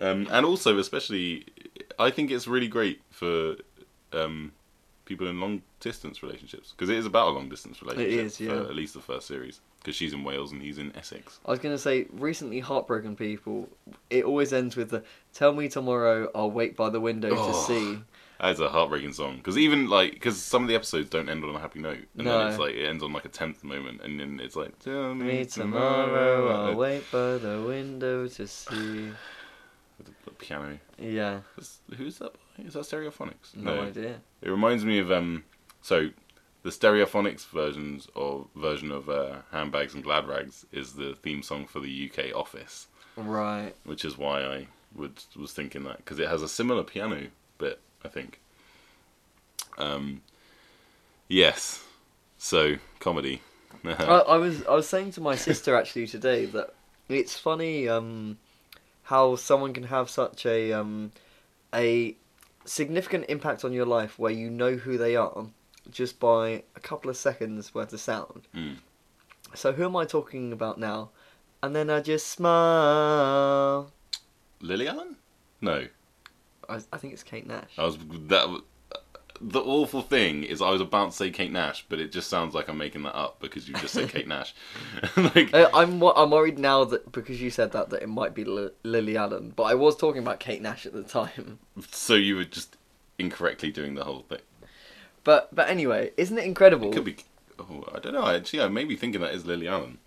um, 0.00 0.26
and 0.30 0.44
also, 0.44 0.76
especially, 0.78 1.46
I 2.00 2.10
think 2.10 2.32
it's 2.32 2.48
really 2.48 2.66
great 2.68 3.00
for 3.10 3.54
um, 4.12 4.50
people 5.06 5.26
in 5.28 5.40
long 5.40 5.62
distance 5.80 6.22
relationships 6.22 6.72
because 6.72 6.90
it 6.90 6.96
is 6.98 7.06
about 7.06 7.28
a 7.28 7.30
long 7.30 7.48
distance 7.48 7.80
relationship. 7.80 8.26
is, 8.26 8.40
yeah. 8.40 8.52
At 8.60 8.74
least 8.74 8.92
the 8.92 9.00
first 9.00 9.26
series 9.26 9.60
because 9.78 9.94
she's 9.96 10.12
in 10.12 10.22
Wales 10.24 10.52
and 10.52 10.60
he's 10.60 10.76
in 10.78 10.94
Essex. 10.96 11.40
I 11.46 11.50
was 11.52 11.60
gonna 11.60 11.78
say, 11.78 12.06
recently 12.12 12.60
heartbroken 12.60 13.16
people. 13.16 13.68
It 14.10 14.24
always 14.24 14.52
ends 14.52 14.76
with 14.76 14.90
the 14.90 15.02
"Tell 15.32 15.54
me 15.54 15.68
tomorrow, 15.68 16.30
I'll 16.34 16.50
wait 16.50 16.76
by 16.76 16.90
the 16.90 17.00
window 17.00 17.30
to 17.30 17.36
Oh. 17.38 17.64
see." 17.66 17.98
That's 18.38 18.60
a 18.60 18.68
heartbreaking 18.68 19.14
song 19.14 19.38
because 19.38 19.56
even 19.56 19.88
like 19.88 20.12
because 20.12 20.36
some 20.42 20.60
of 20.62 20.68
the 20.68 20.74
episodes 20.74 21.08
don't 21.08 21.30
end 21.30 21.42
on 21.42 21.54
a 21.54 21.58
happy 21.58 21.78
note 21.80 22.04
and 22.18 22.26
No. 22.26 22.38
then 22.38 22.48
it's 22.48 22.58
like 22.58 22.74
it 22.74 22.84
ends 22.86 23.02
on 23.02 23.12
like 23.14 23.24
a 23.24 23.30
tenth 23.30 23.64
moment 23.64 24.02
and 24.02 24.20
then 24.20 24.40
it's 24.42 24.54
like 24.56 24.78
tell 24.80 25.14
me, 25.14 25.24
Me 25.24 25.44
tomorrow, 25.46 26.48
I'll 26.48 26.72
uh, 26.72 26.74
wait 26.76 27.10
by 27.10 27.38
the 27.38 27.64
window 27.66 28.28
to 28.28 28.46
see. 28.46 29.08
With 29.96 30.08
the 30.26 30.30
piano. 30.32 30.78
Yeah, 30.98 31.40
Who's 31.96 32.18
that? 32.18 32.32
Is 32.58 32.74
that 32.74 32.80
Stereophonics? 32.84 33.54
no, 33.56 33.82
idea. 33.82 34.20
It 34.42 34.50
reminds 34.50 34.84
me 34.84 34.98
of 34.98 35.10
um, 35.12 35.44
so 35.82 36.10
the 36.62 36.70
Stereophonics 36.70 37.46
versions 37.48 38.08
of 38.16 38.48
version 38.56 38.90
of 38.90 39.08
uh, 39.08 39.36
Handbags 39.52 39.94
and 39.94 40.02
Glad 40.02 40.26
Rags 40.26 40.64
is 40.72 40.94
the 40.94 41.14
theme 41.14 41.42
song 41.42 41.66
for 41.66 41.80
the 41.80 42.10
UK 42.10 42.34
Office, 42.36 42.88
Right. 43.16 43.72
which 43.84 44.04
is 44.04 44.16
why 44.18 44.42
I 44.42 44.66
would 44.94 45.22
was 45.36 45.52
thinking 45.52 45.84
that 45.84 45.98
because 45.98 46.18
it 46.18 46.28
has 46.28 46.42
a 46.42 46.48
similar 46.48 46.82
piano 46.82 47.28
bit, 47.58 47.80
I 48.04 48.08
think. 48.08 48.40
Um, 49.78 50.22
yes, 51.28 51.84
so 52.38 52.76
comedy. 53.00 53.42
I, 53.84 53.92
I 54.02 54.36
was 54.38 54.64
I 54.66 54.74
was 54.74 54.88
saying 54.88 55.12
to 55.12 55.20
my 55.20 55.36
sister 55.36 55.76
actually 55.76 56.06
today 56.06 56.46
that 56.46 56.70
it's 57.08 57.38
funny 57.38 57.88
um, 57.88 58.38
how 59.04 59.36
someone 59.36 59.72
can 59.72 59.84
have 59.84 60.08
such 60.10 60.46
a 60.46 60.72
um, 60.72 61.12
a 61.74 62.16
significant 62.66 63.26
impact 63.28 63.64
on 63.64 63.72
your 63.72 63.86
life 63.86 64.18
where 64.18 64.32
you 64.32 64.50
know 64.50 64.76
who 64.76 64.98
they 64.98 65.16
are 65.16 65.46
just 65.90 66.18
by 66.18 66.62
a 66.74 66.80
couple 66.80 67.10
of 67.10 67.16
seconds 67.16 67.74
worth 67.74 67.92
of 67.92 68.00
sound. 68.00 68.48
Mm. 68.54 68.76
So 69.54 69.72
who 69.72 69.84
am 69.84 69.96
I 69.96 70.04
talking 70.04 70.52
about 70.52 70.78
now? 70.78 71.10
And 71.62 71.74
then 71.74 71.90
I 71.90 72.00
just 72.00 72.28
smile. 72.28 73.92
Lily 74.60 74.88
Allen? 74.88 75.16
No, 75.60 75.86
I, 76.68 76.80
I 76.92 76.98
think 76.98 77.12
it's 77.12 77.22
Kate 77.22 77.46
Nash. 77.46 77.78
I 77.78 77.84
was 77.84 77.98
that. 77.98 78.62
The 79.40 79.60
awful 79.60 80.02
thing 80.02 80.44
is, 80.44 80.62
I 80.62 80.70
was 80.70 80.80
about 80.80 81.10
to 81.10 81.16
say 81.16 81.30
Kate 81.30 81.52
Nash, 81.52 81.84
but 81.88 81.98
it 82.00 82.10
just 82.12 82.28
sounds 82.30 82.54
like 82.54 82.68
I'm 82.68 82.78
making 82.78 83.02
that 83.02 83.14
up 83.16 83.40
because 83.40 83.68
you 83.68 83.74
just 83.74 83.92
said 83.94 84.08
Kate 84.08 84.26
Nash. 84.26 84.54
like, 85.16 85.52
Uh, 85.52 85.68
I'm 85.74 86.02
I'm 86.02 86.30
worried 86.30 86.58
now 86.58 86.84
that 86.84 87.12
because 87.12 87.40
you 87.40 87.50
said 87.50 87.72
that 87.72 87.90
that 87.90 88.02
it 88.02 88.08
might 88.08 88.34
be 88.34 88.44
Li- 88.44 88.70
Lily 88.82 89.16
Allen, 89.16 89.52
but 89.54 89.64
I 89.64 89.74
was 89.74 89.96
talking 89.96 90.22
about 90.22 90.40
Kate 90.40 90.62
Nash 90.62 90.86
at 90.86 90.92
the 90.92 91.02
time. 91.02 91.58
so 91.90 92.14
you 92.14 92.36
were 92.36 92.44
just 92.44 92.76
incorrectly 93.18 93.70
doing 93.70 93.94
the 93.94 94.04
whole 94.04 94.20
thing. 94.28 94.40
But 95.24 95.54
but 95.54 95.68
anyway, 95.68 96.12
isn't 96.16 96.38
it 96.38 96.44
incredible? 96.44 96.90
It 96.90 96.94
could 96.94 97.04
be. 97.04 97.16
Oh, 97.58 97.84
I 97.94 97.98
don't 97.98 98.12
know. 98.14 98.26
Actually, 98.26 98.62
I 98.62 98.68
may 98.68 98.84
be 98.84 98.96
thinking 98.96 99.20
that 99.22 99.34
is 99.34 99.44
Lily 99.46 99.66
Allen. 99.68 99.98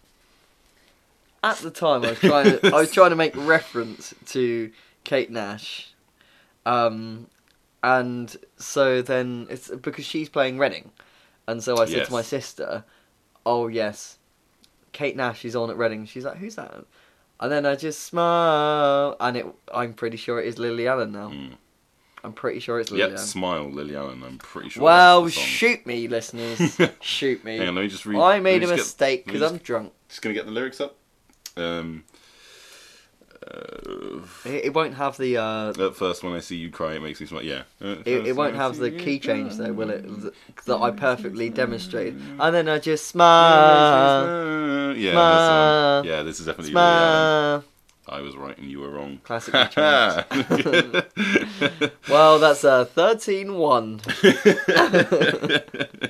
At 1.43 1.57
the 1.57 1.71
time, 1.71 2.03
I 2.03 2.09
was 2.11 2.19
trying 2.19 2.45
to 2.59 2.67
I 2.67 2.79
was 2.81 2.91
trying 2.97 3.09
to 3.11 3.15
make 3.15 3.35
reference 3.35 4.13
to 4.27 4.71
Kate 5.03 5.29
Nash, 5.31 5.91
um, 6.65 7.27
and 7.83 8.35
so 8.57 9.01
then 9.01 9.47
it's 9.49 9.69
because 9.69 10.05
she's 10.05 10.29
playing 10.29 10.57
Reading, 10.57 10.91
and 11.47 11.63
so 11.63 11.77
I 11.77 11.85
said 11.85 11.97
Yes. 11.97 12.07
to 12.07 12.13
my 12.13 12.21
sister, 12.21 12.83
"Oh 13.45 13.67
yes, 13.67 14.17
Kate 14.91 15.15
Nash 15.15 15.45
is 15.45 15.55
on 15.55 15.69
at 15.69 15.77
Reading." 15.77 16.05
She's 16.05 16.25
like, 16.25 16.37
"Who's 16.37 16.55
that?" 16.55 16.83
And 17.41 17.51
then 17.51 17.65
I 17.65 17.75
just 17.75 18.01
smile, 18.03 19.15
and 19.19 19.37
it 19.37 19.45
I'm 19.73 19.93
pretty 19.93 20.17
sure 20.17 20.39
it 20.39 20.47
is 20.47 20.59
Lily 20.59 20.87
Allen 20.87 21.11
now. 21.11 21.29
Mm. 21.29 21.55
I'm 22.21 22.33
pretty 22.33 22.59
sure 22.59 22.81
it's 22.81 22.91
Lily 22.91 23.03
Yep, 23.03 23.09
Allen. 23.11 23.25
smile, 23.25 23.71
Lily 23.71 23.95
Allen. 23.95 24.21
I'm 24.23 24.37
pretty 24.39 24.67
sure. 24.69 24.83
Well, 24.83 25.23
that's 25.23 25.35
the 25.35 25.39
song. 25.41 25.47
shoot 25.49 25.85
me, 25.85 26.07
listeners. 26.09 26.77
shoot 26.99 27.45
me. 27.45 27.57
Hang 27.59 27.69
on, 27.69 27.75
let 27.75 27.83
me 27.83 27.87
just 27.87 28.05
read. 28.05 28.19
I 28.19 28.41
made 28.41 28.61
a 28.61 28.67
let 28.67 28.71
me 28.71 28.77
just 28.77 28.97
get- 28.97 29.05
mistake 29.07 29.25
because 29.25 29.41
I'm 29.41 29.57
drunk. 29.59 29.93
Just 30.09 30.21
gonna 30.21 30.35
get 30.35 30.45
the 30.45 30.51
lyrics 30.51 30.81
up. 30.81 30.97
Um. 31.55 32.03
Uh, 33.45 34.19
It, 34.45 34.65
it 34.65 34.73
won't 34.73 34.95
have 34.95 35.17
the. 35.17 35.37
Uh, 35.37 35.69
at 35.87 35.95
first, 35.95 36.23
when 36.23 36.33
I 36.33 36.39
see 36.39 36.55
you 36.57 36.69
cry, 36.69 36.93
it 36.93 37.01
makes 37.01 37.19
me 37.21 37.27
smile. 37.27 37.43
Yeah. 37.43 37.63
It, 37.79 38.27
it 38.27 38.35
won't 38.35 38.55
have 38.55 38.77
the 38.77 38.91
key 38.91 39.19
change 39.19 39.55
though, 39.55 39.71
will 39.73 39.89
it? 39.89 40.01
Th- 40.03 40.33
That 40.65 40.77
I 40.77 40.91
perfectly 40.91 41.49
demonstrated, 41.49 42.19
and 42.39 42.53
then 42.55 42.67
I 42.67 42.79
just 42.79 43.07
smile, 43.07 44.95
Yeah, 44.95 45.11
Smile. 45.13 46.03
the 46.03 46.09
one. 46.09 46.17
yeah, 46.17 46.23
this 46.23 46.39
is 46.39 46.45
definitely 46.47 46.75
Allen. 46.75 47.61
smile. 47.61 47.63
I 48.11 48.21
was 48.21 48.35
right 48.35 48.57
and 48.57 48.71
you 48.71 48.79
were 48.79 48.89
wrong. 48.89 49.19
Trapped. 49.25 49.75
Well, 52.09 52.39
that's 52.39 52.63
a 52.63 52.85
thirteen-one. 52.85 54.01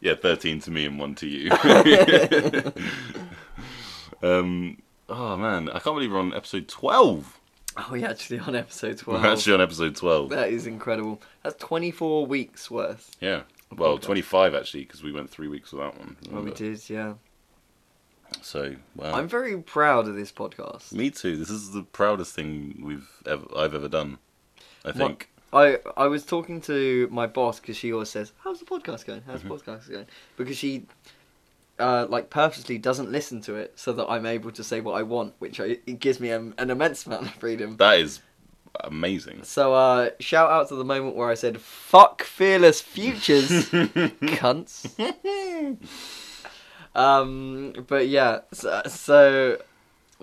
yeah, 0.00 0.14
thirteen 0.20 0.60
to 0.60 0.70
me 0.70 0.86
and 0.86 0.98
one 0.98 1.14
to 1.16 1.26
you. 1.26 1.50
um. 4.22 4.78
Oh 5.14 5.36
man, 5.36 5.68
I 5.68 5.78
can't 5.78 5.94
believe 5.96 6.10
we're 6.12 6.18
on 6.18 6.34
episode 6.34 6.68
twelve. 6.68 7.38
Oh, 7.76 7.88
we 7.92 8.04
actually 8.04 8.38
on 8.38 8.54
episode 8.54 8.98
12? 8.98 9.22
We're 9.22 9.28
actually 9.32 9.54
on 9.54 9.60
episode 9.62 9.96
twelve. 9.96 10.28
That 10.30 10.50
is 10.50 10.66
incredible. 10.66 11.20
That's 11.42 11.56
twenty-four 11.56 12.26
weeks 12.26 12.70
worth. 12.70 13.10
Yeah. 13.20 13.42
Well, 13.74 13.96
podcast. 13.98 14.02
25 14.02 14.54
actually, 14.54 14.82
because 14.84 15.02
we 15.02 15.12
went 15.12 15.30
three 15.30 15.48
weeks 15.48 15.72
without 15.72 15.98
one. 15.98 16.16
Well, 16.26 16.42
we 16.42 16.50
remember? 16.50 16.56
did, 16.58 16.90
yeah. 16.90 17.14
So, 18.42 18.74
wow. 18.96 19.14
I'm 19.14 19.26
very 19.28 19.56
proud 19.62 20.06
of 20.08 20.14
this 20.14 20.30
podcast. 20.32 20.92
Me 20.92 21.10
too. 21.10 21.36
This 21.38 21.48
is 21.50 21.72
the 21.72 21.82
proudest 21.82 22.34
thing 22.34 22.80
we've 22.82 23.08
ever 23.26 23.44
I've 23.56 23.74
ever 23.74 23.88
done. 23.88 24.18
I 24.84 24.88
What- 24.88 24.96
think. 24.96 25.28
I 25.54 25.78
I 25.98 26.06
was 26.06 26.24
talking 26.24 26.60
to 26.62 27.08
my 27.10 27.26
boss 27.26 27.60
because 27.60 27.76
she 27.76 27.92
always 27.92 28.08
says, 28.10 28.32
"How's 28.44 28.58
the 28.58 28.64
podcast 28.66 29.04
going? 29.06 29.22
How's 29.26 29.40
Mm-hmm. 29.40 29.48
the 29.48 29.54
podcast 29.54 29.90
going?" 29.90 30.06
Because 30.38 30.56
she, 30.56 30.86
uh, 31.82 32.06
like, 32.08 32.30
purposely 32.30 32.78
doesn't 32.78 33.10
listen 33.10 33.40
to 33.42 33.54
it 33.56 33.72
so 33.76 33.92
that 33.92 34.06
I'm 34.08 34.24
able 34.24 34.52
to 34.52 34.64
say 34.64 34.80
what 34.80 34.92
I 34.92 35.02
want, 35.02 35.34
which 35.38 35.60
I, 35.60 35.78
it 35.86 35.98
gives 35.98 36.20
me 36.20 36.30
um, 36.30 36.54
an 36.58 36.70
immense 36.70 37.06
amount 37.06 37.26
of 37.26 37.34
freedom. 37.34 37.76
That 37.76 37.98
is 37.98 38.20
amazing. 38.80 39.42
So 39.42 39.74
uh, 39.74 40.10
shout 40.20 40.50
out 40.50 40.68
to 40.68 40.76
the 40.76 40.84
moment 40.84 41.16
where 41.16 41.28
I 41.28 41.34
said 41.34 41.60
"fuck 41.60 42.22
fearless 42.22 42.80
futures, 42.80 43.50
cunts." 43.70 44.88
um, 46.94 47.72
but 47.86 48.08
yeah, 48.08 48.40
so, 48.52 48.82
so 48.86 49.58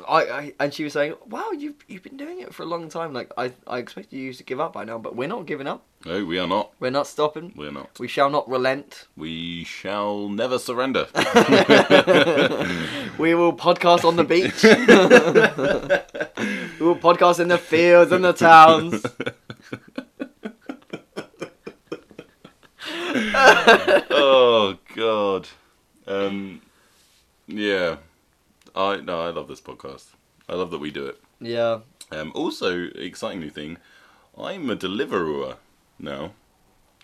I, 0.07 0.21
I 0.21 0.53
and 0.59 0.73
she 0.73 0.83
was 0.83 0.93
saying, 0.93 1.15
"Wow, 1.27 1.51
you've 1.51 1.75
you've 1.87 2.03
been 2.03 2.17
doing 2.17 2.41
it 2.41 2.53
for 2.53 2.63
a 2.63 2.65
long 2.65 2.89
time. 2.89 3.13
Like 3.13 3.31
I 3.37 3.51
I 3.67 3.79
expected 3.79 4.17
you 4.17 4.33
to 4.33 4.43
give 4.43 4.59
up 4.59 4.73
by 4.73 4.85
now, 4.85 4.97
but 4.97 5.15
we're 5.15 5.27
not 5.27 5.45
giving 5.45 5.67
up. 5.67 5.85
No, 6.05 6.23
we 6.23 6.39
are 6.39 6.47
not. 6.47 6.71
We're 6.79 6.91
not 6.91 7.07
stopping. 7.07 7.53
We're 7.55 7.71
not. 7.71 7.99
We 7.99 8.07
shall 8.07 8.29
not 8.29 8.49
relent. 8.49 9.07
We 9.17 9.65
shall 9.65 10.29
never 10.29 10.59
surrender. 10.59 11.07
We 13.19 13.35
will 13.35 13.51
podcast 13.51 14.05
on 14.05 14.15
the 14.15 14.23
beach. 14.23 14.63
we 16.79 16.85
will 16.85 16.95
podcast 16.95 17.41
in 17.41 17.49
the 17.49 17.57
fields 17.57 18.13
and 18.13 18.23
the 18.23 18.31
towns. 18.31 19.05
oh 24.09 24.77
God. 24.95 25.49
Um, 26.07 26.61
yeah. 27.47 27.97
I 28.79 29.01
no, 29.01 29.21
I 29.21 29.29
love 29.31 29.47
this 29.47 29.61
podcast. 29.61 30.07
I 30.47 30.53
love 30.55 30.71
that 30.71 30.79
we 30.79 30.91
do 30.91 31.05
it. 31.05 31.21
Yeah. 31.41 31.79
Um, 32.11 32.31
also, 32.33 32.87
exciting 32.95 33.39
new 33.39 33.49
thing. 33.49 33.77
I'm 34.37 34.69
a 34.69 34.75
deliverer 34.75 35.57
now. 35.99 36.31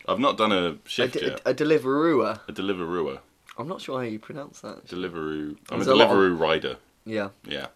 I've 0.07 0.19
not 0.19 0.37
done 0.37 0.51
a 0.51 0.63
A, 0.71 0.77
shift 0.87 1.13
d- 1.13 1.25
yet. 1.25 1.41
a 1.45 1.53
deliverer. 1.53 2.39
A 2.47 2.51
deliverer. 2.51 3.19
I'm 3.57 3.67
not 3.67 3.81
sure 3.81 3.99
how 3.99 4.05
you 4.05 4.19
pronounce 4.19 4.61
that. 4.61 4.85
Deliveroo. 4.87 5.57
I'm 5.69 5.79
There's 5.79 5.87
a 5.87 5.91
a 5.93 6.31
of- 6.31 6.39
rider. 6.39 6.77
Yeah. 7.05 7.29
Yeah. 7.45 7.67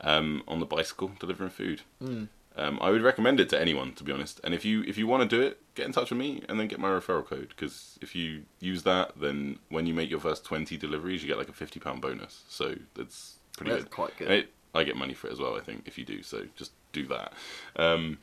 Um, 0.00 0.42
on 0.48 0.58
the 0.60 0.66
bicycle, 0.66 1.12
delivering 1.20 1.50
food. 1.50 1.82
Mm. 2.02 2.28
Um, 2.56 2.78
I 2.82 2.90
would 2.90 3.02
recommend 3.02 3.40
it 3.40 3.48
to 3.50 3.60
anyone, 3.60 3.92
to 3.94 4.04
be 4.04 4.12
honest. 4.12 4.40
And 4.44 4.52
if 4.54 4.64
you 4.64 4.82
if 4.82 4.98
you 4.98 5.06
want 5.06 5.22
to 5.28 5.36
do 5.36 5.40
it, 5.42 5.58
get 5.74 5.86
in 5.86 5.92
touch 5.92 6.10
with 6.10 6.18
me 6.18 6.42
and 6.48 6.58
then 6.60 6.68
get 6.68 6.78
my 6.80 6.88
referral 6.88 7.24
code. 7.24 7.48
Because 7.48 7.98
if 8.02 8.14
you 8.14 8.42
use 8.60 8.82
that, 8.82 9.12
then 9.18 9.58
when 9.70 9.86
you 9.86 9.94
make 9.94 10.10
your 10.10 10.20
first 10.20 10.44
twenty 10.44 10.76
deliveries, 10.76 11.22
you 11.22 11.28
get 11.28 11.38
like 11.38 11.48
a 11.48 11.52
fifty 11.54 11.80
pound 11.80 12.02
bonus. 12.02 12.42
So 12.48 12.74
that's 12.94 13.36
pretty 13.56 13.72
That's 13.72 13.84
good. 13.84 13.90
quite 13.90 14.16
good. 14.18 14.30
It, 14.30 14.52
I 14.74 14.84
get 14.84 14.96
money 14.96 15.14
for 15.14 15.26
it 15.28 15.32
as 15.32 15.38
well. 15.38 15.56
I 15.56 15.60
think 15.60 15.82
if 15.86 15.98
you 15.98 16.04
do, 16.04 16.22
so 16.22 16.46
just 16.56 16.72
do 16.92 17.06
that. 17.08 17.32
Um, 17.76 18.18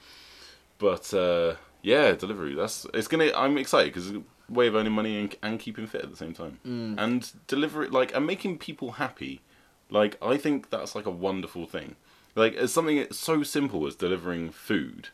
but 0.77 1.13
uh, 1.13 1.55
yeah, 1.83 2.13
delivery. 2.13 2.55
That's 2.55 2.85
it's 2.93 3.07
gonna. 3.07 3.31
I'm 3.35 3.57
excited 3.57 3.93
because 3.93 4.13
way 4.49 4.67
of 4.67 4.75
earning 4.75 4.93
money 4.93 5.19
and, 5.19 5.35
and 5.43 5.59
keeping 5.59 5.85
fit 5.85 6.01
at 6.01 6.09
the 6.09 6.17
same 6.17 6.33
time. 6.33 6.59
Mm. 6.65 6.95
And 6.97 7.31
deliver 7.47 7.83
it 7.83 7.91
like 7.91 8.15
and 8.15 8.25
making 8.25 8.57
people 8.57 8.93
happy. 8.93 9.41
Like 9.89 10.17
I 10.23 10.37
think 10.37 10.69
that's 10.69 10.95
like 10.95 11.05
a 11.05 11.11
wonderful 11.11 11.65
thing. 11.65 11.95
Like 12.35 12.55
as 12.55 12.71
something 12.73 13.05
so 13.11 13.43
simple 13.43 13.85
as 13.87 13.95
delivering 13.95 14.51
food, 14.51 15.09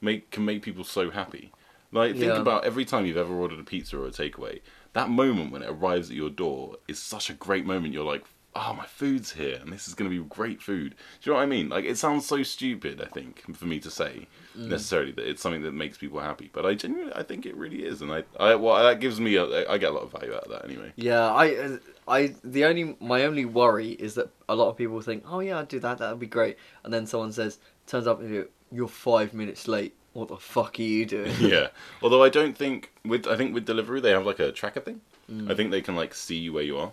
make 0.00 0.30
can 0.30 0.44
make 0.44 0.62
people 0.62 0.84
so 0.84 1.10
happy. 1.10 1.52
Like 1.92 2.12
think 2.12 2.24
Yeah. 2.32 2.40
about 2.40 2.64
every 2.64 2.84
time 2.84 3.06
you've 3.06 3.16
ever 3.16 3.32
ordered 3.34 3.60
a 3.60 3.64
pizza 3.64 3.96
or 3.98 4.06
a 4.06 4.10
takeaway. 4.10 4.60
That 4.94 5.08
moment 5.10 5.50
when 5.52 5.62
it 5.62 5.70
arrives 5.70 6.10
at 6.10 6.16
your 6.16 6.30
door 6.30 6.76
is 6.88 6.98
such 6.98 7.30
a 7.30 7.34
great 7.34 7.66
moment. 7.66 7.92
You're 7.94 8.04
like, 8.04 8.24
oh, 8.56 8.74
my 8.74 8.86
food's 8.86 9.32
here, 9.32 9.58
and 9.60 9.72
this 9.72 9.88
is 9.88 9.94
going 9.94 10.10
to 10.10 10.16
be 10.16 10.28
great 10.28 10.62
food. 10.62 10.94
Do 11.20 11.30
you 11.30 11.32
know 11.32 11.38
what 11.38 11.42
I 11.42 11.46
mean? 11.46 11.68
Like 11.68 11.84
it 11.84 11.98
sounds 11.98 12.26
so 12.26 12.42
stupid. 12.42 13.00
I 13.02 13.06
think 13.06 13.42
for 13.56 13.66
me 13.66 13.80
to 13.80 13.90
say 13.90 14.26
Mm. 14.56 14.68
necessarily 14.68 15.10
that 15.10 15.28
it's 15.28 15.42
something 15.42 15.62
that 15.62 15.72
makes 15.72 15.98
people 15.98 16.20
happy, 16.20 16.48
but 16.52 16.64
I 16.64 16.74
genuinely 16.74 17.12
I 17.16 17.24
think 17.24 17.44
it 17.44 17.56
really 17.56 17.84
is, 17.84 18.02
and 18.02 18.12
I, 18.12 18.22
I 18.38 18.54
well 18.54 18.80
that 18.80 19.00
gives 19.00 19.18
me 19.18 19.34
a, 19.34 19.68
I 19.68 19.78
get 19.78 19.90
a 19.90 19.92
lot 19.92 20.04
of 20.04 20.12
value 20.12 20.32
out 20.32 20.44
of 20.44 20.50
that 20.52 20.64
anyway. 20.64 20.92
Yeah, 20.94 21.24
I, 21.26 21.78
I, 22.06 22.34
the 22.44 22.64
only, 22.64 22.96
my 23.00 23.24
only 23.24 23.46
worry 23.46 23.90
is 23.90 24.14
that 24.14 24.30
a 24.48 24.54
lot 24.54 24.68
of 24.68 24.76
people 24.76 25.00
think, 25.00 25.24
oh 25.26 25.40
yeah, 25.40 25.58
I'd 25.58 25.66
do 25.66 25.80
that, 25.80 25.98
that'd 25.98 26.20
be 26.20 26.28
great, 26.28 26.56
and 26.84 26.94
then 26.94 27.04
someone 27.04 27.32
says, 27.32 27.58
turns 27.88 28.06
up 28.06 28.20
and 28.20 28.32
you, 28.32 28.48
you're 28.70 28.86
five 28.86 29.34
minutes 29.34 29.66
late. 29.66 29.96
What 30.12 30.28
the 30.28 30.36
fuck 30.36 30.78
are 30.78 30.82
you 30.82 31.04
doing? 31.04 31.32
yeah. 31.40 31.68
Although 32.00 32.22
I 32.22 32.28
don't 32.28 32.56
think 32.56 32.92
with 33.04 33.26
I 33.26 33.36
think 33.36 33.52
with 33.54 33.64
delivery 33.66 34.00
they 34.00 34.10
have 34.10 34.24
like 34.24 34.38
a 34.38 34.52
tracker 34.52 34.78
thing. 34.78 35.00
Mm. 35.28 35.50
I 35.50 35.56
think 35.56 35.72
they 35.72 35.80
can 35.80 35.96
like 35.96 36.14
see 36.14 36.48
where 36.48 36.62
you 36.62 36.78
are 36.78 36.92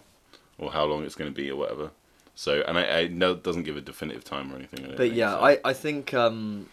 or 0.62 0.72
how 0.72 0.86
long 0.86 1.04
it's 1.04 1.16
going 1.16 1.30
to 1.30 1.36
be 1.36 1.52
or 1.52 1.58
whatever. 1.58 1.92
So 2.36 2.64
and 2.66 2.78
I, 2.78 3.00
I 3.00 3.08
know 3.08 3.34
it 3.34 3.44
doesn't 3.44 3.64
give 3.64 3.76
a 3.76 3.82
definitive 3.82 4.24
time 4.24 4.54
or 4.54 4.56
anything. 4.56 4.86
But 4.88 4.98
think, 4.98 5.16
yeah, 5.16 5.32
so. 5.32 5.42
I, 5.42 5.60
I 5.66 5.74
think 5.74 6.14
um, 6.14 6.70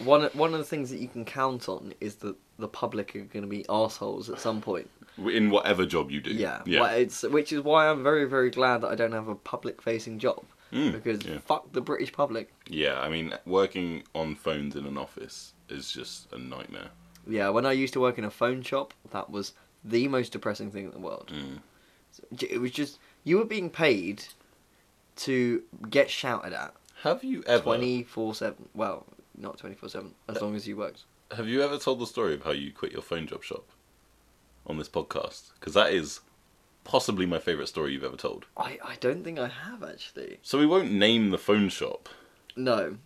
one 0.00 0.24
one 0.32 0.52
of 0.52 0.58
the 0.58 0.64
things 0.64 0.90
that 0.90 0.98
you 0.98 1.06
can 1.06 1.24
count 1.24 1.68
on 1.68 1.94
is 2.00 2.16
that 2.16 2.34
the 2.58 2.68
public 2.68 3.14
are 3.14 3.20
going 3.20 3.42
to 3.42 3.48
be 3.48 3.64
assholes 3.68 4.28
at 4.28 4.40
some 4.40 4.60
point. 4.60 4.90
in 5.16 5.50
whatever 5.50 5.86
job 5.86 6.10
you 6.10 6.20
do. 6.20 6.32
Yeah, 6.32 6.62
Yeah. 6.66 6.80
Well, 6.80 6.94
it's 6.96 7.22
which 7.22 7.52
is 7.52 7.62
why 7.62 7.88
I'm 7.88 8.02
very 8.02 8.24
very 8.24 8.50
glad 8.50 8.80
that 8.80 8.88
I 8.88 8.96
don't 8.96 9.12
have 9.12 9.28
a 9.28 9.36
public 9.36 9.80
facing 9.80 10.18
job 10.18 10.42
Mm, 10.72 10.92
because 10.92 11.24
yeah. 11.24 11.38
fuck 11.38 11.72
the 11.72 11.80
British 11.80 12.12
public. 12.12 12.52
Yeah, 12.68 13.00
I 13.00 13.08
mean, 13.08 13.34
working 13.44 14.04
on 14.14 14.34
phones 14.34 14.76
in 14.76 14.86
an 14.86 14.96
office 14.96 15.52
is 15.68 15.90
just 15.90 16.32
a 16.32 16.38
nightmare. 16.38 16.90
Yeah, 17.26 17.48
when 17.48 17.66
I 17.66 17.72
used 17.72 17.92
to 17.94 18.00
work 18.00 18.18
in 18.18 18.24
a 18.24 18.30
phone 18.30 18.62
shop, 18.62 18.94
that 19.10 19.30
was 19.30 19.52
the 19.84 20.08
most 20.08 20.32
depressing 20.32 20.70
thing 20.70 20.84
in 20.84 20.90
the 20.92 20.98
world. 20.98 21.32
Mm. 21.34 21.60
It 22.48 22.60
was 22.60 22.70
just 22.70 22.98
you 23.24 23.38
were 23.38 23.44
being 23.44 23.70
paid 23.70 24.24
to 25.16 25.62
get 25.88 26.10
shouted 26.10 26.52
at 26.52 26.74
Have 27.02 27.22
you 27.24 27.42
ever 27.46 27.62
twenty 27.62 28.02
four 28.02 28.34
seven. 28.34 28.68
Well, 28.74 29.06
not 29.36 29.58
twenty 29.58 29.74
four 29.74 29.88
seven, 29.88 30.14
as 30.28 30.40
long 30.40 30.54
as 30.56 30.66
you 30.66 30.76
worked. 30.76 31.04
have 31.36 31.48
you 31.48 31.62
ever 31.62 31.78
told 31.78 31.98
the 32.00 32.06
story 32.06 32.34
of 32.34 32.42
how 32.42 32.52
you 32.52 32.72
quit 32.72 32.92
your 32.92 33.02
phone 33.02 33.26
job 33.26 33.42
shop 33.42 33.66
on 34.66 34.78
this 34.78 34.88
podcast? 34.88 35.52
Because 35.58 35.74
that 35.74 35.92
is 35.92 36.20
possibly 36.84 37.26
my 37.26 37.38
favorite 37.38 37.68
story 37.68 37.92
you've 37.92 38.04
ever 38.04 38.16
told. 38.16 38.46
I, 38.56 38.78
I 38.84 38.96
don't 39.00 39.22
think 39.22 39.38
I 39.38 39.48
have 39.48 39.82
actually. 39.82 40.38
So 40.42 40.58
we 40.58 40.66
won't 40.66 40.90
name 40.92 41.30
the 41.30 41.38
phone 41.38 41.68
shop, 41.68 42.08
No, 42.56 42.96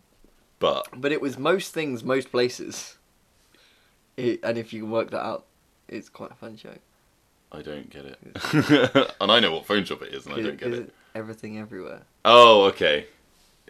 but 0.59 0.89
but 0.97 1.11
it 1.12 1.20
was 1.20 1.39
most 1.39 1.73
things, 1.74 2.05
most 2.05 2.31
places. 2.31 2.97
It, 4.16 4.39
and 4.45 4.57
if 4.57 4.73
you 4.73 4.82
can 4.82 4.91
work 4.93 5.11
that 5.11 5.24
out, 5.24 5.47
it's 5.89 6.09
quite 6.09 6.31
a 6.31 6.35
fun 6.36 6.57
joke. 6.57 6.78
I 7.55 7.62
don't 7.62 7.89
get 7.90 8.05
it. 8.05 8.18
and 9.20 9.31
I 9.32 9.40
know 9.40 9.52
what 9.52 9.66
phone 9.66 9.85
shop 9.85 10.02
it 10.02 10.12
is, 10.14 10.26
and 10.26 10.35
I 10.35 10.43
don't 10.43 10.59
get 10.59 10.72
it. 10.72 10.93
Everything 11.14 11.59
everywhere. 11.59 12.02
Oh, 12.24 12.64
okay. 12.64 13.06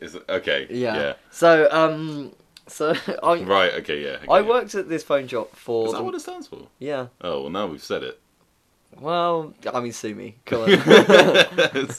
Is 0.01 0.15
it 0.15 0.25
okay? 0.29 0.67
Yeah. 0.71 0.97
Yeah. 0.97 1.13
So 1.31 1.69
um, 1.71 2.33
so 2.67 2.95
I 3.23 3.43
Right. 3.43 3.75
Okay. 3.75 4.03
Yeah. 4.03 4.11
okay, 4.23 4.27
I 4.31 4.41
worked 4.41 4.75
at 4.75 4.89
this 4.89 5.03
phone 5.03 5.29
shop 5.29 5.55
for 5.55 5.87
Is 5.87 5.93
that 5.93 5.99
the- 5.99 6.05
what 6.05 6.15
it 6.15 6.21
stands 6.21 6.47
for? 6.49 6.69
yeah. 6.79 7.09
Oh 7.21 7.43
well, 7.43 7.51
now 7.51 7.67
we've 7.67 7.83
said 7.83 8.03
it. 8.03 8.19
Well, 9.01 9.55
I 9.73 9.81
mean, 9.81 9.93
sue 9.93 10.15
me. 10.15 10.37
Come 10.47 10.63
on. 10.63 10.69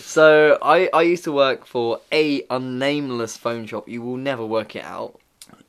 so 0.00 0.58
I 0.60 0.88
I 0.92 1.02
used 1.02 1.24
to 1.24 1.32
work 1.32 1.64
for 1.66 2.00
a 2.12 2.42
unnameless 2.50 3.36
phone 3.38 3.66
shop. 3.66 3.88
You 3.88 4.02
will 4.02 4.18
never 4.18 4.44
work 4.44 4.76
it 4.76 4.84
out. 4.84 5.18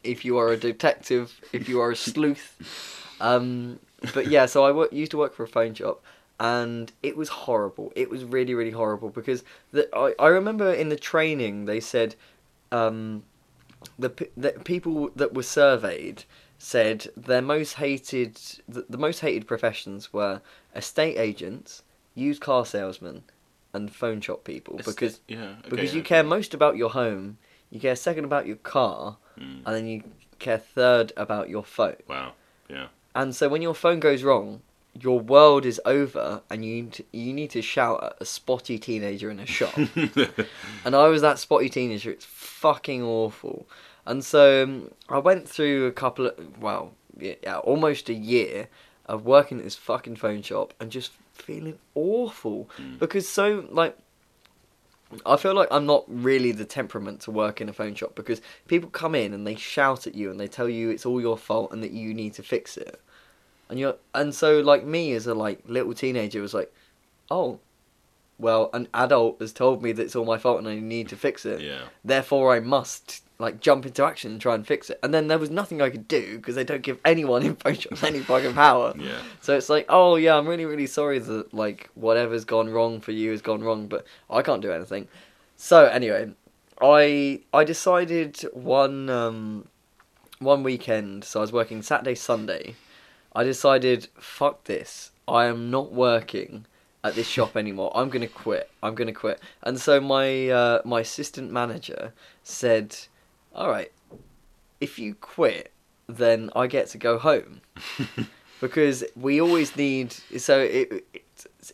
If 0.03 0.25
you 0.25 0.37
are 0.37 0.49
a 0.49 0.57
detective, 0.57 1.39
if 1.53 1.69
you 1.69 1.79
are 1.81 1.91
a 1.91 1.95
sleuth, 1.95 2.55
um, 3.21 3.79
but 4.13 4.27
yeah. 4.27 4.45
So 4.45 4.63
I 4.83 4.87
used 4.91 5.11
to 5.11 5.17
work 5.17 5.33
for 5.33 5.43
a 5.43 5.47
phone 5.47 5.73
shop, 5.73 6.03
and 6.39 6.91
it 7.03 7.17
was 7.17 7.29
horrible. 7.29 7.91
It 7.95 8.09
was 8.09 8.23
really 8.23 8.53
really 8.53 8.71
horrible 8.71 9.09
because 9.09 9.43
the, 9.71 9.87
I 9.95 10.13
I 10.19 10.27
remember 10.27 10.73
in 10.73 10.89
the 10.89 10.95
training 10.95 11.65
they 11.65 11.79
said, 11.79 12.15
um, 12.71 13.23
the 13.97 14.09
the 14.35 14.51
people 14.63 15.09
that 15.15 15.33
were 15.33 15.43
surveyed 15.43 16.23
said 16.59 17.07
their 17.15 17.41
most 17.41 17.73
hated 17.75 18.35
the, 18.67 18.85
the 18.89 18.97
most 18.97 19.19
hated 19.19 19.47
professions 19.47 20.11
were 20.11 20.41
estate 20.75 21.17
agents, 21.17 21.83
used 22.15 22.41
car 22.41 22.65
salesmen, 22.65 23.23
and 23.73 23.93
phone 23.93 24.21
shop 24.21 24.43
people 24.43 24.77
because 24.77 25.21
yeah, 25.27 25.55
okay, 25.59 25.69
because 25.69 25.93
you 25.93 26.01
care 26.03 26.23
most 26.23 26.53
about 26.53 26.77
your 26.77 26.89
home, 26.89 27.37
you 27.69 27.79
care 27.79 27.95
second 27.95 28.25
about 28.25 28.45
your 28.47 28.57
car, 28.57 29.17
Mm. 29.39 29.61
and 29.67 29.75
then 29.75 29.85
you 29.85 30.03
care 30.39 30.57
third 30.57 31.13
about 31.15 31.47
your 31.47 31.63
phone. 31.63 31.95
Wow. 32.07 32.33
Yeah. 32.67 32.87
And 33.17 33.35
so 33.35 33.49
when 33.49 33.61
your 33.63 33.73
phone 33.73 33.99
goes 33.99 34.21
wrong, 34.23 34.61
your 34.93 35.19
world 35.19 35.65
is 35.65 35.81
over, 35.85 36.41
and 36.49 36.63
you 36.63 36.83
need 36.83 36.93
to, 36.93 37.03
you 37.11 37.33
need 37.33 37.49
to 37.51 37.61
shout 37.61 38.03
at 38.03 38.15
a 38.21 38.25
spotty 38.25 38.77
teenager 38.77 39.29
in 39.31 39.39
a 39.39 39.45
shop. 39.45 39.75
and 40.85 40.95
I 40.95 41.07
was 41.07 41.21
that 41.23 41.39
spotty 41.39 41.67
teenager. 41.67 42.11
It's 42.11 42.25
fucking 42.25 43.03
awful. 43.03 43.67
And 44.05 44.23
so 44.23 44.63
um, 44.63 44.91
I 45.09 45.17
went 45.17 45.49
through 45.49 45.87
a 45.87 45.91
couple 45.91 46.27
of 46.27 46.61
well, 46.61 46.93
yeah, 47.19 47.57
almost 47.63 48.07
a 48.09 48.13
year 48.13 48.69
of 49.07 49.25
working 49.25 49.57
at 49.57 49.63
this 49.63 49.75
fucking 49.75 50.15
phone 50.17 50.41
shop 50.43 50.73
and 50.79 50.91
just 50.91 51.11
feeling 51.33 51.77
awful 51.95 52.69
Mm. 52.79 52.99
because 52.99 53.27
so 53.27 53.65
like. 53.71 53.97
I 55.25 55.37
feel 55.37 55.53
like 55.53 55.69
I'm 55.71 55.85
not 55.85 56.03
really 56.09 56.51
the 56.51 56.65
temperament 56.65 57.21
to 57.21 57.31
work 57.31 57.61
in 57.61 57.69
a 57.69 57.73
phone 57.73 57.95
shop 57.95 58.13
because 58.13 58.41
people 58.67 58.89
come 58.89 59.15
in 59.15 59.33
and 59.33 59.47
they 59.47 59.55
shout 59.55 60.05
at 60.05 60.15
you 60.15 60.29
and 60.29 60.37
they 60.37 60.49
tell 60.49 60.67
you 60.67 60.89
it's 60.89 61.05
all 61.05 61.21
your 61.21 61.37
fault 61.37 61.71
and 61.71 61.81
that 61.81 61.91
you 61.91 62.13
need 62.13 62.33
to 62.33 62.43
fix 62.43 62.75
it. 62.75 62.99
And 63.69 63.79
you're 63.79 63.95
and 64.13 64.33
so 64.33 64.59
like 64.59 64.85
me 64.85 65.13
as 65.13 65.27
a 65.27 65.33
like 65.33 65.59
little 65.67 65.93
teenager 65.93 66.41
was 66.41 66.53
like, 66.53 66.73
"Oh, 67.29 67.59
well, 68.39 68.69
an 68.73 68.87
adult 68.93 69.41
has 69.41 69.51
told 69.51 69.81
me 69.81 69.91
that 69.91 70.03
it's 70.03 70.15
all 70.15 70.25
my 70.25 70.37
fault 70.37 70.59
and 70.59 70.67
I 70.67 70.75
need 70.79 71.09
to 71.09 71.15
fix 71.15 71.45
it. 71.45 71.61
yeah. 71.61 71.81
Therefore, 72.03 72.53
I 72.53 72.59
must 72.59 73.23
like 73.39 73.59
jump 73.59 73.85
into 73.85 74.03
action 74.03 74.31
and 74.31 74.41
try 74.41 74.55
and 74.55 74.65
fix 74.65 74.89
it." 74.89 74.99
And 75.03 75.13
then 75.13 75.27
there 75.27 75.37
was 75.37 75.49
nothing 75.49 75.81
I 75.81 75.89
could 75.89 76.07
do 76.07 76.37
because 76.37 76.55
they 76.55 76.63
don't 76.63 76.81
give 76.81 76.99
anyone 77.03 77.43
in 77.45 77.55
phone 77.55 77.75
shops 77.75 78.03
any 78.03 78.19
fucking 78.19 78.53
power. 78.53 78.93
Yeah. 78.97 79.21
So 79.41 79.55
it's 79.57 79.69
like, 79.69 79.85
oh 79.89 80.15
yeah, 80.15 80.37
I'm 80.37 80.47
really 80.47 80.65
really 80.65 80.87
sorry 80.87 81.19
that 81.19 81.53
like 81.53 81.89
whatever's 81.95 82.45
gone 82.45 82.69
wrong 82.69 83.01
for 83.01 83.11
you 83.11 83.31
has 83.31 83.41
gone 83.41 83.61
wrong, 83.61 83.87
but 83.87 84.05
I 84.29 84.41
can't 84.41 84.61
do 84.61 84.71
anything. 84.71 85.07
So 85.57 85.85
anyway, 85.85 86.31
I 86.81 87.41
I 87.53 87.63
decided 87.63 88.41
one 88.53 89.09
um, 89.09 89.67
one 90.39 90.63
weekend, 90.63 91.23
so 91.23 91.39
I 91.39 91.41
was 91.41 91.51
working 91.51 91.81
Saturday 91.81 92.15
Sunday. 92.15 92.75
I 93.37 93.43
decided, 93.43 94.07
fuck 94.19 94.63
this. 94.63 95.11
I 95.27 95.45
am 95.45 95.69
not 95.69 95.93
working 95.93 96.65
at 97.03 97.13
this 97.13 97.27
shop 97.27 97.55
anymore. 97.63 97.91
I'm 97.93 98.09
gonna 98.09 98.27
quit. 98.27 98.71
I'm 98.81 98.95
gonna 98.95 99.13
quit. 99.13 99.39
And 99.61 99.79
so 99.79 100.01
my 100.01 100.49
uh, 100.49 100.81
my 100.83 101.01
assistant 101.01 101.51
manager 101.51 102.13
said, 102.41 102.97
"All 103.53 103.69
right, 103.69 103.91
if 104.81 104.97
you 104.97 105.13
quit, 105.13 105.71
then 106.07 106.49
I 106.55 106.65
get 106.65 106.87
to 106.87 106.97
go 106.97 107.19
home." 107.19 107.61
because 108.59 109.03
we 109.15 109.39
always 109.39 109.75
need 109.75 110.11
so 110.37 110.59
it, 110.59 111.05
it 111.13 111.25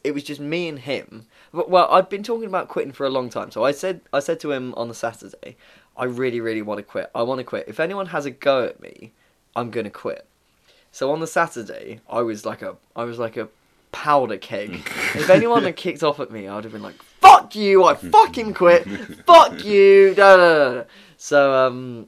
it 0.04 0.14
was 0.14 0.22
just 0.22 0.42
me 0.42 0.68
and 0.68 0.80
him 0.80 1.26
well 1.54 1.88
i'd 1.92 2.10
been 2.10 2.24
talking 2.24 2.48
about 2.48 2.68
quitting 2.68 2.92
for 2.92 3.06
a 3.06 3.10
long 3.10 3.30
time 3.30 3.50
so 3.52 3.64
i 3.64 3.72
said 3.72 4.02
i 4.12 4.20
said 4.20 4.38
to 4.38 4.52
him 4.52 4.74
on 4.76 4.90
the 4.90 4.94
saturday 4.94 5.56
i 5.96 6.04
really 6.04 6.42
really 6.42 6.62
want 6.62 6.78
to 6.78 6.84
quit 6.84 7.10
i 7.16 7.22
want 7.22 7.38
to 7.38 7.44
quit 7.46 7.64
if 7.70 7.80
anyone 7.80 8.08
has 8.08 8.26
a 8.26 8.32
go 8.32 8.66
at 8.66 8.82
me 8.82 9.14
i'm 9.56 9.72
going 9.72 9.86
to 9.86 9.90
quit 9.90 10.28
so 10.94 11.12
on 11.12 11.20
the 11.20 11.28
saturday 11.28 12.00
i 12.10 12.22
was 12.22 12.46
like 12.46 12.62
a 12.62 12.76
i 12.96 13.04
was 13.04 13.20
like 13.20 13.36
a 13.36 13.50
powder 13.92 14.38
keg 14.38 14.76
if 15.16 15.30
anyone 15.30 15.64
had 15.64 15.76
kicked 15.76 16.02
off 16.04 16.20
at 16.22 16.32
me 16.32 16.48
i'd 16.48 16.64
have 16.64 16.72
been 16.74 16.82
like 16.82 16.96
fuck 17.20 17.54
you 17.56 17.84
i 17.84 17.94
fucking 17.94 18.54
quit 18.54 18.88
fuck 19.26 19.64
you 19.66 20.14
da, 20.16 20.38
da, 20.38 20.74
da. 20.76 20.84
so 21.18 21.54
um 21.54 22.08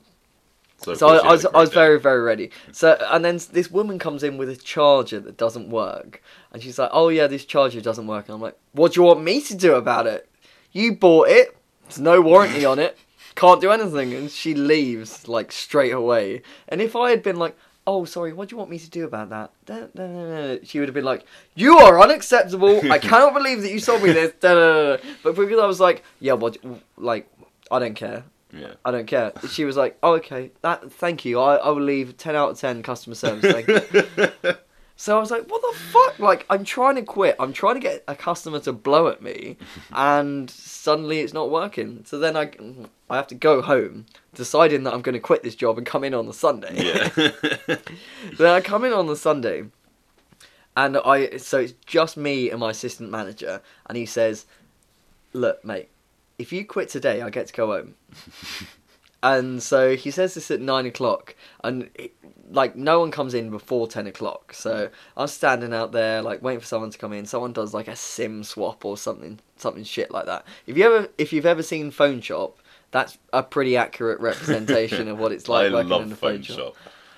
So, 0.77 0.93
so 0.93 1.07
I, 1.07 1.17
I 1.29 1.31
was 1.31 1.45
I 1.45 1.59
was 1.65 1.69
day. 1.69 1.81
very 1.81 1.99
very 1.99 2.21
ready. 2.21 2.47
So 2.71 2.87
and 3.13 3.23
then 3.25 3.39
this 3.57 3.71
woman 3.71 3.97
comes 3.97 4.21
in 4.23 4.37
with 4.37 4.49
a 4.49 4.55
charger 4.73 5.19
that 5.21 5.35
doesn't 5.37 5.69
work, 5.69 6.21
and 6.51 6.61
she's 6.61 6.77
like, 6.77 6.91
"Oh 6.93 7.09
yeah, 7.09 7.27
this 7.27 7.45
charger 7.45 7.81
doesn't 7.81 8.05
work." 8.07 8.25
And 8.27 8.35
I'm 8.35 8.41
like, 8.47 8.57
"What 8.73 8.87
do 8.93 8.99
you 8.99 9.05
want 9.07 9.23
me 9.23 9.41
to 9.49 9.55
do 9.55 9.71
about 9.83 10.05
it? 10.05 10.21
You 10.73 10.87
bought 10.95 11.29
it. 11.29 11.47
There's 11.85 11.99
no 12.11 12.21
warranty 12.21 12.65
on 12.65 12.77
it. 12.77 12.93
Can't 13.35 13.61
do 13.61 13.71
anything." 13.71 14.13
And 14.13 14.29
she 14.29 14.53
leaves 14.53 15.27
like 15.27 15.51
straight 15.51 15.93
away. 16.03 16.41
And 16.69 16.81
if 16.81 16.93
I 16.95 17.09
had 17.09 17.23
been 17.23 17.37
like, 17.45 17.55
"Oh 17.87 18.05
sorry, 18.05 18.33
what 18.33 18.49
do 18.49 18.53
you 18.53 18.57
want 18.57 18.69
me 18.69 18.79
to 18.79 18.89
do 18.89 19.05
about 19.05 19.29
that?" 19.29 19.51
Da, 19.65 19.79
da, 19.95 20.07
da, 20.07 20.55
da," 20.55 20.59
She 20.63 20.79
would 20.79 20.87
have 20.87 20.93
been 20.95 21.05
like, 21.05 21.25
"You 21.55 21.77
are 21.77 21.99
unacceptable. 22.01 22.81
I 22.91 22.99
cannot 23.09 23.33
believe 23.33 23.61
that 23.61 23.71
you 23.71 23.79
sold 23.79 24.03
me 24.03 24.11
this." 24.11 24.33
Da, 24.39 24.53
da, 24.53 24.73
da, 24.73 24.95
da." 24.97 25.03
But 25.23 25.35
because 25.35 25.59
I 25.59 25.65
was 25.67 25.79
like, 25.79 26.03
"Yeah, 26.19 26.33
what? 26.33 26.57
Like, 26.97 27.29
I 27.71 27.79
don't 27.79 27.95
care." 27.95 28.23
Yeah. 28.53 28.73
I 28.85 28.91
don't 28.91 29.05
care. 29.05 29.33
She 29.49 29.65
was 29.65 29.75
like, 29.75 29.97
"Oh, 30.01 30.13
okay. 30.13 30.51
That, 30.61 30.91
thank 30.93 31.25
you. 31.25 31.39
I, 31.41 31.55
I 31.57 31.69
will 31.69 31.81
leave 31.81 32.15
ten 32.17 32.35
out 32.35 32.51
of 32.51 32.59
ten 32.59 32.81
customer 32.83 33.15
service. 33.15 33.51
Thank 33.51 33.67
you." 34.43 34.55
So 34.97 35.17
I 35.17 35.19
was 35.19 35.29
like, 35.29 35.49
"What 35.49 35.61
the 35.61 35.77
fuck? 35.77 36.19
Like, 36.19 36.45
I'm 36.49 36.63
trying 36.63 36.95
to 36.95 37.01
quit. 37.01 37.35
I'm 37.39 37.51
trying 37.51 37.75
to 37.75 37.81
get 37.81 38.03
a 38.07 38.15
customer 38.15 38.59
to 38.61 38.71
blow 38.71 39.07
at 39.07 39.21
me, 39.21 39.57
and 39.91 40.49
suddenly 40.49 41.19
it's 41.19 41.33
not 41.33 41.49
working. 41.49 42.03
So 42.05 42.17
then 42.17 42.37
I, 42.37 42.51
I 43.09 43.17
have 43.17 43.27
to 43.27 43.35
go 43.35 43.61
home, 43.61 44.05
deciding 44.33 44.83
that 44.83 44.93
I'm 44.93 45.01
going 45.01 45.13
to 45.13 45.19
quit 45.19 45.43
this 45.43 45.55
job 45.55 45.77
and 45.77 45.85
come 45.85 46.03
in 46.03 46.13
on 46.13 46.27
the 46.27 46.33
Sunday. 46.33 46.73
yeah. 46.75 47.09
then 48.37 48.47
I 48.47 48.61
come 48.61 48.85
in 48.85 48.93
on 48.93 49.07
the 49.07 49.17
Sunday, 49.17 49.65
and 50.77 50.97
I 50.97 51.37
so 51.37 51.59
it's 51.59 51.73
just 51.85 52.15
me 52.15 52.49
and 52.49 52.59
my 52.59 52.71
assistant 52.71 53.11
manager, 53.11 53.61
and 53.87 53.97
he 53.97 54.05
says, 54.05 54.45
"Look, 55.33 55.63
mate, 55.65 55.89
if 56.39 56.53
you 56.53 56.65
quit 56.65 56.87
today, 56.87 57.21
I 57.21 57.29
get 57.29 57.47
to 57.47 57.53
go 57.53 57.67
home." 57.67 57.95
and 59.25 59.61
so 59.63 59.95
he 59.95 60.11
says 60.11 60.35
this 60.35 60.51
at 60.51 60.61
nine 60.61 60.85
o'clock, 60.85 61.35
and 61.63 61.89
it, 61.95 62.13
like 62.51 62.75
no 62.75 62.99
one 62.99 63.09
comes 63.09 63.33
in 63.33 63.49
before 63.49 63.87
ten 63.87 64.05
o'clock. 64.05 64.53
So 64.53 64.89
I'm 65.17 65.27
standing 65.27 65.73
out 65.73 65.91
there 65.91 66.21
like 66.21 66.43
waiting 66.43 66.59
for 66.59 66.67
someone 66.67 66.91
to 66.91 66.97
come 66.97 67.11
in. 67.11 67.25
Someone 67.25 67.51
does 67.51 67.73
like 67.73 67.87
a 67.87 67.95
SIM 67.95 68.43
swap 68.43 68.85
or 68.85 68.97
something, 68.97 69.39
something 69.57 69.83
shit 69.83 70.11
like 70.11 70.27
that. 70.27 70.45
If 70.67 70.77
you 70.77 70.83
ever, 70.85 71.09
if 71.17 71.33
you've 71.33 71.47
ever 71.47 71.63
seen 71.63 71.91
Phone 71.91 72.21
Shop. 72.21 72.57
That's 72.91 73.17
a 73.33 73.43
pretty 73.43 73.75
accurate 73.75 74.21
representation 74.21 75.09
of 75.09 75.19
what 75.19 75.33
it's 75.33 75.49
like 75.49 75.69
I 75.69 75.73
working 75.73 75.89
love 75.89 76.03
in 76.03 76.11
a 76.13 76.15
phone 76.15 76.35
phone 76.35 76.43
shop. 76.43 76.57
shop. 76.57 76.75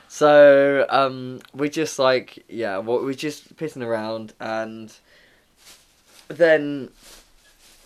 So 0.07 0.87
um, 0.89 1.39
we're 1.53 1.69
just 1.69 1.99
like, 1.99 2.43
yeah, 2.49 2.79
well, 2.79 3.03
we're 3.03 3.13
just 3.13 3.55
pissing 3.57 3.85
around, 3.85 4.33
and 4.39 4.91
then 6.29 6.89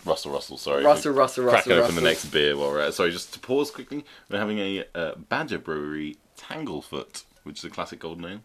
Russell, 0.04 0.32
Russell, 0.32 0.58
sorry. 0.58 0.84
Russell, 0.84 1.12
Russell, 1.12 1.44
Crack 1.44 1.54
Russell, 1.54 1.72
open 1.72 1.82
Russell. 1.82 1.94
the 1.96 2.08
next 2.08 2.24
beer 2.26 2.56
while 2.56 2.70
we're 2.70 2.80
at. 2.80 2.94
Sorry, 2.94 3.12
just 3.12 3.32
to 3.34 3.38
pause 3.38 3.70
quickly. 3.70 4.04
We're 4.28 4.38
having 4.38 4.58
a 4.58 4.84
uh, 4.94 5.12
Badger 5.28 5.58
Brewery 5.58 6.16
Tanglefoot, 6.36 7.22
which 7.44 7.58
is 7.58 7.64
a 7.64 7.70
classic 7.70 8.00
golden 8.00 8.24
ale, 8.24 8.40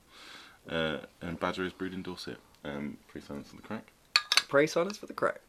uh, 0.70 0.98
and 1.22 1.40
Badger 1.40 1.66
is 1.66 1.74
brewed 1.74 1.94
in 1.94 2.04
Dorset. 2.04 2.38
Um, 2.64 2.98
free 3.08 3.22
silence 3.22 3.50
for 3.50 3.56
the 3.56 3.62
crack. 3.64 3.92
Praise 4.50 4.72
silence 4.74 4.98
for 4.98 5.08
the 5.08 5.14
crack. 5.14 5.40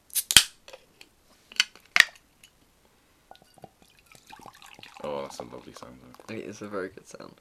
Oh, 5.04 5.22
that's 5.22 5.38
a 5.38 5.44
lovely 5.44 5.72
sound. 5.74 5.98
though. 6.26 6.34
It 6.34 6.44
is 6.44 6.62
a 6.62 6.68
very 6.68 6.88
good 6.88 7.06
sound. 7.06 7.34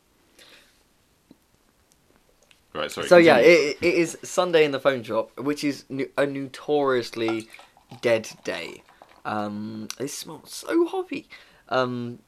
Right, 2.74 2.92
sorry. 2.92 3.08
so 3.08 3.18
yeah, 3.18 3.38
it, 3.38 3.78
it 3.82 3.94
is 3.96 4.18
Sunday 4.24 4.64
in 4.64 4.72
the 4.72 4.80
phone 4.80 5.02
shop, 5.02 5.32
which 5.40 5.64
is 5.64 5.86
a 6.18 6.28
notoriously 6.28 7.48
dead 8.02 8.30
day. 8.44 8.84
Um, 9.26 9.88
it 10.00 10.10
smells 10.10 10.54
so 10.54 10.88
hoppy. 10.88 11.28
Um, 11.70 12.20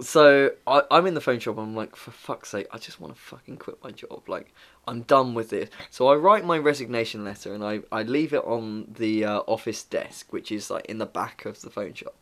so 0.00 0.52
I, 0.66 0.82
I'm 0.90 1.06
in 1.06 1.14
the 1.14 1.20
phone 1.20 1.38
shop. 1.38 1.58
I'm 1.58 1.74
like, 1.74 1.96
for 1.96 2.10
fuck's 2.10 2.50
sake, 2.50 2.68
I 2.72 2.78
just 2.78 3.00
want 3.00 3.14
to 3.14 3.20
fucking 3.20 3.56
quit 3.56 3.82
my 3.82 3.90
job. 3.90 4.28
Like, 4.28 4.54
I'm 4.86 5.02
done 5.02 5.34
with 5.34 5.50
this. 5.50 5.70
So 5.90 6.08
I 6.08 6.14
write 6.14 6.44
my 6.44 6.58
resignation 6.58 7.24
letter 7.24 7.54
and 7.54 7.64
I, 7.64 7.80
I 7.90 8.02
leave 8.02 8.32
it 8.32 8.44
on 8.44 8.94
the 8.98 9.24
uh, 9.24 9.40
office 9.46 9.82
desk, 9.82 10.32
which 10.32 10.52
is 10.52 10.70
like 10.70 10.86
in 10.86 10.98
the 10.98 11.06
back 11.06 11.44
of 11.44 11.60
the 11.60 11.70
phone 11.70 11.94
shop. 11.94 12.14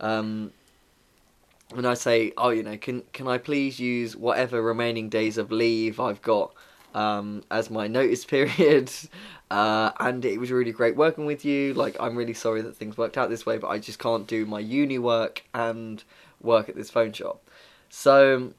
Um, 0.00 0.52
and 1.76 1.86
I 1.86 1.94
say, 1.94 2.32
oh, 2.36 2.48
you 2.48 2.62
know, 2.62 2.76
can 2.78 3.02
can 3.12 3.28
I 3.28 3.38
please 3.38 3.78
use 3.78 4.16
whatever 4.16 4.62
remaining 4.62 5.08
days 5.08 5.36
of 5.36 5.52
leave 5.52 6.00
I've 6.00 6.22
got 6.22 6.54
um, 6.94 7.44
as 7.50 7.70
my 7.70 7.88
notice 7.88 8.24
period? 8.24 8.90
Uh, 9.50 9.92
and 9.98 10.24
it 10.24 10.38
was 10.38 10.50
really 10.50 10.72
great 10.72 10.96
working 10.96 11.24
with 11.24 11.44
you. 11.44 11.72
Like, 11.74 11.96
I'm 11.98 12.16
really 12.16 12.34
sorry 12.34 12.60
that 12.62 12.76
things 12.76 12.98
worked 12.98 13.16
out 13.16 13.30
this 13.30 13.46
way, 13.46 13.56
but 13.56 13.68
I 13.68 13.78
just 13.78 13.98
can't 13.98 14.26
do 14.26 14.44
my 14.44 14.60
uni 14.60 14.98
work 14.98 15.44
and 15.54 16.02
work 16.40 16.68
at 16.68 16.76
this 16.76 16.90
phone 16.90 17.12
shop. 17.12 17.42
So 17.88 18.52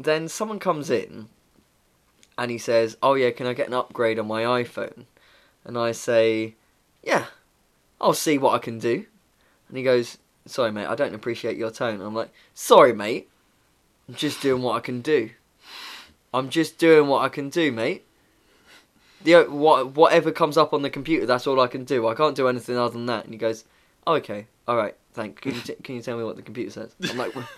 then 0.00 0.28
someone 0.28 0.58
comes 0.58 0.90
in 0.90 1.28
and 2.38 2.50
he 2.50 2.58
says, 2.58 2.96
oh, 3.02 3.14
yeah, 3.14 3.30
can 3.30 3.46
I 3.46 3.52
get 3.52 3.68
an 3.68 3.74
upgrade 3.74 4.18
on 4.18 4.26
my 4.26 4.42
iPhone? 4.42 5.04
And 5.64 5.76
I 5.76 5.92
say, 5.92 6.54
yeah, 7.02 7.26
I'll 8.00 8.14
see 8.14 8.38
what 8.38 8.54
I 8.54 8.58
can 8.58 8.78
do. 8.78 9.04
And 9.68 9.76
he 9.76 9.82
goes, 9.82 10.18
sorry, 10.46 10.72
mate, 10.72 10.86
I 10.86 10.94
don't 10.94 11.14
appreciate 11.14 11.56
your 11.56 11.70
tone. 11.70 12.00
I'm 12.00 12.14
like, 12.14 12.30
sorry, 12.54 12.94
mate, 12.94 13.28
I'm 14.08 14.14
just 14.14 14.40
doing 14.40 14.62
what 14.62 14.76
I 14.76 14.80
can 14.80 15.02
do. 15.02 15.30
I'm 16.34 16.48
just 16.48 16.78
doing 16.78 17.08
what 17.08 17.22
I 17.22 17.28
can 17.28 17.50
do, 17.50 17.70
mate. 17.70 18.06
The 19.24 19.44
what 19.44 19.94
whatever 19.94 20.32
comes 20.32 20.56
up 20.56 20.72
on 20.72 20.82
the 20.82 20.90
computer, 20.90 21.26
that's 21.26 21.46
all 21.46 21.60
I 21.60 21.68
can 21.68 21.84
do. 21.84 22.08
I 22.08 22.14
can't 22.14 22.34
do 22.34 22.48
anything 22.48 22.76
other 22.76 22.92
than 22.92 23.06
that. 23.06 23.24
And 23.24 23.32
he 23.32 23.38
goes, 23.38 23.64
oh, 24.06 24.14
okay, 24.14 24.46
all 24.66 24.76
right, 24.76 24.96
thank. 25.12 25.40
Can 25.40 25.54
you 25.54 25.60
t- 25.60 25.76
can 25.82 25.94
you 25.94 26.02
tell 26.02 26.18
me 26.18 26.24
what 26.24 26.36
the 26.36 26.42
computer 26.42 26.70
says? 26.70 26.94
I'm 27.08 27.16
like, 27.16 27.34
well, 27.36 27.48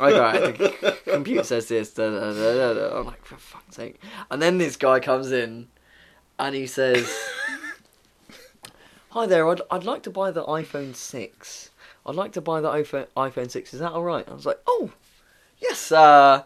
all 0.00 0.12
right, 0.12 0.56
c- 0.56 0.92
computer 1.06 1.42
says 1.42 1.66
this. 1.66 1.92
Da, 1.92 2.08
da, 2.08 2.32
da, 2.32 2.74
da. 2.74 3.00
I'm 3.00 3.06
like, 3.06 3.24
for 3.24 3.36
fuck's 3.36 3.76
sake. 3.76 4.00
And 4.30 4.40
then 4.40 4.58
this 4.58 4.76
guy 4.76 5.00
comes 5.00 5.32
in, 5.32 5.66
and 6.38 6.54
he 6.54 6.68
says, 6.68 7.12
hi 9.10 9.26
there. 9.26 9.48
I'd 9.48 9.60
I'd 9.70 9.84
like 9.84 10.04
to 10.04 10.10
buy 10.10 10.30
the 10.30 10.44
iPhone 10.44 10.94
six. 10.94 11.70
I'd 12.06 12.14
like 12.14 12.32
to 12.32 12.40
buy 12.40 12.60
the 12.60 12.70
iPhone 12.70 13.08
iPhone 13.16 13.50
six. 13.50 13.74
Is 13.74 13.80
that 13.80 13.92
all 13.92 14.04
right? 14.04 14.28
I 14.28 14.34
was 14.34 14.46
like, 14.46 14.60
oh, 14.68 14.92
yes. 15.58 15.90
Uh, 15.90 16.44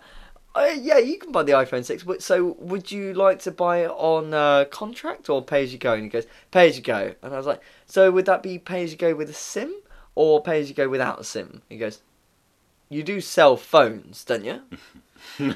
uh, 0.57 0.75
yeah, 0.81 0.99
you 0.99 1.19
can 1.19 1.33
buy 1.33 1.43
the 1.43 1.53
iPhone 1.53 1.85
six. 1.85 2.03
But 2.03 2.23
so, 2.23 2.57
would 2.59 2.91
you 2.91 3.13
like 3.15 3.41
to 3.41 3.51
buy 3.51 3.79
it 3.79 3.91
on 3.91 4.33
uh, 4.33 4.65
contract 4.71 5.29
or 5.29 5.43
pay 5.43 5.63
as 5.63 5.73
you 5.73 5.79
go? 5.79 5.93
And 5.93 6.05
he 6.05 6.09
goes, 6.09 6.27
pay 6.51 6.69
as 6.69 6.77
you 6.77 6.83
go. 6.83 7.15
And 7.23 7.35
I 7.35 7.37
was 7.37 7.47
like, 7.47 7.61
so 7.87 8.11
would 8.11 8.27
that 8.27 8.43
be 8.43 8.59
pay 8.59 8.83
as 8.83 8.93
you 8.93 8.99
go 8.99 9.15
with 9.15 9.29
a 9.29 9.35
SIM 9.35 9.75
or 10.15 10.43
pay 10.43 10.61
as 10.61 10.69
you 10.69 10.75
go 10.75 10.89
without 10.89 11.21
a 11.21 11.25
SIM? 11.25 11.63
He 11.69 11.77
goes, 11.77 12.01
you 12.89 13.03
do 13.03 13.21
sell 13.21 13.57
phones, 13.57 14.25
don't 14.25 14.45
you? 14.45 14.63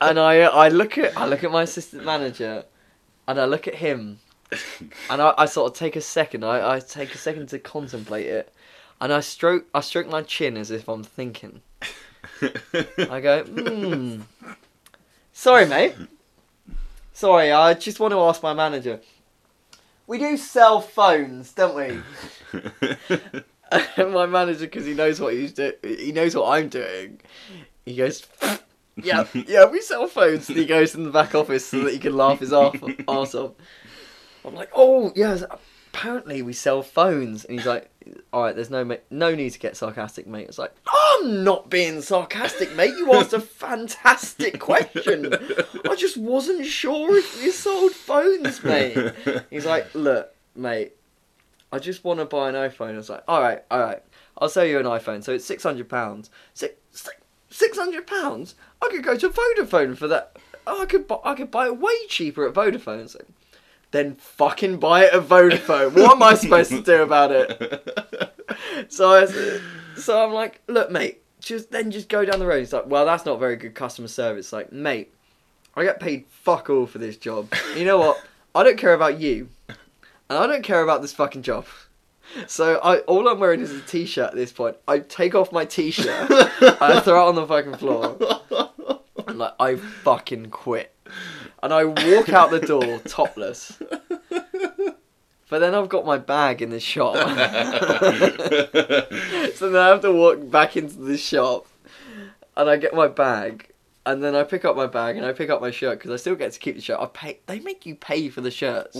and 0.00 0.18
I 0.18 0.40
I 0.42 0.68
look 0.68 0.98
at 0.98 1.16
I 1.16 1.26
look 1.26 1.44
at 1.44 1.50
my 1.50 1.62
assistant 1.62 2.04
manager, 2.04 2.64
and 3.26 3.40
I 3.40 3.46
look 3.46 3.66
at 3.66 3.76
him, 3.76 4.20
and 5.10 5.22
I, 5.22 5.34
I 5.38 5.46
sort 5.46 5.72
of 5.72 5.78
take 5.78 5.96
a 5.96 6.00
second. 6.00 6.44
I, 6.44 6.76
I 6.76 6.80
take 6.80 7.14
a 7.14 7.18
second 7.18 7.48
to 7.48 7.58
contemplate 7.58 8.26
it, 8.26 8.52
and 9.00 9.12
I 9.12 9.20
stroke 9.20 9.66
I 9.74 9.80
stroke 9.80 10.08
my 10.08 10.22
chin 10.22 10.56
as 10.56 10.70
if 10.70 10.88
I'm 10.88 11.02
thinking. 11.02 11.62
I 12.42 13.20
go, 13.20 13.44
hmm. 13.44 14.20
Sorry, 15.32 15.66
mate. 15.66 15.94
Sorry, 17.12 17.52
I 17.52 17.74
just 17.74 18.00
want 18.00 18.12
to 18.12 18.20
ask 18.20 18.42
my 18.42 18.54
manager. 18.54 19.00
We 20.06 20.18
do 20.18 20.36
sell 20.36 20.80
phones, 20.80 21.52
don't 21.52 21.76
we? 21.76 22.00
And 23.70 24.12
my 24.12 24.26
manager, 24.26 24.66
because 24.66 24.86
he 24.86 24.94
knows 24.94 25.20
what 25.20 25.34
he's 25.34 25.52
doing, 25.52 25.72
he 25.82 26.12
knows 26.12 26.34
what 26.34 26.50
I'm 26.50 26.68
doing. 26.68 27.20
He 27.84 27.94
goes, 27.94 28.26
"Yeah, 28.96 29.26
yeah, 29.34 29.66
we 29.66 29.80
sell 29.80 30.08
phones." 30.08 30.48
And 30.48 30.58
he 30.58 30.66
goes 30.66 30.94
in 30.94 31.04
the 31.04 31.10
back 31.10 31.34
office 31.34 31.66
so 31.66 31.84
that 31.84 31.92
he 31.92 31.98
can 31.98 32.16
laugh 32.16 32.40
his 32.40 32.52
arse 32.52 33.34
off. 33.34 33.52
I'm 34.44 34.54
like, 34.54 34.70
"Oh, 34.74 35.12
yeah, 35.14 35.38
apparently 35.92 36.42
we 36.42 36.52
sell 36.52 36.82
phones. 36.82 37.44
And 37.44 37.58
he's 37.58 37.66
like, 37.66 37.89
all 38.32 38.42
right, 38.42 38.54
there's 38.54 38.70
no 38.70 38.84
ma- 38.84 38.96
no 39.10 39.34
need 39.34 39.50
to 39.50 39.58
get 39.58 39.76
sarcastic, 39.76 40.26
mate. 40.26 40.48
It's 40.48 40.58
like, 40.58 40.72
I'm 40.86 41.44
not 41.44 41.68
being 41.70 42.00
sarcastic, 42.00 42.74
mate. 42.74 42.94
You 42.96 43.12
asked 43.12 43.32
a 43.32 43.40
fantastic 43.40 44.58
question. 44.58 45.32
I 45.88 45.94
just 45.96 46.16
wasn't 46.16 46.66
sure 46.66 47.16
if 47.16 47.42
you 47.42 47.52
sold 47.52 47.92
phones, 47.92 48.62
mate. 48.64 49.12
He's 49.50 49.66
like, 49.66 49.94
look, 49.94 50.34
mate, 50.54 50.92
I 51.72 51.78
just 51.78 52.04
want 52.04 52.20
to 52.20 52.24
buy 52.26 52.48
an 52.48 52.54
iPhone. 52.54 52.94
I 52.94 52.96
was 52.96 53.10
like, 53.10 53.24
all 53.28 53.40
right, 53.40 53.62
all 53.70 53.80
right, 53.80 54.02
I'll 54.38 54.48
sell 54.48 54.64
you 54.64 54.78
an 54.78 54.86
iPhone. 54.86 55.22
So 55.22 55.32
it's 55.32 55.44
six 55.44 55.62
hundred 55.62 55.88
pounds. 55.88 56.30
Six 56.54 56.74
six 57.50 57.76
hundred 57.78 58.06
pounds. 58.06 58.54
I 58.82 58.88
could 58.90 59.04
go 59.04 59.16
to 59.16 59.28
Vodafone 59.28 59.96
for 59.96 60.08
that. 60.08 60.36
I 60.66 60.84
could 60.86 61.06
buy, 61.06 61.18
I 61.24 61.34
could 61.34 61.50
buy 61.50 61.66
it 61.66 61.78
way 61.78 62.06
cheaper 62.08 62.46
at 62.46 62.54
Vodafone. 62.54 63.08
So, 63.08 63.20
then 63.90 64.14
fucking 64.16 64.78
buy 64.78 65.04
it 65.04 65.14
at 65.14 65.22
Vodafone. 65.22 65.94
What 65.94 66.12
am 66.12 66.22
I 66.22 66.34
supposed 66.34 66.70
to 66.70 66.82
do 66.82 67.02
about 67.02 67.32
it? 67.32 68.30
So 68.88 69.10
I, 69.10 69.26
so 69.96 70.24
I'm 70.24 70.32
like, 70.32 70.60
look, 70.66 70.90
mate, 70.90 71.22
just 71.40 71.70
then 71.70 71.90
just 71.90 72.08
go 72.08 72.24
down 72.24 72.40
the 72.40 72.46
road. 72.46 72.58
He's 72.58 72.72
like, 72.72 72.86
well, 72.86 73.06
that's 73.06 73.24
not 73.24 73.38
very 73.38 73.56
good 73.56 73.74
customer 73.74 74.08
service. 74.08 74.52
Like, 74.52 74.72
mate, 74.72 75.14
I 75.76 75.84
get 75.84 76.00
paid 76.00 76.26
fuck 76.28 76.68
all 76.68 76.86
for 76.86 76.98
this 76.98 77.16
job. 77.16 77.52
You 77.76 77.84
know 77.84 77.98
what? 77.98 78.22
I 78.54 78.64
don't 78.64 78.76
care 78.76 78.94
about 78.94 79.20
you, 79.20 79.48
and 79.68 80.38
I 80.38 80.46
don't 80.46 80.62
care 80.62 80.82
about 80.82 81.02
this 81.02 81.12
fucking 81.12 81.42
job. 81.42 81.66
So 82.46 82.80
I 82.82 82.98
all 83.00 83.28
I'm 83.28 83.38
wearing 83.38 83.60
is 83.60 83.72
a 83.72 83.80
t-shirt 83.80 84.30
at 84.30 84.34
this 84.34 84.52
point. 84.52 84.76
I 84.86 85.00
take 85.00 85.34
off 85.34 85.52
my 85.52 85.64
t-shirt, 85.64 86.26
I 86.30 87.00
throw 87.00 87.26
it 87.26 87.28
on 87.28 87.34
the 87.34 87.46
fucking 87.46 87.76
floor. 87.76 88.16
I'm 89.28 89.38
like, 89.38 89.54
I 89.60 89.76
fucking 89.76 90.50
quit. 90.50 90.94
And 91.62 91.72
I 91.72 91.84
walk 91.84 92.30
out 92.30 92.50
the 92.50 92.60
door 92.60 92.98
topless. 93.00 93.78
But 95.50 95.58
then 95.58 95.74
I've 95.74 95.88
got 95.88 96.06
my 96.06 96.16
bag 96.16 96.62
in 96.62 96.70
the 96.70 96.78
shop. 96.78 97.16
so 99.56 99.70
then 99.70 99.82
I 99.82 99.88
have 99.88 100.00
to 100.02 100.12
walk 100.12 100.48
back 100.48 100.76
into 100.76 100.96
the 100.96 101.18
shop 101.18 101.66
and 102.56 102.70
I 102.70 102.76
get 102.76 102.94
my 102.94 103.08
bag. 103.08 103.66
And 104.06 104.22
then 104.22 104.36
I 104.36 104.44
pick 104.44 104.64
up 104.64 104.76
my 104.76 104.86
bag 104.86 105.16
and 105.16 105.26
I 105.26 105.32
pick 105.32 105.50
up 105.50 105.60
my 105.60 105.72
shirt 105.72 105.98
because 105.98 106.12
I 106.12 106.16
still 106.16 106.36
get 106.36 106.52
to 106.52 106.58
keep 106.58 106.76
the 106.76 106.80
shirt. 106.80 107.00
I 107.00 107.06
pay. 107.06 107.40
They 107.46 107.58
make 107.58 107.84
you 107.84 107.96
pay 107.96 108.28
for 108.28 108.40
the 108.40 108.50
shirts 108.50 108.96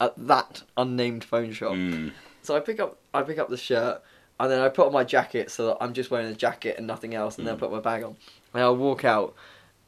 at 0.00 0.14
that 0.26 0.62
unnamed 0.76 1.22
phone 1.22 1.52
shop. 1.52 1.74
Mm. 1.74 2.12
So 2.42 2.56
I 2.56 2.60
pick 2.60 2.80
up 2.80 2.96
I 3.12 3.22
pick 3.22 3.38
up 3.38 3.50
the 3.50 3.58
shirt 3.58 4.02
and 4.40 4.50
then 4.50 4.60
I 4.60 4.70
put 4.70 4.86
on 4.86 4.92
my 4.92 5.04
jacket 5.04 5.50
so 5.50 5.66
that 5.66 5.76
I'm 5.82 5.92
just 5.92 6.10
wearing 6.10 6.28
a 6.28 6.34
jacket 6.34 6.76
and 6.78 6.86
nothing 6.86 7.14
else, 7.14 7.36
and 7.36 7.46
then 7.46 7.54
I 7.54 7.58
put 7.58 7.70
my 7.70 7.78
bag 7.78 8.04
on. 8.04 8.16
And 8.54 8.62
I 8.62 8.70
walk 8.70 9.04
out, 9.04 9.34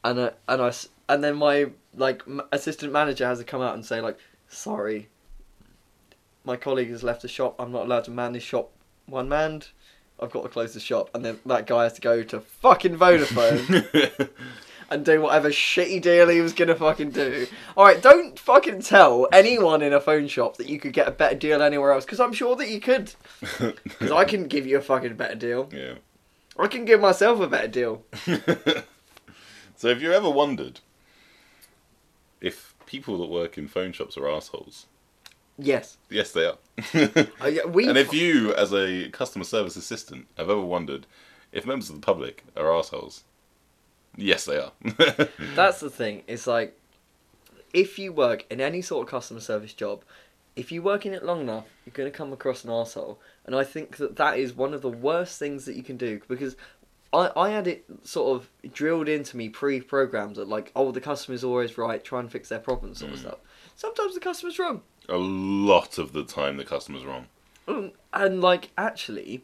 and 0.03 0.21
I, 0.21 0.31
and 0.47 0.61
I 0.61 0.71
and 1.09 1.23
then 1.23 1.37
my 1.37 1.71
like 1.95 2.21
m- 2.27 2.41
assistant 2.51 2.91
manager 2.91 3.25
has 3.25 3.39
to 3.39 3.43
come 3.45 3.61
out 3.61 3.75
and 3.75 3.85
say 3.85 4.01
like, 4.01 4.17
sorry, 4.47 5.09
my 6.43 6.55
colleague 6.55 6.89
has 6.89 7.03
left 7.03 7.21
the 7.21 7.27
shop. 7.27 7.55
I'm 7.59 7.71
not 7.71 7.85
allowed 7.85 8.03
to 8.05 8.11
man 8.11 8.33
this 8.33 8.43
shop 8.43 8.71
one 9.05 9.29
manned. 9.29 9.69
I've 10.19 10.31
got 10.31 10.43
to 10.43 10.49
close 10.49 10.73
the 10.73 10.79
shop, 10.79 11.09
and 11.13 11.25
then 11.25 11.39
that 11.45 11.65
guy 11.67 11.83
has 11.83 11.93
to 11.93 12.01
go 12.01 12.23
to 12.23 12.39
fucking 12.39 12.97
Vodafone 12.97 14.29
and 14.89 15.03
do 15.03 15.19
whatever 15.21 15.49
shitty 15.49 16.01
deal 16.01 16.29
he 16.29 16.39
was 16.39 16.53
gonna 16.53 16.75
fucking 16.75 17.09
do. 17.09 17.47
All 17.75 17.83
right, 17.83 18.01
don't 18.01 18.37
fucking 18.37 18.83
tell 18.83 19.27
anyone 19.33 19.81
in 19.81 19.91
a 19.91 19.99
phone 19.99 20.27
shop 20.27 20.57
that 20.57 20.69
you 20.69 20.79
could 20.79 20.93
get 20.93 21.07
a 21.07 21.11
better 21.11 21.35
deal 21.35 21.61
anywhere 21.61 21.91
else, 21.91 22.05
because 22.05 22.19
I'm 22.19 22.31
sure 22.31 22.55
that 22.55 22.69
you 22.69 22.79
could. 22.79 23.13
Because 23.83 24.11
I 24.11 24.23
can 24.23 24.47
give 24.47 24.65
you 24.67 24.77
a 24.77 24.81
fucking 24.81 25.15
better 25.15 25.35
deal. 25.35 25.69
yeah. 25.73 25.95
I 26.57 26.67
can 26.67 26.85
give 26.85 27.01
myself 27.01 27.39
a 27.39 27.47
better 27.47 27.67
deal. 27.67 28.03
so 29.75 29.89
have 29.89 30.01
you 30.01 30.13
ever 30.13 30.29
wondered 30.29 30.79
if 32.43 32.75
people 32.85 33.17
that 33.17 33.29
work 33.29 33.57
in 33.57 33.67
phone 33.67 33.91
shops 33.93 34.17
are 34.17 34.29
assholes? 34.29 34.85
Yes. 35.57 35.97
Yes, 36.09 36.31
they 36.31 36.45
are. 36.45 36.57
Uh, 37.41 37.47
yeah, 37.47 37.65
we. 37.65 37.87
and 37.89 37.97
if 37.97 38.13
you, 38.13 38.53
as 38.53 38.73
a 38.73 39.09
customer 39.09 39.45
service 39.45 39.75
assistant, 39.75 40.27
have 40.37 40.49
ever 40.49 40.61
wondered 40.61 41.07
if 41.51 41.65
members 41.65 41.89
of 41.89 41.95
the 41.95 42.01
public 42.01 42.43
are 42.57 42.75
assholes, 42.75 43.23
yes, 44.17 44.45
they 44.45 44.57
are. 44.57 44.71
That's 45.55 45.79
the 45.79 45.89
thing. 45.89 46.23
It's 46.27 46.47
like, 46.47 46.77
if 47.73 47.97
you 47.97 48.11
work 48.11 48.45
in 48.49 48.59
any 48.59 48.81
sort 48.81 49.07
of 49.07 49.11
customer 49.11 49.39
service 49.39 49.73
job, 49.73 50.03
if 50.55 50.71
you 50.71 50.81
work 50.81 51.05
in 51.05 51.13
it 51.13 51.23
long 51.23 51.41
enough, 51.41 51.65
you're 51.85 51.93
going 51.93 52.11
to 52.11 52.15
come 52.17 52.33
across 52.33 52.63
an 52.63 52.71
asshole. 52.71 53.19
And 53.45 53.55
I 53.55 53.63
think 53.63 53.97
that 53.97 54.15
that 54.17 54.37
is 54.37 54.53
one 54.53 54.73
of 54.73 54.81
the 54.81 54.89
worst 54.89 55.39
things 55.39 55.65
that 55.65 55.75
you 55.75 55.83
can 55.83 55.97
do 55.97 56.21
because 56.27 56.55
I, 57.13 57.31
I 57.35 57.49
had 57.51 57.67
it 57.67 57.85
sort 58.03 58.35
of 58.35 58.49
drilled 58.73 59.07
into 59.07 59.37
me 59.37 59.49
pre-programmed 59.49 60.35
that 60.37 60.47
like, 60.47 60.71
oh, 60.75 60.91
the 60.91 60.99
customer's 61.01 61.43
always 61.43 61.77
right, 61.77 62.03
try 62.03 62.19
and 62.19 62.31
fix 62.31 62.49
their 62.49 62.59
problem 62.59 62.95
sort 62.95 63.13
of 63.13 63.19
stuff. 63.19 63.37
Sometimes 63.75 64.13
the 64.15 64.19
customer's 64.19 64.57
wrong. 64.59 64.81
a 65.09 65.17
lot 65.17 65.97
of 65.97 66.13
the 66.13 66.23
time, 66.23 66.57
the 66.57 66.65
customer's 66.65 67.03
wrong. 67.05 67.27
Mm, 67.67 67.91
And 68.13 68.41
like 68.41 68.71
actually, 68.77 69.43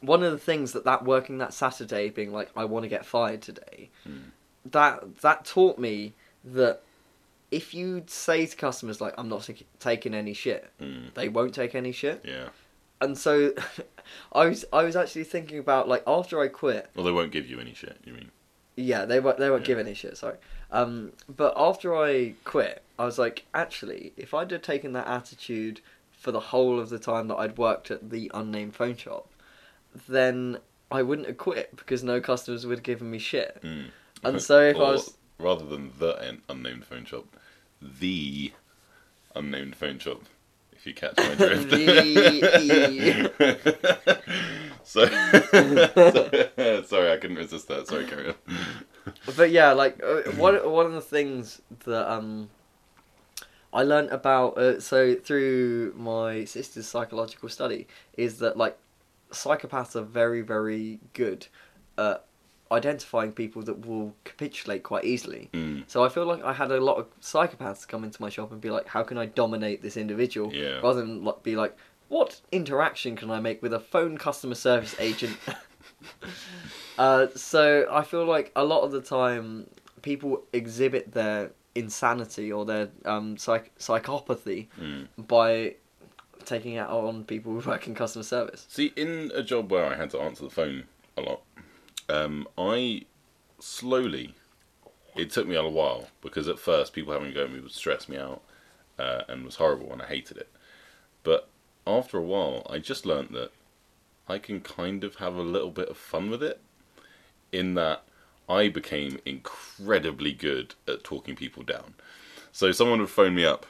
one 0.00 0.22
of 0.22 0.30
the 0.32 0.38
things 0.38 0.72
that 0.72 0.84
that 0.84 1.04
working 1.04 1.38
that 1.38 1.52
Saturday, 1.54 2.08
being 2.10 2.32
like, 2.32 2.50
I 2.56 2.64
want 2.64 2.82
to 2.84 2.88
get 2.88 3.06
fired 3.06 3.42
today, 3.42 3.90
that 4.64 5.18
that 5.20 5.44
taught 5.44 5.78
me 5.78 6.14
that 6.44 6.82
if 7.50 7.72
you 7.72 8.04
say 8.06 8.44
to 8.46 8.56
customers 8.56 9.00
like, 9.00 9.14
I'm 9.16 9.28
not 9.28 9.48
taking 9.80 10.14
any 10.14 10.34
shit, 10.34 10.70
Mm. 10.80 11.14
they 11.14 11.28
won't 11.28 11.54
take 11.54 11.74
any 11.74 11.92
shit. 11.92 12.22
Yeah. 12.24 12.48
And 13.00 13.16
so, 13.16 13.52
I 14.32 14.46
was 14.46 14.64
I 14.72 14.82
was 14.82 14.96
actually 14.96 15.24
thinking 15.24 15.58
about 15.58 15.88
like 15.88 16.02
after 16.06 16.40
I 16.40 16.48
quit, 16.48 16.90
Well, 16.94 17.04
they 17.04 17.12
won't 17.12 17.32
give 17.32 17.48
you 17.48 17.60
any 17.60 17.74
shit. 17.74 17.98
You 18.04 18.12
mean? 18.14 18.30
yeah, 18.76 19.04
they 19.04 19.20
won't 19.20 19.38
they 19.38 19.50
won't 19.50 19.62
Yeah. 19.62 19.66
give 19.68 19.78
any 19.78 19.94
shit. 19.94 20.16
Sorry. 20.16 20.36
Um, 20.70 21.12
but 21.28 21.54
after 21.56 21.96
I 21.96 22.34
quit, 22.44 22.82
I 22.98 23.04
was 23.06 23.18
like, 23.18 23.44
actually, 23.54 24.12
if 24.16 24.34
I'd 24.34 24.50
have 24.50 24.62
taken 24.62 24.92
that 24.92 25.06
attitude 25.06 25.80
for 26.12 26.30
the 26.32 26.40
whole 26.40 26.78
of 26.78 26.90
the 26.90 26.98
time 26.98 27.28
that 27.28 27.36
I'd 27.36 27.56
worked 27.56 27.90
at 27.90 28.10
the 28.10 28.30
unnamed 28.34 28.74
phone 28.74 28.96
shop, 28.96 29.28
then 30.08 30.58
I 30.90 31.02
wouldn't 31.02 31.26
have 31.26 31.38
quit 31.38 31.74
because 31.76 32.02
no 32.04 32.20
customers 32.20 32.66
would 32.66 32.78
have 32.78 32.82
given 32.84 33.10
me 33.10 33.18
shit. 33.18 33.58
Mm. 33.62 33.86
And 34.24 34.42
so 34.42 34.60
if 34.60 34.76
I 34.76 34.80
was 34.80 35.14
rather 35.38 35.64
than 35.64 35.92
the 35.98 36.38
unnamed 36.48 36.84
phone 36.84 37.04
shop, 37.04 37.36
the 37.80 38.52
unnamed 39.34 39.76
phone 39.76 39.98
shop. 39.98 40.22
If 40.78 40.86
you 40.86 40.94
catch 40.94 41.16
my 41.16 41.34
drift. 41.34 41.72
so, 44.84 45.06
sorry, 46.84 47.12
I 47.12 47.16
couldn't 47.20 47.36
resist 47.36 47.68
that. 47.68 47.86
Sorry, 47.88 48.06
carry 48.06 48.28
on. 48.28 48.34
but 49.36 49.50
yeah, 49.50 49.72
like 49.72 50.00
uh, 50.02 50.22
one 50.36 50.54
one 50.70 50.86
of 50.86 50.92
the 50.92 51.00
things 51.00 51.60
that 51.84 52.10
um 52.10 52.48
I 53.72 53.82
learned 53.82 54.10
about 54.10 54.56
uh, 54.56 54.80
so 54.80 55.16
through 55.16 55.94
my 55.96 56.44
sister's 56.44 56.86
psychological 56.86 57.48
study 57.48 57.88
is 58.16 58.38
that 58.38 58.56
like 58.56 58.78
psychopaths 59.32 59.96
are 59.96 60.02
very 60.02 60.42
very 60.42 61.00
good 61.12 61.48
at 61.98 62.24
identifying 62.70 63.32
people 63.32 63.62
that 63.62 63.86
will 63.86 64.14
capitulate 64.24 64.82
quite 64.82 65.04
easily. 65.04 65.48
Mm. 65.52 65.84
So 65.86 66.04
I 66.04 66.08
feel 66.08 66.26
like 66.26 66.42
I 66.44 66.52
had 66.52 66.70
a 66.70 66.80
lot 66.80 66.96
of 66.98 67.06
psychopaths 67.20 67.86
come 67.88 68.04
into 68.04 68.20
my 68.20 68.28
shop 68.28 68.52
and 68.52 68.60
be 68.60 68.70
like, 68.70 68.86
"How 68.88 69.02
can 69.02 69.16
I 69.18 69.26
dominate 69.26 69.82
this 69.82 69.96
individual?" 69.96 70.52
Yeah. 70.52 70.80
Rather 70.80 71.00
than 71.00 71.24
like, 71.24 71.42
be 71.42 71.56
like, 71.56 71.76
"What 72.08 72.40
interaction 72.52 73.16
can 73.16 73.30
I 73.30 73.40
make 73.40 73.62
with 73.62 73.72
a 73.72 73.80
phone 73.80 74.18
customer 74.18 74.54
service 74.54 74.94
agent?" 74.98 75.36
uh, 76.98 77.28
so 77.34 77.86
I 77.90 78.02
feel 78.02 78.24
like 78.24 78.52
a 78.56 78.64
lot 78.64 78.82
of 78.82 78.92
the 78.92 79.00
time 79.00 79.68
people 80.02 80.42
exhibit 80.52 81.12
their 81.12 81.50
insanity 81.74 82.52
or 82.52 82.64
their 82.64 82.88
um, 83.04 83.36
psych- 83.36 83.76
psychopathy 83.78 84.66
Mm. 84.80 85.06
by 85.16 85.74
taking 86.44 86.74
it 86.74 86.78
out 86.80 86.90
on 87.04 87.24
people 87.24 87.52
who 87.58 87.68
work 87.68 87.86
in 87.86 87.94
customer 87.94 88.22
service. 88.22 88.64
See, 88.68 88.92
in 88.96 89.30
a 89.34 89.42
job 89.42 89.70
where 89.70 89.84
I 89.84 89.94
had 89.96 90.10
to 90.10 90.20
answer 90.20 90.44
the 90.44 90.50
phone 90.50 90.84
a 91.16 91.20
lot, 91.20 91.42
um, 92.08 92.48
I 92.56 93.02
slowly. 93.58 94.34
It 95.16 95.30
took 95.30 95.48
me 95.48 95.56
a 95.56 95.68
while 95.68 96.08
because 96.20 96.46
at 96.46 96.58
first 96.58 96.92
people 96.92 97.12
having 97.12 97.30
a 97.30 97.34
go 97.34 97.44
at 97.44 97.52
me 97.52 97.60
would 97.60 97.72
stress 97.72 98.08
me 98.08 98.16
out 98.16 98.42
uh, 98.98 99.22
and 99.28 99.44
was 99.44 99.56
horrible 99.56 99.92
and 99.92 100.00
I 100.00 100.06
hated 100.06 100.36
it. 100.36 100.48
But 101.24 101.48
after 101.86 102.18
a 102.18 102.22
while, 102.22 102.64
I 102.70 102.78
just 102.78 103.04
learnt 103.04 103.32
that 103.32 103.50
I 104.28 104.38
can 104.38 104.60
kind 104.60 105.02
of 105.02 105.16
have 105.16 105.34
a 105.34 105.42
little 105.42 105.70
bit 105.70 105.88
of 105.88 105.96
fun 105.96 106.30
with 106.30 106.42
it. 106.42 106.60
In 107.50 107.74
that 107.74 108.04
I 108.48 108.68
became 108.68 109.18
incredibly 109.24 110.32
good 110.32 110.74
at 110.86 111.02
talking 111.02 111.34
people 111.34 111.62
down. 111.62 111.94
So 112.52 112.70
someone 112.72 113.00
would 113.00 113.10
phone 113.10 113.34
me 113.34 113.44
up 113.44 113.66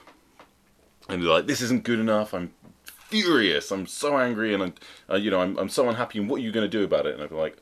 and 1.09 1.23
be 1.23 1.29
like, 1.29 1.47
"This 1.47 1.61
isn't 1.61 1.85
good 1.85 2.01
enough. 2.01 2.35
I'm 2.35 2.53
furious. 2.85 3.71
I'm 3.71 3.87
so 3.87 4.19
angry, 4.19 4.53
and 4.53 4.63
I'm, 4.63 4.75
uh, 5.09 5.17
you 5.17 5.31
know, 5.31 5.41
I'm, 5.41 5.57
I'm 5.59 5.69
so 5.69 5.89
unhappy. 5.89 6.19
And 6.19 6.29
what 6.29 6.41
are 6.41 6.45
you 6.45 6.53
going 6.53 6.69
to 6.69 6.79
do 6.79 6.85
about 6.85 7.07
it?" 7.07 7.15
And 7.15 7.23
I'd 7.23 7.31
be 7.31 7.37
like, 7.37 7.57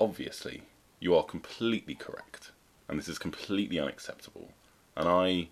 "Obviously, 0.00 0.62
you 0.98 1.14
are 1.14 1.22
completely 1.22 1.94
correct, 1.94 2.52
and 2.88 2.98
this 2.98 3.08
is 3.08 3.18
completely 3.18 3.78
unacceptable. 3.78 4.52
And 4.96 5.08
I 5.08 5.48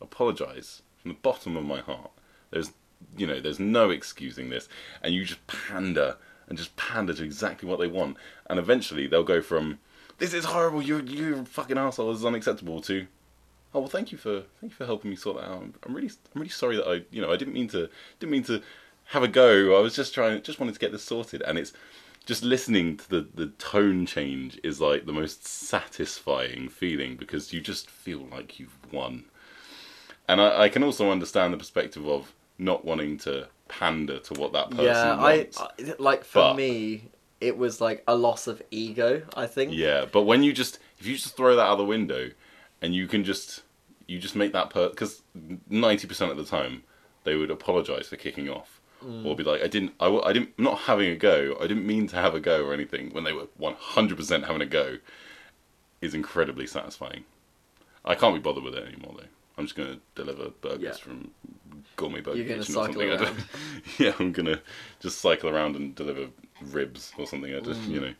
apologise 0.00 0.82
from 0.96 1.10
the 1.10 1.18
bottom 1.22 1.56
of 1.56 1.64
my 1.64 1.80
heart. 1.80 2.10
There's, 2.50 2.72
you 3.16 3.26
know, 3.26 3.40
there's 3.40 3.60
no 3.60 3.90
excusing 3.90 4.50
this. 4.50 4.68
And 5.02 5.14
you 5.14 5.24
just 5.24 5.46
pander 5.46 6.16
and 6.48 6.58
just 6.58 6.74
pander 6.76 7.14
to 7.14 7.22
exactly 7.22 7.68
what 7.68 7.78
they 7.78 7.86
want, 7.86 8.16
and 8.48 8.58
eventually 8.58 9.06
they'll 9.06 9.22
go 9.22 9.40
from, 9.40 9.78
"This 10.18 10.34
is 10.34 10.46
horrible. 10.46 10.82
You're 10.82 11.02
you're 11.02 11.44
fucking 11.44 11.78
asshole. 11.78 12.10
This 12.10 12.20
is 12.20 12.26
unacceptable." 12.26 12.80
To, 12.82 13.06
Oh 13.72 13.80
well, 13.80 13.88
thank 13.88 14.10
you 14.10 14.18
for 14.18 14.42
thank 14.60 14.72
you 14.72 14.76
for 14.76 14.86
helping 14.86 15.10
me 15.10 15.16
sort 15.16 15.36
that 15.36 15.48
out. 15.48 15.62
I'm, 15.62 15.74
I'm 15.84 15.94
really 15.94 16.10
I'm 16.34 16.40
really 16.40 16.50
sorry 16.50 16.76
that 16.76 16.88
I 16.88 17.02
you 17.10 17.22
know 17.22 17.32
I 17.32 17.36
didn't 17.36 17.54
mean 17.54 17.68
to 17.68 17.88
didn't 18.18 18.32
mean 18.32 18.42
to 18.44 18.62
have 19.06 19.22
a 19.22 19.28
go. 19.28 19.78
I 19.78 19.80
was 19.80 19.94
just 19.94 20.12
trying 20.12 20.42
just 20.42 20.58
wanted 20.58 20.74
to 20.74 20.80
get 20.80 20.90
this 20.92 21.04
sorted, 21.04 21.42
and 21.42 21.56
it's 21.56 21.72
just 22.30 22.44
listening 22.44 22.96
to 22.96 23.10
the 23.10 23.26
the 23.34 23.46
tone 23.58 24.06
change 24.06 24.56
is 24.62 24.80
like 24.80 25.04
the 25.04 25.12
most 25.12 25.48
satisfying 25.48 26.68
feeling 26.68 27.16
because 27.16 27.52
you 27.52 27.60
just 27.60 27.90
feel 27.90 28.24
like 28.30 28.60
you've 28.60 28.78
won. 28.92 29.24
And 30.28 30.40
I, 30.40 30.62
I 30.62 30.68
can 30.68 30.84
also 30.84 31.10
understand 31.10 31.52
the 31.52 31.56
perspective 31.56 32.06
of 32.06 32.32
not 32.56 32.84
wanting 32.84 33.18
to 33.26 33.48
pander 33.66 34.20
to 34.20 34.34
what 34.34 34.52
that 34.52 34.70
person 34.70 34.84
yeah, 34.84 35.16
I, 35.16 35.38
wants. 35.38 35.58
I 35.60 35.94
like 35.98 36.22
for 36.22 36.38
But- 36.38 36.54
me, 36.54 37.08
it 37.40 37.58
was 37.58 37.80
like 37.80 38.04
a 38.06 38.14
loss 38.14 38.46
of 38.46 38.62
ego. 38.70 39.22
I 39.36 39.48
think. 39.48 39.72
Yeah, 39.72 40.04
but 40.04 40.22
when 40.22 40.44
you 40.44 40.52
just 40.52 40.78
if 41.00 41.06
you 41.08 41.16
just 41.16 41.36
throw 41.36 41.56
that 41.56 41.66
out 41.66 41.78
the 41.78 41.84
window, 41.84 42.30
and 42.80 42.94
you 42.94 43.08
can 43.08 43.24
just 43.24 43.64
you 44.06 44.20
just 44.20 44.36
make 44.36 44.52
that 44.52 44.70
per 44.70 44.88
because 44.90 45.22
ninety 45.68 46.06
percent 46.06 46.30
of 46.30 46.36
the 46.36 46.44
time 46.44 46.84
they 47.24 47.34
would 47.34 47.50
apologize 47.50 48.06
for 48.06 48.14
kicking 48.14 48.48
off 48.48 48.79
or 49.24 49.34
be 49.34 49.42
like 49.44 49.62
I 49.62 49.66
didn't 49.66 49.92
I 50.00 50.32
didn't 50.32 50.50
I'm 50.58 50.64
not 50.64 50.80
having 50.80 51.10
a 51.10 51.16
go 51.16 51.56
I 51.60 51.66
didn't 51.66 51.86
mean 51.86 52.06
to 52.08 52.16
have 52.16 52.34
a 52.34 52.40
go 52.40 52.64
or 52.64 52.74
anything 52.74 53.10
when 53.12 53.24
they 53.24 53.32
were 53.32 53.46
one 53.56 53.74
hundred 53.78 54.16
percent 54.18 54.44
having 54.44 54.62
a 54.62 54.66
go 54.66 54.98
is 56.00 56.14
incredibly 56.14 56.66
satisfying. 56.66 57.24
I 58.04 58.14
can't 58.14 58.34
be 58.34 58.40
bothered 58.40 58.64
with 58.64 58.74
it 58.74 58.86
anymore 58.86 59.14
though. 59.18 59.26
I'm 59.58 59.64
just 59.66 59.76
gonna 59.76 59.98
deliver 60.14 60.50
burgers 60.60 60.80
Yeah. 60.82 60.92
from 60.92 61.30
Gourmet 61.96 62.20
Burger 62.20 62.42
Kitchen 62.42 62.60
or 62.60 62.64
cycle 62.64 62.84
something. 62.86 63.10
I 63.10 63.14
around. 63.16 63.44
yeah, 63.98 64.12
I'm 64.18 64.32
gonna 64.32 64.60
just 65.00 65.20
cycle 65.20 65.50
around 65.50 65.76
and 65.76 65.94
deliver 65.94 66.28
ribs 66.62 67.12
or 67.18 67.26
something. 67.26 67.54
I 67.54 67.60
just 67.60 67.82
you 67.82 68.00
know. 68.00 68.14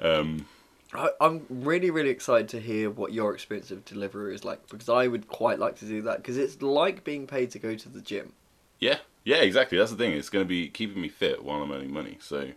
Um, 0.00 0.46
I, 0.92 1.10
I'm 1.20 1.46
really, 1.48 1.90
really 1.90 2.10
excited 2.10 2.48
to 2.50 2.60
hear 2.60 2.90
what 2.90 3.12
your 3.12 3.34
experience 3.34 3.70
of 3.70 3.84
delivery 3.84 4.34
is 4.34 4.44
like 4.44 4.68
because 4.68 4.88
I 4.88 5.06
would 5.08 5.28
quite 5.28 5.58
like 5.58 5.76
to 5.80 5.84
do 5.86 6.02
that 6.02 6.18
because 6.18 6.36
it's 6.38 6.60
like 6.62 7.04
being 7.04 7.26
paid 7.26 7.50
to 7.52 7.58
go 7.58 7.74
to 7.74 7.88
the 7.88 8.00
gym. 8.00 8.32
Yeah, 8.80 8.98
yeah, 9.24 9.38
exactly. 9.38 9.78
That's 9.78 9.90
the 9.90 9.96
thing. 9.96 10.12
It's 10.12 10.30
going 10.30 10.44
to 10.44 10.48
be 10.48 10.68
keeping 10.68 11.00
me 11.00 11.08
fit 11.08 11.42
while 11.44 11.62
I'm 11.62 11.72
earning 11.72 11.92
money. 11.92 12.18
So 12.20 12.50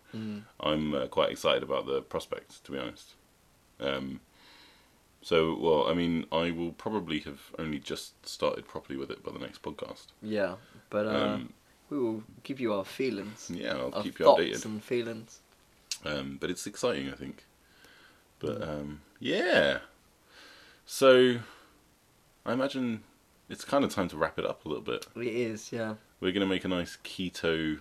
I'm 0.59 0.93
uh, 0.93 1.07
quite 1.07 1.31
excited 1.31 1.63
about 1.63 1.85
the 1.85 2.01
prospects, 2.01 2.59
to 2.61 2.71
be 2.71 2.77
honest. 2.79 3.13
Um, 3.79 4.19
so, 5.21 5.57
well, 5.59 5.87
I 5.87 5.93
mean, 5.93 6.25
I 6.31 6.51
will 6.51 6.71
probably 6.71 7.19
have 7.19 7.39
only 7.59 7.79
just 7.79 8.25
started 8.27 8.67
properly 8.67 8.97
with 8.97 9.09
it 9.11 9.23
by 9.23 9.31
the 9.31 9.39
next 9.39 9.61
podcast. 9.61 10.07
Yeah, 10.21 10.55
but 10.89 11.05
uh, 11.07 11.09
Um, 11.33 11.53
we 11.89 11.97
will 11.99 12.23
give 12.43 12.59
you 12.59 12.73
our 12.73 12.85
feelings, 12.85 13.49
yeah, 13.53 13.73
I'll 13.73 13.93
our 13.93 14.03
keep 14.03 14.19
you 14.19 14.25
thoughts 14.25 14.41
updated. 14.41 14.65
and 14.65 14.83
feelings. 14.83 15.39
Um, 16.05 16.37
but 16.39 16.49
it's 16.49 16.67
exciting, 16.67 17.09
I 17.09 17.15
think. 17.15 17.45
But 18.39 18.61
um, 18.61 19.01
yeah. 19.19 19.79
So 20.85 21.37
I 22.45 22.53
imagine 22.53 23.03
it's 23.49 23.65
kind 23.65 23.83
of 23.83 23.93
time 23.93 24.07
to 24.09 24.17
wrap 24.17 24.37
it 24.37 24.45
up 24.45 24.65
a 24.65 24.67
little 24.69 24.83
bit. 24.83 25.07
It 25.15 25.27
is, 25.27 25.71
yeah. 25.71 25.95
We're 26.19 26.31
going 26.31 26.41
to 26.41 26.47
make 26.47 26.65
a 26.65 26.67
nice 26.67 26.97
keto 27.03 27.79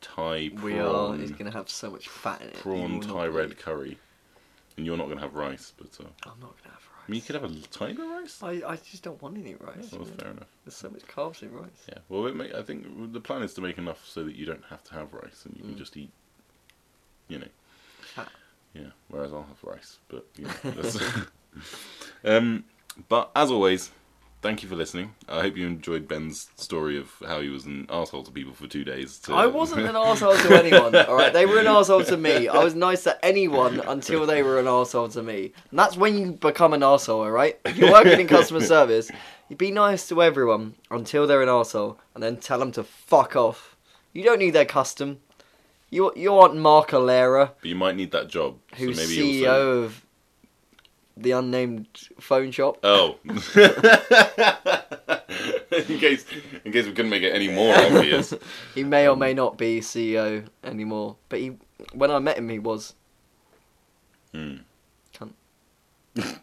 Thai 0.00 0.50
prawn. 0.50 0.62
We 0.64 0.78
are. 0.78 1.14
It's 1.16 1.30
gonna 1.32 1.50
have 1.50 1.68
so 1.68 1.90
much 1.90 2.08
fat 2.08 2.40
in 2.40 2.48
it. 2.48 2.54
prawn 2.54 3.00
Thai 3.00 3.26
red 3.26 3.58
curry. 3.58 3.98
And 4.76 4.86
you're 4.86 4.96
not 4.96 5.06
going 5.06 5.18
to 5.18 5.22
have 5.22 5.34
rice, 5.34 5.72
but 5.76 5.88
uh, 6.02 6.08
I'm 6.24 6.40
not 6.40 6.56
gonna 6.62 6.74
have 6.74 6.86
rice. 6.96 7.04
I 7.06 7.10
mean, 7.10 7.16
you 7.16 7.22
could 7.22 7.34
have 7.34 7.44
a 7.44 7.54
tiny 7.68 7.92
bit 7.94 8.04
of 8.06 8.10
rice. 8.10 8.42
I, 8.42 8.50
I 8.66 8.76
just 8.76 9.02
don't 9.02 9.20
want 9.20 9.36
any 9.36 9.54
rice. 9.54 9.92
Well, 9.92 10.04
fair 10.04 10.30
enough. 10.30 10.46
There's 10.64 10.74
so 10.76 10.88
much 10.90 11.02
carbs 11.06 11.42
in 11.42 11.52
rice. 11.52 11.68
Yeah. 11.88 11.98
Well, 12.08 12.26
it 12.26 12.36
may, 12.36 12.52
I 12.54 12.62
think 12.62 13.12
the 13.12 13.20
plan 13.20 13.42
is 13.42 13.52
to 13.54 13.60
make 13.60 13.76
enough 13.78 14.06
so 14.06 14.24
that 14.24 14.36
you 14.36 14.46
don't 14.46 14.64
have 14.70 14.82
to 14.84 14.94
have 14.94 15.12
rice 15.12 15.44
and 15.44 15.54
you 15.56 15.62
can 15.64 15.74
Mm. 15.74 15.78
just 15.78 15.96
eat, 15.96 16.10
you 17.28 17.38
know. 17.40 17.48
Fat. 18.14 18.28
Yeah. 18.74 18.90
Whereas 19.08 19.32
I'll 19.32 19.42
have 19.42 19.62
rice, 19.64 19.98
but 20.08 20.24
you 20.36 20.46
know, 20.46 21.26
um, 22.36 22.64
but 23.08 23.30
as 23.34 23.50
always, 23.50 23.90
thank 24.42 24.62
you 24.62 24.68
for 24.68 24.76
listening. 24.76 25.14
I 25.28 25.42
hope 25.42 25.56
you 25.56 25.66
enjoyed 25.66 26.08
Ben's 26.08 26.50
story 26.56 26.98
of 26.98 27.10
how 27.26 27.40
he 27.40 27.48
was 27.48 27.66
an 27.66 27.86
asshole 27.88 28.22
to 28.24 28.30
people 28.30 28.52
for 28.52 28.66
two 28.66 28.84
days. 28.84 29.18
To... 29.20 29.34
I 29.34 29.46
wasn't 29.46 29.82
an 29.82 29.96
asshole 29.96 30.36
to 30.36 30.58
anyone, 30.58 30.94
alright? 30.94 31.32
They 31.32 31.46
were 31.46 31.58
an 31.58 31.66
asshole 31.66 32.04
to 32.04 32.16
me. 32.16 32.48
I 32.48 32.62
was 32.62 32.74
nice 32.74 33.04
to 33.04 33.24
anyone 33.24 33.80
until 33.80 34.26
they 34.26 34.42
were 34.42 34.58
an 34.58 34.66
asshole 34.66 35.08
to 35.10 35.22
me. 35.22 35.52
And 35.70 35.78
that's 35.78 35.96
when 35.96 36.16
you 36.18 36.32
become 36.32 36.72
an 36.72 36.82
asshole. 36.82 37.20
alright? 37.20 37.58
If 37.64 37.76
you're 37.76 37.92
working 37.92 38.20
in 38.20 38.26
customer 38.26 38.60
service, 38.74 39.10
you 39.48 39.56
be 39.56 39.70
nice 39.70 40.08
to 40.08 40.22
everyone 40.22 40.74
until 40.90 41.26
they're 41.26 41.42
an 41.42 41.48
asshole, 41.48 41.98
and 42.14 42.22
then 42.22 42.36
tell 42.36 42.58
them 42.58 42.72
to 42.72 42.84
fuck 42.84 43.36
off. 43.36 43.76
You 44.12 44.22
don't 44.22 44.38
need 44.38 44.50
their 44.50 44.64
custom. 44.64 45.18
You, 45.90 46.12
you 46.14 46.32
want 46.32 46.56
Mark 46.56 46.90
Alera, 46.90 47.52
But 47.60 47.68
you 47.68 47.74
might 47.74 47.96
need 47.96 48.12
that 48.12 48.28
job. 48.28 48.58
who's 48.76 48.96
so 48.96 49.02
maybe 49.02 49.40
CEO 49.40 49.48
also... 49.48 49.70
of 49.82 50.06
the 51.16 51.32
unnamed 51.32 51.88
phone 52.18 52.50
shop. 52.50 52.78
Oh. 52.82 53.18
in 55.70 55.98
case, 55.98 56.24
in 56.64 56.72
case 56.72 56.86
we 56.86 56.92
couldn't 56.92 57.10
make 57.10 57.22
it 57.22 57.34
any 57.34 57.48
more 57.48 57.74
obvious. 57.74 58.34
He 58.74 58.84
may 58.84 59.08
or 59.08 59.16
may 59.16 59.34
not 59.34 59.58
be 59.58 59.80
CEO 59.80 60.46
anymore, 60.64 61.16
but 61.28 61.40
he, 61.40 61.56
when 61.92 62.10
I 62.10 62.18
met 62.18 62.38
him, 62.38 62.48
he 62.48 62.58
was. 62.58 62.94
Hmm. 64.32 64.56
Cunt. 65.14 65.32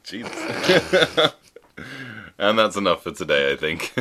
Jesus. 0.04 1.34
and 2.38 2.60
that's 2.60 2.76
enough 2.76 3.04
for 3.04 3.12
today, 3.12 3.52
I 3.54 3.56
think. 3.56 3.94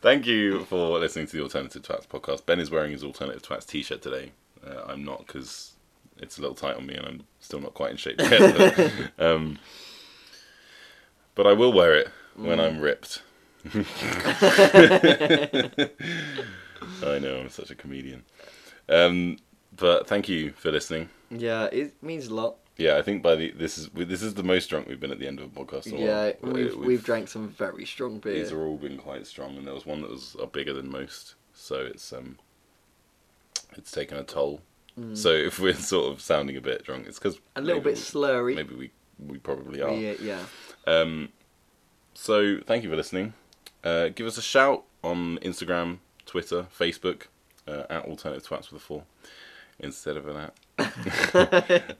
Thank 0.00 0.26
you 0.26 0.64
for 0.64 0.98
listening 0.98 1.26
to 1.26 1.36
the 1.36 1.42
Alternative 1.42 1.82
Twats 1.82 2.06
podcast. 2.06 2.46
Ben 2.46 2.60
is 2.60 2.70
wearing 2.70 2.92
his 2.92 3.02
Alternative 3.04 3.42
Twats 3.42 3.66
t-shirt 3.66 4.02
today. 4.02 4.32
Uh, 4.66 4.82
I'm 4.86 5.04
not 5.04 5.26
because 5.26 5.72
it's 6.18 6.38
a 6.38 6.40
little 6.40 6.56
tight 6.56 6.76
on 6.76 6.86
me 6.86 6.94
and 6.94 7.06
I'm 7.06 7.24
still 7.40 7.60
not 7.60 7.74
quite 7.74 7.90
in 7.90 7.96
shape 7.96 8.20
yet. 8.20 9.12
But, 9.18 9.24
um, 9.24 9.58
but 11.34 11.46
I 11.46 11.52
will 11.52 11.72
wear 11.72 11.94
it 11.94 12.08
when 12.36 12.58
I'm 12.60 12.80
ripped. 12.80 13.22
I 17.02 17.18
know, 17.18 17.38
I'm 17.40 17.48
such 17.48 17.70
a 17.70 17.74
comedian. 17.74 18.24
Um, 18.88 19.38
but 19.76 20.06
thank 20.06 20.28
you 20.28 20.52
for 20.52 20.70
listening. 20.70 21.08
Yeah, 21.30 21.64
it 21.72 22.00
means 22.02 22.28
a 22.28 22.34
lot. 22.34 22.56
Yeah, 22.76 22.96
I 22.96 23.02
think 23.02 23.22
by 23.22 23.36
the 23.36 23.52
this 23.52 23.78
is 23.78 23.88
this 23.94 24.22
is 24.22 24.34
the 24.34 24.42
most 24.42 24.68
drunk 24.68 24.88
we've 24.88 24.98
been 25.00 25.12
at 25.12 25.18
the 25.20 25.26
end 25.28 25.38
of 25.38 25.44
a 25.46 25.48
podcast. 25.48 25.86
in 25.86 25.94
a 25.96 26.00
Yeah, 26.00 26.32
while. 26.40 26.52
we've, 26.52 26.76
we've 26.76 27.04
drank 27.04 27.28
some 27.28 27.48
very 27.48 27.84
strong 27.86 28.18
beer. 28.18 28.34
These 28.34 28.52
are 28.52 28.62
all 28.66 28.76
been 28.76 28.98
quite 28.98 29.26
strong, 29.26 29.56
and 29.56 29.66
there 29.66 29.74
was 29.74 29.86
one 29.86 30.00
that 30.02 30.10
was 30.10 30.36
uh, 30.40 30.46
bigger 30.46 30.72
than 30.72 30.90
most, 30.90 31.34
so 31.54 31.76
it's 31.76 32.12
um, 32.12 32.38
it's 33.76 33.92
taken 33.92 34.18
a 34.18 34.24
toll. 34.24 34.60
So 35.14 35.30
if 35.30 35.58
we're 35.58 35.74
sort 35.74 36.12
of 36.12 36.20
sounding 36.20 36.56
a 36.56 36.60
bit 36.60 36.84
drunk, 36.84 37.06
it's 37.08 37.18
because 37.18 37.36
Mm. 37.36 37.40
a 37.56 37.60
little 37.62 37.80
bit 37.82 37.94
slurry. 37.96 38.54
Maybe 38.54 38.74
we 38.76 38.90
we 39.24 39.38
probably 39.38 39.80
are. 39.82 39.92
Yeah, 39.92 40.14
yeah. 40.20 40.38
Um, 40.86 41.30
so 42.14 42.58
thank 42.66 42.84
you 42.84 42.90
for 42.90 42.96
listening. 42.96 43.34
Uh, 43.82 44.08
give 44.08 44.26
us 44.26 44.38
a 44.38 44.42
shout 44.42 44.84
on 45.02 45.38
Instagram, 45.38 45.98
Twitter, 46.26 46.66
Facebook 46.76 47.24
uh, 47.68 47.84
at 47.90 48.04
Alternative 48.06 48.46
Twats 48.46 48.70
with 48.72 48.80
a 48.80 48.84
four 48.84 49.04
instead 49.78 50.16
of 50.16 50.28
an 50.28 50.36
at. 50.36 50.54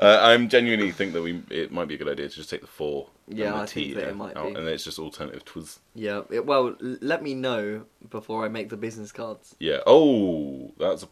uh, 0.01 0.19
I'm 0.23 0.48
genuinely 0.48 0.90
think 0.90 1.12
that 1.12 1.23
we 1.23 1.43
it 1.51 1.70
might 1.70 1.86
be 1.86 1.94
a 1.94 1.98
good 1.98 2.09
idea 2.09 2.28
to 2.28 2.35
just 2.35 2.51
take 2.51 2.61
the 2.61 2.66
four. 2.66 3.09
and 3.28 3.39
Yeah, 3.39 3.51
the 3.51 3.56
I 3.59 3.66
think 3.66 3.94
that 3.94 4.09
it 4.09 4.16
might 4.16 4.36
out, 4.36 4.48
be. 4.52 4.55
and 4.59 4.69
it's 4.69 4.85
just 4.85 4.98
alternative 4.98 5.44
twas. 5.44 5.78
Yeah, 5.94 6.23
it, 6.31 6.44
well, 6.44 6.74
let 6.81 7.23
me 7.23 7.35
know 7.35 7.85
before 8.11 8.44
I 8.44 8.48
make 8.48 8.70
the 8.70 8.77
business 8.77 9.12
cards. 9.12 9.55
Yeah. 9.61 9.78
Oh, 9.86 10.73
that's 10.78 11.02
a 11.05 11.09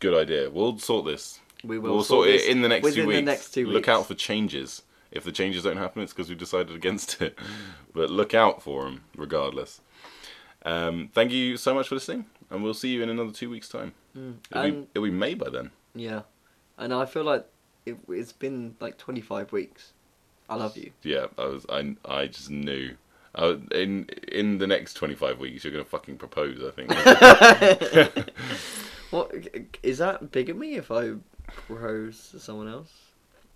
good 0.00 0.14
idea. 0.14 0.50
We'll 0.50 0.78
sort 0.78 1.06
this. 1.06 1.40
We 1.64 1.78
will 1.78 1.94
We'll 1.94 2.04
sort, 2.04 2.26
sort, 2.26 2.28
it 2.28 2.46
in 2.46 2.62
the 2.62 2.68
next 2.68 2.94
two 2.94 3.06
weeks. 3.06 3.18
the 3.18 3.22
next 3.22 3.50
two 3.52 3.66
Look 3.66 3.88
out 3.88 4.06
for 4.06 4.14
changes. 4.14 4.82
If 5.10 5.24
the 5.24 5.32
changes 5.32 5.62
don't 5.62 5.76
happen, 5.78 6.02
it's 6.02 6.12
because 6.12 6.28
we've 6.28 6.38
decided 6.38 6.74
against 6.76 7.20
it. 7.22 7.38
but 7.94 8.10
look 8.10 8.34
out 8.34 8.62
for 8.62 8.84
them, 8.84 9.04
regardless. 9.16 9.80
Um, 10.64 11.08
thank 11.14 11.32
you 11.32 11.56
so 11.56 11.74
much 11.74 11.88
for 11.88 11.94
listening, 11.94 12.26
and 12.50 12.62
we'll 12.62 12.74
see 12.74 12.88
you 12.90 13.02
in 13.02 13.08
another 13.08 13.32
two 13.32 13.48
weeks' 13.48 13.68
time. 13.68 13.92
It'll, 14.14 14.22
be, 14.22 14.28
Mm. 14.30 14.64
And 14.64 14.86
it'll 14.94 15.04
be 15.04 15.10
May 15.12 15.34
by 15.34 15.48
then. 15.50 15.70
yeah, 15.94 16.22
and 16.76 16.92
I 16.92 17.06
feel 17.06 17.22
like 17.24 17.46
it, 17.86 17.96
it's 18.08 18.32
been 18.32 18.74
like 18.80 18.98
25 18.98 19.52
weeks. 19.52 19.92
I 20.50 20.56
love 20.56 20.76
you. 20.76 20.90
Yeah, 21.02 21.26
I 21.36 21.44
was. 21.44 21.66
I. 21.68 21.94
I 22.06 22.26
just 22.26 22.50
knew. 22.50 22.96
Was- 23.34 23.60
in 23.70 24.08
in 24.32 24.56
the 24.58 24.66
next 24.66 24.94
twenty 24.94 25.14
five 25.14 25.38
weeks, 25.38 25.62
you're 25.62 25.72
gonna 25.72 25.84
fucking 25.84 26.16
propose. 26.16 26.58
I 26.64 26.70
think. 26.70 28.28
What 29.10 29.32
is 29.82 29.98
that 29.98 30.32
bigamy 30.32 30.74
if 30.74 30.90
I 30.90 31.12
propose 31.46 32.28
to 32.30 32.38
someone 32.38 32.68
else? 32.68 32.92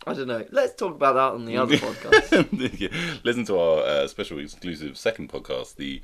I 0.07 0.15
don't 0.15 0.27
know. 0.27 0.45
Let's 0.51 0.75
talk 0.75 0.95
about 0.97 1.15
that 1.15 1.35
on 1.35 1.45
the 1.45 1.57
other 1.59 1.77
podcast. 1.79 2.81
Yeah. 2.81 2.89
Listen 3.25 3.45
to 3.47 3.59
our 3.59 3.83
uh, 3.83 4.09
special 4.09 4.39
exclusive 4.41 4.97
second 4.99 5.29
podcast, 5.29 5.77
the 5.77 6.01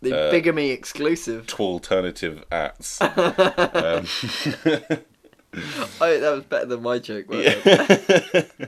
The 0.00 0.28
Uh, 0.28 0.30
bigamy 0.30 0.70
exclusive. 0.70 1.46
alternative 1.58 2.44
ats. 2.50 3.00
um, 3.02 4.06
Oh, 6.00 6.20
that 6.20 6.32
was 6.34 6.44
better 6.44 6.66
than 6.66 6.82
my 6.82 6.98
joke. 6.98 7.30
wasn't 7.30 7.62
it? 7.64 8.50
yeah. 8.58 8.66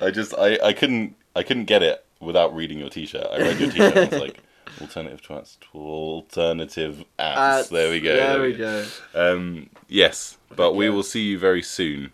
I 0.06 0.10
just 0.10 0.34
I, 0.36 0.58
I 0.62 0.72
couldn't 0.74 1.16
I 1.34 1.42
couldn't 1.42 1.64
get 1.64 1.82
it 1.82 2.04
without 2.20 2.54
reading 2.54 2.78
your 2.78 2.90
t-shirt. 2.90 3.26
I 3.30 3.38
read 3.38 3.58
your 3.58 3.70
t-shirt 3.70 3.96
and 3.96 3.98
I 3.98 4.08
was 4.10 4.20
like 4.20 4.40
alternative 4.82 5.22
to 5.22 5.78
alternative 5.78 7.04
ats. 7.18 7.38
Ats. 7.62 7.68
There 7.70 7.90
we 7.90 8.00
go. 8.00 8.16
There 8.16 8.42
we 8.42 8.52
go. 8.52 8.84
Um, 9.14 9.70
yes, 9.88 10.36
but 10.54 10.74
we 10.74 10.90
will 10.90 11.02
see 11.02 11.22
you 11.22 11.38
very 11.38 11.62
soon. 11.62 12.12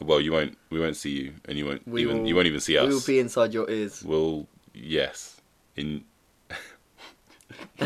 Well, 0.00 0.20
you 0.20 0.32
won't. 0.32 0.56
We 0.70 0.80
won't 0.80 0.96
see 0.96 1.10
you, 1.10 1.34
and 1.46 1.58
you 1.58 1.66
won't 1.66 1.86
we 1.86 2.02
even. 2.02 2.20
Will, 2.20 2.28
you 2.28 2.34
won't 2.34 2.46
even 2.46 2.60
see 2.60 2.76
us. 2.78 2.86
We 2.86 2.94
will 2.94 3.06
be 3.06 3.18
inside 3.18 3.52
your 3.52 3.68
ears. 3.70 4.02
We'll. 4.02 4.46
Yes. 4.72 5.40
In. 5.76 6.04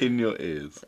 in 0.00 0.18
your 0.18 0.40
ears. 0.40 0.84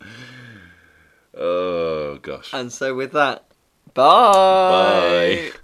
Oh 1.37 2.17
gosh. 2.23 2.53
And 2.53 2.73
so 2.73 2.95
with 2.95 3.13
that, 3.13 3.47
bye. 3.95 5.51
Bye. 5.53 5.59